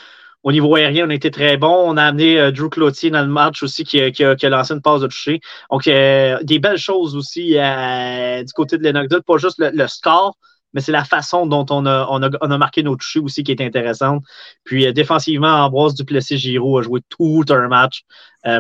au 0.43 0.53
niveau 0.53 0.75
aérien, 0.77 1.07
on 1.07 1.11
a 1.11 1.15
été 1.15 1.31
très 1.31 1.57
bon. 1.57 1.91
On 1.91 1.97
a 1.97 2.05
amené 2.05 2.39
euh, 2.39 2.53
Drew 2.53 2.69
Cloutier 2.69 3.11
dans 3.11 3.23
le 3.23 3.29
match 3.29 3.63
aussi 3.63 3.85
qui, 3.85 4.01
a, 4.01 4.49
lancé 4.49 4.75
une 4.75 4.83
passe 4.83 5.01
de 5.01 5.09
toucher. 5.09 5.41
Donc, 5.71 5.87
euh, 5.89 6.39
des 6.43 6.59
belles 6.59 6.79
choses 6.79 7.17
aussi 7.17 7.59
euh, 7.59 8.45
du 8.45 8.53
côté 8.53 8.79
de 8.79 8.85
Lennox 8.85 9.09
Pas 9.27 9.39
juste 9.39 9.57
le, 9.59 9.87
score, 9.89 10.37
mais 10.73 10.81
c'est 10.81 10.93
la 10.93 11.05
façon 11.05 11.47
dont 11.47 11.67
on 11.71 11.87
a, 11.87 12.03
a, 12.03 12.59
marqué 12.59 12.83
nos 12.83 12.97
touchés 12.97 13.21
aussi 13.21 13.43
qui 13.43 13.53
est 13.53 13.61
intéressante. 13.61 14.23
Puis 14.65 14.93
défensivement, 14.93 15.65
Ambroise 15.65 15.95
Duplessis-Giraud 15.95 16.79
a 16.79 16.83
joué 16.83 17.01
tout 17.09 17.45
un 17.49 17.69
match 17.69 18.05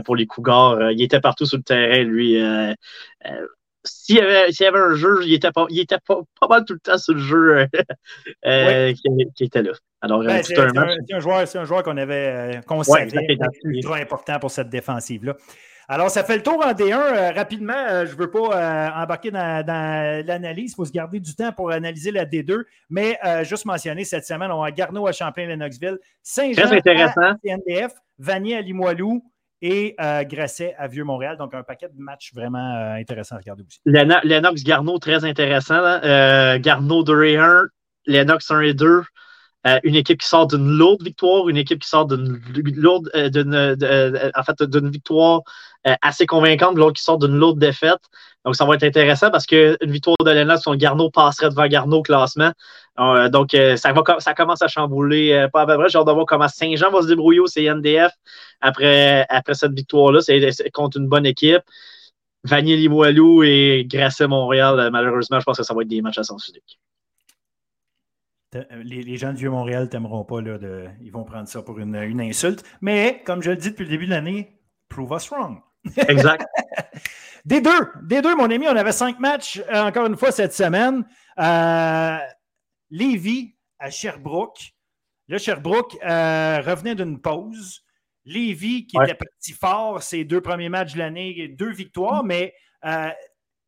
pour 0.05 0.16
les 0.16 0.27
Cougars. 0.27 0.90
il 0.90 1.03
était 1.03 1.20
partout 1.20 1.47
sur 1.47 1.59
le 1.59 1.62
terrain, 1.62 2.03
lui 2.03 2.36
s'il 3.87 4.17
y, 4.17 4.21
avait, 4.21 4.51
y 4.51 4.65
avait 4.65 4.79
un 4.79 4.95
jeu, 4.95 5.21
il 5.25 5.35
était, 5.35 5.51
pas, 5.51 5.67
il 5.71 5.81
était 5.81 5.99
pas, 6.07 6.21
pas 6.41 6.49
mal 6.49 6.65
tout 6.65 6.75
le 6.75 6.81
temps 6.81 6.99
sur 6.99 7.15
le 7.15 7.21
jeu 7.21 7.59
euh, 7.59 7.67
euh 8.47 8.93
qui, 9.35 9.45
était 9.45 9.63
là. 9.63 9.73
Alors, 10.01 10.23
ben, 10.23 10.43
c'est 10.43 10.59
un, 10.59 10.71
un, 10.75 11.21
joueur, 11.21 11.45
un 11.55 11.65
joueur 11.65 11.83
qu'on 11.83 11.97
avait, 11.97 12.61
euh, 12.61 12.83
savait, 12.83 13.39
ultra 13.65 13.97
important 13.97 14.39
pour 14.39 14.51
cette 14.51 14.69
défensive-là. 14.69 15.37
Alors, 15.89 16.11
ça 16.11 16.25
fait 16.25 16.37
le 16.37 16.43
tour 16.43 16.65
en 16.67 16.73
D1. 16.73 17.33
rapidement, 17.35 18.05
je 18.05 18.13
ne 18.13 18.19
veux 18.19 18.31
pas 18.31 18.93
embarquer 18.97 19.31
dans, 19.31 20.27
l'analyse. 20.27 20.73
Il 20.73 20.75
faut 20.75 20.85
se 20.85 20.91
garder 20.91 21.21
du 21.21 21.35
temps 21.35 21.53
pour 21.53 21.71
analyser 21.71 22.11
la 22.11 22.25
D2. 22.25 22.65
Mais 22.91 23.17
juste 23.45 23.67
mentionner, 23.67 24.05
cette 24.05 24.27
semaine, 24.27 24.51
on 24.51 24.63
a 24.63 24.73
Garneau 24.73 25.07
à 25.07 25.13
Champlain-Lennoxville, 25.13 25.99
Saint-Jean 26.25 26.73
à 26.73 27.37
CNDF, 27.45 27.93
Vanier 28.19 28.57
à 28.57 28.61
Limoilou, 28.63 29.23
et 29.67 29.97
euh, 30.01 30.23
Grasset 30.23 30.75
à 30.79 30.87
Vieux-Montréal. 30.87 31.37
Donc, 31.37 31.53
un 31.53 31.65
paquet 31.65 31.89
de 31.89 32.01
matchs 32.01 32.33
vraiment 32.33 32.77
euh, 32.77 32.95
intéressants 32.95 33.35
à 33.35 33.39
regarder 33.39 33.65
aussi. 33.65 33.81
Lennox 33.85 34.63
Garneau, 34.63 34.99
très 34.99 35.25
intéressant. 35.25 35.83
Euh, 35.83 36.59
Garneau 36.61 37.03
2 37.03 37.25
et 37.25 37.37
1, 37.37 37.65
Lennox 38.07 38.51
1 38.51 38.61
et 38.61 38.75
2. 38.75 39.03
Euh, 39.67 39.81
une 39.83 39.95
équipe 39.95 40.21
qui 40.21 40.29
sort 40.29 40.47
d'une 40.47 40.69
lourde 40.69 41.03
victoire, 41.03 41.49
une 41.49 41.57
équipe 41.57 41.81
qui 41.81 41.89
sort 41.89 42.07
d'une 42.07 42.41
lourde, 42.77 43.11
en 43.15 44.43
fait, 44.43 44.63
d'une 44.63 44.91
victoire 44.91 45.43
assez 46.03 46.27
convaincante, 46.27 46.77
l'autre 46.77 46.95
qui 46.95 47.03
sort 47.03 47.19
d'une 47.19 47.37
lourde 47.37 47.59
défaite. 47.59 48.01
Donc, 48.47 48.55
ça 48.55 48.65
va 48.65 48.77
être 48.77 48.85
intéressant 48.85 49.31
parce 49.33 49.45
qu'une 49.45 49.77
victoire 49.83 50.17
de 50.25 50.31
Lennox, 50.31 50.63
son 50.63 50.77
Garneau 50.77 51.11
passerait 51.11 51.49
devant 51.49 51.67
Garneau 51.67 51.99
au 51.99 52.03
classement. 52.03 52.53
Euh, 53.01 53.29
donc, 53.29 53.55
euh, 53.55 53.77
ça, 53.77 53.93
va, 53.93 54.03
ça 54.21 54.35
commence 54.35 54.63
à 54.63 54.69
chambouler 54.69 55.33
euh, 55.33 55.49
pas 55.49 55.63
à 55.63 55.67
peu 55.67 55.77
près. 55.77 55.89
J'ai 55.89 55.99
de 55.99 56.13
voir 56.13 56.27
comment 56.27 56.47
Saint-Jean 56.47 56.93
va 56.93 57.03
se 57.03 57.09
débrouiller 57.09 57.41
au 57.41 57.49
CNDF 57.49 58.13
après, 58.61 59.27
après 59.31 59.55
cette 59.55 59.73
victoire-là. 59.73 60.21
C'est 60.21 60.71
contre 60.71 60.99
une 60.99 61.09
bonne 61.09 61.27
équipe. 61.27 61.63
Vanier 62.45 62.77
Limoilou 62.77 63.43
et 63.43 63.85
Grasset-Montréal, 63.91 64.91
malheureusement, 64.93 65.41
je 65.41 65.45
pense 65.45 65.57
que 65.57 65.65
ça 65.65 65.75
va 65.75 65.83
être 65.83 65.89
des 65.89 66.01
matchs 66.01 66.19
à 66.19 66.23
sens 66.23 66.49
unique. 66.49 66.79
Les, 68.85 69.16
gens 69.16 69.33
de 69.33 69.39
Vieux-Montréal 69.39 69.89
t'aimeront 69.89 70.24
pas. 70.24 70.41
Là, 70.41 70.59
ils 71.01 71.11
vont 71.11 71.24
prendre 71.24 71.49
ça 71.49 71.62
pour 71.62 71.78
une, 71.78 71.95
une, 71.97 72.20
insulte. 72.20 72.65
Mais, 72.81 73.23
comme 73.24 73.43
je 73.43 73.51
le 73.51 73.57
dis 73.57 73.70
depuis 73.70 73.85
le 73.85 73.91
début 73.91 74.07
de 74.07 74.11
l'année, 74.11 74.59
prove 74.89 75.12
us 75.16 75.28
wrong. 75.31 75.61
Exact. 76.09 76.47
des 77.45 77.61
deux, 77.61 77.89
des 78.03 78.23
deux, 78.23 78.35
mon 78.35 78.51
ami, 78.51 78.66
on 78.69 78.77
avait 78.77 78.93
cinq 78.93 79.20
matchs 79.20 79.62
encore 79.73 80.07
une 80.07 80.16
fois 80.16 80.33
cette 80.33 80.53
semaine. 80.53 81.05
Euh, 81.39 82.19
Lévis 82.91 83.57
à 83.78 83.91
Sherbrooke. 83.91 84.73
Là, 85.28 85.39
Sherbrooke 85.39 85.97
euh, 86.05 86.61
revenait 86.61 86.95
d'une 86.95 87.20
pause. 87.20 87.83
Lévis, 88.24 88.87
qui 88.87 88.97
était 89.01 89.15
parti 89.15 89.53
fort 89.53 90.03
ces 90.03 90.24
deux 90.24 90.41
premiers 90.41 90.69
matchs 90.69 90.95
de 90.95 90.99
l'année, 90.99 91.49
deux 91.49 91.70
victoires, 91.70 92.24
mais 92.24 92.53
euh, 92.85 93.11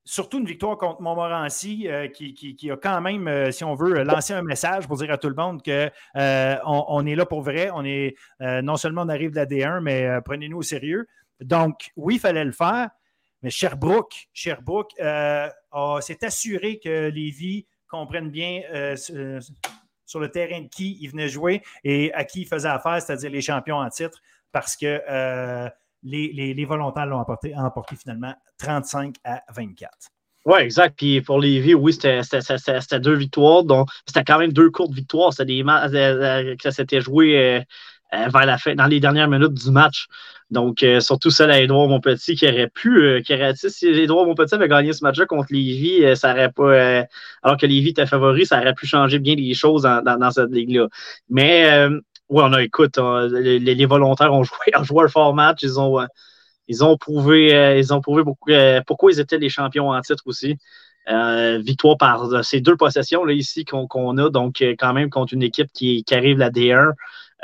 surtout 0.09 0.39
une 0.39 0.47
victoire 0.47 0.79
contre 0.79 1.03
Montmorency 1.03 1.87
euh, 1.87 2.09
qui, 2.09 2.71
a 2.71 2.77
quand 2.77 3.01
même, 3.01 3.53
si 3.53 3.65
on 3.65 3.75
veut, 3.75 4.03
lancé 4.03 4.33
un 4.33 4.43
message 4.43 4.87
pour 4.87 4.97
dire 4.97 5.11
à 5.11 5.19
tout 5.19 5.29
le 5.29 5.35
monde 5.35 5.63
qu'on 5.63 6.85
on 6.89 7.07
est 7.07 7.15
là 7.15 7.27
pour 7.27 7.43
vrai. 7.43 7.71
On 7.75 7.85
est 7.85 8.17
non 8.41 8.77
seulement 8.77 9.03
on 9.03 9.09
arrive 9.09 9.31
de 9.31 9.37
la 9.37 9.47
D1, 9.47 9.81
mais 9.81 10.09
prenez-nous 10.25 10.59
au 10.59 10.63
sérieux. 10.63 11.07
Donc, 11.41 11.91
oui, 11.97 12.17
il 12.17 12.21
fallait 12.21 12.45
le 12.45 12.53
faire. 12.53 12.89
Mais 13.43 13.51
Sherbrooke, 13.51 14.29
Sherbrooke 14.33 14.93
s'est 14.97 16.25
assuré 16.25 16.81
que 16.83 17.09
Lévis 17.11 17.67
comprennent 17.89 18.31
bien 18.31 18.63
euh, 18.73 18.97
euh, 19.11 19.41
sur 20.05 20.21
le 20.21 20.31
terrain 20.31 20.63
de 20.63 20.69
qui 20.69 20.99
il 21.01 21.11
venait 21.11 21.29
jouer 21.29 21.63
et 21.85 22.13
à 22.15 22.25
qui 22.25 22.43
il 22.43 22.47
faisait 22.47 22.69
affaire, 22.69 23.01
c'est-à-dire 23.03 23.31
les 23.31 23.43
champions 23.43 23.77
en 23.77 23.89
titre, 23.89 24.21
parce 24.53 24.77
que 24.77 25.01
euh, 26.05 26.09
les, 26.11 26.65
volontaires 26.65 27.07
l'ont 27.07 27.19
emporté, 27.19 27.55
emporté 27.57 27.97
finalement 27.97 28.35
35 28.59 29.17
à 29.25 29.43
24. 29.55 29.91
Oui, 30.47 30.61
exact. 30.61 30.97
Puis 30.97 31.21
pour 31.21 31.41
Lévis, 31.41 31.75
oui, 31.75 31.93
c'était 31.93 33.01
deux 33.01 33.15
victoires. 33.15 33.65
Donc, 33.65 33.89
c'était 34.07 34.25
quand 34.25 34.39
même 34.39 34.53
deux 34.53 34.71
courtes 34.71 34.93
victoires. 34.93 35.33
C'était 35.33 35.53
des 35.53 35.63
matchs 35.63 35.91
que 35.91 36.63
ça 36.63 36.71
s'était 36.71 37.01
joué 37.01 37.65
vers 38.13 38.47
la 38.47 38.57
fin, 38.57 38.75
dans 38.75 38.87
les 38.87 39.01
dernières 39.01 39.29
minutes 39.29 39.53
du 39.53 39.71
match. 39.71 40.09
Donc, 40.51 40.83
euh, 40.83 41.01
surtout 41.01 41.31
celle 41.31 41.51
à 41.51 41.61
Edouard 41.61 41.89
Montpetit 41.89 42.35
qui 42.35 42.49
aurait 42.49 42.69
pu, 42.69 43.03
euh, 43.03 43.21
qui 43.21 43.35
aurait, 43.35 43.53
si 43.55 43.87
Edouard 43.87 44.25
Montpetit 44.25 44.55
avait 44.55 44.69
gagné 44.69 44.95
ce 44.95 45.05
match-là 45.05 45.27
contre 45.27 45.49
Lévis, 45.51 46.05
euh, 46.05 46.15
ça 46.15 46.33
aurait 46.33 46.51
pas, 46.51 47.05
alors 47.43 47.59
que 47.59 47.67
Lévis 47.67 47.91
était 47.91 48.07
favori, 48.07 48.47
ça 48.47 48.61
aurait 48.61 48.75
pu 48.75 48.87
changer 48.87 49.19
bien 49.19 49.35
les 49.35 49.53
choses 49.53 49.83
dans, 49.83 50.31
cette 50.31 50.51
ligue-là. 50.51 50.89
Mais, 51.29 51.89
oui, 52.29 52.43
on 52.45 52.53
a, 52.53 52.63
écoute, 52.63 52.99
les, 52.99 53.87
volontaires 53.87 54.33
ont 54.33 54.45
joué, 54.45 54.57
ont 54.79 54.85
joué 54.85 55.05
un 55.05 55.09
fort 55.09 55.35
match, 55.35 55.61
ils 55.63 55.81
ont, 55.81 55.99
ils 56.69 56.85
ont 56.85 56.97
prouvé, 56.97 57.79
ils 57.79 57.93
ont 57.95 58.01
prouvé 58.01 58.23
beaucoup, 58.25 58.51
pourquoi 58.87 59.13
ils 59.13 59.21
étaient 59.21 59.39
les 59.39 59.49
champions 59.49 59.91
en 59.91 60.01
titre 60.01 60.25
aussi. 60.27 60.57
victoire 61.07 61.97
par 61.97 62.45
ces 62.45 62.61
deux 62.61 62.77
possessions 62.77 63.25
là, 63.25 63.33
ici 63.33 63.65
qu'on 63.65 64.19
a, 64.19 64.31
donc 64.31 64.63
quand 64.79 64.93
même 64.93 65.11
contre 65.11 65.35
une 65.35 65.43
équipe 65.43 65.71
qui, 65.73 66.05
qui 66.05 66.15
arrive 66.15 66.39
la 66.39 66.51
D1. 66.51 66.95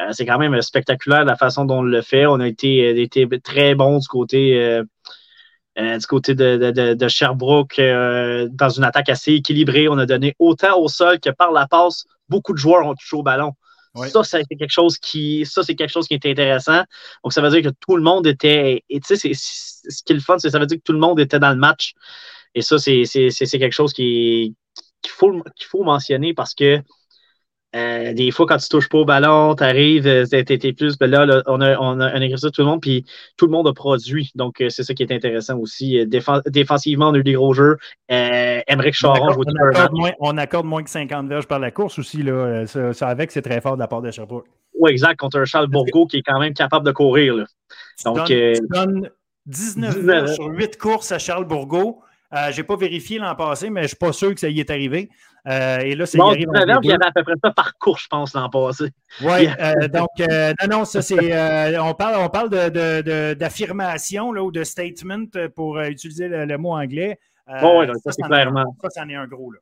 Euh, 0.00 0.08
c'est 0.12 0.26
quand 0.26 0.38
même 0.38 0.60
spectaculaire 0.60 1.24
la 1.24 1.36
façon 1.36 1.64
dont 1.64 1.78
on 1.78 1.82
le 1.82 2.02
fait. 2.02 2.26
On 2.26 2.40
a 2.40 2.48
été, 2.48 2.86
euh, 2.86 3.00
été 3.00 3.28
très 3.40 3.74
bons 3.74 3.98
du 3.98 4.08
côté, 4.08 4.60
euh, 4.62 5.98
du 5.98 6.06
côté 6.06 6.34
de, 6.34 7.08
Sherbrooke 7.08 7.76
dans 7.78 8.68
une 8.70 8.84
attaque 8.84 9.08
assez 9.08 9.32
équilibrée. 9.34 9.88
On 9.88 9.98
a 9.98 10.06
donné 10.06 10.34
autant 10.38 10.78
au 10.78 10.88
sol 10.88 11.20
que 11.20 11.30
par 11.30 11.52
la 11.52 11.66
passe. 11.66 12.04
Beaucoup 12.28 12.52
de 12.52 12.58
joueurs 12.58 12.86
ont 12.86 12.94
touché 12.94 13.16
au 13.16 13.22
ballon. 13.22 13.52
Ça, 13.94 14.24
c'est 14.24 14.44
quelque 14.44 14.70
chose 14.70 14.98
qui, 14.98 15.46
ça, 15.46 15.62
c'est 15.62 15.74
quelque 15.74 15.90
chose 15.90 16.08
qui 16.08 16.14
est 16.14 16.26
intéressant. 16.26 16.82
Donc, 17.22 17.32
ça 17.32 17.40
veut 17.40 17.50
dire 17.50 17.62
que 17.62 17.74
tout 17.86 17.96
le 17.96 18.02
monde 18.02 18.26
était, 18.26 18.82
et 18.88 19.00
tu 19.00 19.16
sais, 19.16 19.32
ce 19.34 20.02
qui 20.04 20.12
est 20.12 20.16
le 20.16 20.20
fun, 20.20 20.38
c'est 20.38 20.50
ça 20.50 20.58
veut 20.58 20.66
dire 20.66 20.78
que 20.78 20.82
tout 20.82 20.92
le 20.92 20.98
monde 20.98 21.20
était 21.20 21.38
dans 21.38 21.50
le 21.50 21.56
match. 21.56 21.94
Et 22.54 22.62
ça, 22.62 22.78
c'est 22.78 23.04
quelque 23.04 23.72
chose 23.72 23.92
qui, 23.92 24.54
qu'il 25.02 25.12
faut, 25.12 25.42
qu'il 25.56 25.66
faut 25.66 25.84
mentionner 25.84 26.34
parce 26.34 26.54
que 26.54 26.80
euh, 27.74 28.12
des 28.12 28.30
fois, 28.30 28.46
quand 28.46 28.58
tu 28.58 28.68
touches 28.68 28.88
pas 28.88 28.98
au 28.98 29.04
ballon, 29.04 29.54
tu 29.56 29.64
arrives, 29.64 30.06
euh, 30.06 30.24
t'es 30.26 30.72
plus. 30.72 30.96
Ben 30.96 31.10
là, 31.10 31.42
on, 31.46 31.60
a, 31.60 31.76
on 31.78 32.00
a 32.00 32.06
un 32.06 32.20
exercice 32.20 32.52
tout 32.52 32.62
le 32.62 32.68
monde, 32.68 32.80
puis 32.80 33.04
tout 33.36 33.46
le 33.46 33.52
monde 33.52 33.66
a 33.66 33.72
produit. 33.72 34.30
Donc, 34.34 34.60
euh, 34.60 34.68
c'est 34.68 34.84
ça 34.84 34.94
qui 34.94 35.02
est 35.02 35.12
intéressant 35.12 35.58
aussi. 35.58 36.06
défensivement, 36.06 37.08
on 37.08 37.14
a 37.14 37.18
eu 37.18 37.24
des 37.24 37.32
gros 37.32 37.52
jeux. 37.52 37.76
Euh, 38.12 38.60
Charon 38.92 39.32
joue 39.32 39.42
on, 39.46 39.68
accorde 39.70 39.92
moins, 39.92 40.12
on 40.20 40.38
accorde 40.38 40.66
moins 40.66 40.82
que 40.82 40.90
50 40.90 41.28
verges 41.28 41.46
par 41.46 41.58
la 41.58 41.70
course 41.70 41.98
aussi. 41.98 42.22
Là. 42.22 42.64
Ça, 42.66 43.08
avec, 43.08 43.32
c'est 43.32 43.42
très 43.42 43.60
fort 43.60 43.74
de 43.74 43.80
la 43.80 43.88
part 43.88 44.02
de 44.02 44.10
Sherbrooke. 44.10 44.46
Oui, 44.78 44.90
exact, 44.90 45.18
contre 45.18 45.38
un 45.38 45.44
Charles 45.44 45.68
Bourgo 45.68 46.06
qui 46.06 46.18
est 46.18 46.22
quand 46.22 46.38
même 46.38 46.54
capable 46.54 46.86
de 46.86 46.92
courir. 46.92 47.34
Là. 47.34 47.44
Donc, 48.04 48.26
tu 48.26 48.54
donnes, 48.70 49.10
19, 49.46 49.94
19 49.96 50.34
sur 50.34 50.46
8 50.46 50.78
courses 50.78 51.12
à 51.12 51.18
Charles 51.18 51.44
Bourgo. 51.44 52.00
Euh, 52.34 52.50
je 52.50 52.56
n'ai 52.56 52.64
pas 52.64 52.76
vérifié 52.76 53.18
l'an 53.18 53.34
passé, 53.34 53.70
mais 53.70 53.82
je 53.82 53.84
ne 53.84 53.88
suis 53.88 53.96
pas 53.96 54.12
sûr 54.12 54.34
que 54.34 54.40
ça 54.40 54.48
y 54.48 54.58
est 54.58 54.70
arrivé. 54.70 55.08
Euh, 55.46 55.78
et 55.78 55.94
là, 55.94 56.06
ça 56.06 56.18
bon, 56.18 56.30
y 56.30 56.34
arrive. 56.34 56.48
il 56.82 56.88
y 56.88 56.92
avait 56.92 57.04
à 57.04 57.12
peu 57.12 57.22
près 57.22 57.34
ça 57.42 57.50
par 57.50 57.76
cours, 57.78 57.98
je 57.98 58.08
pense, 58.08 58.34
l'an 58.34 58.48
passé. 58.48 58.90
Oui, 59.20 59.48
euh, 59.60 59.88
donc, 59.88 60.08
non, 60.18 60.78
non, 60.78 60.84
ça, 60.84 61.02
c'est. 61.02 61.78
on 61.78 61.94
parle, 61.94 62.16
on 62.18 62.28
parle 62.28 62.50
d'affirmation 62.50 64.32
de, 64.32 64.36
de, 64.36 64.42
ou 64.42 64.50
de 64.50 64.64
statement 64.64 65.26
pour 65.54 65.80
utiliser 65.80 66.28
le, 66.28 66.58
mot 66.58 66.72
anglais. 66.72 67.18
oui, 67.48 67.86
ça, 68.04 68.12
c'est 68.12 68.22
clairement. 68.22 68.76
ça, 68.82 68.88
c'en 68.90 69.08
est 69.08 69.16
un 69.16 69.26
gros, 69.26 69.52
là 69.52 69.58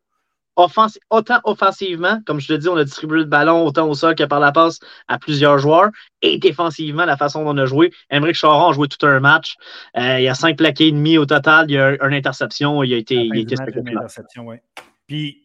autant 1.11 1.41
offensivement, 1.45 2.21
comme 2.27 2.41
je 2.41 2.49
te 2.49 2.53
dis, 2.53 2.69
on 2.69 2.77
a 2.77 2.85
distribué 2.85 3.21
le 3.21 3.25
ballon 3.25 3.65
autant 3.65 3.89
au 3.89 3.95
sol 3.95 4.15
que 4.15 4.25
par 4.25 4.41
la 4.41 4.53
passe 4.53 4.81
à 5.09 5.19
plusieurs 5.19 5.59
joueurs. 5.59 5.91
Et 6.21 6.39
défensivement, 6.39 7.05
la 7.05 7.17
façon 7.17 7.45
dont 7.45 7.55
on 7.55 7.59
a 7.59 7.67
joué, 7.67 7.93
Emmerich 8.11 8.37
Charon 8.37 8.71
a 8.71 8.73
joué 8.73 8.89
tout 8.89 9.05
un 9.07 9.21
match. 9.21 9.57
Euh, 9.97 10.21
il 10.21 10.25
y 10.25 10.29
a 10.29 10.35
cinq 10.35 10.59
plaqués 10.59 10.89
et 10.89 10.93
demi 10.93 11.19
au 11.19 11.27
total. 11.27 11.67
Il 11.69 11.75
y 11.75 11.79
a 11.79 12.05
une 12.05 12.15
interception. 12.15 12.83
Il 12.83 12.93
a 12.93 12.97
été, 12.97 13.15
il 13.15 13.37
a 13.37 13.41
été 13.41 13.57
interception, 13.57 14.47
ouais. 14.47 14.63
Puis, 15.07 15.43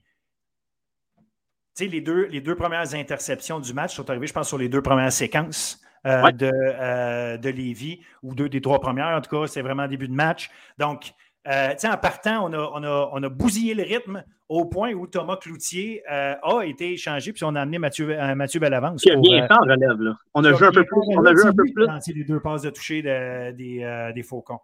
les 1.85 2.01
deux, 2.01 2.25
les 2.25 2.41
deux 2.41 2.55
premières 2.55 2.95
interceptions 2.95 3.59
du 3.59 3.73
match 3.73 3.95
sont 3.95 4.09
arrivées, 4.09 4.27
je 4.27 4.33
pense, 4.33 4.47
sur 4.47 4.57
les 4.57 4.69
deux 4.69 4.81
premières 4.81 5.11
séquences. 5.11 5.81
Euh, 6.05 6.31
de, 6.31 6.49
euh, 6.53 7.37
de 7.37 7.49
Lévis, 7.49 7.99
ou 8.23 8.33
deux 8.33 8.47
des 8.47 8.61
trois 8.61 8.79
premières, 8.79 9.07
en 9.07 9.19
tout 9.19 9.35
cas, 9.35 9.45
c'est 9.47 9.61
vraiment 9.61 9.87
début 9.87 10.07
de 10.07 10.13
match. 10.13 10.49
Donc, 10.77 11.13
euh, 11.47 11.73
en 11.85 11.97
partant, 11.97 12.45
on 12.45 12.53
a, 12.53 12.71
on, 12.73 12.83
a, 12.83 13.09
on 13.13 13.23
a, 13.23 13.29
bousillé 13.29 13.73
le 13.73 13.83
rythme 13.83 14.23
au 14.49 14.65
point 14.65 14.91
où 14.93 15.07
Thomas 15.07 15.37
Cloutier 15.37 16.03
euh, 16.11 16.35
a 16.41 16.63
été 16.63 16.91
échangé, 16.91 17.31
puis 17.31 17.43
on 17.45 17.55
a 17.55 17.61
amené 17.61 17.79
Mathieu, 17.79 18.09
euh, 18.09 18.35
Mathieu 18.35 18.59
Bellavance. 18.59 19.05
A 19.07 19.15
bien 19.15 19.47
relève, 19.47 20.01
là. 20.01 20.17
On 20.33 20.43
a 20.43 20.51
vu 20.51 20.65
un 20.65 20.71
peu 20.71 20.83
plus. 20.83 20.99
On 21.15 21.25
a 21.25 21.31
vu 21.31 21.43
un 21.43 21.53
peu 21.53 21.63
plus. 21.73 21.87
les 22.13 22.23
deux 22.25 22.39
passes 22.41 22.63
de 22.63 22.69
toucher 22.69 23.01
des, 23.01 24.11
des 24.13 24.23
Faucons. 24.23 24.59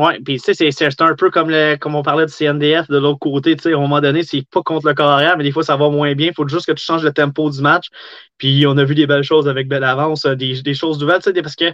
Oui, 0.00 0.18
puis 0.24 0.40
tu 0.40 0.54
sais, 0.54 0.70
c'est 0.70 1.02
un 1.02 1.14
peu 1.14 1.30
comme, 1.30 1.50
le, 1.50 1.76
comme 1.76 1.94
on 1.94 2.02
parlait 2.02 2.24
du 2.24 2.32
CNDF 2.32 2.88
de 2.88 2.96
l'autre 2.96 3.18
côté, 3.18 3.54
tu 3.54 3.64
sais, 3.64 3.72
à 3.74 3.76
un 3.76 3.80
moment 3.80 4.00
donné, 4.00 4.22
c'est 4.22 4.46
pas 4.50 4.62
contre 4.62 4.86
le 4.86 4.94
corps 4.94 5.10
arrière, 5.10 5.36
mais 5.36 5.44
des 5.44 5.52
fois, 5.52 5.62
ça 5.62 5.76
va 5.76 5.90
moins 5.90 6.14
bien. 6.14 6.28
Il 6.28 6.34
faut 6.34 6.48
juste 6.48 6.64
que 6.64 6.72
tu 6.72 6.82
changes 6.82 7.02
le 7.04 7.12
tempo 7.12 7.50
du 7.50 7.60
match. 7.60 7.88
Puis 8.38 8.64
on 8.66 8.78
a 8.78 8.84
vu 8.84 8.94
des 8.94 9.06
belles 9.06 9.24
choses 9.24 9.46
avec 9.46 9.68
Bellavance, 9.68 10.24
des, 10.24 10.62
des 10.62 10.74
choses 10.74 10.98
nouvelles, 10.98 11.22
tu 11.22 11.32
sais, 11.32 11.42
parce 11.42 11.54
que 11.54 11.66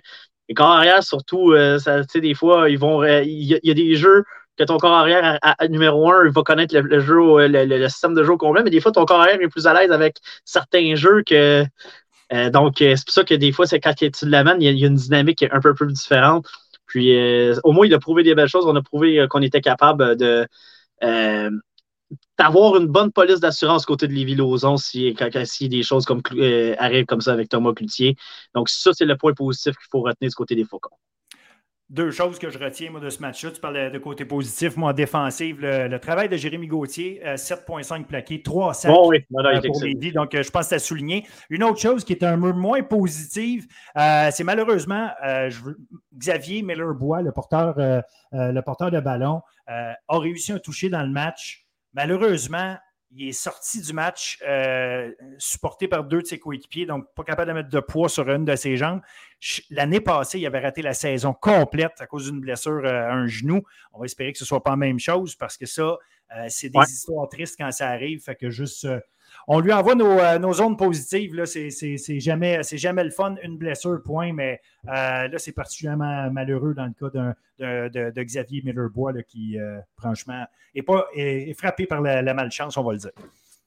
les 0.49 0.55
corps 0.55 0.73
arrière, 0.73 1.03
surtout, 1.03 1.53
euh, 1.53 1.79
des 2.15 2.35
fois, 2.35 2.69
ils 2.71 2.79
vont. 2.79 3.03
Euh, 3.03 3.23
il 3.23 3.61
y, 3.63 3.71
a 3.71 3.75
des 3.75 3.97
jeux 3.97 4.25
que 4.59 4.65
ton 4.65 4.79
corps 4.79 4.95
arrière, 4.95 5.39
à, 5.43 5.69
numéro 5.69 6.11
un, 6.11 6.25
il 6.25 6.33
va 6.33 6.43
connaître 6.43 6.77
le, 6.77 7.01
jeu, 7.01 7.21
euh, 7.21 7.49
le, 7.49 7.89
système 7.89 8.15
de 8.15 8.25
jeu 8.25 8.37
complet, 8.37 8.63
mais 8.63 8.71
des 8.71 8.81
fois, 8.81 8.93
ton 8.93 9.05
corps 9.05 9.21
arrière 9.21 9.41
est 9.41 9.49
plus 9.49 9.67
à 9.67 9.75
l'aise 9.75 9.93
avec 9.93 10.17
certains 10.45 10.95
jeux 10.95 11.23
que. 11.25 11.65
donc, 12.51 12.77
c'est 12.79 13.05
pour 13.05 13.15
ça 13.15 13.25
que 13.25 13.35
des 13.35 13.53
fois, 13.53 13.67
c'est 13.67 13.81
quand 13.81 13.95
tu 13.95 14.11
l'amènes, 14.23 14.61
il 14.61 14.79
y, 14.79 14.85
a 14.85 14.87
une 14.89 14.95
dynamique 14.95 15.45
un 15.51 15.61
peu 15.61 15.75
plus 15.75 15.93
différente. 15.93 16.47
Puis, 16.97 17.15
au 17.63 17.73
moins, 17.73 17.85
il 17.85 17.93
a 17.93 17.99
prouvé 17.99 18.23
des 18.23 18.35
belles 18.35 18.49
choses. 18.49 18.65
On 18.65 18.75
a 18.75 18.81
prouvé 18.81 19.27
qu'on 19.29 19.43
était 19.43 19.61
capable 19.61 20.17
de 20.17 20.49
d'avoir 22.39 22.77
une 22.77 22.87
bonne 22.87 23.13
police 23.13 23.39
d'assurance 23.39 23.85
côté 23.85 24.09
de 24.09 24.15
Lévis-Lauzon 24.15 24.79
si, 24.79 25.15
des 25.69 25.83
choses 25.83 26.07
arrivent 26.79 27.05
comme 27.05 27.21
ça 27.21 27.35
avec 27.35 27.51
Thomas 27.51 27.75
Cloutier. 27.75 28.17
Donc, 28.55 28.71
ça, 28.71 28.93
c'est 28.95 29.05
le 29.05 29.19
point 29.19 29.35
positif 29.35 29.77
qu'il 29.77 29.89
faut 29.91 30.01
retenir 30.01 30.31
du 30.31 30.35
côté 30.35 30.55
des 30.55 30.65
Faucons. 30.65 30.97
Deux 31.89 32.11
choses 32.11 32.39
que 32.39 32.51
je 32.51 32.59
retiens 32.59 32.91
moi, 32.91 33.01
de 33.01 33.11
ce 33.11 33.21
match-là. 33.21 33.51
Tu 33.53 33.61
parles 33.61 33.91
de 33.91 33.99
côté 33.99 34.25
positif. 34.25 34.77
Moi, 34.77 34.91
en 34.91 34.93
défensive, 34.93 35.61
le, 35.61 35.97
travail 35.99 36.29
de 36.29 36.37
Jérémy 36.37 36.67
Gauthier, 36.67 37.23
7,5 37.25 38.05
plaqués, 38.05 38.43
3 38.43 38.75
sacs 38.75 38.93
oh 38.95 39.09
oui. 39.11 39.21
pour 39.31 39.83
Lévis. 39.83 40.13
Donc, 40.13 40.31
je 40.33 40.51
pense 40.51 40.69
que 40.69 40.75
à 40.75 40.79
souligner. 40.79 41.27
Une 41.49 41.63
autre 41.63 41.81
chose 41.81 42.05
qui 42.05 42.13
est 42.13 42.25
un 42.25 42.41
peu 42.41 42.53
moins 42.53 42.83
positive, 42.83 43.67
c'est 43.95 44.45
malheureusement 44.45 45.11
je 45.23 45.61
Xavier 46.17 46.63
Miller-Bois, 46.63 47.23
le, 47.23 47.31
porteur, 47.31 47.75
le 48.33 48.61
porteur 48.63 48.91
de 48.91 49.01
ballon, 49.01 49.43
a 49.67 49.97
réussi 50.09 50.53
un 50.53 50.59
toucher 50.59 50.89
dans 50.89 51.03
le 51.03 51.11
match. 51.11 51.67
Malheureusement, 51.95 52.77
il 53.13 53.29
est 53.29 53.33
sorti 53.33 53.81
du 53.81 53.93
match 53.93 54.39
euh, 54.47 55.13
supporté 55.39 55.89
par 55.89 56.05
deux 56.05 56.23
de 56.23 56.27
ses 56.27 56.39
coéquipiers, 56.39 56.87
donc 56.87 57.07
pas 57.15 57.25
capable 57.25 57.49
de 57.49 57.55
mettre 57.55 57.69
de 57.69 57.81
poids 57.81 58.09
sur 58.09 58.29
une 58.29 58.45
de 58.45 58.57
ses 58.57 58.77
jambes. 58.77 59.01
L'année 59.71 60.01
passée, 60.01 60.39
il 60.39 60.47
avait 60.47 60.61
raté 60.61 60.83
la 60.83 60.95
saison 60.95 61.33
complète 61.33 62.01
à 62.01 62.07
cause 62.07 62.31
d'une 62.31 62.41
blessure 62.41 62.85
euh, 62.85 63.09
à 63.09 63.13
un 63.13 63.27
genou. 63.27 63.63
On 63.93 64.01
va 64.01 64.07
espérer 64.07 64.33
que 64.33 64.39
ce 64.39 64.45
ne 64.45 64.49
soit 64.49 64.63
pas 64.63 64.71
la 64.71 64.77
même 64.77 64.99
chose 64.99 65.37
parce 65.37 65.57
que 65.57 65.67
ça, 65.67 65.83
euh, 66.37 66.47
c'est 66.49 66.69
des 66.69 66.81
histoires 66.81 67.29
tristes 67.29 67.57
quand 67.59 67.71
ça 67.71 67.89
arrive. 67.89 68.23
Fait 68.23 68.37
que 68.37 68.51
juste 68.51 68.87
on 69.49 69.61
lui 69.61 69.73
envoie 69.73 69.95
nos, 69.95 70.19
euh, 70.19 70.53
zones 70.53 70.77
positives. 70.77 71.45
C'est 71.45 72.21
jamais, 72.21 72.61
jamais 72.73 73.05
le 73.05 73.11
fun, 73.11 73.37
une 73.43 73.57
blessure, 73.57 74.03
point, 74.03 74.33
mais 74.33 74.61
euh, 74.89 75.29
là, 75.29 75.39
c'est 75.39 75.53
particulièrement 75.53 76.31
malheureux 76.31 76.75
dans 76.75 76.87
le 76.87 77.11
cas 77.11 77.35
de, 77.59 78.23
Xavier 78.23 78.63
Miller-Bois 78.65 79.13
qui, 79.27 79.59
euh, 79.59 79.79
franchement, 79.99 80.45
est, 80.75 81.55
frappé 81.59 81.87
par 81.87 82.01
la, 82.01 82.35
malchance, 82.35 82.77
on 82.77 82.83
va 82.83 82.93
le 82.93 82.99
dire. 82.99 83.13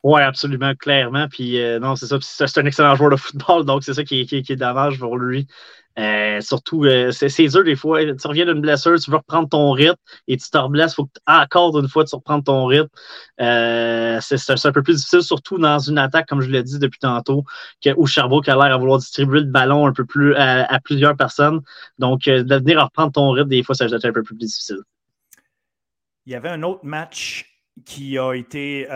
Oui, 0.01 0.21
absolument, 0.21 0.73
clairement. 0.75 1.27
Puis 1.27 1.59
non, 1.81 1.95
c'est 1.95 2.05
ça. 2.05 2.17
C'est 2.21 2.59
un 2.59 2.65
excellent 2.65 2.95
joueur 2.95 3.11
de 3.11 3.17
football, 3.17 3.65
donc 3.65 3.83
c'est 3.83 3.93
ça 3.93 4.03
qui, 4.03 4.25
qui, 4.25 4.41
qui, 4.43 4.53
est 4.53 4.57
dommage 4.57 4.97
pour 4.97 5.17
lui. 5.17 5.47
Euh, 5.97 6.39
surtout, 6.39 6.85
euh, 6.85 7.11
c'est 7.11 7.47
dur 7.47 7.63
des 7.63 7.75
fois. 7.75 8.03
Tu 8.05 8.27
reviens 8.27 8.45
d'une 8.45 8.61
blessure, 8.61 8.97
tu 8.99 9.11
veux 9.11 9.17
reprendre 9.17 9.49
ton 9.49 9.71
rythme 9.71 9.97
et 10.27 10.37
tu 10.37 10.49
te 10.49 10.57
reblesses. 10.57 10.93
Il 10.93 10.95
faut 10.95 11.05
que 11.05 11.19
encore 11.27 11.77
une 11.77 11.89
fois 11.89 12.05
tu 12.05 12.15
reprennes 12.15 12.43
ton 12.43 12.65
rythme. 12.65 12.87
Euh, 13.41 14.19
c'est 14.21 14.65
un 14.65 14.71
peu 14.71 14.83
plus 14.83 14.95
difficile, 14.95 15.23
surtout 15.23 15.57
dans 15.57 15.79
une 15.79 15.97
attaque, 15.97 16.27
comme 16.27 16.41
je 16.41 16.49
l'ai 16.49 16.63
dit 16.63 16.79
depuis 16.79 16.99
tantôt, 16.99 17.43
que, 17.83 17.89
où 17.97 18.05
Sherbrooke 18.05 18.47
a 18.47 18.55
l'air 18.55 18.73
à 18.75 18.77
vouloir 18.77 18.99
distribuer 18.99 19.41
le 19.41 19.47
ballon 19.47 19.87
un 19.87 19.93
peu 19.93 20.05
plus 20.05 20.35
à, 20.35 20.79
plusieurs 20.79 21.17
personnes. 21.17 21.61
Donc, 21.97 22.21
de 22.25 22.55
venir 22.55 22.81
reprendre 22.81 23.11
ton 23.11 23.31
rythme, 23.31 23.49
des 23.49 23.63
fois, 23.63 23.75
ça 23.75 23.87
va 23.87 23.95
être 23.95 24.05
un 24.05 24.13
peu 24.13 24.23
plus 24.23 24.37
difficile. 24.37 24.79
Il 26.25 26.31
y 26.31 26.35
avait 26.35 26.49
un 26.49 26.63
autre 26.63 26.85
match 26.85 27.45
qui 27.85 28.17
a 28.17 28.33
été 28.33 28.87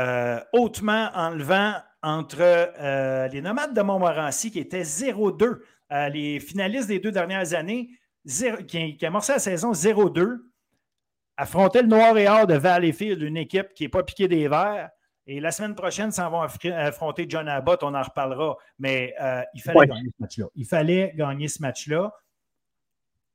hautement 0.54 1.10
enlevant 1.16 1.74
entre 2.02 3.28
les 3.32 3.42
nomades 3.42 3.74
de 3.74 3.82
Montmorency 3.82 4.52
qui 4.52 4.60
était 4.60 4.84
0-2 4.84 5.60
euh, 5.94 6.10
les 6.10 6.40
finalistes 6.40 6.88
des 6.88 7.00
deux 7.00 7.12
dernières 7.12 7.54
années, 7.54 7.90
qui, 8.68 8.98
qui 8.98 9.06
amorçaient 9.06 9.34
la 9.34 9.40
saison 9.40 9.72
0-2, 9.72 10.40
affrontaient 11.38 11.82
le 11.82 11.88
Noir 11.88 12.18
et 12.18 12.28
Or 12.28 12.48
de 12.48 12.56
Valleyfield, 12.56 13.22
une 13.22 13.38
équipe 13.38 13.74
qui 13.74 13.84
n'est 13.84 13.90
pas 13.90 14.04
piquée 14.04 14.28
des 14.28 14.48
verts. 14.48 14.90
Et 15.26 15.40
la 15.40 15.52
semaine 15.52 15.76
prochaine, 15.76 16.12
s'en 16.12 16.30
vont 16.30 16.42
affronter 16.42 17.26
John 17.30 17.48
Abbott, 17.48 17.84
on 17.84 17.94
en 17.94 18.02
reparlera. 18.02 18.58
Mais 18.78 19.14
euh, 19.22 19.42
il 19.54 19.62
fallait 19.62 19.88
gagner 19.88 20.10
ce 20.10 20.22
match-là. 20.22 20.46
Il 20.56 20.66
fallait 20.66 21.14
gagner 21.16 21.48
ce 21.48 21.62
match-là. 21.62 22.12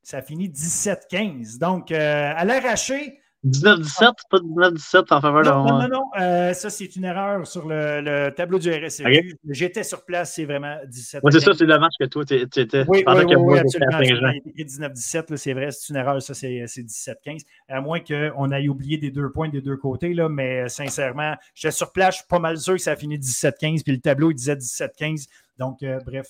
Ça 0.02 0.20
finit 0.22 0.48
17-15. 0.48 1.58
Donc, 1.58 1.90
euh, 1.90 2.32
à 2.36 2.44
l'arraché, 2.44 3.20
19-17, 3.46 4.12
pas 4.30 4.38
19-17 4.38 5.14
en 5.14 5.20
faveur 5.20 5.42
de 5.42 5.48
Non, 5.48 5.78
non, 5.78 5.88
non. 5.88 6.04
Euh, 6.20 6.52
ça, 6.54 6.70
c'est 6.70 6.96
une 6.96 7.04
erreur 7.04 7.46
sur 7.46 7.68
le, 7.68 8.30
tableau 8.30 8.58
du 8.58 8.68
RSE. 8.70 9.02
J'étais 9.48 9.84
sur 9.84 10.04
place, 10.04 10.34
c'est 10.34 10.44
vraiment 10.44 10.76
17 10.86 11.20
Oui, 11.22 11.32
c'est 11.32 11.40
ça, 11.40 11.52
c'est 11.54 11.64
le 11.64 11.78
match 11.78 11.94
que 12.00 12.06
toi, 12.06 12.24
tu 12.24 12.34
étais. 12.34 12.84
Oui, 12.88 13.04
oui, 13.06 13.24
oui, 13.26 13.34
oui 13.36 13.58
absolument. 13.58 14.32
19-17, 14.56 15.36
c'est 15.36 15.52
vrai, 15.52 15.70
c'est 15.70 15.90
une 15.90 15.96
erreur, 15.96 16.20
ça, 16.20 16.34
c'est 16.34 16.64
17-15. 16.66 17.42
À 17.68 17.80
moins 17.80 18.00
qu'on 18.00 18.50
aille 18.50 18.68
oublié 18.68 18.98
des 18.98 19.10
deux 19.10 19.30
points 19.30 19.48
des 19.48 19.60
deux 19.60 19.76
côtés, 19.76 20.14
là, 20.14 20.28
mais 20.28 20.62
euh, 20.62 20.68
sincèrement, 20.68 21.36
j'étais 21.54 21.72
sur 21.72 21.92
place, 21.92 22.14
je 22.14 22.18
suis 22.20 22.28
pas 22.28 22.40
mal 22.40 22.58
sûr 22.58 22.74
que 22.74 22.80
ça 22.80 22.92
a 22.92 22.96
fini 22.96 23.18
17-15, 23.18 23.82
puis 23.84 23.92
le 23.92 24.00
tableau, 24.00 24.30
il 24.32 24.34
disait 24.34 24.56
17-15. 24.56 25.28
Donc, 25.58 25.82
euh, 25.82 26.00
bref, 26.04 26.26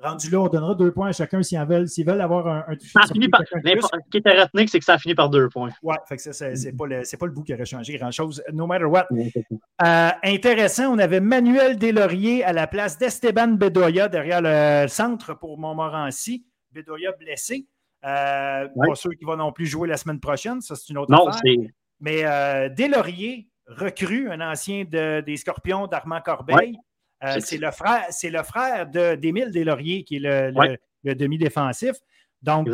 Rendu 0.00 0.30
là, 0.30 0.40
on 0.40 0.46
donnera 0.46 0.76
deux 0.76 0.92
points 0.92 1.08
à 1.08 1.12
chacun 1.12 1.42
s'ils 1.42 1.58
veulent, 1.64 1.88
s'ils 1.88 2.06
veulent 2.06 2.20
avoir 2.20 2.46
un, 2.46 2.64
un 2.68 2.78
ça 2.78 3.00
a 3.02 3.06
fini 3.08 3.28
par, 3.28 3.40
Ce 3.40 4.10
qui 4.10 4.18
était 4.18 4.42
retenu, 4.42 4.68
c'est 4.68 4.78
que 4.78 4.84
ça 4.84 4.94
a 4.94 4.98
fini 4.98 5.16
par 5.16 5.28
deux 5.28 5.48
points. 5.48 5.70
Oui, 5.82 5.96
ce 6.16 6.32
c'est 6.32 6.76
pas, 6.76 6.86
le, 6.86 7.18
pas 7.18 7.26
le 7.26 7.32
bout 7.32 7.42
qui 7.42 7.52
aurait 7.52 7.64
changé 7.64 7.98
grand-chose, 7.98 8.40
no 8.52 8.68
matter 8.68 8.84
what. 8.84 9.08
Euh, 9.10 10.10
intéressant, 10.22 10.94
on 10.94 10.98
avait 10.98 11.18
Manuel 11.18 11.78
Deslauriers 11.78 12.44
à 12.44 12.52
la 12.52 12.68
place 12.68 12.96
d'Esteban 12.96 13.48
Bedoya 13.48 14.08
derrière 14.08 14.40
le 14.40 14.86
centre 14.86 15.34
pour 15.34 15.58
Montmorency. 15.58 16.46
Bedoya 16.70 17.10
blessé. 17.18 17.66
Euh, 18.04 18.68
Pas 18.68 18.94
sûr 18.94 19.10
qu'il 19.16 19.26
va 19.26 19.34
non 19.34 19.50
plus 19.50 19.66
jouer 19.66 19.88
la 19.88 19.96
semaine 19.96 20.20
prochaine, 20.20 20.60
ça 20.60 20.76
c'est 20.76 20.90
une 20.90 20.98
autre 20.98 21.10
non, 21.10 21.26
affaire. 21.26 21.56
Mais 21.98 22.24
euh, 22.24 22.68
Deslauriers, 22.68 23.48
recrue, 23.66 24.30
un 24.30 24.40
ancien 24.40 24.84
des 24.84 25.36
Scorpions 25.36 25.88
d'Armand 25.88 26.20
Corbeil. 26.20 26.78
Euh, 27.24 27.36
c'est 27.40 27.58
le 27.58 27.70
frère, 27.70 28.04
c'est 28.10 28.30
le 28.30 28.42
frère 28.42 28.86
d'Émile 28.86 29.50
Deslauriers 29.50 30.04
qui 30.04 30.16
est 30.16 30.20
le, 30.20 31.14
demi-défensif. 31.14 31.96
Donc, 32.42 32.68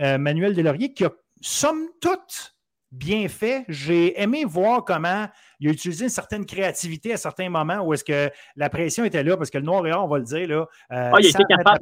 euh, 0.00 0.18
Manuel 0.18 0.54
Deslauriers 0.54 0.92
qui 0.92 1.04
a 1.04 1.10
somme 1.40 1.88
toute 2.00 2.54
bien 2.90 3.28
fait. 3.28 3.64
J'ai 3.68 4.20
aimé 4.22 4.44
voir 4.44 4.84
comment 4.84 5.26
il 5.58 5.68
a 5.68 5.72
utilisé 5.72 6.04
une 6.04 6.10
certaine 6.10 6.46
créativité 6.46 7.12
à 7.12 7.16
certains 7.16 7.50
moments 7.50 7.80
où 7.80 7.92
est-ce 7.92 8.04
que 8.04 8.30
la 8.54 8.70
pression 8.70 9.04
était 9.04 9.24
là, 9.24 9.36
parce 9.36 9.50
que 9.50 9.58
le 9.58 9.64
noir 9.64 9.84
et 9.86 9.92
or, 9.92 10.04
on 10.04 10.08
va 10.08 10.18
le 10.18 10.24
dire, 10.24 10.46
là, 10.46 10.66
euh, 10.92 11.10
ah, 11.12 11.16
il 11.18 11.26
était 11.26 11.42
capable. 11.48 11.80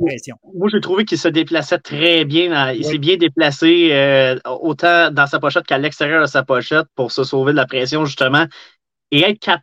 Moi, 0.55 0.69
j'ai 0.73 0.81
trouvé 0.81 1.05
qu'il 1.05 1.19
se 1.19 1.29
déplaçait 1.29 1.79
très 1.79 2.25
bien. 2.25 2.73
il 2.73 2.85
s'est 2.85 2.99
bien 2.99 3.17
déplacé 3.17 4.39
autant 4.47 5.11
dans 5.11 5.27
sa 5.27 5.39
pochette 5.39 5.67
qu'à 5.67 5.79
l'extérieur 5.79 6.23
de 6.23 6.27
sa 6.27 6.43
pochette 6.43 6.87
pour 6.97 7.13
se 7.13 7.25
sauver 7.25 7.53
de 7.53 7.59
la 7.59 7.67
pression, 7.67 8.05
justement 8.07 8.47
et 9.13 9.23
être. 9.23 9.61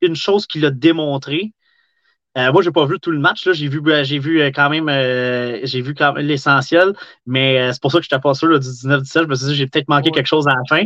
Une 0.00 0.16
chose 0.16 0.46
qu'il 0.46 0.64
a 0.64 0.70
démontré, 0.70 1.52
euh, 2.38 2.50
moi, 2.50 2.62
j'ai 2.62 2.70
pas 2.70 2.86
vu 2.86 2.98
tout 2.98 3.10
le 3.10 3.18
match. 3.18 3.48
J'ai 3.52 3.68
vu, 3.68 3.82
euh, 3.86 4.04
j'ai 4.04 4.18
vu 4.18 4.40
euh, 4.40 4.50
quand 4.54 4.70
même, 4.70 4.88
j'ai 5.64 5.82
vu 5.82 5.94
l'essentiel, 6.16 6.94
mais 7.26 7.72
c'est 7.72 7.82
pour 7.82 7.92
ça 7.92 7.98
que 7.98 8.04
je 8.04 8.08
n'étais 8.08 8.22
pas 8.22 8.34
sûr 8.34 8.48
du 8.58 8.66
19-17. 8.66 9.22
Je 9.22 9.26
me 9.26 9.34
suis 9.34 9.46
dit, 9.48 9.54
j'ai 9.54 9.66
peut-être 9.66 9.88
manqué 9.88 10.10
quelque 10.10 10.26
chose 10.26 10.48
à 10.48 10.54
la 10.54 10.62
fin. 10.68 10.82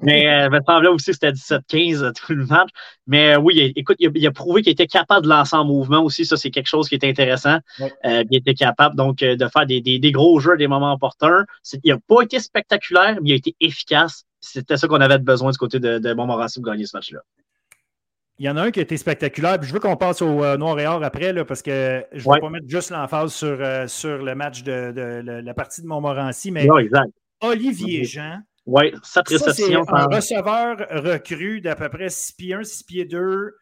Mais 0.00 0.22
il 0.22 0.50
me 0.50 0.60
semblait 0.66 0.88
aussi 0.88 1.10
que 1.10 1.12
c'était 1.12 1.32
17-15 1.32 2.12
tout 2.14 2.34
le 2.34 2.46
match. 2.46 2.70
Mais 3.06 3.36
oui, 3.36 3.72
écoute, 3.76 3.96
il 3.98 4.26
a, 4.26 4.30
prouvé 4.30 4.62
qu'il 4.62 4.72
était 4.72 4.86
capable 4.86 5.24
de 5.24 5.30
lancer 5.30 5.56
en 5.56 5.64
mouvement 5.64 6.02
aussi. 6.02 6.24
Ça, 6.24 6.36
c'est 6.36 6.50
quelque 6.50 6.68
chose 6.68 6.88
qui 6.88 6.94
est 6.94 7.04
intéressant. 7.04 7.58
il 8.04 8.26
était 8.30 8.54
capable 8.54 8.96
donc 8.96 9.18
de 9.18 9.48
faire 9.48 9.66
des, 9.66 9.80
des, 9.80 10.12
gros 10.12 10.40
jeux, 10.40 10.56
des 10.56 10.66
moments 10.66 10.94
opportuns. 10.94 11.44
Il 11.84 11.92
n'a 11.92 11.98
pas 12.08 12.22
été 12.22 12.40
spectaculaire, 12.40 13.18
mais 13.22 13.30
il 13.30 13.32
a 13.32 13.36
été 13.36 13.54
efficace. 13.60 14.24
C'était 14.52 14.76
ça 14.76 14.86
qu'on 14.88 15.00
avait 15.00 15.18
besoin 15.18 15.50
du 15.50 15.58
côté 15.58 15.80
de, 15.80 15.98
de 15.98 16.14
Montmorency 16.14 16.60
pour 16.60 16.70
gagner 16.70 16.86
ce 16.86 16.96
match-là. 16.96 17.20
Il 18.38 18.44
y 18.44 18.50
en 18.50 18.56
a 18.56 18.62
un 18.62 18.70
qui 18.70 18.80
a 18.80 18.82
été 18.82 18.96
spectaculaire, 18.98 19.58
puis 19.58 19.66
je 19.68 19.72
veux 19.72 19.80
qu'on 19.80 19.96
passe 19.96 20.20
au 20.20 20.44
euh, 20.44 20.58
Noir 20.58 20.78
et 20.78 20.86
Or 20.86 21.02
après, 21.02 21.32
là, 21.32 21.44
parce 21.44 21.62
que 21.62 22.04
je 22.12 22.28
ne 22.28 22.34
vais 22.34 22.40
pas 22.40 22.50
mettre 22.50 22.68
juste 22.68 22.90
l'emphase 22.90 23.32
sur, 23.32 23.56
euh, 23.60 23.86
sur 23.86 24.18
le 24.18 24.34
match 24.34 24.62
de, 24.62 24.92
la 25.42 25.54
partie 25.54 25.80
de 25.80 25.86
Montmorency, 25.86 26.50
mais 26.50 26.68
Olivier 27.40 28.04
Jean. 28.04 28.40
Oui, 28.66 28.92
réception. 29.30 29.84
Un 29.88 30.06
receveur 30.06 30.76
recru 30.90 31.60
d'à 31.60 31.76
peu 31.76 31.88
près 31.88 32.08
6 32.08 32.32
pieds 32.32 32.54
1, 32.54 32.64
6 32.64 32.84
pieds 32.84 33.04
2. 33.04 33.54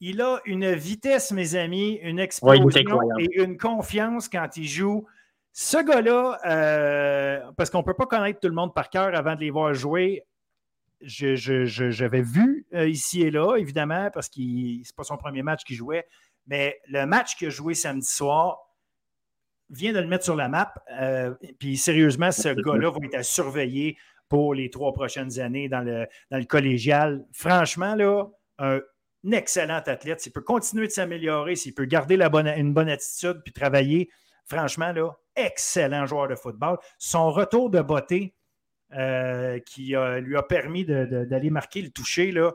Il 0.00 0.20
a 0.20 0.40
une 0.46 0.72
vitesse, 0.72 1.32
mes 1.32 1.54
amis, 1.54 1.98
une 2.02 2.18
explosion 2.18 2.98
et 3.18 3.42
une 3.42 3.58
confiance 3.58 4.28
quand 4.28 4.56
il 4.56 4.66
joue. 4.66 5.04
Ce 5.52 5.76
gars-là, 5.84 6.38
euh, 6.46 7.40
parce 7.56 7.70
qu'on 7.70 7.78
ne 7.78 7.84
peut 7.84 7.94
pas 7.94 8.06
connaître 8.06 8.40
tout 8.40 8.48
le 8.48 8.54
monde 8.54 8.72
par 8.72 8.88
cœur 8.88 9.14
avant 9.14 9.34
de 9.34 9.40
les 9.40 9.50
voir 9.50 9.74
jouer, 9.74 10.24
j'avais 11.02 12.22
vu 12.22 12.66
euh, 12.74 12.88
ici 12.88 13.22
et 13.22 13.30
là, 13.30 13.56
évidemment, 13.56 14.10
parce 14.12 14.28
que 14.28 14.36
ce 14.36 14.40
n'est 14.40 14.82
pas 14.96 15.04
son 15.04 15.16
premier 15.16 15.42
match 15.42 15.64
qu'il 15.64 15.76
jouait, 15.76 16.06
mais 16.46 16.80
le 16.88 17.06
match 17.06 17.36
qu'il 17.36 17.48
a 17.48 17.50
joué 17.50 17.74
samedi 17.74 18.06
soir 18.06 18.58
vient 19.70 19.92
de 19.92 20.00
le 20.00 20.06
mettre 20.06 20.24
sur 20.24 20.36
la 20.36 20.48
map. 20.48 20.72
Euh, 21.00 21.34
puis 21.58 21.76
sérieusement, 21.76 22.30
ce 22.30 22.48
gars-là 22.48 22.90
va 22.90 22.98
être 23.04 23.14
à 23.14 23.22
surveiller 23.22 23.96
pour 24.28 24.54
les 24.54 24.70
trois 24.70 24.92
prochaines 24.92 25.40
années 25.40 25.68
dans 25.68 25.80
le, 25.80 26.06
dans 26.30 26.38
le 26.38 26.44
collégial. 26.44 27.24
Franchement, 27.32 27.94
là, 27.94 28.26
un, 28.58 28.80
excellent 29.30 29.80
athlète. 29.86 30.20
S'il 30.20 30.32
peut 30.32 30.42
continuer 30.42 30.86
de 30.86 30.92
s'améliorer, 30.92 31.54
s'il 31.56 31.74
peut 31.74 31.84
garder 31.84 32.16
la 32.16 32.28
bonne, 32.28 32.48
une 32.48 32.74
bonne 32.74 32.88
attitude 32.88 33.40
puis 33.44 33.52
travailler, 33.52 34.10
franchement, 34.46 34.92
là, 34.92 35.10
excellent 35.36 36.06
joueur 36.06 36.28
de 36.28 36.34
football. 36.34 36.78
Son 36.98 37.30
retour 37.30 37.70
de 37.70 37.80
beauté, 37.80 38.34
euh, 38.96 39.58
qui 39.60 39.94
lui 40.20 40.36
a 40.36 40.42
permis 40.42 40.84
d'aller 40.84 41.50
marquer 41.50 41.82
le 41.82 41.90
toucher, 41.90 42.32
là, 42.32 42.52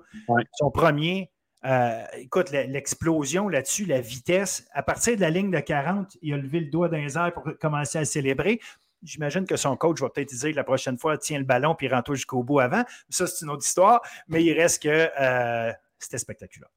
son 0.54 0.72
premier. 0.72 1.30
Euh, 1.66 2.04
écoute, 2.18 2.52
l'explosion 2.52 3.50
là-dessus, 3.50 3.86
la 3.86 4.00
vitesse, 4.00 4.68
à 4.74 4.84
partir 4.84 5.16
de 5.16 5.22
la 5.22 5.30
ligne 5.30 5.52
de 5.52 5.60
40, 5.60 6.18
il 6.22 6.34
a 6.34 6.38
levé 6.38 6.60
le 6.60 6.68
doigt 6.68 6.88
les 6.88 7.18
airs 7.18 7.34
pour 7.34 7.44
commencer 7.60 7.98
à 7.98 8.06
célébrer. 8.06 8.62
J'imagine 9.04 9.46
que 9.46 9.58
son 9.58 9.76
coach 9.76 10.00
va 10.02 10.10
peut-être 10.10 10.34
dire 10.34 10.56
la 10.56 10.64
prochaine 10.64 10.98
fois, 10.98 11.18
tiens 11.18 11.40
le 11.40 11.44
ballon 11.44 11.76
puis 11.76 11.88
rentre 11.88 12.14
jusqu'au 12.16 12.44
bout 12.44 12.60
avant. 12.60 12.84
Ça, 13.10 13.28
c'est 13.28 13.46
une 13.46 13.52
autre 13.52 13.66
histoire, 13.66 14.02
mais 14.28 14.44
il 14.44 14.54
reste 14.54 14.84
que 14.84 15.10
euh, 15.20 15.72
c'était 16.00 16.18
spectaculaire. 16.18 16.70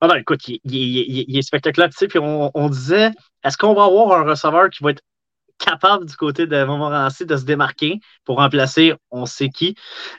Ah 0.00 0.08
non, 0.08 0.14
écoute, 0.16 0.40
il, 0.48 1.36
est 1.36 1.42
spectaculaire. 1.42 1.90
Tu 1.90 1.96
sais, 1.96 2.08
puis 2.08 2.18
on, 2.18 2.50
on 2.54 2.68
disait, 2.68 3.10
est-ce 3.44 3.56
qu'on 3.56 3.74
va 3.74 3.84
avoir 3.84 4.18
un 4.18 4.24
receveur 4.24 4.68
qui 4.70 4.82
va 4.82 4.90
être 4.90 5.02
capable 5.64 6.06
du 6.06 6.16
côté 6.16 6.46
de 6.46 6.64
Montmorency 6.64 7.24
de 7.24 7.36
se 7.36 7.44
démarquer 7.44 8.00
pour 8.24 8.36
remplacer 8.36 8.94
on 9.10 9.26
sait 9.26 9.48
qui 9.48 9.74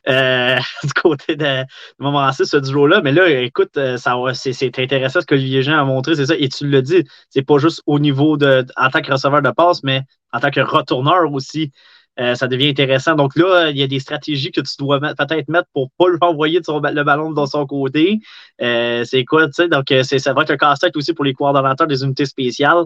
euh, 0.07 0.57
du 0.83 0.93
côté 0.93 1.35
de 1.35 1.63
Montmorency 1.99 2.45
ce 2.45 2.57
duo-là. 2.57 3.01
Mais 3.03 3.11
là, 3.11 3.29
écoute, 3.29 3.77
euh, 3.77 3.97
c'est 4.33 4.79
intéressant 4.79 5.21
ce 5.21 5.25
que 5.25 5.35
Olivier 5.35 5.61
Jean 5.63 5.79
a 5.79 5.83
montré, 5.83 6.15
c'est 6.15 6.27
ça. 6.27 6.35
Et 6.37 6.49
tu 6.49 6.67
le 6.67 6.81
dis, 6.81 7.03
c'est 7.29 7.43
pas 7.43 7.57
juste 7.57 7.81
au 7.85 7.99
niveau 7.99 8.37
de 8.37 8.65
en 8.77 8.89
tant 8.89 9.01
que 9.01 9.11
receveur 9.11 9.41
de 9.41 9.51
passe, 9.51 9.83
mais 9.83 10.01
en 10.31 10.39
tant 10.39 10.49
que 10.51 10.61
retourneur 10.61 11.31
aussi. 11.31 11.71
Euh, 12.19 12.35
ça 12.35 12.47
devient 12.47 12.69
intéressant. 12.69 13.15
Donc 13.15 13.35
là, 13.35 13.71
il 13.71 13.77
y 13.77 13.81
a 13.81 13.87
des 13.87 13.99
stratégies 13.99 14.51
que 14.51 14.61
tu 14.61 14.75
dois 14.77 14.99
peut-être 14.99 15.47
mettre 15.49 15.67
pour 15.73 15.89
pas 15.97 16.07
lui 16.09 16.17
envoyer 16.21 16.59
le 16.67 17.03
ballon 17.03 17.31
de 17.31 17.45
son 17.45 17.65
côté. 17.65 18.19
Euh, 18.61 19.03
c'est 19.03 19.25
quoi, 19.25 19.47
tu 19.47 19.53
sais? 19.53 19.67
Donc, 19.67 19.91
euh, 19.91 20.03
ça 20.03 20.33
va 20.33 20.43
être 20.43 20.51
un 20.51 20.57
casse-tête 20.57 20.95
aussi 20.95 21.13
pour 21.13 21.25
les 21.25 21.33
coordonnateurs 21.33 21.87
des 21.87 22.03
unités 22.03 22.25
spéciales. 22.25 22.83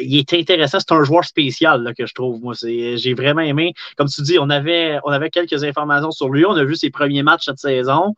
il 0.00 0.18
est 0.18 0.32
intéressant. 0.34 0.78
C'est 0.80 0.92
un 0.94 1.02
joueur 1.02 1.24
spécial 1.24 1.82
là, 1.82 1.94
que 1.94 2.06
je 2.06 2.14
trouve. 2.14 2.40
Moi, 2.40 2.54
j'ai 2.62 3.14
vraiment 3.14 3.40
aimé. 3.40 3.74
Comme 3.96 4.08
tu 4.08 4.22
dis, 4.22 4.38
on 4.38 4.50
avait, 4.50 5.00
on 5.04 5.10
avait 5.10 5.30
quelques 5.30 5.64
informations 5.64 6.12
sur 6.12 6.28
lui. 6.28 6.46
On 6.46 6.52
a 6.52 6.64
vu 6.64 6.76
ses 6.76 6.90
premiers 6.90 7.22
matchs 7.22 7.46
cette 7.46 7.58
saison 7.58 8.14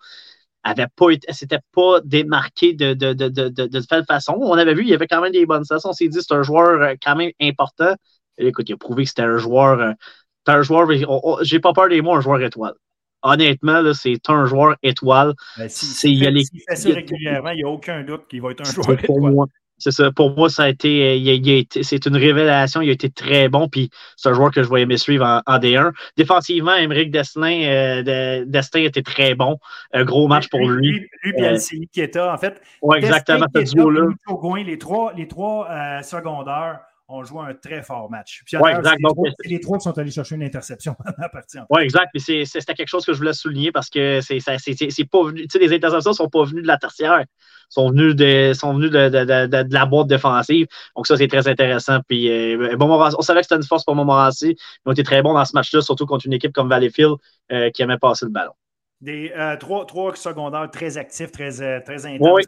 avait 0.63 0.89
pas 0.97 1.07
s'était 1.31 1.61
pas 1.73 2.01
démarqué 2.05 2.73
de, 2.73 2.93
de, 2.93 3.13
de, 3.13 3.29
de, 3.29 3.49
de, 3.49 3.81
façon. 4.09 4.33
On 4.41 4.59
avait 4.59 4.75
vu, 4.75 4.83
il 4.83 4.89
y 4.89 4.95
avait 4.95 5.07
quand 5.07 5.21
même 5.21 5.33
des 5.33 5.47
bonnes 5.47 5.65
saisons. 5.65 5.91
On 5.91 5.93
s'est 5.93 6.09
dit, 6.09 6.19
c'est 6.21 6.35
un 6.35 6.43
joueur 6.43 6.95
quand 7.01 7.15
même 7.15 7.31
important. 7.41 7.95
écoute, 8.37 8.69
il 8.69 8.73
a 8.73 8.77
prouvé 8.77 9.05
que 9.05 9.11
c'était 9.11 9.23
un 9.23 9.39
joueur 9.39 9.95
un 10.53 10.63
joueur, 10.63 10.89
j'ai 11.43 11.61
pas 11.61 11.73
peur 11.73 11.89
des 11.89 12.03
mots, 12.03 12.15
un 12.15 12.21
joueur 12.21 12.41
étoile. 12.43 12.75
Honnêtement, 13.23 13.83
c'est 13.95 14.21
un 14.29 14.47
joueur 14.47 14.77
étoile. 14.83 15.35
Ben, 15.59 15.69
S'il 15.69 16.19
fait 16.69 16.77
ça 16.77 16.89
régulièrement, 16.91 17.51
il 17.51 17.57
n'y 17.57 17.65
a 17.65 17.69
aucun 17.69 18.03
doute 18.03 18.29
qu'il 18.29 18.41
va 18.41 18.53
être 18.53 18.61
un 18.61 18.73
joueur 18.73 18.99
étoile. 18.99 19.47
C'est 19.79 19.91
ça. 19.91 20.11
Pour 20.11 20.35
moi, 20.35 20.49
ça 20.49 20.65
a 20.65 20.69
été, 20.71 21.67
c'est 21.83 22.07
une 22.07 22.17
révélation. 22.17 22.81
Il 22.81 22.89
a 22.89 22.93
été 22.93 23.11
très 23.11 23.49
bon. 23.49 23.69
Puis 23.69 23.91
c'est 24.17 24.29
un 24.29 24.33
joueur 24.33 24.51
que 24.51 24.63
je 24.63 24.69
voyais 24.69 24.87
me 24.87 24.97
suivre 24.97 25.43
en, 25.47 25.59
D1. 25.59 25.93
Défensivement, 26.17 26.75
Émeric 26.75 27.11
Destin, 27.11 27.63
euh, 27.65 28.45
Destin 28.47 28.81
était 28.81 29.03
très 29.03 29.35
bon. 29.35 29.59
Un 29.93 30.05
gros 30.05 30.29
match 30.29 30.49
pour 30.49 30.67
lui. 30.67 30.93
Lui, 30.93 31.11
lui 31.23 31.45
euh, 31.45 31.59
Kieta, 31.93 32.33
en 32.33 32.39
fait. 32.39 32.61
Oui, 32.81 32.99
exactement. 32.99 33.47
Ce 33.55 33.75
duo-là. 33.75 34.09
Les 34.65 34.79
trois, 34.79 35.13
les 35.15 35.29
trois 35.29 35.69
euh, 35.71 36.03
secondaires 36.03 36.81
on 37.09 37.23
joue 37.23 37.41
un 37.41 37.55
très 37.55 37.83
fort 37.83 38.11
match. 38.11 38.43
Puis, 38.45 38.57
ouais, 38.57 38.75
exact. 38.75 38.99
C'est 39.41 39.49
les, 39.49 39.61
trois 39.61 39.79
qui 39.79 39.85
sont 39.85 39.97
allés 39.99 40.11
chercher 40.11 40.35
une 40.35 40.43
interception 40.43 40.97
la 41.19 41.29
partie. 41.29 41.59
Oui, 41.71 41.83
exact. 41.83 42.11
C'était 42.19 42.75
quelque 42.75 42.89
chose 42.89 43.05
que 43.05 43.13
je 43.13 43.19
voulais 43.19 43.33
souligner 43.33 43.71
parce 43.73 43.89
que 43.89 44.21
c'est 44.21 44.41
pas 45.11 45.23
venu. 45.25 45.43
Tu 45.43 45.49
sais, 45.51 45.59
les 45.59 45.73
interceptions 45.73 46.11
ne 46.11 46.17
sont 46.17 46.29
pas 46.29 46.45
venues 46.45 46.63
de 46.63 46.67
la 46.67 46.79
tertiaire. 46.79 47.25
sont 47.69 47.91
venues 47.91 48.15
de, 48.15 48.53
sont 48.55 48.75
venues 48.75 48.91
de, 48.91 49.09
de, 49.09 49.47
de, 49.47 49.75
la 49.75 49.87
boîte 49.87 50.09
défensive. 50.09 50.67
Donc, 50.97 51.07
ça, 51.07 51.17
c'est 51.17 51.29
très 51.29 51.47
intéressant. 51.47 52.01
Puis, 52.09 52.29
euh, 52.31 52.77
bon, 52.77 52.89
on 52.91 53.23
savait 53.23 53.41
que 53.41 53.47
c'était 53.47 53.57
une 53.57 53.63
force 53.63 53.85
pour 53.85 53.95
Montmorency. 53.95 54.57
Ils 54.59 54.89
ont 54.89 54.93
été 54.93 55.05
très 55.05 55.23
bons 55.23 55.35
dans 55.35 55.45
ce 55.45 55.53
match-là, 55.55 55.83
surtout 55.83 56.07
contre 56.07 56.27
une 56.27 56.33
équipe 56.33 56.53
comme 56.53 56.69
Valleyfield 56.69 57.15
euh, 57.53 57.71
qui 57.71 57.83
aimait 57.83 57.99
passer 57.99 58.25
le 58.25 58.33
ballon. 58.33 58.53
Des 59.03 59.31
euh, 59.37 59.57
trois, 59.57 59.85
trois, 59.85 60.17
secondaires 60.17 60.71
très 60.71 60.97
actifs, 60.97 61.31
très, 61.31 61.61
euh, 61.61 61.81
très 61.85 62.07
intenses. 62.07 62.31
Oui, 62.33 62.43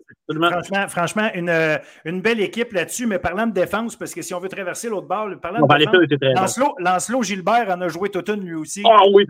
franchement, 0.51 0.89
franchement 0.89 1.29
une, 1.35 1.51
euh, 1.51 1.77
une, 2.07 2.23
belle 2.23 2.41
équipe 2.41 2.73
là-dessus. 2.73 3.07
Mais 3.07 3.19
parlant 3.19 3.47
de 3.47 3.53
défense, 3.53 3.97
parce 3.97 4.15
que 4.15 4.23
si 4.23 4.33
on 4.33 4.41
veut 4.41 4.49
traverser 4.49 4.89
l'autre 4.89 5.07
bord, 5.07 5.29
parlant 5.43 5.67
de 5.67 6.07
défense, 6.07 6.59
Lancelot, 6.79 7.23
Gilbert 7.23 7.69
en 7.69 7.79
a 7.83 7.89
joué 7.89 8.09
toute 8.09 8.31
une 8.31 8.41
lui 8.41 8.55
aussi. 8.55 8.83
Ah 8.87 9.03
oui. 9.13 9.27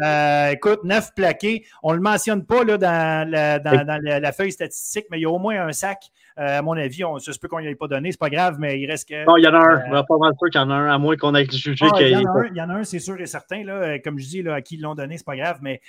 écoute, 0.53 0.85
neuf 0.85 1.13
plaqués. 1.13 1.65
On 1.83 1.91
ne 1.91 1.97
le 1.97 2.03
mentionne 2.03 2.47
pas 2.47 2.63
là, 2.63 2.79
dans, 2.79 3.29
la, 3.29 3.59
dans, 3.59 4.01
la, 4.01 4.33
feuille 4.33 4.53
statistique, 4.53 5.07
mais 5.11 5.19
il 5.19 5.23
y 5.23 5.27
a 5.27 5.31
au 5.31 5.41
moins 5.41 5.67
un 5.67 5.73
sac. 5.73 5.99
à 6.37 6.63
mon 6.63 6.77
avis, 6.77 7.05
on, 7.05 7.19
ça 7.19 7.33
se 7.33 7.41
peut 7.41 7.49
qu'on 7.49 7.61
n'y 7.61 7.67
ait 7.67 7.75
pas 7.75 7.89
donné, 7.89 8.13
c'est 8.13 8.21
pas 8.21 8.31
grave, 8.31 8.59
mais 8.61 8.79
il 8.79 8.89
reste 8.89 9.09
que. 9.09 9.27
Non, 9.27 9.37
il 9.37 9.43
y 9.43 9.49
en 9.49 9.55
a 9.55 9.59
un. 9.59 9.87
on 9.89 9.91
va 9.91 10.05
pas 10.05 10.19
mal 10.19 10.35
sûr 10.39 10.51
qu'il 10.51 10.61
y 10.61 10.63
en 10.63 10.71
a 10.71 10.75
un, 10.75 10.95
à 10.95 10.99
moins 10.99 11.17
qu'on 11.17 11.35
ait 11.35 11.51
jugé 11.51 11.85
ah, 11.91 11.99
qu'il 11.99 12.07
y, 12.07 12.13
il 12.13 12.57
y 12.57 12.61
en 12.61 12.71
a 12.71 12.75
un, 12.75 12.85
c'est 12.85 13.01
sûr 13.01 13.21
et 13.21 13.27
certain. 13.27 13.65
Là, 13.65 13.99
comme 13.99 14.21
je 14.21 14.27
dis, 14.29 14.43
là, 14.45 14.55
à 14.55 14.61
qui 14.61 14.77
ils 14.77 14.83
l'ont 14.83 14.95
donné, 14.95 15.19
c'est 15.19 15.27
pas 15.27 15.37
grave, 15.37 15.59
mais 15.63 15.81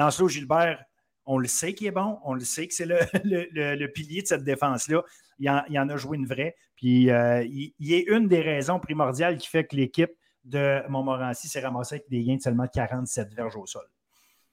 Lancelot 0.00 0.28
Gilbert, 0.28 0.82
on 1.26 1.38
le 1.38 1.46
sait 1.46 1.74
qu'il 1.74 1.86
est 1.86 1.92
bon, 1.92 2.18
on 2.24 2.34
le 2.34 2.40
sait 2.40 2.66
que 2.66 2.74
c'est 2.74 2.86
le, 2.86 3.86
pilier 3.92 4.22
de 4.22 4.26
cette 4.26 4.44
défense-là. 4.44 5.02
Il, 5.38 5.48
en, 5.50 5.88
a 5.88 5.96
joué 5.96 6.16
une 6.16 6.26
vraie. 6.26 6.56
Puis 6.74 7.10
euh, 7.10 7.44
il, 7.44 7.74
il, 7.78 7.92
est 7.92 8.04
une 8.08 8.26
des 8.26 8.40
raisons 8.40 8.80
primordiales 8.80 9.36
qui 9.36 9.48
fait 9.48 9.64
que 9.64 9.76
l'équipe 9.76 10.10
de 10.44 10.82
Montmorency 10.88 11.48
s'est 11.48 11.60
ramassée 11.60 11.96
avec 11.96 12.08
des 12.08 12.24
gains 12.24 12.36
de 12.36 12.40
seulement 12.40 12.66
47 12.66 13.34
verges 13.34 13.56
au 13.56 13.66
sol. 13.66 13.84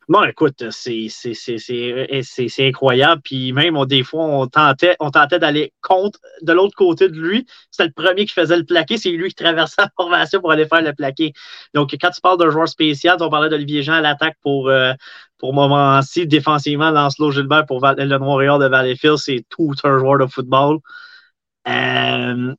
Non, 0.09 0.23
écoute, 0.23 0.63
c'est 0.71 1.09
incroyable. 2.59 3.21
Puis 3.23 3.51
même, 3.51 3.77
des 3.85 4.03
fois, 4.03 4.23
on 4.23 4.47
tentait, 4.47 4.95
on 5.01 5.11
tentait 5.11 5.37
d'aller 5.39 5.73
contre 5.81 6.19
de 6.41 6.53
l'autre 6.53 6.75
côté 6.75 7.09
de 7.09 7.19
lui. 7.19 7.45
C'était 7.71 7.87
le 7.87 8.03
premier 8.03 8.25
qui 8.25 8.33
faisait 8.33 8.55
le 8.55 8.63
plaqué. 8.63 8.97
C'est 8.97 9.11
lui 9.11 9.29
qui 9.29 9.35
traversait 9.35 9.75
la 9.81 9.89
formation 9.97 10.39
pour 10.39 10.51
aller 10.51 10.65
faire 10.65 10.81
le 10.81 10.93
plaqué. 10.93 11.33
Donc, 11.73 11.93
quand 11.99 12.09
tu 12.11 12.21
parles 12.21 12.37
d'un 12.37 12.49
joueur 12.49 12.69
spécial, 12.69 13.17
on 13.19 13.29
parlait 13.29 13.49
d'Olivier 13.49 13.83
Jean 13.83 13.95
à 13.95 14.01
l'attaque 14.01 14.37
pour, 14.41 14.69
euh, 14.69 14.93
pour 15.39 15.53
Montmorency. 15.53 16.25
Défensivement, 16.25 16.91
Lancelot 16.91 17.31
Gilbert 17.31 17.65
pour 17.65 17.81
le 17.85 18.17
Montréal 18.17 18.59
de 18.61 18.67
Valleyfield, 18.67 19.17
c'est 19.17 19.45
tout 19.49 19.73
un 19.83 19.99
joueur 19.99 20.19
de 20.19 20.25
football. 20.27 20.79
Euh, 21.67 22.55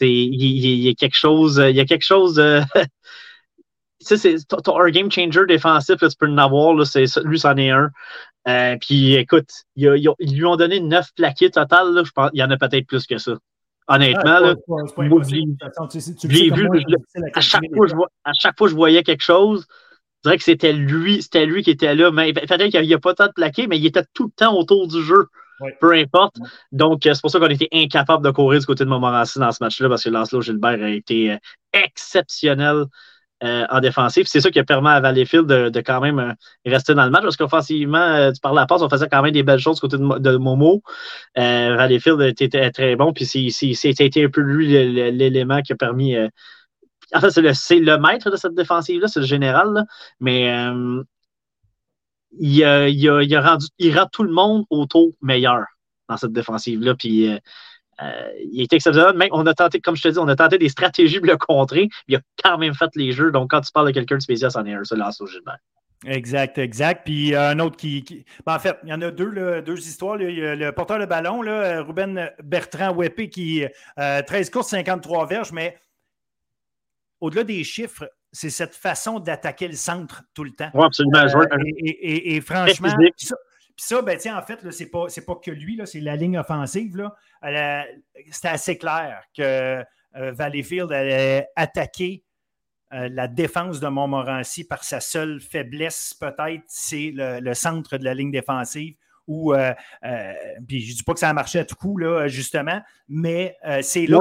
il 0.00 0.84
y, 0.84 0.88
a 0.90 0.94
quelque 0.94 1.16
chose, 1.16 1.62
il 1.66 1.74
y 1.74 1.80
a 1.80 1.86
quelque 1.86 2.04
chose 2.04 2.34
tu 2.34 2.80
sais, 4.00 4.36
t'as 4.48 4.72
un 4.74 4.90
game 4.90 5.10
changer 5.10 5.46
défensif, 5.46 5.96
tu 5.98 6.06
peux 6.18 6.28
en 6.28 6.38
avoir, 6.38 6.74
là, 6.74 6.84
lui, 7.24 7.38
c'en 7.38 7.56
est 7.56 7.70
un. 7.70 7.90
Euh, 8.48 8.76
puis 8.80 9.14
écoute, 9.14 9.48
ils, 9.74 10.08
lui 10.20 10.44
ont 10.44 10.56
donné 10.56 10.80
neuf 10.80 11.08
plaqués 11.16 11.50
total, 11.50 11.92
là, 11.92 12.02
je 12.04 12.10
pense, 12.12 12.30
il 12.32 12.40
y 12.40 12.44
en 12.44 12.50
a 12.50 12.56
peut-être 12.56 12.86
plus 12.86 13.06
que 13.06 13.18
ça. 13.18 13.32
Honnêtement, 13.88 14.40
là, 14.40 14.54
j'ai 16.28 16.50
vu, 16.50 16.68
à 17.34 17.40
chaque, 17.40 17.62
fois, 17.74 17.86
je, 17.86 17.94
à 18.24 18.32
chaque 18.38 18.58
fois 18.58 18.68
je 18.68 18.74
voyais 18.74 19.02
quelque 19.02 19.22
chose, 19.22 19.66
je 20.24 20.28
dirais 20.28 20.38
que 20.38 20.44
c'était 20.44 20.72
lui, 20.72 21.22
c'était 21.22 21.46
lui 21.46 21.62
qui 21.62 21.70
était 21.70 21.94
là, 21.94 22.10
mais 22.10 22.32
peut-être 22.32 22.68
qu'il 22.68 22.82
n'y 22.82 22.94
a 22.94 22.98
pas 22.98 23.14
tant 23.14 23.26
de 23.26 23.32
plaqués, 23.32 23.66
mais 23.66 23.78
il 23.78 23.86
était 23.86 24.04
tout 24.12 24.24
le 24.24 24.30
temps 24.30 24.56
autour 24.56 24.88
du 24.88 25.02
jeu. 25.02 25.28
Peu 25.80 25.92
importe. 25.92 26.36
Donc, 26.70 27.00
c'est 27.02 27.20
pour 27.20 27.30
ça 27.30 27.38
qu'on 27.38 27.48
était 27.48 27.68
incapable 27.72 28.22
de 28.24 28.30
courir 28.30 28.60
du 28.60 28.66
côté 28.66 28.84
de 28.84 28.90
Montmorency 28.90 29.38
dans 29.38 29.52
ce 29.52 29.62
match-là, 29.62 29.88
parce 29.88 30.04
que 30.04 30.10
Lancelot 30.10 30.42
Gilbert 30.42 30.82
a 30.82 30.90
été 30.90 31.32
euh, 31.32 31.38
exceptionnel. 31.72 32.84
Euh, 33.44 33.66
en 33.68 33.80
défensif. 33.80 34.26
C'est 34.26 34.40
ça 34.40 34.50
qui 34.50 34.58
a 34.58 34.64
permis 34.64 34.88
à 34.88 34.98
Valleyfield 35.00 35.46
de, 35.46 35.80
quand 35.82 36.00
même 36.00 36.18
euh, 36.18 36.32
rester 36.64 36.94
dans 36.94 37.04
le 37.04 37.10
match 37.10 37.22
parce 37.22 37.36
qu'offensivement, 37.36 37.98
euh, 37.98 38.32
tu 38.32 38.40
parles 38.40 38.54
de 38.54 38.60
la 38.60 38.66
passe, 38.66 38.80
on 38.80 38.88
faisait 38.88 39.08
quand 39.10 39.20
même 39.20 39.32
des 39.32 39.42
belles 39.42 39.58
choses 39.58 39.78
côté 39.78 39.98
de, 39.98 40.36
Momo. 40.38 40.82
Valleyfield 41.36 42.22
était 42.22 42.70
très 42.70 42.96
bon, 42.96 43.12
puis 43.12 43.26
c'était 43.26 44.24
un 44.24 44.30
peu 44.30 44.40
lui 44.40 44.68
l'élément 45.12 45.60
qui 45.60 45.74
a 45.74 45.76
permis. 45.76 46.16
en 46.16 47.20
fait, 47.20 47.30
c'est 47.30 47.78
le, 47.78 47.98
maître 47.98 48.30
de 48.30 48.36
cette 48.36 48.54
défensive-là, 48.54 49.06
c'est 49.06 49.20
le 49.20 49.26
général, 49.26 49.84
mais 50.18 50.46
il, 52.38 52.64
a, 52.64 53.40
rendu, 53.42 53.66
il 53.78 53.98
rend 53.98 54.06
tout 54.10 54.22
le 54.22 54.32
monde 54.32 54.64
autour 54.70 55.10
meilleur 55.20 55.66
dans 56.08 56.16
cette 56.16 56.32
défensive-là. 56.32 56.94
Puis 56.94 57.28
euh, 58.02 58.30
il 58.52 58.62
est 58.62 58.72
exceptionnel. 58.72 59.16
Même, 59.16 59.28
on 59.32 59.46
a 59.46 59.54
tenté, 59.54 59.80
comme 59.80 59.96
je 59.96 60.02
te 60.02 60.08
dis, 60.08 60.18
on 60.18 60.28
a 60.28 60.36
tenté 60.36 60.58
des 60.58 60.68
stratégies 60.68 61.18
pour 61.18 61.28
le 61.28 61.36
contrer. 61.36 61.88
Il 62.08 62.16
a 62.16 62.20
quand 62.42 62.58
même 62.58 62.74
fait 62.74 62.90
les 62.94 63.12
jeux. 63.12 63.30
Donc, 63.30 63.50
quand 63.50 63.60
tu 63.60 63.72
parles 63.72 63.86
de 63.86 63.92
quelqu'un 63.92 64.16
de 64.16 64.22
spécial, 64.22 64.50
c'en 64.50 64.64
est 64.66 64.74
un, 64.74 64.84
ça, 64.84 64.96
au 65.20 65.26
Gilbert. 65.26 65.58
Exact, 66.04 66.58
exact. 66.58 67.04
Puis 67.04 67.34
euh, 67.34 67.50
un 67.50 67.58
autre 67.58 67.76
qui. 67.76 68.24
Ben, 68.44 68.56
en 68.56 68.58
fait, 68.58 68.76
il 68.84 68.90
y 68.90 68.92
en 68.92 69.00
a 69.00 69.10
deux, 69.10 69.62
deux 69.62 69.78
histoires. 69.78 70.20
Il 70.20 70.38
y 70.38 70.44
a 70.44 70.54
le 70.54 70.72
porteur 70.72 70.98
de 70.98 71.06
ballon, 71.06 71.40
là, 71.40 71.82
Ruben 71.82 72.30
Bertrand 72.42 72.94
Wepé, 72.94 73.30
qui 73.30 73.64
13 73.96 74.24
euh, 74.48 74.50
courses, 74.50 74.68
53 74.68 75.26
verges, 75.26 75.52
mais 75.52 75.78
au-delà 77.20 77.44
des 77.44 77.64
chiffres, 77.64 78.10
c'est 78.30 78.50
cette 78.50 78.74
façon 78.74 79.20
d'attaquer 79.20 79.68
le 79.68 79.74
centre 79.74 80.22
tout 80.34 80.44
le 80.44 80.50
temps. 80.50 80.70
Oui, 80.74 80.84
absolument. 80.84 81.24
et, 81.82 82.40
franchement, 82.42 82.94
puis 83.76 83.84
ça, 83.84 84.00
ben, 84.00 84.18
en 84.34 84.42
fait, 84.42 84.70
ce 84.70 84.82
n'est 84.82 84.88
pas, 84.88 85.06
pas, 85.26 85.34
que 85.36 85.50
lui, 85.50 85.78
c'est 85.84 86.00
la 86.00 86.16
ligne 86.16 86.38
offensive. 86.38 87.10
C'était 88.30 88.48
assez 88.48 88.78
clair 88.78 89.22
que 89.36 89.84
euh, 90.16 90.32
Valleyfield 90.32 90.90
allait 90.90 91.46
attaquer 91.56 92.24
euh, 92.94 93.10
la 93.12 93.28
défense 93.28 93.78
de 93.78 93.88
Montmorency 93.88 94.64
par 94.64 94.82
sa 94.82 95.00
seule 95.00 95.40
faiblesse, 95.40 96.14
peut-être, 96.18 96.62
c'est 96.68 97.12
le, 97.14 97.52
centre 97.52 97.98
de 97.98 98.04
la 98.04 98.14
ligne 98.14 98.30
défensive. 98.30 98.96
Où, 99.26 99.52
euh, 99.52 99.74
puis 100.66 100.80
je 100.80 100.92
ne 100.92 100.96
dis 100.96 101.02
pas 101.02 101.12
que 101.12 101.20
ça 101.20 101.28
a 101.28 101.34
marché 101.34 101.58
à 101.58 101.66
tout 101.66 101.74
coup, 101.74 101.98
là, 101.98 102.28
justement, 102.28 102.80
mais 103.08 103.58
c'est 103.82 104.06
là 104.06 104.20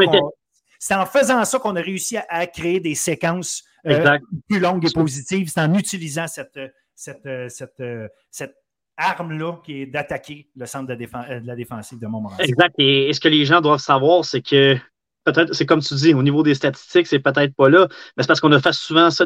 c'est 0.78 0.96
en 0.96 1.06
faisant 1.06 1.46
ça 1.46 1.58
qu'on 1.60 1.78
a 1.78 1.82
réussi 1.82 2.18
à, 2.28 2.46
créer 2.48 2.82
des 2.82 2.96
séquences 2.96 3.64
plus 4.50 4.60
longues 4.60 4.86
et 4.86 4.92
positives. 4.94 5.48
C'est 5.48 5.62
en 5.62 5.74
utilisant 5.76 6.28
cette, 6.28 6.60
cette, 6.94 7.28
cette, 7.50 7.82
cette 8.30 8.56
arme-là 8.98 9.58
qui 9.64 9.82
est 9.82 9.86
d'attaquer 9.86 10.48
le 10.56 10.66
centre 10.66 10.94
de, 10.94 11.04
euh, 11.04 11.40
la 11.44 11.56
défensive 11.56 12.00
de 12.00 12.08
Montmorency. 12.08 12.44
Exact. 12.44 12.76
Et, 12.78 13.12
ce 13.14 13.20
que 13.20 13.28
les 13.28 13.46
gens 13.46 13.62
doivent 13.62 13.80
savoir, 13.80 14.24
c'est 14.24 14.42
que 14.42 14.78
peut-être, 15.26 15.54
c'est 15.54 15.66
comme 15.66 15.82
tu 15.82 15.96
dis, 15.96 16.14
au 16.14 16.24
niveau 16.24 16.44
des 16.44 16.56
statistiques, 16.56 17.08
c'est 17.08 17.20
peut-être 17.20 17.56
pas 17.56 17.70
là, 17.70 17.88
mais 18.16 18.24
c'est 18.24 18.28
parce 18.28 18.40
qu'on 18.40 18.52
a 18.52 18.60
fait 18.60 18.74
souvent 18.74 19.10
ça, 19.10 19.26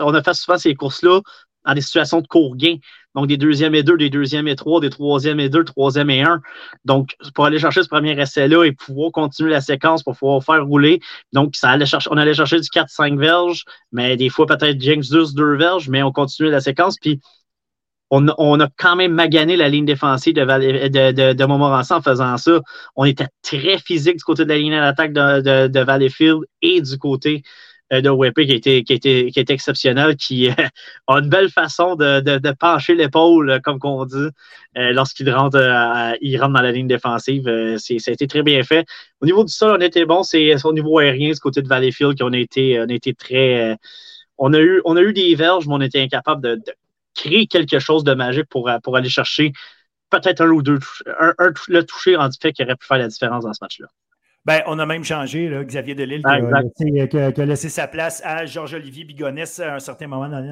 on 0.00 0.14
a 0.14 0.22
fait 0.22 0.34
souvent 0.34 0.58
ces 0.58 0.74
courses-là 0.74 1.20
dans 1.66 1.74
des 1.74 1.80
situations 1.80 2.20
de 2.20 2.26
court 2.26 2.56
gain. 2.56 2.76
Donc, 3.14 3.26
des 3.26 3.36
deuxièmes 3.36 3.74
et 3.74 3.82
deux, 3.82 3.96
des 3.96 4.08
deuxièmes 4.08 4.46
et 4.46 4.54
trois, 4.54 4.80
des 4.80 4.90
troisièmes 4.90 5.40
et 5.40 5.48
deux, 5.48 5.64
troisième 5.64 6.10
et 6.10 6.22
un. 6.22 6.40
Donc, 6.84 7.16
pour 7.34 7.44
aller 7.44 7.58
chercher 7.58 7.82
ce 7.82 7.88
premier 7.88 8.18
essai-là 8.18 8.64
et 8.64 8.72
pouvoir 8.72 9.10
continuer 9.10 9.50
la 9.50 9.60
séquence 9.60 10.04
pour 10.04 10.16
pouvoir 10.16 10.44
faire 10.44 10.64
rouler. 10.64 11.00
Donc, 11.32 11.56
ça 11.56 11.70
allait 11.70 11.86
chercher, 11.86 12.08
on 12.12 12.16
allait 12.16 12.34
chercher 12.34 12.60
du 12.60 12.68
4-5 12.68 13.18
verges, 13.18 13.64
mais 13.90 14.16
des 14.16 14.28
fois 14.28 14.46
peut-être 14.46 14.80
James 14.80 15.02
2, 15.10 15.34
2 15.34 15.56
verges, 15.56 15.88
mais 15.88 16.02
on 16.02 16.12
continuait 16.12 16.50
la 16.50 16.60
séquence. 16.60 16.96
Puis, 17.00 17.20
on, 18.10 18.60
a 18.60 18.68
quand 18.76 18.96
même 18.96 19.12
magané 19.12 19.56
la 19.56 19.68
ligne 19.68 19.84
défensive 19.84 20.34
de, 20.34 20.42
de, 20.42 21.32
de, 21.32 21.44
Montmorency 21.44 21.92
en 21.92 22.02
faisant 22.02 22.36
ça. 22.36 22.60
On 22.96 23.04
était 23.04 23.28
très 23.42 23.78
physique 23.78 24.16
du 24.16 24.24
côté 24.24 24.44
de 24.44 24.48
la 24.48 24.58
ligne 24.58 24.72
d'attaque 24.72 25.12
de, 25.12 25.68
de, 25.68 25.80
Valleyfield 25.80 26.40
et 26.60 26.80
du 26.80 26.98
côté 26.98 27.42
euh, 27.92 28.00
de 28.00 28.10
WP 28.10 28.46
qui 28.46 28.52
était, 28.52 28.82
qui 28.82 28.92
était, 28.94 29.30
qui 29.32 29.38
était 29.38 29.52
exceptionnel, 29.52 30.16
qui 30.16 30.48
euh, 30.48 30.54
a 31.06 31.18
une 31.18 31.28
belle 31.28 31.50
façon 31.50 31.94
de, 31.94 32.20
de, 32.20 32.52
pencher 32.52 32.96
l'épaule, 32.96 33.60
comme 33.62 33.78
on 33.84 34.04
dit, 34.04 34.16
euh, 34.76 34.92
lorsqu'il 34.92 35.30
rentre, 35.30 35.58
il 36.20 36.36
rentre 36.40 36.54
dans 36.54 36.62
la 36.62 36.72
ligne 36.72 36.88
défensive. 36.88 37.44
ça 37.78 38.10
a 38.10 38.12
été 38.12 38.26
très 38.26 38.42
bien 38.42 38.62
fait. 38.64 38.86
Au 39.20 39.26
niveau 39.26 39.44
du 39.44 39.52
sol, 39.52 39.76
on 39.78 39.80
était 39.80 40.04
bon. 40.04 40.24
C'est 40.24 40.64
au 40.64 40.72
niveau 40.72 40.98
aérien, 40.98 41.30
du 41.30 41.38
côté 41.38 41.62
de 41.62 41.68
Valleyfield, 41.68 42.18
qu'on 42.18 42.32
a 42.32 42.38
été, 42.38 42.80
on 42.80 42.88
a 42.88 42.92
été 42.92 43.14
très. 43.14 43.76
on, 44.38 44.52
a 44.52 44.58
eu, 44.58 44.80
on 44.84 44.96
a 44.96 45.02
eu 45.02 45.12
des 45.12 45.34
verges, 45.36 45.66
mais 45.68 45.74
on 45.74 45.80
était 45.80 46.00
incapable 46.00 46.42
de, 46.42 46.72
créer 47.14 47.46
quelque 47.46 47.78
chose 47.78 48.04
de 48.04 48.14
magique 48.14 48.46
pour, 48.48 48.68
euh, 48.68 48.78
pour 48.80 48.96
aller 48.96 49.08
chercher 49.08 49.52
peut-être 50.10 50.42
un 50.42 50.50
ou 50.50 50.62
deux, 50.62 50.78
un, 51.20 51.34
le 51.68 51.82
toucher 51.84 52.16
en 52.16 52.30
fait 52.32 52.52
qui 52.52 52.62
aurait 52.64 52.76
pu 52.76 52.86
faire 52.86 52.98
la 52.98 53.08
différence 53.08 53.44
dans 53.44 53.52
ce 53.52 53.60
match-là. 53.62 53.88
Ben, 54.46 54.62
on 54.66 54.78
a 54.78 54.86
même 54.86 55.04
changé, 55.04 55.50
là, 55.50 55.62
Xavier 55.64 55.94
Delille 55.94 56.22
qui, 56.22 57.18
a 57.20 57.44
laissé, 57.44 57.68
sa 57.68 57.86
place 57.86 58.22
à 58.24 58.46
Georges-Olivier 58.46 59.04
Bigonès 59.04 59.60
à 59.60 59.74
un 59.74 59.78
certain 59.80 60.06
moment 60.06 60.30
donné, 60.30 60.50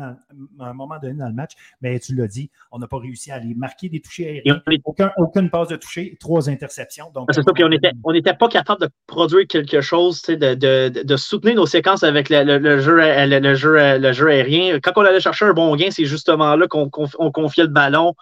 un 0.60 0.72
moment 0.74 0.98
donné 0.98 1.14
dans 1.14 1.28
le 1.28 1.32
match. 1.32 1.52
Mais 1.80 1.98
tu 1.98 2.14
l'as 2.14 2.26
dit, 2.26 2.50
on 2.70 2.78
n'a 2.78 2.86
pas 2.86 2.98
réussi 2.98 3.30
à 3.30 3.36
aller 3.36 3.54
marquer 3.54 3.88
des 3.88 4.00
touchés 4.00 4.28
aériens. 4.28 4.60
Aucun, 4.84 5.10
aucune 5.16 5.48
passe 5.48 5.68
de 5.68 5.76
toucher, 5.76 6.18
trois 6.20 6.50
interceptions. 6.50 7.10
Donc, 7.14 7.30
c'est 7.32 7.42
ça, 7.42 7.52
puis 7.54 7.64
on 7.64 7.70
n'était 7.70 7.92
on 8.04 8.12
était 8.12 8.34
pas 8.34 8.48
capable 8.48 8.82
de 8.82 8.90
produire 9.06 9.46
quelque 9.48 9.80
chose, 9.80 10.20
de, 10.20 10.54
de, 10.54 11.02
de, 11.02 11.16
soutenir 11.16 11.54
nos 11.54 11.66
séquences 11.66 12.02
avec 12.02 12.28
le, 12.28 12.42
le, 12.58 12.80
jeu, 12.80 12.96
le, 12.98 13.54
jeu, 13.54 13.98
le 13.98 14.12
jeu 14.12 14.28
aérien. 14.28 14.80
Quand 14.80 14.92
on 14.96 15.00
allait 15.02 15.20
chercher 15.20 15.46
un 15.46 15.54
bon 15.54 15.74
gain, 15.76 15.88
c'est 15.90 16.04
justement 16.04 16.56
là 16.56 16.66
qu'on 16.68 16.90
confiait 16.90 17.64
le 17.64 17.70
ballon 17.70 18.14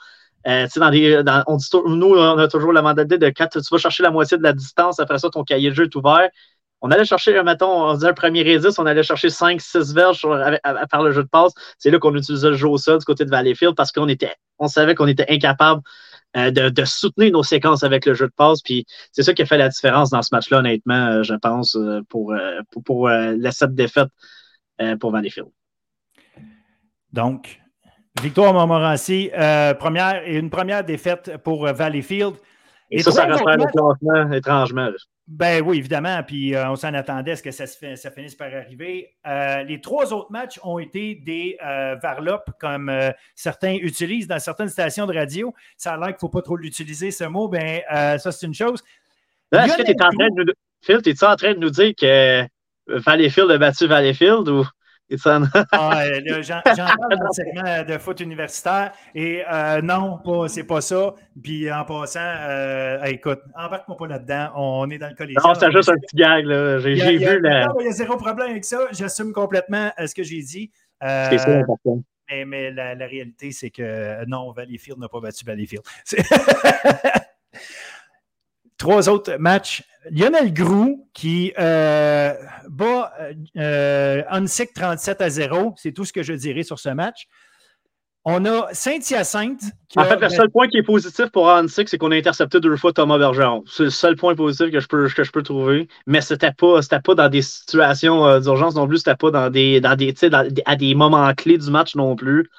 euh, 0.46 0.66
on 1.46 1.56
dit, 1.56 1.68
nous, 1.86 2.14
on 2.14 2.38
a 2.38 2.48
toujours 2.48 2.72
la 2.72 2.82
mentalité 2.82 3.18
de 3.18 3.26
quand 3.28 3.48
tu 3.48 3.58
vas 3.70 3.78
chercher 3.78 4.02
la 4.02 4.10
moitié 4.10 4.38
de 4.38 4.42
la 4.42 4.52
distance, 4.52 5.00
après 5.00 5.18
ça, 5.18 5.28
ton 5.28 5.42
cahier 5.42 5.70
de 5.70 5.74
jeu 5.74 5.84
est 5.84 5.96
ouvert. 5.96 6.28
On 6.82 6.90
allait 6.90 7.04
chercher, 7.04 7.42
mettons, 7.42 7.88
on 7.88 7.94
disait 7.94 8.08
un 8.08 8.12
premier 8.12 8.42
rédis, 8.42 8.78
on 8.78 8.86
allait 8.86 9.02
chercher 9.02 9.28
5-6 9.28 9.94
verges 9.94 10.22
par 10.90 11.02
le 11.02 11.10
jeu 11.10 11.22
de 11.24 11.28
passe. 11.28 11.52
C'est 11.78 11.90
là 11.90 11.98
qu'on 11.98 12.14
utilisait 12.14 12.50
le 12.50 12.56
jeu 12.56 12.68
au 12.68 12.78
sol 12.78 12.98
du 12.98 13.04
côté 13.04 13.24
de 13.24 13.30
Valleyfield 13.30 13.74
parce 13.74 13.90
qu'on 13.90 14.08
était, 14.08 14.34
on 14.58 14.68
savait 14.68 14.94
qu'on 14.94 15.06
était 15.08 15.26
incapable 15.28 15.80
euh, 16.36 16.50
de, 16.50 16.84
soutenir 16.84 17.32
nos 17.32 17.42
séquences 17.42 17.82
avec 17.82 18.04
le 18.06 18.14
jeu 18.14 18.26
de 18.26 18.32
passe. 18.36 18.60
Puis 18.60 18.84
c'est 19.10 19.22
ça 19.22 19.32
qui 19.32 19.42
a 19.42 19.46
fait 19.46 19.58
la 19.58 19.70
différence 19.70 20.10
dans 20.10 20.22
ce 20.22 20.28
match-là, 20.32 20.58
honnêtement, 20.58 21.06
euh, 21.06 21.22
je 21.22 21.34
pense, 21.34 21.76
pour, 22.08 22.34
pour, 22.84 23.08
la 23.08 23.50
cette 23.52 23.74
défaite 23.74 24.10
pour 25.00 25.10
Valleyfield. 25.10 25.48
Donc, 27.12 27.58
Victoire 28.22 28.54
Montmorency, 28.54 29.30
euh, 29.36 29.74
première 29.74 30.26
et 30.26 30.36
une 30.36 30.48
première 30.48 30.84
défaite 30.84 31.36
pour 31.38 31.66
euh, 31.66 31.72
Valleyfield. 31.72 32.34
Et, 32.90 33.02
ça, 33.02 33.10
ça 33.10 33.24
reste 33.26 33.44
le 33.44 33.66
classement 33.66 34.32
étrangement. 34.32 34.90
Ben 35.26 35.60
oui, 35.64 35.78
évidemment. 35.78 36.22
Puis 36.22 36.54
euh, 36.54 36.70
on 36.70 36.76
s'en 36.76 36.94
attendait 36.94 37.32
à 37.32 37.36
ce 37.36 37.42
que 37.42 37.50
ça, 37.50 37.66
ça 37.66 38.10
finisse 38.10 38.34
par 38.34 38.46
arriver. 38.54 39.16
les 39.66 39.80
trois 39.82 40.12
autres 40.12 40.30
matchs 40.30 40.60
ont 40.62 40.78
été 40.78 41.16
des 41.16 41.58
varlopes, 42.00 42.50
comme 42.60 42.92
certains 43.34 43.74
utilisent 43.74 44.28
dans 44.28 44.38
certaines 44.38 44.68
stations 44.68 45.06
de 45.06 45.14
radio. 45.14 45.52
Ça 45.76 45.94
a 45.94 45.96
l'air 45.96 46.06
qu'il 46.08 46.14
ne 46.14 46.20
faut 46.20 46.28
pas 46.28 46.42
trop 46.42 46.56
l'utiliser, 46.56 47.10
ce 47.10 47.24
mot. 47.24 47.48
Ben, 47.48 47.80
ça, 48.18 48.30
c'est 48.30 48.46
une 48.46 48.54
chose. 48.54 48.82
Est-ce 49.52 49.76
que 49.76 49.82
tu 49.82 49.90
es 49.90 50.02
en 50.02 50.10
train 50.10 50.28
de 50.30 50.44
nous... 50.44 50.52
Phil, 50.82 51.00
es-tu 51.04 51.24
en 51.24 51.36
train 51.36 51.54
de 51.54 51.58
nous 51.58 51.70
dire 51.70 51.92
que 52.00 52.44
Valleyfield 52.86 53.50
a 53.50 53.58
battu 53.58 53.88
Valleyfield 53.88 54.48
ou? 54.48 54.64
Ah, 55.72 56.04
J'entends 56.42 57.08
le 57.10 57.32
segment 57.32 57.84
de 57.84 57.98
foot 57.98 58.20
universitaire 58.20 58.92
et 59.14 59.42
euh, 59.50 59.80
non, 59.80 60.20
c'est 60.48 60.64
pas 60.64 60.80
ça. 60.80 61.14
Puis 61.42 61.70
en 61.70 61.84
passant, 61.84 62.20
euh, 62.20 63.02
écoute, 63.04 63.40
embarque-moi 63.54 63.96
pas 63.96 64.06
là-dedans. 64.06 64.50
On 64.56 64.90
est 64.90 64.98
dans 64.98 65.08
le 65.08 65.14
collège. 65.14 65.36
Non, 65.44 65.54
c'est 65.54 65.70
juste 65.70 65.88
un 65.88 65.96
petit 65.96 66.16
gag. 66.16 66.44
J'ai 66.80 67.18
vu. 67.18 67.40
La... 67.40 67.68
il 67.80 67.86
y 67.86 67.88
a 67.88 67.92
zéro 67.92 68.16
problème 68.16 68.50
avec 68.50 68.64
ça. 68.64 68.88
J'assume 68.92 69.32
complètement 69.32 69.92
euh, 69.98 70.06
ce 70.06 70.14
que 70.14 70.22
j'ai 70.22 70.42
dit. 70.42 70.70
Euh, 71.02 71.28
c'est 71.30 71.38
ça, 71.38 71.62
mais, 72.28 72.44
mais 72.44 72.70
la, 72.72 72.94
la, 72.96 73.06
réalité, 73.06 73.52
c'est 73.52 73.70
que 73.70 74.24
non, 74.24 74.50
Valleyfield 74.50 74.98
n'a 74.98 75.08
pas 75.08 75.20
battu 75.20 75.44
Valleyfield. 75.44 75.84
Trois 78.78 79.08
autres 79.08 79.36
matchs. 79.36 79.84
Lionel 80.10 80.52
Grou 80.52 81.08
qui 81.12 81.52
euh, 81.58 82.32
bat 82.68 83.12
euh, 83.56 84.22
37 84.74 85.20
à 85.20 85.30
0. 85.30 85.74
C'est 85.76 85.92
tout 85.92 86.04
ce 86.04 86.12
que 86.12 86.22
je 86.22 86.32
dirais 86.32 86.62
sur 86.62 86.78
ce 86.78 86.88
match. 86.90 87.26
On 88.28 88.44
a 88.44 88.66
Saint-Hyacinthe. 88.72 89.62
En 89.96 90.04
fait, 90.04 90.20
le 90.20 90.28
seul 90.28 90.50
point 90.50 90.66
qui 90.66 90.78
est 90.78 90.82
positif 90.82 91.26
pour 91.26 91.46
Hansik, 91.46 91.88
c'est 91.88 91.96
qu'on 91.96 92.10
a 92.10 92.16
intercepté 92.16 92.58
deux 92.58 92.76
fois 92.76 92.92
Thomas 92.92 93.18
Bergeron. 93.18 93.62
C'est 93.68 93.84
le 93.84 93.90
seul 93.90 94.16
point 94.16 94.34
positif 94.34 94.72
que 94.72 94.80
je 94.80 94.88
peux, 94.88 95.08
que 95.08 95.22
je 95.22 95.30
peux 95.30 95.44
trouver. 95.44 95.86
Mais 96.08 96.20
c'était 96.20 96.50
pas, 96.50 96.80
pas 97.04 97.14
dans 97.14 97.28
des 97.28 97.42
situations 97.42 98.26
euh, 98.26 98.40
d'urgence 98.40 98.74
non 98.74 98.88
plus. 98.88 98.98
C'était 98.98 99.14
pas 99.14 99.30
dans 99.30 99.48
des, 99.48 99.80
dans 99.80 99.94
des, 99.94 100.12
à 100.64 100.74
des 100.74 100.94
moments 100.96 101.32
clés 101.34 101.56
du 101.56 101.70
match 101.70 101.94
non 101.94 102.16
plus. 102.16 102.50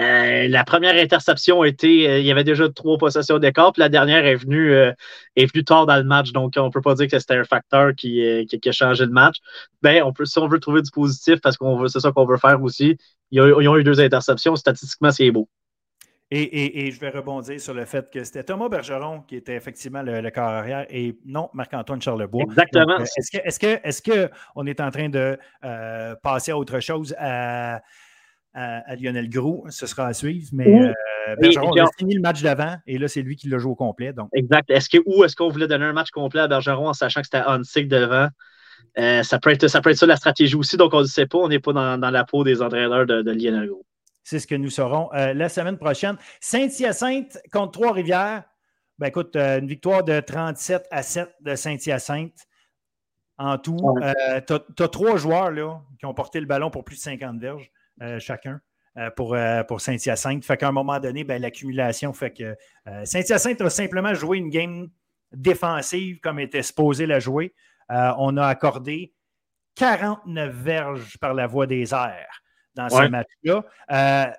Euh, 0.00 0.48
la 0.48 0.64
première 0.64 0.96
interception 0.96 1.62
a 1.62 1.68
été, 1.68 2.08
euh, 2.08 2.18
il 2.18 2.26
y 2.26 2.32
avait 2.32 2.42
déjà 2.42 2.68
trois 2.68 2.98
possessions 2.98 3.38
d'écart, 3.38 3.72
puis 3.72 3.80
la 3.80 3.88
dernière 3.88 4.26
est 4.26 4.34
venue, 4.34 4.72
euh, 4.72 4.92
est 5.36 5.46
venue 5.46 5.64
tard 5.64 5.86
dans 5.86 5.96
le 5.96 6.04
match, 6.04 6.32
donc 6.32 6.54
on 6.56 6.64
ne 6.64 6.70
peut 6.70 6.80
pas 6.80 6.94
dire 6.94 7.06
que 7.06 7.18
c'était 7.18 7.36
un 7.36 7.44
facteur 7.44 7.94
qui, 7.94 8.46
qui, 8.46 8.68
a 8.68 8.72
changé 8.72 9.04
le 9.04 9.12
match. 9.12 9.36
Ben, 9.82 10.02
on 10.02 10.12
peut, 10.12 10.24
si 10.24 10.38
on 10.38 10.48
veut 10.48 10.58
trouver 10.58 10.82
du 10.82 10.90
positif, 10.90 11.40
parce 11.40 11.56
qu'on 11.56 11.76
veut, 11.76 11.88
c'est 11.88 12.00
ça 12.00 12.10
qu'on 12.10 12.26
veut 12.26 12.38
faire 12.38 12.60
aussi, 12.62 12.98
ils 13.30 13.40
ont, 13.40 13.76
eu 13.76 13.84
deux 13.84 14.00
interceptions, 14.00 14.56
statistiquement, 14.56 15.12
c'est 15.12 15.30
beau. 15.30 15.48
Et, 16.30 16.86
et, 16.86 16.90
je 16.90 16.98
vais 16.98 17.10
rebondir 17.10 17.60
sur 17.60 17.74
le 17.74 17.84
fait 17.84 18.10
que 18.10 18.24
c'était 18.24 18.42
Thomas 18.42 18.68
Bergeron 18.68 19.20
qui 19.20 19.36
était 19.36 19.54
effectivement 19.54 20.02
le, 20.02 20.28
corps 20.30 20.48
arrière 20.48 20.86
et 20.88 21.16
non 21.24 21.48
Marc-Antoine 21.52 22.02
Charlebois. 22.02 22.42
Exactement. 22.42 22.98
est-ce, 22.98 23.30
que, 23.30 23.46
est-ce, 23.46 23.60
que, 23.60 23.80
est-ce 23.84 24.02
que 24.02 24.30
on 24.56 24.66
est 24.66 24.80
en 24.80 24.90
train 24.90 25.08
de 25.08 25.38
passer 26.22 26.50
à 26.50 26.58
autre 26.58 26.80
chose 26.80 27.14
à 27.18 27.82
à, 28.54 28.96
Lionel 28.96 29.28
Gros. 29.28 29.66
Ce 29.70 29.86
sera 29.86 30.06
à 30.06 30.12
suivre. 30.12 30.48
Mais 30.52 30.66
euh, 30.66 31.36
Bergeron 31.40 31.72
a 31.72 31.86
fini 31.98 32.14
le 32.14 32.20
match 32.20 32.42
d'avant 32.42 32.76
et 32.86 32.98
là, 32.98 33.08
c'est 33.08 33.22
lui 33.22 33.36
qui 33.36 33.48
l'a 33.48 33.58
joué 33.58 33.72
au 33.72 33.74
complet. 33.74 34.12
Donc. 34.12 34.28
Exact. 34.32 34.70
Est-ce 34.70 34.88
que, 34.88 34.98
ou 35.06 35.24
est-ce 35.24 35.36
qu'on 35.36 35.48
voulait 35.48 35.66
donner 35.66 35.84
un 35.84 35.92
match 35.92 36.10
complet 36.10 36.40
à 36.40 36.48
Bergeron 36.48 36.88
en 36.88 36.94
sachant 36.94 37.20
que 37.20 37.26
c'était 37.26 37.44
Hansik 37.44 37.88
devant? 37.88 38.28
Euh, 38.98 39.22
ça, 39.22 39.38
peut 39.38 39.50
être, 39.50 39.66
ça 39.66 39.80
peut 39.80 39.90
être 39.90 39.96
ça 39.96 40.06
la 40.06 40.16
stratégie 40.16 40.54
aussi. 40.54 40.76
Donc, 40.76 40.94
on 40.94 41.00
ne 41.00 41.06
sait 41.06 41.26
pas. 41.26 41.38
On 41.38 41.48
n'est 41.48 41.58
pas 41.58 41.72
dans, 41.72 41.98
dans, 41.98 42.10
la 42.10 42.24
peau 42.24 42.44
des 42.44 42.62
entraîneurs 42.62 43.06
de, 43.06 43.22
de 43.22 43.30
Lionel 43.32 43.68
Gros. 43.68 43.84
C'est 44.22 44.38
ce 44.38 44.46
que 44.46 44.54
nous 44.54 44.70
saurons 44.70 45.10
euh, 45.14 45.34
la 45.34 45.48
semaine 45.48 45.76
prochaine. 45.76 46.16
Saint-Hyacinthe 46.40 47.38
contre 47.52 47.72
Trois-Rivières. 47.72 48.44
Ben, 48.98 49.08
écoute, 49.08 49.34
euh, 49.36 49.58
une 49.58 49.66
victoire 49.66 50.04
de 50.04 50.20
37 50.20 50.86
à 50.90 51.02
7 51.02 51.28
de 51.40 51.54
Saint-Hyacinthe. 51.56 52.46
En 53.36 53.58
tout, 53.58 53.76
tu 54.46 54.52
as, 54.52 54.88
trois 54.88 55.16
joueurs 55.16 55.50
là, 55.50 55.80
qui 55.98 56.06
ont 56.06 56.14
porté 56.14 56.38
le 56.38 56.46
ballon 56.46 56.70
pour 56.70 56.84
plus 56.84 56.94
de 56.94 57.00
50 57.00 57.40
verges. 57.40 57.68
Euh, 58.02 58.18
chacun. 58.18 58.60
Euh, 58.96 59.10
pour, 59.10 59.34
euh, 59.34 59.64
pour 59.64 59.80
Saint-Hyacinthe. 59.80 60.44
Fait 60.44 60.56
qu'à 60.56 60.68
un 60.68 60.72
moment 60.72 61.00
donné, 61.00 61.24
ben, 61.24 61.42
l'accumulation 61.42 62.12
fait 62.12 62.30
que 62.30 62.56
Saint-Hyacinthe 63.04 63.60
a 63.60 63.70
simplement 63.70 64.14
joué 64.14 64.38
une 64.38 64.50
game 64.50 64.88
défensive 65.32 66.20
comme 66.20 66.38
était 66.38 66.62
supposé 66.62 67.06
la 67.06 67.18
jouer. 67.18 67.54
on 67.88 68.36
a 68.36 68.46
accordé 68.46 69.12
49 69.74 70.54
verges 70.54 71.18
par 71.18 71.34
la 71.34 71.48
voie 71.48 71.66
des 71.66 71.92
airs 71.92 72.42
dans 72.76 72.88
ce 72.88 73.08
match-là. 73.08 74.36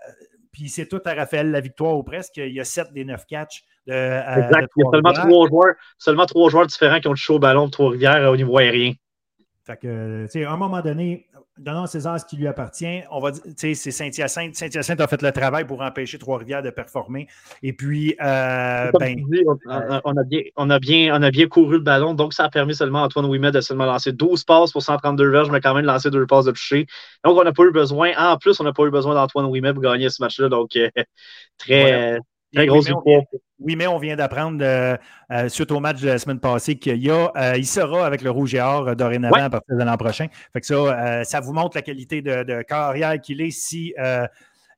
Puis 0.53 0.69
c'est 0.69 0.87
tout 0.87 1.01
à 1.03 1.13
Raphaël 1.13 1.51
la 1.51 1.59
victoire 1.59 1.97
ou 1.97 2.03
presque. 2.03 2.37
Il 2.37 2.53
y 2.53 2.61
a 2.61 2.63
7 2.63 2.93
des 2.93 3.03
9 3.03 3.25
catchs. 3.25 3.61
De, 3.87 3.91
exact. 3.91 4.71
Il 4.77 4.83
y 4.83 4.87
a 4.87 4.91
seulement 4.91 5.13
trois, 5.13 5.47
joueurs, 5.49 5.75
seulement 5.97 6.25
trois 6.25 6.49
joueurs 6.49 6.65
différents 6.65 7.01
qui 7.01 7.09
ont 7.09 7.13
touché 7.13 7.33
au 7.33 7.39
ballon 7.39 7.65
de 7.65 7.71
Trois-Rivières 7.71 8.31
au 8.31 8.37
niveau 8.37 8.57
aérien. 8.57 8.93
Fait 9.65 9.77
que, 9.77 10.27
à 10.45 10.51
un 10.51 10.57
moment 10.57 10.81
donné, 10.81 11.25
donnons 11.57 11.87
César 11.87 12.19
ce 12.19 12.25
qui 12.25 12.35
lui 12.37 12.47
appartient. 12.47 13.01
On 13.09 13.19
va 13.19 13.31
c'est 13.57 13.73
Saint-Hyacinthe. 13.73 14.55
Saint-Hyacinthe 14.55 15.01
a 15.01 15.07
fait 15.07 15.21
le 15.23 15.31
travail 15.31 15.65
pour 15.65 15.81
empêcher 15.81 16.19
Trois-Rivières 16.19 16.61
de 16.61 16.69
performer. 16.69 17.27
Et 17.63 17.73
puis, 17.73 18.15
euh, 18.21 18.91
ben, 18.99 19.15
on, 20.03 20.17
a 20.17 20.23
bien, 20.23 20.41
on, 20.55 20.69
a 20.69 20.77
bien, 20.77 21.15
on 21.17 21.23
a 21.23 21.31
bien 21.31 21.47
couru 21.47 21.77
le 21.77 21.83
ballon, 21.83 22.13
donc 22.13 22.33
ça 22.33 22.43
a 22.43 22.49
permis 22.49 22.75
seulement 22.75 23.01
à 23.01 23.05
Antoine 23.05 23.25
Ouimet 23.25 23.51
de 23.51 23.61
seulement 23.61 23.85
lancer 23.85 24.11
12 24.11 24.43
passes 24.43 24.71
pour 24.71 24.83
132 24.83 25.29
verges, 25.29 25.49
mais 25.49 25.61
quand 25.61 25.73
même 25.73 25.85
lancer 25.85 26.11
deux 26.11 26.27
passes 26.27 26.45
de 26.45 26.51
toucher. 26.51 26.85
Donc, 27.23 27.35
on 27.35 27.43
n'a 27.43 27.51
pas 27.51 27.63
eu 27.63 27.71
besoin. 27.71 28.11
En 28.17 28.37
plus, 28.37 28.59
on 28.59 28.63
n'a 28.63 28.73
pas 28.73 28.83
eu 28.83 28.91
besoin 28.91 29.15
d'Antoine 29.15 29.47
Ouimet 29.47 29.73
pour 29.73 29.81
gagner 29.81 30.09
ce 30.09 30.21
match-là. 30.21 30.49
Donc, 30.49 30.75
euh, 30.75 30.89
très. 31.57 32.19
Très 32.55 32.65
grosse 32.65 32.87
victoire. 32.87 33.23
Oui, 33.59 33.75
mais 33.75 33.87
on 33.87 33.97
vient 33.97 34.15
d'apprendre, 34.15 34.63
euh, 34.63 34.97
euh, 35.31 35.47
suite 35.47 35.71
au 35.71 35.79
match 35.79 36.01
de 36.01 36.07
la 36.07 36.17
semaine 36.17 36.39
passée, 36.39 36.75
qu'il 36.75 37.01
y 37.01 37.09
a, 37.09 37.31
euh, 37.37 37.53
il 37.57 37.65
sera 37.65 38.05
avec 38.05 38.21
le 38.21 38.29
Rouge 38.29 38.53
et 38.53 38.59
Or 38.59 38.95
dorénavant 38.95 39.43
à 39.43 39.49
partir 39.49 39.77
de 39.77 39.83
l'an 39.83 39.95
prochain. 39.95 40.27
Fait 40.51 40.59
que 40.59 40.65
ça, 40.65 41.23
ça 41.23 41.39
vous 41.39 41.53
montre 41.53 41.77
la 41.77 41.81
qualité 41.81 42.21
de, 42.21 42.61
carrière 42.63 43.19
qu'il 43.21 43.41
est 43.41 43.51
si 43.51 43.93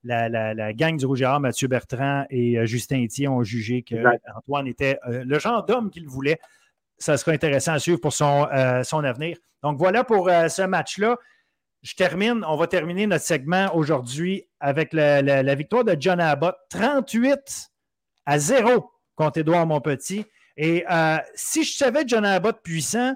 la, 0.03 0.73
gang 0.73 0.95
du 0.95 1.05
Rouge 1.05 1.21
et 1.21 1.25
Or, 1.25 1.39
Mathieu 1.39 1.67
Bertrand 1.67 2.25
et 2.29 2.65
Justin 2.67 3.03
Etier, 3.03 3.27
ont 3.27 3.43
jugé 3.43 3.81
qu'Antoine 3.81 4.67
était 4.67 4.99
le 5.07 5.39
genre 5.39 5.65
d'homme 5.65 5.89
qu'il 5.89 6.07
voulait. 6.07 6.39
Ça 6.99 7.17
sera 7.17 7.31
intéressant 7.31 7.73
à 7.73 7.79
suivre 7.79 7.99
pour 7.99 8.13
son, 8.13 8.47
son 8.83 9.03
avenir. 9.03 9.37
Donc 9.63 9.79
voilà 9.79 10.03
pour 10.03 10.29
ce 10.29 10.61
match-là. 10.61 11.17
Je 11.87 11.95
termine, 11.95 12.43
on 12.45 12.57
va 12.57 12.67
terminer 12.67 13.07
notre 13.07 13.23
segment 13.23 13.73
aujourd'hui 13.73 14.43
avec 14.59 14.91
la, 14.91 15.55
victoire 15.55 15.85
de 15.85 15.95
John 15.97 16.19
Abbott, 16.19 16.57
38 16.69 17.39
à 18.25 18.37
0 18.37 18.91
contre 19.15 19.37
Édouard 19.37 19.65
Montpetit. 19.65 20.25
Et 20.57 20.83
euh, 20.91 21.17
si 21.33 21.63
je 21.63 21.77
savais 21.77 22.03
John 22.05 22.25
Abbott 22.25 22.57
puissant, 22.61 23.15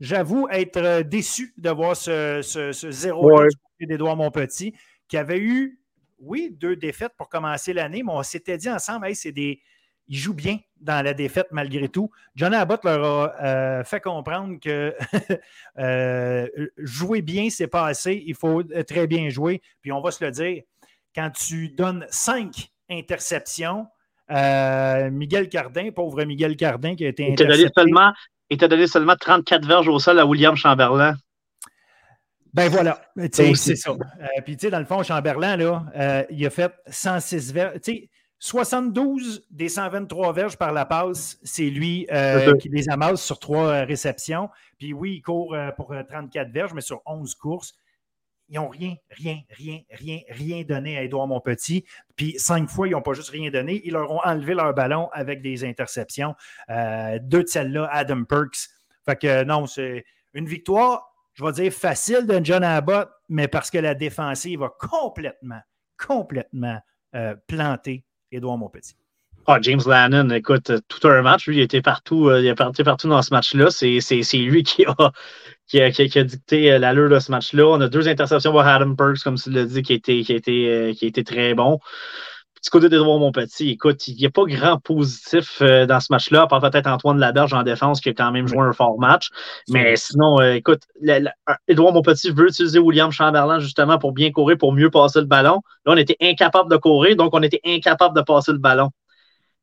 j'avoue 0.00 0.48
être 0.50 0.76
euh, 0.76 1.02
déçu 1.02 1.54
de 1.56 1.70
voir 1.70 1.96
ce, 1.96 2.42
ce, 2.42 2.72
ce 2.72 2.90
0 2.90 3.40
d'Édouard 3.80 4.18
Montpetit, 4.18 4.74
qui 5.08 5.16
avait 5.16 5.38
eu, 5.38 5.80
oui, 6.18 6.50
deux 6.50 6.76
défaites 6.76 7.14
pour 7.16 7.30
commencer 7.30 7.72
l'année, 7.72 8.02
mais 8.02 8.12
on 8.12 8.22
s'était 8.22 8.58
dit 8.58 8.68
ensemble, 8.68 9.06
hey, 9.06 9.16
c'est 9.16 9.32
des, 9.32 9.62
il 10.10 10.18
joue 10.18 10.34
bien 10.34 10.58
dans 10.80 11.02
la 11.04 11.14
défaite 11.14 11.46
malgré 11.52 11.88
tout. 11.88 12.10
John 12.34 12.52
Abbott 12.52 12.84
leur 12.84 13.04
a 13.04 13.44
euh, 13.44 13.84
fait 13.84 14.00
comprendre 14.00 14.58
que 14.60 14.94
euh, 15.78 16.48
jouer 16.78 17.22
bien, 17.22 17.48
c'est 17.48 17.68
pas 17.68 17.86
assez. 17.86 18.22
Il 18.26 18.34
faut 18.34 18.62
très 18.86 19.06
bien 19.06 19.30
jouer. 19.30 19.62
Puis 19.80 19.92
on 19.92 20.00
va 20.00 20.10
se 20.10 20.22
le 20.24 20.32
dire, 20.32 20.62
quand 21.14 21.30
tu 21.30 21.68
donnes 21.68 22.06
cinq 22.10 22.70
interceptions, 22.90 23.86
euh, 24.32 25.10
Miguel 25.10 25.48
Cardin, 25.48 25.90
pauvre 25.92 26.24
Miguel 26.24 26.56
Cardin 26.56 26.96
qui 26.96 27.04
a 27.04 27.08
été 27.08 27.24
intercepté. 27.32 27.44
Il 28.52 28.58
t'a 28.58 28.66
donné 28.66 28.88
seulement 28.88 29.14
34 29.14 29.64
verges 29.64 29.86
au 29.86 30.00
sol 30.00 30.18
à 30.18 30.26
William 30.26 30.56
Chamberlain. 30.56 31.14
Ben 32.52 32.68
voilà, 32.68 33.00
c'est 33.30 33.54
ça. 33.54 33.92
puis 34.44 34.56
tu 34.56 34.62
sais, 34.62 34.70
dans 34.70 34.80
le 34.80 34.84
fond, 34.84 35.04
Chamberlain, 35.04 35.56
là, 35.56 36.26
il 36.30 36.44
a 36.44 36.50
fait 36.50 36.72
106 36.88 37.52
verges. 37.52 37.78
72 38.40 39.46
des 39.50 39.68
123 39.68 40.32
verges 40.32 40.56
par 40.56 40.72
la 40.72 40.86
passe, 40.86 41.38
c'est 41.42 41.68
lui 41.68 42.06
euh, 42.10 42.56
qui 42.56 42.70
les 42.70 42.88
amasse 42.88 43.22
sur 43.22 43.38
trois 43.38 43.66
euh, 43.66 43.84
réceptions. 43.84 44.48
Puis 44.78 44.94
oui, 44.94 45.16
il 45.16 45.20
court 45.20 45.54
euh, 45.54 45.70
pour 45.72 45.94
34 46.08 46.50
verges, 46.50 46.72
mais 46.72 46.80
sur 46.80 47.02
11 47.04 47.34
courses. 47.34 47.74
Ils 48.48 48.56
n'ont 48.56 48.68
rien, 48.68 48.94
rien, 49.10 49.40
rien, 49.50 49.80
rien, 49.90 50.20
rien 50.30 50.62
donné 50.62 50.96
à 50.96 51.04
Edouard 51.04 51.26
Monpetit. 51.26 51.84
Puis 52.16 52.36
cinq 52.38 52.68
fois, 52.68 52.88
ils 52.88 52.92
n'ont 52.92 53.02
pas 53.02 53.12
juste 53.12 53.28
rien 53.28 53.50
donné. 53.50 53.82
Ils 53.84 53.92
leur 53.92 54.10
ont 54.10 54.20
enlevé 54.24 54.54
leur 54.54 54.72
ballon 54.74 55.08
avec 55.12 55.40
des 55.42 55.62
interceptions. 55.64 56.34
deux 56.68 57.44
de 57.44 57.46
celles-là, 57.46 57.88
Adam 57.92 58.24
Perks. 58.24 58.70
Fait 59.04 59.14
que 59.14 59.44
non, 59.44 59.66
c'est 59.68 60.04
une 60.34 60.46
victoire, 60.46 61.14
je 61.34 61.44
vais 61.44 61.52
dire 61.52 61.72
facile 61.72 62.26
de 62.26 62.40
John 62.42 62.64
Abbott, 62.64 63.08
mais 63.28 63.46
parce 63.46 63.70
que 63.70 63.78
la 63.78 63.94
défensive 63.94 64.64
a 64.64 64.70
complètement, 64.80 65.60
complètement 65.96 66.80
planté 67.46 68.04
Édouard 68.32 68.58
Montpetit. 68.58 68.94
Ah, 69.46 69.58
James 69.62 69.80
Lannon, 69.86 70.30
écoute, 70.30 70.70
tout 70.86 71.08
un 71.08 71.22
match, 71.22 71.46
lui, 71.46 71.56
il 71.56 71.60
était 71.62 71.80
partout, 71.82 72.28
euh, 72.28 72.42
il 72.42 72.54
partout 72.54 73.08
dans 73.08 73.22
ce 73.22 73.32
match-là. 73.32 73.70
C'est, 73.70 74.36
lui 74.36 74.62
qui 74.64 74.84
a, 74.84 74.94
qui 75.66 75.80
a, 75.80 75.90
qui 75.90 76.18
a, 76.18 76.24
dicté 76.24 76.72
euh, 76.72 76.78
l'allure 76.78 77.08
de 77.08 77.18
ce 77.18 77.30
match-là. 77.30 77.66
On 77.66 77.80
a 77.80 77.88
deux 77.88 78.06
interceptions 78.06 78.52
pour 78.52 78.60
Adam 78.60 78.94
Perks, 78.94 79.22
comme 79.24 79.36
tu 79.36 79.50
l'as 79.50 79.64
dit, 79.64 79.82
qui 79.82 79.94
étaient 79.94 80.22
qui 80.22 80.32
était, 80.34 80.66
euh, 80.68 80.92
qui 80.92 81.06
était 81.06 81.24
très 81.24 81.54
bon. 81.54 81.80
Petit 82.60 82.70
côté 82.70 82.88
d'Edouard 82.90 83.18
Montpetit, 83.18 83.70
écoute, 83.70 84.06
il 84.06 84.16
n'y 84.16 84.26
a 84.26 84.30
pas 84.30 84.44
grand 84.44 84.78
positif 84.78 85.62
dans 85.62 86.00
ce 86.00 86.08
match-là, 86.10 86.42
à 86.42 86.46
part 86.46 86.60
peut-être 86.60 86.86
Antoine 86.86 87.18
Laberge 87.18 87.54
en 87.54 87.62
défense 87.62 88.00
qui 88.00 88.10
a 88.10 88.12
quand 88.12 88.30
même 88.32 88.46
joué 88.46 88.60
un 88.60 88.72
fort 88.74 88.98
match. 88.98 89.30
Mais 89.70 89.96
sinon, 89.96 90.40
écoute, 90.42 90.82
Edouard 91.68 91.94
Montpetit 91.94 92.30
veut 92.30 92.48
utiliser 92.48 92.78
William 92.78 93.10
Chamberlain 93.10 93.60
justement 93.60 93.98
pour 93.98 94.12
bien 94.12 94.30
courir, 94.30 94.58
pour 94.58 94.74
mieux 94.74 94.90
passer 94.90 95.20
le 95.20 95.26
ballon. 95.26 95.62
Là, 95.86 95.92
on 95.92 95.96
était 95.96 96.18
incapable 96.20 96.70
de 96.70 96.76
courir, 96.76 97.16
donc 97.16 97.30
on 97.32 97.42
était 97.42 97.62
incapable 97.64 98.14
de 98.14 98.22
passer 98.22 98.52
le 98.52 98.58
ballon. 98.58 98.90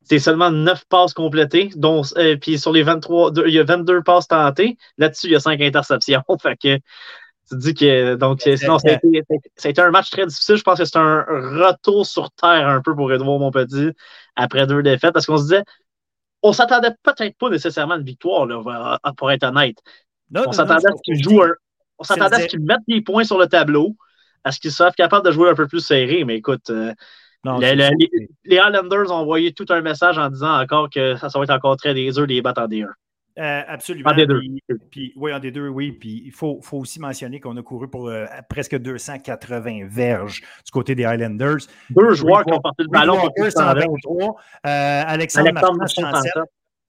C'est 0.09 0.19
seulement 0.19 0.51
9 0.51 0.85
passes 0.85 1.13
complétées, 1.13 1.69
dont, 1.75 2.01
euh, 2.17 2.37
puis 2.37 2.57
sur 2.57 2.71
les 2.71 2.81
23, 2.81 3.31
il 3.45 3.53
y 3.53 3.59
a 3.59 3.63
22 3.63 4.03
passes 4.03 4.27
tentées. 4.27 4.77
Là-dessus, 4.97 5.27
il 5.27 5.33
y 5.33 5.35
a 5.35 5.41
5 5.41 5.59
interceptions. 5.61 6.23
fait 6.41 6.55
que 6.55 6.79
tu 7.49 7.57
dis 7.57 7.73
que 7.73 8.15
donc 8.15 8.41
sinon, 8.41 8.77
ça 8.79 8.89
a, 8.89 9.69
été, 9.69 9.81
un 9.81 9.91
match 9.91 10.09
très 10.09 10.25
difficile. 10.25 10.57
Je 10.57 10.63
pense 10.63 10.77
que 10.79 10.85
c'est 10.85 10.97
un 10.97 11.21
retour 11.21 12.05
sur 12.05 12.31
terre 12.31 12.67
un 12.67 12.81
peu 12.81 12.95
pour 12.95 13.11
Edouard 13.11 13.39
Montpetit 13.39 13.91
après 14.35 14.67
deux 14.67 14.83
défaites. 14.83 15.13
Parce 15.13 15.25
qu'on 15.25 15.37
se 15.37 15.43
disait, 15.43 15.63
on 16.43 16.53
s'attendait 16.53 16.91
peut-être 17.03 17.37
pas 17.37 17.49
nécessairement 17.49 17.95
à 17.95 17.97
une 17.97 18.03
victoire, 18.03 18.45
là, 18.45 18.99
pour 19.15 19.31
être 19.31 19.43
honnête. 19.43 19.77
on 20.33 20.51
s'attendait 20.51 20.87
à 20.87 20.95
ce 20.95 21.01
qu'il 21.03 21.23
joue 21.23 21.41
On 21.97 22.03
s'attendait 22.03 22.35
à 22.35 22.39
ce 22.41 22.47
qu'il 22.47 22.61
mette 22.61 22.79
des 22.87 23.01
points 23.01 23.23
sur 23.23 23.37
le 23.37 23.47
tableau, 23.47 23.95
à 24.43 24.51
ce 24.51 24.59
qu'il 24.59 24.71
soit 24.71 24.93
capable 24.93 25.25
de 25.25 25.31
jouer 25.31 25.49
un 25.49 25.55
peu 25.55 25.67
plus 25.67 25.81
serré, 25.81 26.23
mais 26.25 26.37
écoute. 26.37 26.69
Euh, 26.69 26.93
les, 27.59 27.89
Islanders 28.45 29.09
ont 29.11 29.15
envoyé 29.15 29.53
tout 29.53 29.65
un 29.69 29.79
message 29.81 30.17
en 30.17 30.29
disant 30.29 30.59
encore 30.59 30.89
que 30.89 31.15
ça, 31.15 31.29
ça 31.29 31.39
va 31.39 31.45
être 31.45 31.51
encore 31.51 31.77
très 31.77 31.93
des 31.93 32.19
eux 32.19 32.25
les 32.25 32.41
battre 32.41 32.61
en 32.61 32.67
D1. 32.67 32.89
Euh, 33.37 33.61
absolument. 33.67 34.09
En 34.09 34.13
D2. 34.13 34.59
Puis, 34.89 35.13
oui, 35.15 35.33
en 35.33 35.39
D2, 35.39 35.67
oui. 35.67 35.91
Puis 35.91 36.23
il 36.25 36.31
faut, 36.31 36.59
faut 36.61 36.77
aussi 36.77 36.99
mentionner 36.99 37.39
qu'on 37.39 37.55
a 37.57 37.61
couru 37.61 37.89
pour 37.89 38.07
euh, 38.07 38.25
presque 38.49 38.77
280 38.77 39.87
verges 39.87 40.41
du 40.65 40.71
côté 40.71 40.95
des 40.95 41.05
Highlanders. 41.05 41.67
Deux 41.89 42.13
joueurs 42.13 42.43
qui 42.45 42.53
ont 42.53 42.59
porté 42.59 42.83
le 42.83 42.89
ballon 42.89 43.29
pour 43.35 43.45
123. 43.45 44.35
Euh, 44.65 45.03
Alexandre, 45.05 45.49
Alexandre 45.49 45.87
107. 45.87 46.33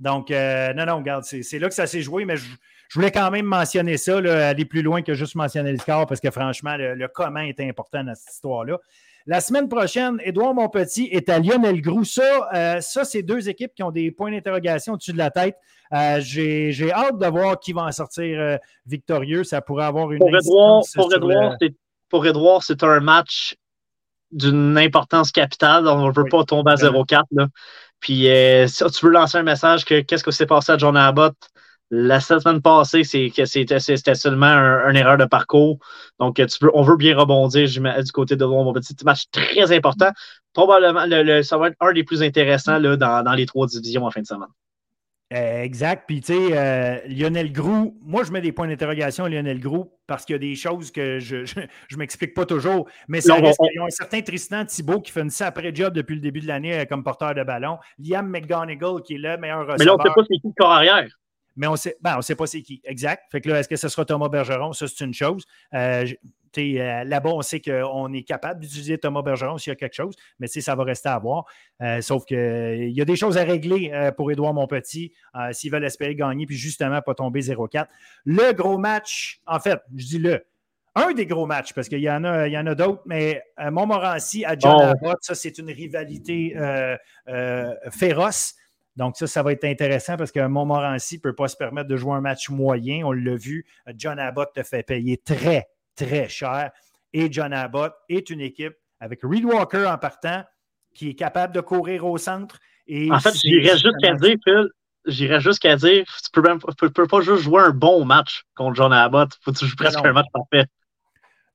Donc, 0.01 0.31
non, 0.31 0.87
non, 0.87 0.99
regarde, 0.99 1.25
c'est 1.25 1.59
là 1.59 1.69
que 1.69 1.75
ça 1.75 1.87
s'est 1.87 2.03
joué, 2.03 2.25
mais 2.25 2.37
je, 2.37 2.47
voulais 2.95 3.11
quand 3.11 3.31
même 3.31 3.45
mentionner 3.45 3.97
ça, 3.97 4.16
aller 4.16 4.65
plus 4.65 4.83
loin 4.83 5.03
que 5.03 5.12
juste 5.15 5.35
mentionner 5.35 5.73
le 5.73 5.79
score, 5.79 6.07
parce 6.07 6.20
que 6.20 6.31
franchement, 6.31 6.77
le, 6.77 6.95
le 6.95 7.09
comment 7.09 7.41
est 7.41 7.61
important 7.61 8.05
dans 8.05 8.15
cette 8.15 8.33
histoire-là. 8.33 8.79
La 9.27 9.40
semaine 9.40 9.69
prochaine, 9.69 10.19
Édouard 10.24 10.55
Monpetit 10.55 11.09
est 11.12 11.28
à 11.28 11.39
Lionel 11.39 11.81
Groux. 11.81 12.05
Ça, 12.05 12.49
euh, 12.55 12.81
ça 12.81 13.05
c'est 13.05 13.23
deux 13.23 13.49
équipes 13.49 13.74
qui 13.74 13.82
ont 13.82 13.90
des 13.90 14.11
points 14.11 14.31
d'interrogation 14.31 14.95
au-dessus 14.95 15.12
de 15.12 15.19
la 15.19 15.31
tête. 15.31 15.57
Euh, 15.93 16.20
j'ai 16.20 16.93
hâte 16.93 17.19
de 17.19 17.27
voir 17.27 17.59
qui 17.59 17.73
va 17.73 17.82
en 17.82 17.93
sortir 17.93 18.39
euh, 18.40 18.57
victorieux. 18.86 19.45
Ça 19.45 19.61
pourrait 19.61 19.85
avoir 19.85 20.11
une. 20.12 20.19
Pour 20.19 20.35
Edouard, 20.35 20.82
pour, 22.09 22.27
Edouard, 22.27 22.62
c'est 22.62 22.82
un 22.82 23.01
match 23.01 23.57
d'une 24.31 24.78
importance 24.78 25.31
capitale. 25.31 25.86
On 25.89 26.09
ne 26.09 26.12
veut 26.12 26.28
pas 26.31 26.45
tomber 26.45 26.73
à 26.73 26.77
0-4. 26.77 27.24
Puis, 28.01 28.28
si 28.69 28.85
tu 28.85 29.07
veux 29.07 29.12
lancer 29.12 29.39
un 29.39 29.43
message 29.43 29.85
que 29.85 30.01
qu'est-ce 30.01 30.24
que 30.24 30.31
s'est 30.31 30.47
passé 30.47 30.73
à 30.73 30.78
John 30.78 30.97
Abbott, 30.97 31.35
la 31.90 32.20
semaine 32.20 32.60
passée, 32.60 33.02
c'était 33.05 34.15
seulement 34.15 34.47
une 34.47 34.97
erreur 34.97 35.16
de 35.16 35.24
parcours. 35.24 35.78
Donc, 36.19 36.36
tu 36.36 36.66
on 36.74 36.82
veut 36.82 36.97
bien 36.97 37.16
rebondir 37.16 37.69
du 37.69 38.12
côté 38.12 38.36
de 38.36 38.44
mon 38.44 38.73
petit 38.73 38.94
match 39.05 39.24
très 39.31 39.73
important. 39.73 40.10
Probablement, 40.52 41.05
le, 41.06 41.43
ça 41.43 41.56
va 41.56 41.69
être 41.69 41.77
un 41.81 41.93
des 41.93 42.05
plus 42.05 42.23
intéressants 42.23 42.78
là, 42.78 42.97
dans, 42.97 43.32
les 43.32 43.47
trois 43.47 43.66
divisions 43.66 44.05
en 44.05 44.10
fin 44.10 44.20
de 44.20 44.27
semaine. 44.27 44.48
Euh, 45.35 45.62
exact. 45.62 46.05
Puis, 46.06 46.23
tu 46.23 46.32
sais, 46.32 46.56
euh, 46.56 47.01
Lionel 47.06 47.52
Groux, 47.52 47.98
moi, 48.02 48.24
je 48.24 48.32
mets 48.32 48.40
des 48.40 48.52
points 48.52 48.66
d'interrogation 48.66 49.24
à 49.24 49.28
Lionel 49.28 49.60
Groux 49.60 49.93
parce 50.06 50.24
qu'il 50.24 50.32
y 50.32 50.36
a 50.36 50.39
des 50.39 50.55
choses 50.55 50.90
que 50.90 51.19
je 51.20 51.36
ne 51.36 51.97
m'explique 51.97 52.32
pas 52.32 52.47
toujours. 52.47 52.89
Mais 53.09 53.20
ça 53.20 53.35
reste 53.35 53.60
a 53.60 53.85
un 53.85 53.90
certain 53.90 54.23
Tristan 54.23 54.65
Thibault 54.65 55.01
qui 55.01 55.12
fait 55.12 55.20
une 55.20 55.31
après 55.40 55.74
job 55.74 55.93
depuis 55.93 56.15
le 56.15 56.23
début 56.23 56.40
de 56.40 56.47
l'année 56.47 56.81
euh, 56.81 56.85
comme 56.86 57.05
porteur 57.05 57.35
de 57.35 57.43
ballon. 57.43 57.77
Liam 57.98 58.27
McGonigal 58.27 59.02
qui 59.05 59.15
est 59.15 59.19
le 59.19 59.36
meilleur 59.36 59.66
receveur. 59.66 59.77
Mais 59.78 59.85
là, 59.85 59.94
on 59.94 59.98
ne 59.98 60.02
sait 60.02 60.15
pas 60.15 60.23
c'est 60.28 60.39
qui 60.40 60.48
le 60.48 60.52
corps 60.56 60.73
arrière 60.73 61.09
mais 61.59 61.66
on 61.66 61.76
sait, 61.76 61.97
ben, 62.01 62.22
sait 62.22 62.36
pas 62.36 62.47
c'est 62.47 62.62
qui. 62.62 62.80
Exact. 62.85 63.24
Fait 63.30 63.40
que 63.40 63.48
là, 63.48 63.59
est-ce 63.59 63.68
que 63.68 63.76
ce 63.76 63.89
sera 63.89 64.05
Thomas 64.05 64.28
Bergeron? 64.28 64.72
Ça, 64.72 64.86
c'est 64.86 65.05
une 65.05 65.12
chose. 65.12 65.44
Euh, 65.74 66.06
euh, 66.56 67.05
là-bas, 67.05 67.30
on 67.30 67.43
sait 67.43 67.60
qu'on 67.60 68.12
est 68.12 68.22
capable 68.22 68.60
d'utiliser 68.60 68.97
Thomas 68.97 69.22
Bergeron 69.22 69.59
s'il 69.59 69.72
y 69.72 69.72
a 69.72 69.76
quelque 69.76 69.94
chose, 69.94 70.14
mais 70.39 70.47
ça 70.47 70.74
va 70.74 70.85
rester 70.85 71.09
à 71.09 71.18
voir. 71.18 71.44
Euh, 71.82 72.01
sauf 72.01 72.24
qu'il 72.24 72.90
y 72.90 73.01
a 73.01 73.05
des 73.05 73.16
choses 73.16 73.36
à 73.36 73.44
régler 73.44 73.93
pour 74.16 74.30
Édouard 74.30 74.55
Monpetit 74.55 75.12
s'ils 75.52 75.70
veulent 75.70 75.85
espérer 75.85 76.14
gagner, 76.14 76.47
puis 76.47 76.56
justement 76.56 77.02
pas 77.02 77.14
tomber 77.14 77.40
0-4. 77.40 77.86
Le 78.24 78.52
gros 78.52 78.78
match, 78.78 79.40
en 79.47 79.59
fait, 79.59 79.80
je 79.97 80.06
dis 80.06 80.18
le, 80.18 80.44
un 80.94 81.12
des 81.12 81.26
gros 81.26 81.47
matchs, 81.47 81.72
parce 81.74 81.89
qu'il 81.89 82.01
y 82.01 82.10
en 82.10 82.24
a, 82.24 82.47
il 82.47 82.52
y 82.52 82.59
en 82.59 82.66
a 82.66 82.74
d'autres, 82.74 83.02
mais 83.05 83.43
Montmorency 83.59 84.44
à 84.44 84.56
John 84.56 84.76
oh. 84.78 84.82
Abbott, 84.82 85.18
ça, 85.20 85.35
c'est 85.35 85.59
une 85.59 85.70
rivalité 85.70 86.56
féroce. 87.90 88.55
Donc, 88.99 89.16
ça, 89.16 89.29
ça 89.29 89.45
va 89.45 89.53
être 89.53 89.65
intéressant 89.65 90.16
parce 90.16 90.33
que 90.33 90.45
Montmorency 90.45 91.19
ne 91.19 91.20
peut 91.20 91.35
pas 91.35 91.47
se 91.47 91.57
permettre 91.57 91.87
de 91.89 91.97
jouer 91.97 92.15
un 92.15 92.20
match 92.20 92.51
moyen. 92.51 93.05
On 93.05 93.12
l'a 93.12 93.37
vu, 93.37 93.65
John 93.95 94.19
Abbott 94.19 94.53
te 94.53 94.65
fait 94.65 94.83
payer 94.83 95.16
très, 95.16 95.69
très 95.95 96.29
cher. 96.29 96.73
Et 97.12 97.31
John 97.31 97.53
Abbott 97.53 97.95
est 98.09 98.29
une 98.29 98.41
équipe 98.41 98.75
avec 98.99 99.20
Reed 99.23 99.45
Walker 99.45 99.87
en 99.87 99.99
partant 99.99 100.43
qui 100.95 101.11
est 101.11 101.15
capable 101.15 101.55
de 101.55 101.61
courir 101.61 102.07
au 102.07 102.19
centre. 102.19 102.59
Et 102.89 103.12
en 103.12 103.20
fait, 103.20 103.37
j'irais 103.37 103.79
jusqu'à 103.79 104.15
dire, 104.15 104.35
Phil, 104.43 104.69
j'irais 105.07 105.41
jusqu'à 105.41 105.77
dire, 105.77 106.05
tu 106.35 106.41
ne 106.41 106.89
peux, 106.89 107.07
pas 107.07 107.20
juste 107.20 107.43
jouer 107.43 107.62
un 107.62 107.70
bon 107.70 108.05
match 108.05 108.43
contre 108.57 108.75
John 108.75 108.93
Abbott. 108.93 109.31
Faut 109.43 109.53
que 109.53 109.59
tu 109.59 109.66
joues 109.66 109.77
presque 109.77 110.05
un 110.05 110.12
match 110.12 110.27
parfait. 110.33 110.66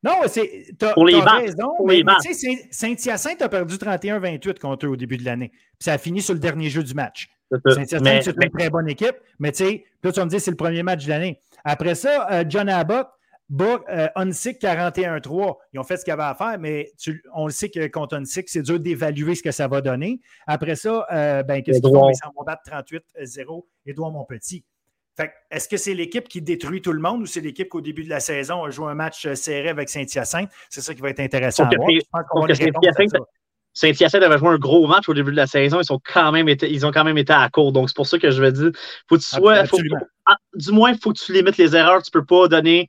Non, 0.04 0.22
c'est. 0.28 0.76
T'as, 0.78 0.94
pour 0.94 1.06
les 1.06 1.20
raison, 1.20 1.74
mais, 1.86 2.04
Saint-Hyacinthe 2.72 3.42
a 3.42 3.50
perdu 3.50 3.76
31-28 3.76 4.60
contre 4.60 4.86
eux 4.86 4.90
au 4.90 4.96
début 4.96 5.18
de 5.18 5.26
l'année. 5.26 5.50
Puis 5.50 5.86
ça 5.86 5.94
a 5.94 5.98
fini 5.98 6.22
sur 6.22 6.34
le 6.34 6.40
dernier 6.40 6.70
jeu 6.70 6.84
du 6.84 6.94
match. 6.94 7.30
Saint-Hyacinthe, 7.52 8.24
c'est 8.24 8.44
une 8.44 8.50
très 8.52 8.70
bonne 8.70 8.90
équipe, 8.90 9.16
mais 9.40 9.52
tu 9.52 9.64
sais, 9.64 9.86
là, 10.04 10.12
tu 10.12 10.20
vas 10.20 10.26
me 10.26 10.30
dire 10.30 10.42
c'est 10.42 10.52
le 10.52 10.58
premier 10.58 10.84
match 10.84 11.06
de 11.06 11.10
l'année. 11.10 11.40
Après 11.64 11.96
ça, 11.96 12.28
euh, 12.32 12.44
John 12.48 12.68
Abbott 12.68 13.08
bat 13.50 13.82
euh, 13.90 14.08
41-3. 14.16 15.56
Ils 15.74 15.80
ont 15.80 15.84
fait 15.84 15.98
ce 15.98 16.04
qu'ils 16.04 16.14
avaient 16.14 16.24
à 16.24 16.36
faire, 16.36 16.58
mais 16.60 16.92
on 17.34 17.46
le 17.46 17.52
sait 17.52 17.70
que 17.70 17.88
contre 17.88 18.16
Unsick, 18.16 18.50
c'est 18.50 18.62
dur 18.62 18.80
d'évaluer 18.80 19.36
ce 19.36 19.44
que 19.44 19.52
ça 19.52 19.68
va 19.68 19.82
donner. 19.82 20.22
Après 20.48 20.76
ça, 20.76 21.06
euh, 21.12 21.44
ben, 21.44 21.62
qu'est-ce 21.62 21.82
qu'ils 21.82 21.94
font? 21.94 22.10
Ils 22.10 22.16
s'en 22.16 22.32
vont 22.36 22.44
battre 22.44 22.64
38-0, 22.66 23.66
Édouard 23.86 24.12
Monpetit. 24.12 24.66
Est-ce 25.52 25.70
que 25.70 25.78
c'est 25.78 25.94
l'équipe 25.94 26.28
qui 26.28 26.42
détruit 26.42 26.82
tout 26.82 26.92
le 26.92 27.00
monde 27.00 27.22
ou 27.22 27.26
c'est 27.26 27.42
l'équipe 27.42 27.70
qu'au 27.70 27.82
début 27.82 28.04
de 28.04 28.10
la 28.10 28.20
saison 28.20 28.64
a 28.64 28.72
joué 28.72 28.88
un 28.88 28.96
match 28.96 29.26
euh, 29.28 29.36
serré 29.36 29.70
avec 29.70 29.90
Saint-Hyacinthe? 29.90 30.50
C'est 30.70 30.82
ça 30.82 30.96
qui 30.96 31.02
va 31.02 31.10
être 31.10 31.20
intéressant 31.20 31.66
à 31.66 31.70
voir. 31.76 31.88
Saint-Hyacinthe 33.74 34.24
avait 34.24 34.38
joué 34.38 34.50
un 34.50 34.58
gros 34.58 34.88
match 34.88 35.10
au 35.10 35.14
début 35.14 35.32
de 35.32 35.36
la 35.36 35.48
saison. 35.48 35.80
Ils, 35.80 35.86
sont 35.86 36.00
quand 36.04 36.32
même 36.32 36.50
été, 36.50 36.72
ils 36.72 36.86
ont 36.86 36.92
quand 36.92 37.04
même 37.04 37.18
été 37.18 37.34
à 37.34 37.48
court. 37.50 37.72
Donc, 37.72 37.90
c'est 37.90 37.96
pour 37.96 38.08
ça 38.08 38.18
que 38.18 38.32
je 38.32 38.42
veux 38.42 38.52
dire, 38.52 38.72
faut 39.08 39.18
que 39.18 39.22
tu 39.22 39.28
sois, 39.28 39.64
ah, 40.26 40.36
du 40.56 40.72
moins, 40.72 40.92
il 40.92 41.00
faut 41.00 41.12
que 41.12 41.20
tu 41.20 41.34
limites 41.34 41.58
les 41.58 41.76
erreurs. 41.76 42.02
Tu 42.02 42.10
ne 42.14 42.20
peux 42.20 42.26
pas 42.26 42.48
donner, 42.48 42.88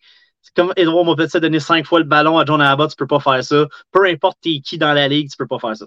comme 0.55 0.73
Edouard 0.77 1.05
Maupetit 1.05 1.37
a 1.37 1.41
donné 1.41 1.59
cinq 1.59 1.87
fois 1.87 1.99
le 1.99 2.05
ballon 2.05 2.39
à 2.39 2.45
John 2.45 2.61
Abbott, 2.61 2.91
tu 2.91 2.95
ne 3.03 3.07
peux 3.07 3.19
pas 3.19 3.21
faire 3.21 3.43
ça. 3.43 3.67
Peu 3.93 4.07
importe 4.07 4.39
qui 4.41 4.79
dans 4.79 4.93
la 4.93 5.09
ligue, 5.09 5.29
tu 5.29 5.37
ne 5.39 5.45
peux 5.45 5.49
pas 5.49 5.59
faire 5.59 5.77
ça. 5.77 5.87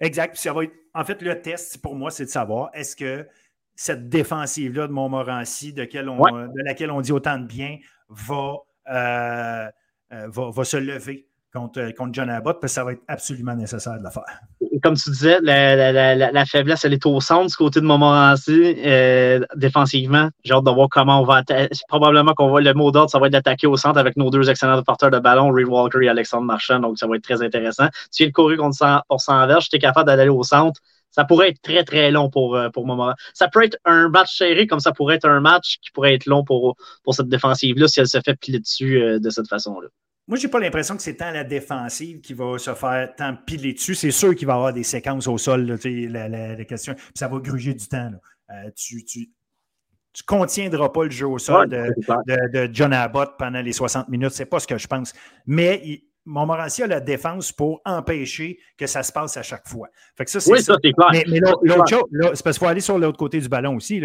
Exact. 0.00 0.36
ça 0.36 0.52
va 0.52 0.62
en 0.94 1.04
fait, 1.04 1.22
le 1.22 1.40
test, 1.40 1.80
pour 1.80 1.94
moi, 1.94 2.10
c'est 2.10 2.24
de 2.24 2.30
savoir 2.30 2.70
est-ce 2.74 2.96
que 2.96 3.26
cette 3.80 4.10
défensive-là 4.10 4.88
de 4.88 4.92
Montmorency, 4.92 5.72
de, 5.72 5.84
de, 5.84 6.64
laquelle 6.66 6.90
on 6.90 7.00
dit 7.00 7.12
autant 7.12 7.38
de 7.38 7.46
bien, 7.46 7.78
va, 8.10 8.56
euh, 8.90 9.70
euh, 10.12 10.28
va, 10.28 10.50
va 10.50 10.64
se 10.64 10.76
lever 10.76 11.26
contre, 11.50 11.90
contre 11.96 12.10
John 12.12 12.28
Abbott, 12.28 12.60
parce 12.60 12.74
que 12.74 12.74
ça 12.74 12.84
va 12.84 12.92
être 12.92 13.00
absolument 13.08 13.54
nécessaire 13.54 13.96
de 13.98 14.04
le 14.04 14.10
faire. 14.10 14.40
Comme 14.82 14.96
tu 14.96 15.08
disais, 15.08 15.38
la, 15.40 16.44
faiblesse, 16.44 16.84
elle 16.84 16.92
est 16.92 17.06
au 17.06 17.22
centre 17.22 17.46
du 17.46 17.56
côté 17.56 17.80
de 17.80 17.86
Montmorency, 17.86 18.76
euh, 18.84 19.40
défensivement. 19.56 20.28
J'ai 20.44 20.52
hâte 20.52 20.64
de 20.64 20.70
voir 20.70 20.88
comment 20.90 21.22
on 21.22 21.24
va 21.24 21.42
Probablement 21.88 22.34
qu'on 22.34 22.50
va 22.50 22.60
le 22.60 22.74
mot 22.74 22.90
d'ordre, 22.90 23.08
ça 23.08 23.18
va 23.18 23.28
être 23.28 23.32
d'attaquer 23.32 23.66
au 23.66 23.78
centre 23.78 23.98
avec 23.98 24.14
nos 24.18 24.28
deux 24.28 24.50
excellents 24.50 24.82
porteurs 24.82 25.10
de 25.10 25.20
ballon, 25.20 25.50
Reed 25.50 25.68
Walker 25.68 26.04
et 26.04 26.10
Alexandre 26.10 26.44
Marchand. 26.44 26.80
Donc, 26.80 26.98
ça 26.98 27.06
va 27.06 27.16
être 27.16 27.24
très 27.24 27.42
intéressant. 27.42 27.88
Si 28.10 28.26
le 28.26 28.32
courir 28.32 28.58
contre 28.58 28.76
100, 28.76 29.00
pour 29.08 29.22
100 29.22 29.46
verges, 29.46 29.68
j'étais 29.70 29.78
capable 29.78 30.06
d'aller 30.06 30.28
au 30.28 30.42
centre. 30.42 30.82
Ça 31.10 31.24
pourrait 31.24 31.50
être 31.50 31.60
très, 31.60 31.84
très 31.84 32.10
long 32.10 32.30
pour, 32.30 32.56
euh, 32.56 32.68
pour. 32.70 32.86
Ça 33.34 33.48
peut 33.48 33.64
être 33.64 33.78
un 33.84 34.08
match 34.08 34.36
serré, 34.36 34.66
comme 34.66 34.80
ça 34.80 34.92
pourrait 34.92 35.16
être 35.16 35.28
un 35.28 35.40
match 35.40 35.78
qui 35.82 35.90
pourrait 35.90 36.14
être 36.14 36.26
long 36.26 36.44
pour, 36.44 36.76
pour 37.02 37.14
cette 37.14 37.28
défensive-là 37.28 37.88
si 37.88 38.00
elle 38.00 38.08
se 38.08 38.20
fait 38.24 38.36
piler 38.36 38.60
dessus 38.60 39.00
euh, 39.00 39.18
de 39.18 39.30
cette 39.30 39.48
façon-là. 39.48 39.88
Moi, 40.28 40.38
je 40.38 40.46
n'ai 40.46 40.50
pas 40.50 40.60
l'impression 40.60 40.96
que 40.96 41.02
c'est 41.02 41.16
tant 41.16 41.32
la 41.32 41.42
défensive 41.42 42.20
qui 42.20 42.34
va 42.34 42.56
se 42.56 42.72
faire 42.74 43.12
tant 43.16 43.34
piler 43.34 43.72
dessus. 43.72 43.96
C'est 43.96 44.12
sûr 44.12 44.34
qu'il 44.36 44.46
va 44.46 44.52
y 44.52 44.56
avoir 44.56 44.72
des 44.72 44.84
séquences 44.84 45.26
au 45.26 45.38
sol, 45.38 45.76
la, 45.84 46.28
la, 46.28 46.64
question. 46.64 46.94
ça 47.14 47.26
va 47.26 47.38
gruger 47.38 47.74
du 47.74 47.88
temps. 47.88 48.12
Euh, 48.50 48.70
tu, 48.76 49.04
tu, 49.04 49.28
contiendras 50.26 50.90
pas 50.90 51.04
le 51.04 51.10
jeu 51.10 51.26
au 51.26 51.38
sol 51.38 51.68
de, 51.68 52.70
John 52.72 52.92
Abbott 52.92 53.32
pendant 53.38 53.60
les 53.60 53.72
60 53.72 54.08
minutes. 54.08 54.30
C'est 54.30 54.44
pas 54.44 54.60
ce 54.60 54.68
que 54.68 54.78
je 54.78 54.86
pense. 54.86 55.12
Mais 55.46 56.02
Montmorency 56.26 56.82
a 56.82 56.86
la 56.86 57.00
défense 57.00 57.52
pour 57.52 57.80
empêcher 57.84 58.58
que 58.76 58.86
ça 58.86 59.02
se 59.02 59.12
passe 59.12 59.36
à 59.36 59.42
chaque 59.42 59.66
fois. 59.66 59.88
Fait 60.16 60.24
que 60.24 60.30
ça, 60.30 60.40
c'est 60.40 60.52
oui, 60.52 60.62
ça, 60.62 60.76
c'est 60.82 60.92
clair. 60.92 61.24
Mais, 61.26 61.40
l'autre 61.40 61.88
chose, 61.88 62.04
c'est 62.34 62.44
parce 62.44 62.58
qu'il 62.58 62.66
faut 62.66 62.70
aller 62.70 62.80
sur 62.80 62.98
l'autre 62.98 63.18
côté 63.18 63.40
du 63.40 63.48
ballon 63.48 63.76
aussi. 63.76 64.02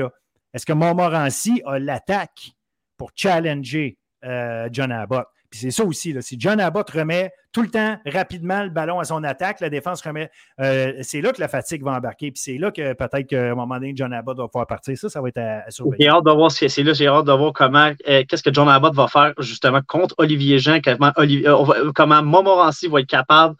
Est-ce 0.53 0.65
que 0.65 0.73
Montmorency 0.73 1.61
a 1.65 1.79
l'attaque 1.79 2.51
pour 2.97 3.11
challenger 3.15 3.97
euh, 4.23 4.69
John 4.71 4.91
Abbott? 4.91 5.27
C'est 5.56 5.72
ça 5.72 5.84
aussi. 5.84 6.15
Si 6.22 6.36
John 6.40 6.60
Abbott 6.60 6.90
remet 6.90 7.32
tout 7.52 7.61
le 7.61 7.69
temps 7.69 7.98
rapidement 8.06 8.64
le 8.64 8.69
ballon 8.69 8.99
à 8.99 9.06
son 9.06 9.23
attaque, 9.23 9.61
la 9.61 9.69
défense 9.69 10.02
remet. 10.02 10.30
Euh, 10.60 10.94
c'est 11.02 11.22
là 11.22 11.32
que 11.32 11.40
la 11.40 11.48
fatigue 11.48 11.84
va 11.84 11.94
embarquer. 11.94 12.32
Puis 12.32 12.41
c'est 12.41 12.57
là 12.57 12.72
que 12.72 12.94
peut-être 12.94 13.27
qu'à 13.27 13.52
un 13.52 13.56
moment 13.56 13.76
donné, 13.76 13.94
John 13.95 14.14
Abbott 14.14 14.38
va 14.38 14.48
pouvoir 14.48 14.68
partir. 14.68 14.98
Ça, 14.98 15.10
ça 15.10 15.22
va 15.22 15.30
être 15.30 15.38
à, 15.38 15.69
surveiller. 15.72 16.06
J'ai 16.06 16.10
hâte 16.10 16.26
de 16.26 16.32
voir 16.32 16.52
c'est 16.52 16.84
là, 16.84 16.94
j'ai 16.94 17.07
hâte 17.07 17.26
de 17.26 17.32
voir 17.32 17.53
comment 17.53 17.91
euh, 18.07 18.23
qu'est-ce 18.27 18.44
que 18.44 18.53
John 18.53 18.68
Abbott 18.68 18.94
va 18.94 19.07
faire 19.07 19.34
justement 19.40 19.82
contre 19.88 20.15
Olivier 20.18 20.60
Jean, 20.60 20.80
comment, 20.84 21.11
Olivier, 21.15 21.48
euh, 21.48 22.22
Montmorency 22.23 22.88
va 22.88 22.99
être 22.99 23.07
capable 23.07 23.56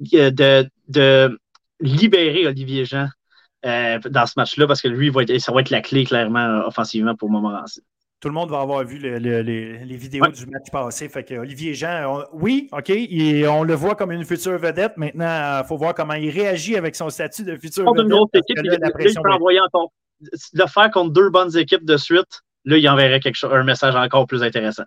de, 0.00 0.68
de 0.88 1.40
libérer 1.80 2.46
Olivier 2.48 2.84
Jean. 2.84 3.08
dans 3.62 4.26
ce 4.26 4.32
match-là, 4.36 4.66
parce 4.66 4.80
que 4.82 4.88
lui, 4.88 5.12
ça 5.38 5.52
va 5.52 5.60
être 5.60 5.70
la 5.70 5.80
clé 5.80 6.04
clairement 6.04 6.66
offensivement 6.66 7.14
pour 7.14 7.30
Montmorency 7.30 7.82
tout 8.22 8.28
le 8.28 8.34
monde 8.34 8.50
va 8.50 8.60
avoir 8.60 8.84
vu 8.84 8.98
les, 8.98 9.96
vidéos 9.96 10.28
du 10.28 10.46
match 10.46 10.70
passé. 10.70 11.08
Fait 11.08 11.24
que 11.24 11.34
Olivier 11.34 11.74
Jean, 11.74 12.22
oui, 12.32 12.68
OK, 12.70 12.92
on 13.48 13.64
le 13.64 13.74
voit 13.74 13.96
comme 13.96 14.12
une 14.12 14.24
future 14.24 14.56
vedette. 14.58 14.96
Maintenant, 14.96 15.60
il 15.60 15.66
faut 15.66 15.76
voir 15.76 15.92
comment 15.92 16.14
il 16.14 16.30
réagit 16.30 16.76
avec 16.76 16.94
son 16.94 17.10
statut 17.10 17.42
de 17.42 17.56
future 17.56 17.84
vedette. 17.84 18.04
Une 18.04 18.10
grosse 18.10 18.30
équipe, 18.34 18.58
il, 18.62 18.78
le 20.52 20.66
faire 20.68 20.90
contre 20.92 21.10
deux 21.10 21.30
bonnes 21.30 21.56
équipes 21.56 21.84
de 21.84 21.96
suite, 21.96 22.42
là, 22.64 22.76
il 22.76 22.88
enverrait 22.88 23.18
quelque 23.18 23.34
chose, 23.34 23.52
un 23.52 23.64
message 23.64 23.96
encore 23.96 24.28
plus 24.28 24.44
intéressant. 24.44 24.84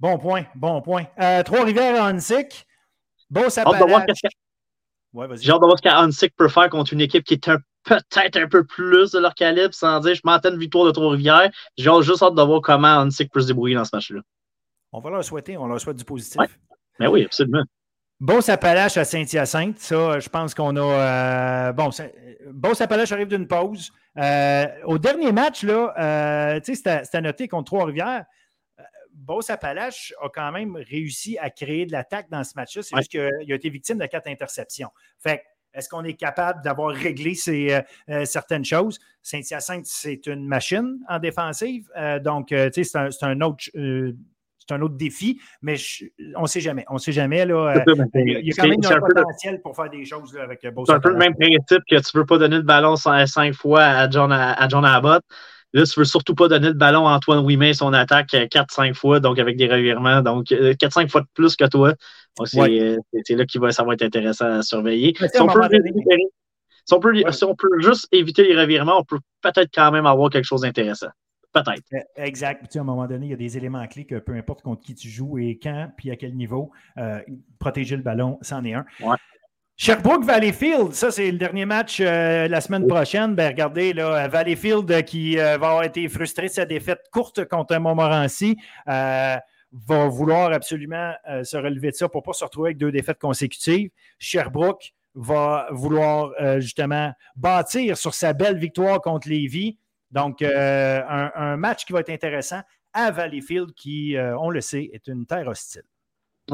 Bon 0.00 0.18
point, 0.18 0.42
bon 0.56 0.82
point. 0.82 1.04
Euh, 1.20 1.44
Trois-Rivières 1.44 2.02
à 2.02 2.10
Hansik. 2.10 2.66
Bon, 3.30 3.48
ça 3.48 3.62
Ouais, 5.12 5.26
J'ai 5.40 5.52
hâte 5.52 5.60
de 5.60 5.66
voir 5.66 5.78
ce 5.78 5.82
qu'Hansik 5.82 6.34
peut 6.36 6.48
faire 6.48 6.68
contre 6.68 6.92
une 6.92 7.00
équipe 7.00 7.22
qui 7.22 7.34
est 7.34 7.48
un 7.48 7.58
peut-être 7.86 8.36
un 8.36 8.48
peu 8.48 8.64
plus 8.64 9.12
de 9.12 9.18
leur 9.18 9.34
calibre, 9.34 9.72
sans 9.72 10.00
dire 10.00 10.14
je 10.14 10.20
m'entends 10.24 10.50
une 10.50 10.58
victoire 10.58 10.84
de 10.84 10.90
Trois-Rivières. 10.90 11.50
J'ai 11.78 11.90
juste 12.02 12.22
hâte 12.22 12.34
de 12.34 12.42
voir 12.42 12.60
comment 12.60 12.98
Hansik 12.98 13.32
peut 13.32 13.40
se 13.40 13.46
débrouiller 13.46 13.76
dans 13.76 13.84
ce 13.84 13.94
match-là. 13.94 14.20
On 14.92 15.00
va 15.00 15.10
leur 15.10 15.24
souhaiter, 15.24 15.56
on 15.56 15.66
leur 15.66 15.80
souhaite 15.80 15.96
du 15.96 16.04
positif. 16.04 16.40
Mais 16.98 17.06
ben 17.06 17.08
oui, 17.08 17.24
absolument. 17.24 17.62
Bon 18.18 18.40
Sapalache 18.40 18.96
à 18.96 19.04
Saint-Hyacinthe, 19.04 19.78
ça, 19.78 20.18
je 20.18 20.28
pense 20.28 20.54
qu'on 20.54 20.74
a. 20.76 20.80
Euh, 20.80 21.72
bon, 21.72 21.90
bon 22.50 22.74
Sapalache 22.74 23.12
arrive 23.12 23.28
d'une 23.28 23.46
pause. 23.46 23.92
Euh, 24.16 24.66
au 24.84 24.98
dernier 24.98 25.32
match, 25.32 25.62
là, 25.62 25.92
euh, 25.98 26.60
tu 26.60 26.74
sais, 26.74 27.02
c'était 27.04 27.20
noté 27.20 27.46
contre 27.46 27.66
Trois-Rivières. 27.66 28.24
Beau 29.12 29.40
Sapalache 29.40 30.12
a 30.22 30.28
quand 30.28 30.52
même 30.52 30.76
réussi 30.76 31.38
à 31.38 31.50
créer 31.50 31.86
de 31.86 31.92
l'attaque 31.92 32.28
dans 32.30 32.44
ce 32.44 32.52
match-là. 32.54 32.82
C'est 32.82 32.96
juste 32.96 33.10
qu'il 33.10 33.52
a 33.52 33.54
été 33.54 33.70
victime 33.70 33.98
de 33.98 34.06
quatre 34.06 34.28
interceptions. 34.28 34.90
Fait 35.18 35.42
est-ce 35.76 35.88
qu'on 35.88 36.04
est 36.04 36.14
capable 36.14 36.62
d'avoir 36.62 36.94
réglé 36.94 37.34
ces, 37.34 37.72
euh, 37.72 37.80
euh, 38.08 38.24
certaines 38.24 38.64
choses? 38.64 38.98
Saint-Hyacinthe, 39.22 39.84
c'est 39.84 40.26
une 40.26 40.46
machine 40.46 40.98
en 41.08 41.18
défensive. 41.18 41.88
Euh, 41.96 42.18
donc, 42.18 42.48
tu 42.48 42.56
sais, 42.56 42.84
c'est 42.84 42.98
un, 43.22 43.40
autre. 43.42 43.64
c'est 43.74 44.72
un 44.74 44.80
autre 44.80 44.96
défi, 44.96 45.38
mais 45.62 45.76
on 46.36 46.42
ne 46.42 46.46
sait 46.46 46.60
jamais. 46.60 46.84
On 46.88 46.94
ne 46.94 46.98
sait 46.98 47.12
jamais. 47.12 47.44
Là, 47.44 47.84
il 48.14 48.46
y 48.46 48.50
a 48.50 48.54
quand 48.54 48.68
même 48.68 48.80
un, 48.84 49.00
potentiel 49.00 49.60
pour 49.60 49.76
faire 49.76 49.90
des 49.90 50.04
choses 50.04 50.36
avec 50.36 50.66
Beau 50.72 50.86
C'est 50.86 50.92
un 50.92 51.00
peu 51.00 51.10
le 51.10 51.16
même 51.16 51.34
principe 51.34 51.82
que 51.90 51.96
tu 51.96 52.10
ne 52.14 52.20
veux 52.20 52.26
pas 52.26 52.38
donner 52.38 52.56
le 52.56 52.62
ballon 52.62 52.96
cinq 52.96 53.52
fois 53.52 53.82
à 53.82 54.08
John, 54.08 54.32
à 54.32 54.68
John 54.68 54.84
Abbott. 54.84 55.22
Là, 55.72 55.84
tu 55.84 55.98
ne 55.98 56.00
veux 56.00 56.06
surtout 56.06 56.34
pas 56.34 56.48
donner 56.48 56.68
le 56.68 56.74
ballon 56.74 57.06
à 57.06 57.12
Antoine 57.12 57.44
Ouimet, 57.44 57.74
son 57.74 57.92
attaque 57.92 58.32
4-5 58.32 58.94
fois, 58.94 59.20
donc 59.20 59.38
avec 59.38 59.56
des 59.56 59.66
revirements. 59.66 60.22
Donc, 60.22 60.46
4-5 60.46 61.10
fois 61.10 61.20
de 61.20 61.26
plus 61.34 61.54
que 61.54 61.66
toi. 61.66 61.92
C'est 62.44 63.34
là 63.34 63.44
que 63.46 63.70
ça 63.70 63.84
va 63.84 63.94
être 63.94 64.02
intéressant 64.02 64.58
à 64.58 64.62
surveiller. 64.62 65.14
Si 65.18 65.40
on, 65.40 65.48
peut, 66.98 67.68
juste 67.80 68.06
éviter 68.12 68.44
les 68.44 68.60
revirements, 68.60 68.98
on 68.98 69.04
peut 69.04 69.18
peut-être 69.42 69.70
quand 69.74 69.90
même 69.90 70.06
avoir 70.06 70.30
quelque 70.30 70.44
chose 70.44 70.60
d'intéressant. 70.60 71.08
Peut-être. 71.52 71.82
Eh, 71.92 72.22
exact. 72.22 72.76
à 72.76 72.80
un 72.80 72.84
moment 72.84 73.06
donné, 73.06 73.26
il 73.26 73.30
y 73.30 73.32
a 73.32 73.36
des 73.36 73.56
éléments 73.56 73.86
clés 73.86 74.04
que 74.04 74.16
peu 74.16 74.34
importe 74.34 74.62
contre 74.62 74.82
qui 74.82 74.94
tu 74.94 75.08
joues 75.08 75.38
et 75.38 75.58
quand, 75.60 75.90
puis 75.96 76.10
à 76.10 76.16
quel 76.16 76.36
niveau, 76.36 76.70
euh, 76.98 77.20
protéger 77.58 77.96
le 77.96 78.02
ballon, 78.02 78.38
c'en 78.42 78.62
est 78.64 78.74
un. 78.74 78.84
Sherbrooke 79.78 80.24
Valleyfield, 80.24 80.94
ça 80.94 81.10
c'est 81.10 81.30
le 81.30 81.36
dernier 81.36 81.66
match 81.66 82.00
euh, 82.00 82.48
la 82.48 82.60
semaine 82.62 82.86
prochaine. 82.86 83.34
Ben, 83.34 83.48
regardez, 83.48 83.92
là, 83.92 84.26
Valleyfield 84.28 84.90
euh, 84.90 85.02
qui 85.02 85.36
va 85.36 85.54
avoir 85.54 85.82
été 85.84 86.08
frustré 86.08 86.46
de 86.46 86.52
sa 86.52 86.64
défaite 86.64 87.00
courte 87.10 87.44
contre 87.46 87.76
Montmorency 87.78 88.56
va 89.72 90.08
vouloir 90.08 90.52
absolument 90.52 91.12
euh, 91.28 91.44
se 91.44 91.56
relever 91.56 91.90
de 91.90 91.96
ça 91.96 92.08
pour 92.08 92.22
ne 92.22 92.24
pas 92.24 92.32
se 92.32 92.44
retrouver 92.44 92.68
avec 92.68 92.78
deux 92.78 92.92
défaites 92.92 93.18
consécutives. 93.18 93.90
Sherbrooke 94.18 94.94
va 95.14 95.68
vouloir 95.70 96.32
euh, 96.40 96.60
justement 96.60 97.12
bâtir 97.36 97.96
sur 97.96 98.14
sa 98.14 98.32
belle 98.32 98.58
victoire 98.58 99.00
contre 99.00 99.28
Lévis. 99.28 99.78
Donc, 100.10 100.40
euh, 100.40 101.02
un, 101.06 101.56
match 101.56 101.84
qui 101.84 101.92
va 101.92 102.00
être 102.00 102.10
intéressant 102.10 102.62
à 102.92 103.10
Valleyfield, 103.10 103.72
qui, 103.74 104.16
on 104.18 104.48
le 104.48 104.60
sait, 104.60 104.88
est 104.92 105.08
une 105.08 105.26
terre 105.26 105.48
hostile. 105.48 105.82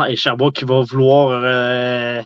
et 0.09 0.16
Sherbrooke 0.16 0.56
qui 0.56 0.64
va 0.64 0.80
vouloir 0.80 2.24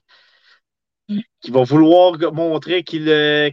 qui 1.40 1.52
vont 1.52 1.62
vouloir 1.62 2.14
montrer 2.32 2.82
qu'ils 2.82 3.08
euh, 3.08 3.50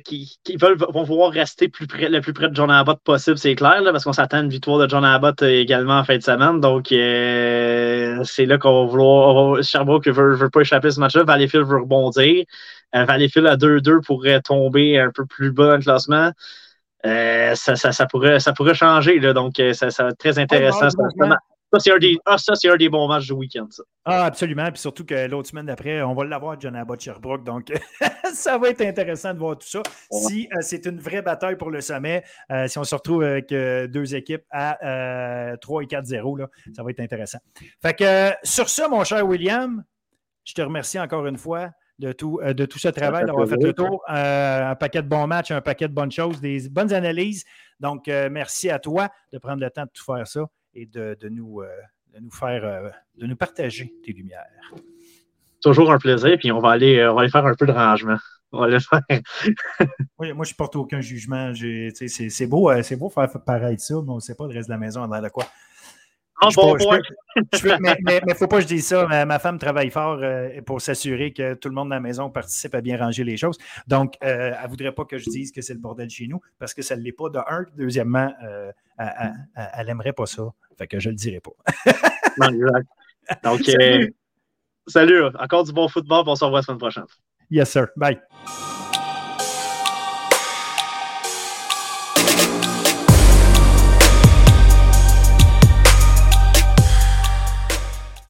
veulent 0.60 0.78
vont 0.78 1.04
vouloir 1.04 1.32
rester 1.32 1.70
plus 1.70 1.86
près, 1.86 2.10
le 2.10 2.22
plus 2.22 2.34
près 2.34 2.50
de 2.50 2.56
John 2.56 2.72
Abbott 2.72 3.00
possible, 3.04 3.38
c'est 3.38 3.54
clair, 3.54 3.82
là, 3.82 3.92
parce 3.92 4.04
qu'on 4.04 4.14
s'attend 4.14 4.38
à 4.38 4.40
une 4.42 4.50
victoire 4.50 4.80
de 4.80 4.90
John 4.90 5.06
Abbott 5.06 5.44
euh, 5.44 5.50
également 5.62 6.00
en 6.00 6.04
fin 6.04 6.18
de 6.18 6.24
semaine. 6.24 6.60
Donc, 6.60 6.92
euh, 6.92 8.24
c'est 8.24 8.46
là 8.46 8.58
qu'on 8.58 8.86
va 8.86 8.90
vouloir. 8.90 9.64
Sherbrooke 9.64 10.08
ne 10.08 10.12
veut, 10.12 10.36
veut, 10.36 10.50
pas 10.50 10.62
échapper 10.62 10.90
ce 10.90 11.00
match-là. 11.00 11.24
Valleyfield 11.24 11.66
veut 11.66 11.82
rebondir. 11.82 12.46
Valleyfield 12.94 13.48
à 13.48 13.56
2-2 13.56 14.02
pourrait 14.04 14.42
tomber 14.42 15.00
un 15.00 15.12
peu 15.12 15.26
plus 15.26 15.52
bas 15.52 15.68
dans 15.68 15.78
le 15.78 15.82
classement. 15.82 16.32
Ça, 17.04 17.76
ça, 17.76 17.92
ça, 17.92 18.06
pourrait, 18.06 18.40
ça 18.40 18.54
pourrait 18.54 18.76
changer. 18.76 19.20
Là, 19.20 19.34
donc, 19.34 19.62
ça, 19.74 19.90
ça 19.90 20.04
va 20.04 20.10
être 20.10 20.18
très 20.18 20.40
intéressant. 20.40 20.88
Ça, 21.74 21.80
c'est 21.80 21.92
un, 21.92 21.98
des... 21.98 22.20
ah, 22.28 22.36
un 22.66 22.78
des 22.78 22.88
bons 22.88 23.08
matchs 23.08 23.26
du 23.26 23.34
week-end, 23.34 23.66
ça. 23.72 23.82
Ah, 24.06 24.26
absolument. 24.26 24.70
Puis 24.72 24.80
surtout 24.80 25.06
que 25.06 25.28
l'autre 25.28 25.50
semaine 25.50 25.66
d'après, 25.66 26.04
on 26.04 26.14
va 26.14 26.24
l'avoir, 26.24 26.60
John 26.60 26.76
Abbott 26.76 27.02
Sherbrooke. 27.02 27.44
Donc, 27.44 27.74
ça 28.34 28.60
va 28.60 28.70
être 28.70 28.82
intéressant 28.82 29.34
de 29.34 29.40
voir 29.40 29.58
tout 29.58 29.68
ça. 29.68 29.82
Si 30.12 30.48
euh, 30.54 30.60
c'est 30.62 30.86
une 30.86 31.00
vraie 31.00 31.24
bataille 31.24 31.56
pour 31.56 31.72
le 31.72 31.82
sommet, 31.82 32.24
euh, 32.52 32.68
si 32.68 32.78
on 32.78 32.84
se 32.84 32.94
retrouve 32.94 33.24
avec 33.24 33.52
euh, 33.52 33.88
deux 33.88 34.14
équipes 34.14 34.44
à 34.52 35.58
3 35.60 35.82
et 35.82 35.86
4-0, 35.88 36.46
ça 36.76 36.84
va 36.84 36.92
être 36.92 37.00
intéressant. 37.00 37.40
Fait 37.82 37.96
que 37.96 38.34
sur 38.44 38.70
ça, 38.70 38.88
mon 38.88 39.04
cher 39.04 39.28
William, 39.28 39.84
je 40.44 40.54
te 40.54 40.62
remercie 40.62 41.00
encore 41.00 41.26
une 41.26 41.40
fois 41.40 41.72
de 41.98 42.12
tout, 42.12 42.40
de 42.46 42.66
tout 42.68 42.78
ce 42.78 42.90
travail, 42.90 43.26
d'avoir 43.26 43.48
fait 43.48 43.58
le 43.58 43.74
tour. 43.74 44.04
un 44.08 44.76
paquet 44.76 45.02
de 45.02 45.08
bons 45.08 45.26
matchs, 45.26 45.50
un 45.50 45.62
paquet 45.62 45.88
de 45.88 45.94
bonnes 45.94 46.12
choses, 46.12 46.40
des 46.40 46.70
bonnes 46.70 46.94
analyses. 46.94 47.46
Donc, 47.80 48.06
merci 48.30 48.70
à 48.70 48.78
toi 48.78 49.10
de 49.32 49.40
prendre 49.40 49.60
le 49.60 49.72
temps 49.72 49.86
de 49.86 49.92
tout 49.92 50.04
faire 50.04 50.28
ça 50.28 50.46
et 50.74 50.86
de, 50.86 51.18
nous, 51.30 51.62
de 52.14 52.20
nous 52.20 52.32
faire, 52.32 52.92
de 53.16 53.26
nous 53.26 53.36
partager 53.36 53.94
tes 54.04 54.14
lumières. 54.14 54.74
Toujours 55.62 55.92
un 55.92 55.98
plaisir, 55.98 56.38
puis 56.38 56.52
on 56.52 56.60
va 56.60 56.72
aller, 56.72 57.06
on 57.08 57.16
va 57.16 57.22
aller 57.22 57.30
faire 57.30 57.46
un 57.46 57.56
peu 57.56 57.66
de 57.66 57.72
rangement. 57.72 58.18
On 58.52 58.60
va 58.60 58.68
le 58.68 58.80
faire. 58.80 59.02
oui, 60.20 60.32
moi, 60.34 60.46
je 60.46 60.54
ne 60.54 60.56
porte 60.56 60.76
aucun 60.76 61.02
jugement. 61.02 61.54
C'est 61.56 62.48
beau, 62.48 62.72
beau 62.98 63.10
faire 63.10 63.44
paraître 63.44 63.82
ça, 63.82 63.96
mais 64.04 64.12
on 64.12 64.16
ne 64.16 64.20
sait 64.20 64.36
pas 64.36 64.46
le 64.48 64.54
reste 64.54 64.70
de 64.70 64.74
la 64.74 64.78
maison 64.78 65.02
en 65.02 65.22
de 65.22 65.30
quoi. 65.30 65.46
Ah, 66.44 66.50
bon 66.56 66.78
mais 67.82 68.20
il 68.22 68.28
ne 68.28 68.34
faut 68.34 68.48
pas 68.48 68.58
que 68.58 68.64
je 68.64 68.68
dise 68.68 68.88
ça. 68.88 69.26
Ma, 69.26 69.40
femme 69.40 69.58
travaille 69.58 69.90
fort 69.90 70.20
euh, 70.22 70.62
pour 70.66 70.82
s'assurer 70.82 71.34
que 71.34 71.54
tout 71.56 71.70
le 71.70 71.76
monde 71.76 71.90
dans 71.90 71.96
la 71.96 72.02
maison 72.02 72.30
participe 72.30 72.76
à 72.76 72.82
bien 72.82 72.98
ranger 72.98 73.24
les 73.24 73.38
choses. 73.38 73.58
Donc, 73.88 74.16
euh, 74.24 74.54
elle 74.56 74.64
ne 74.64 74.70
voudrait 74.70 74.92
pas 74.92 75.06
que 75.06 75.18
je 75.18 75.30
dise 75.30 75.52
que 75.52 75.62
c'est 75.62 75.74
le 75.74 75.80
bordel 75.80 76.10
chez 76.10 76.28
nous 76.28 76.42
parce 76.60 76.74
que 76.74 76.82
ça 76.82 76.96
ne 76.96 77.02
l'est 77.02 77.12
pas 77.12 77.30
de 77.30 77.40
un. 77.40 77.66
Deuxièmement, 77.76 78.32
euh, 78.44 78.72
elle 78.98 79.88
n'aimerait 79.88 80.14
pas 80.14 80.26
ça. 80.26 80.44
Fait 80.78 80.88
que 80.88 81.00
je 81.00 81.10
ne 81.10 81.14
le 81.14 81.18
dirai 81.18 81.40
pas. 81.40 81.52
exact. 82.50 82.88
Donc, 83.44 83.62
salut. 83.64 84.16
salut. 84.88 85.24
Encore 85.40 85.64
du 85.64 85.74
bon 85.74 85.88
football. 85.88 86.24
On 86.28 86.36
se 86.36 86.44
revoit 86.44 86.60
la 86.60 86.64
semaine 86.64 86.80
prochaine. 86.80 87.06
Yes, 87.50 87.72
sir. 87.72 87.88
Bye. 87.96 88.20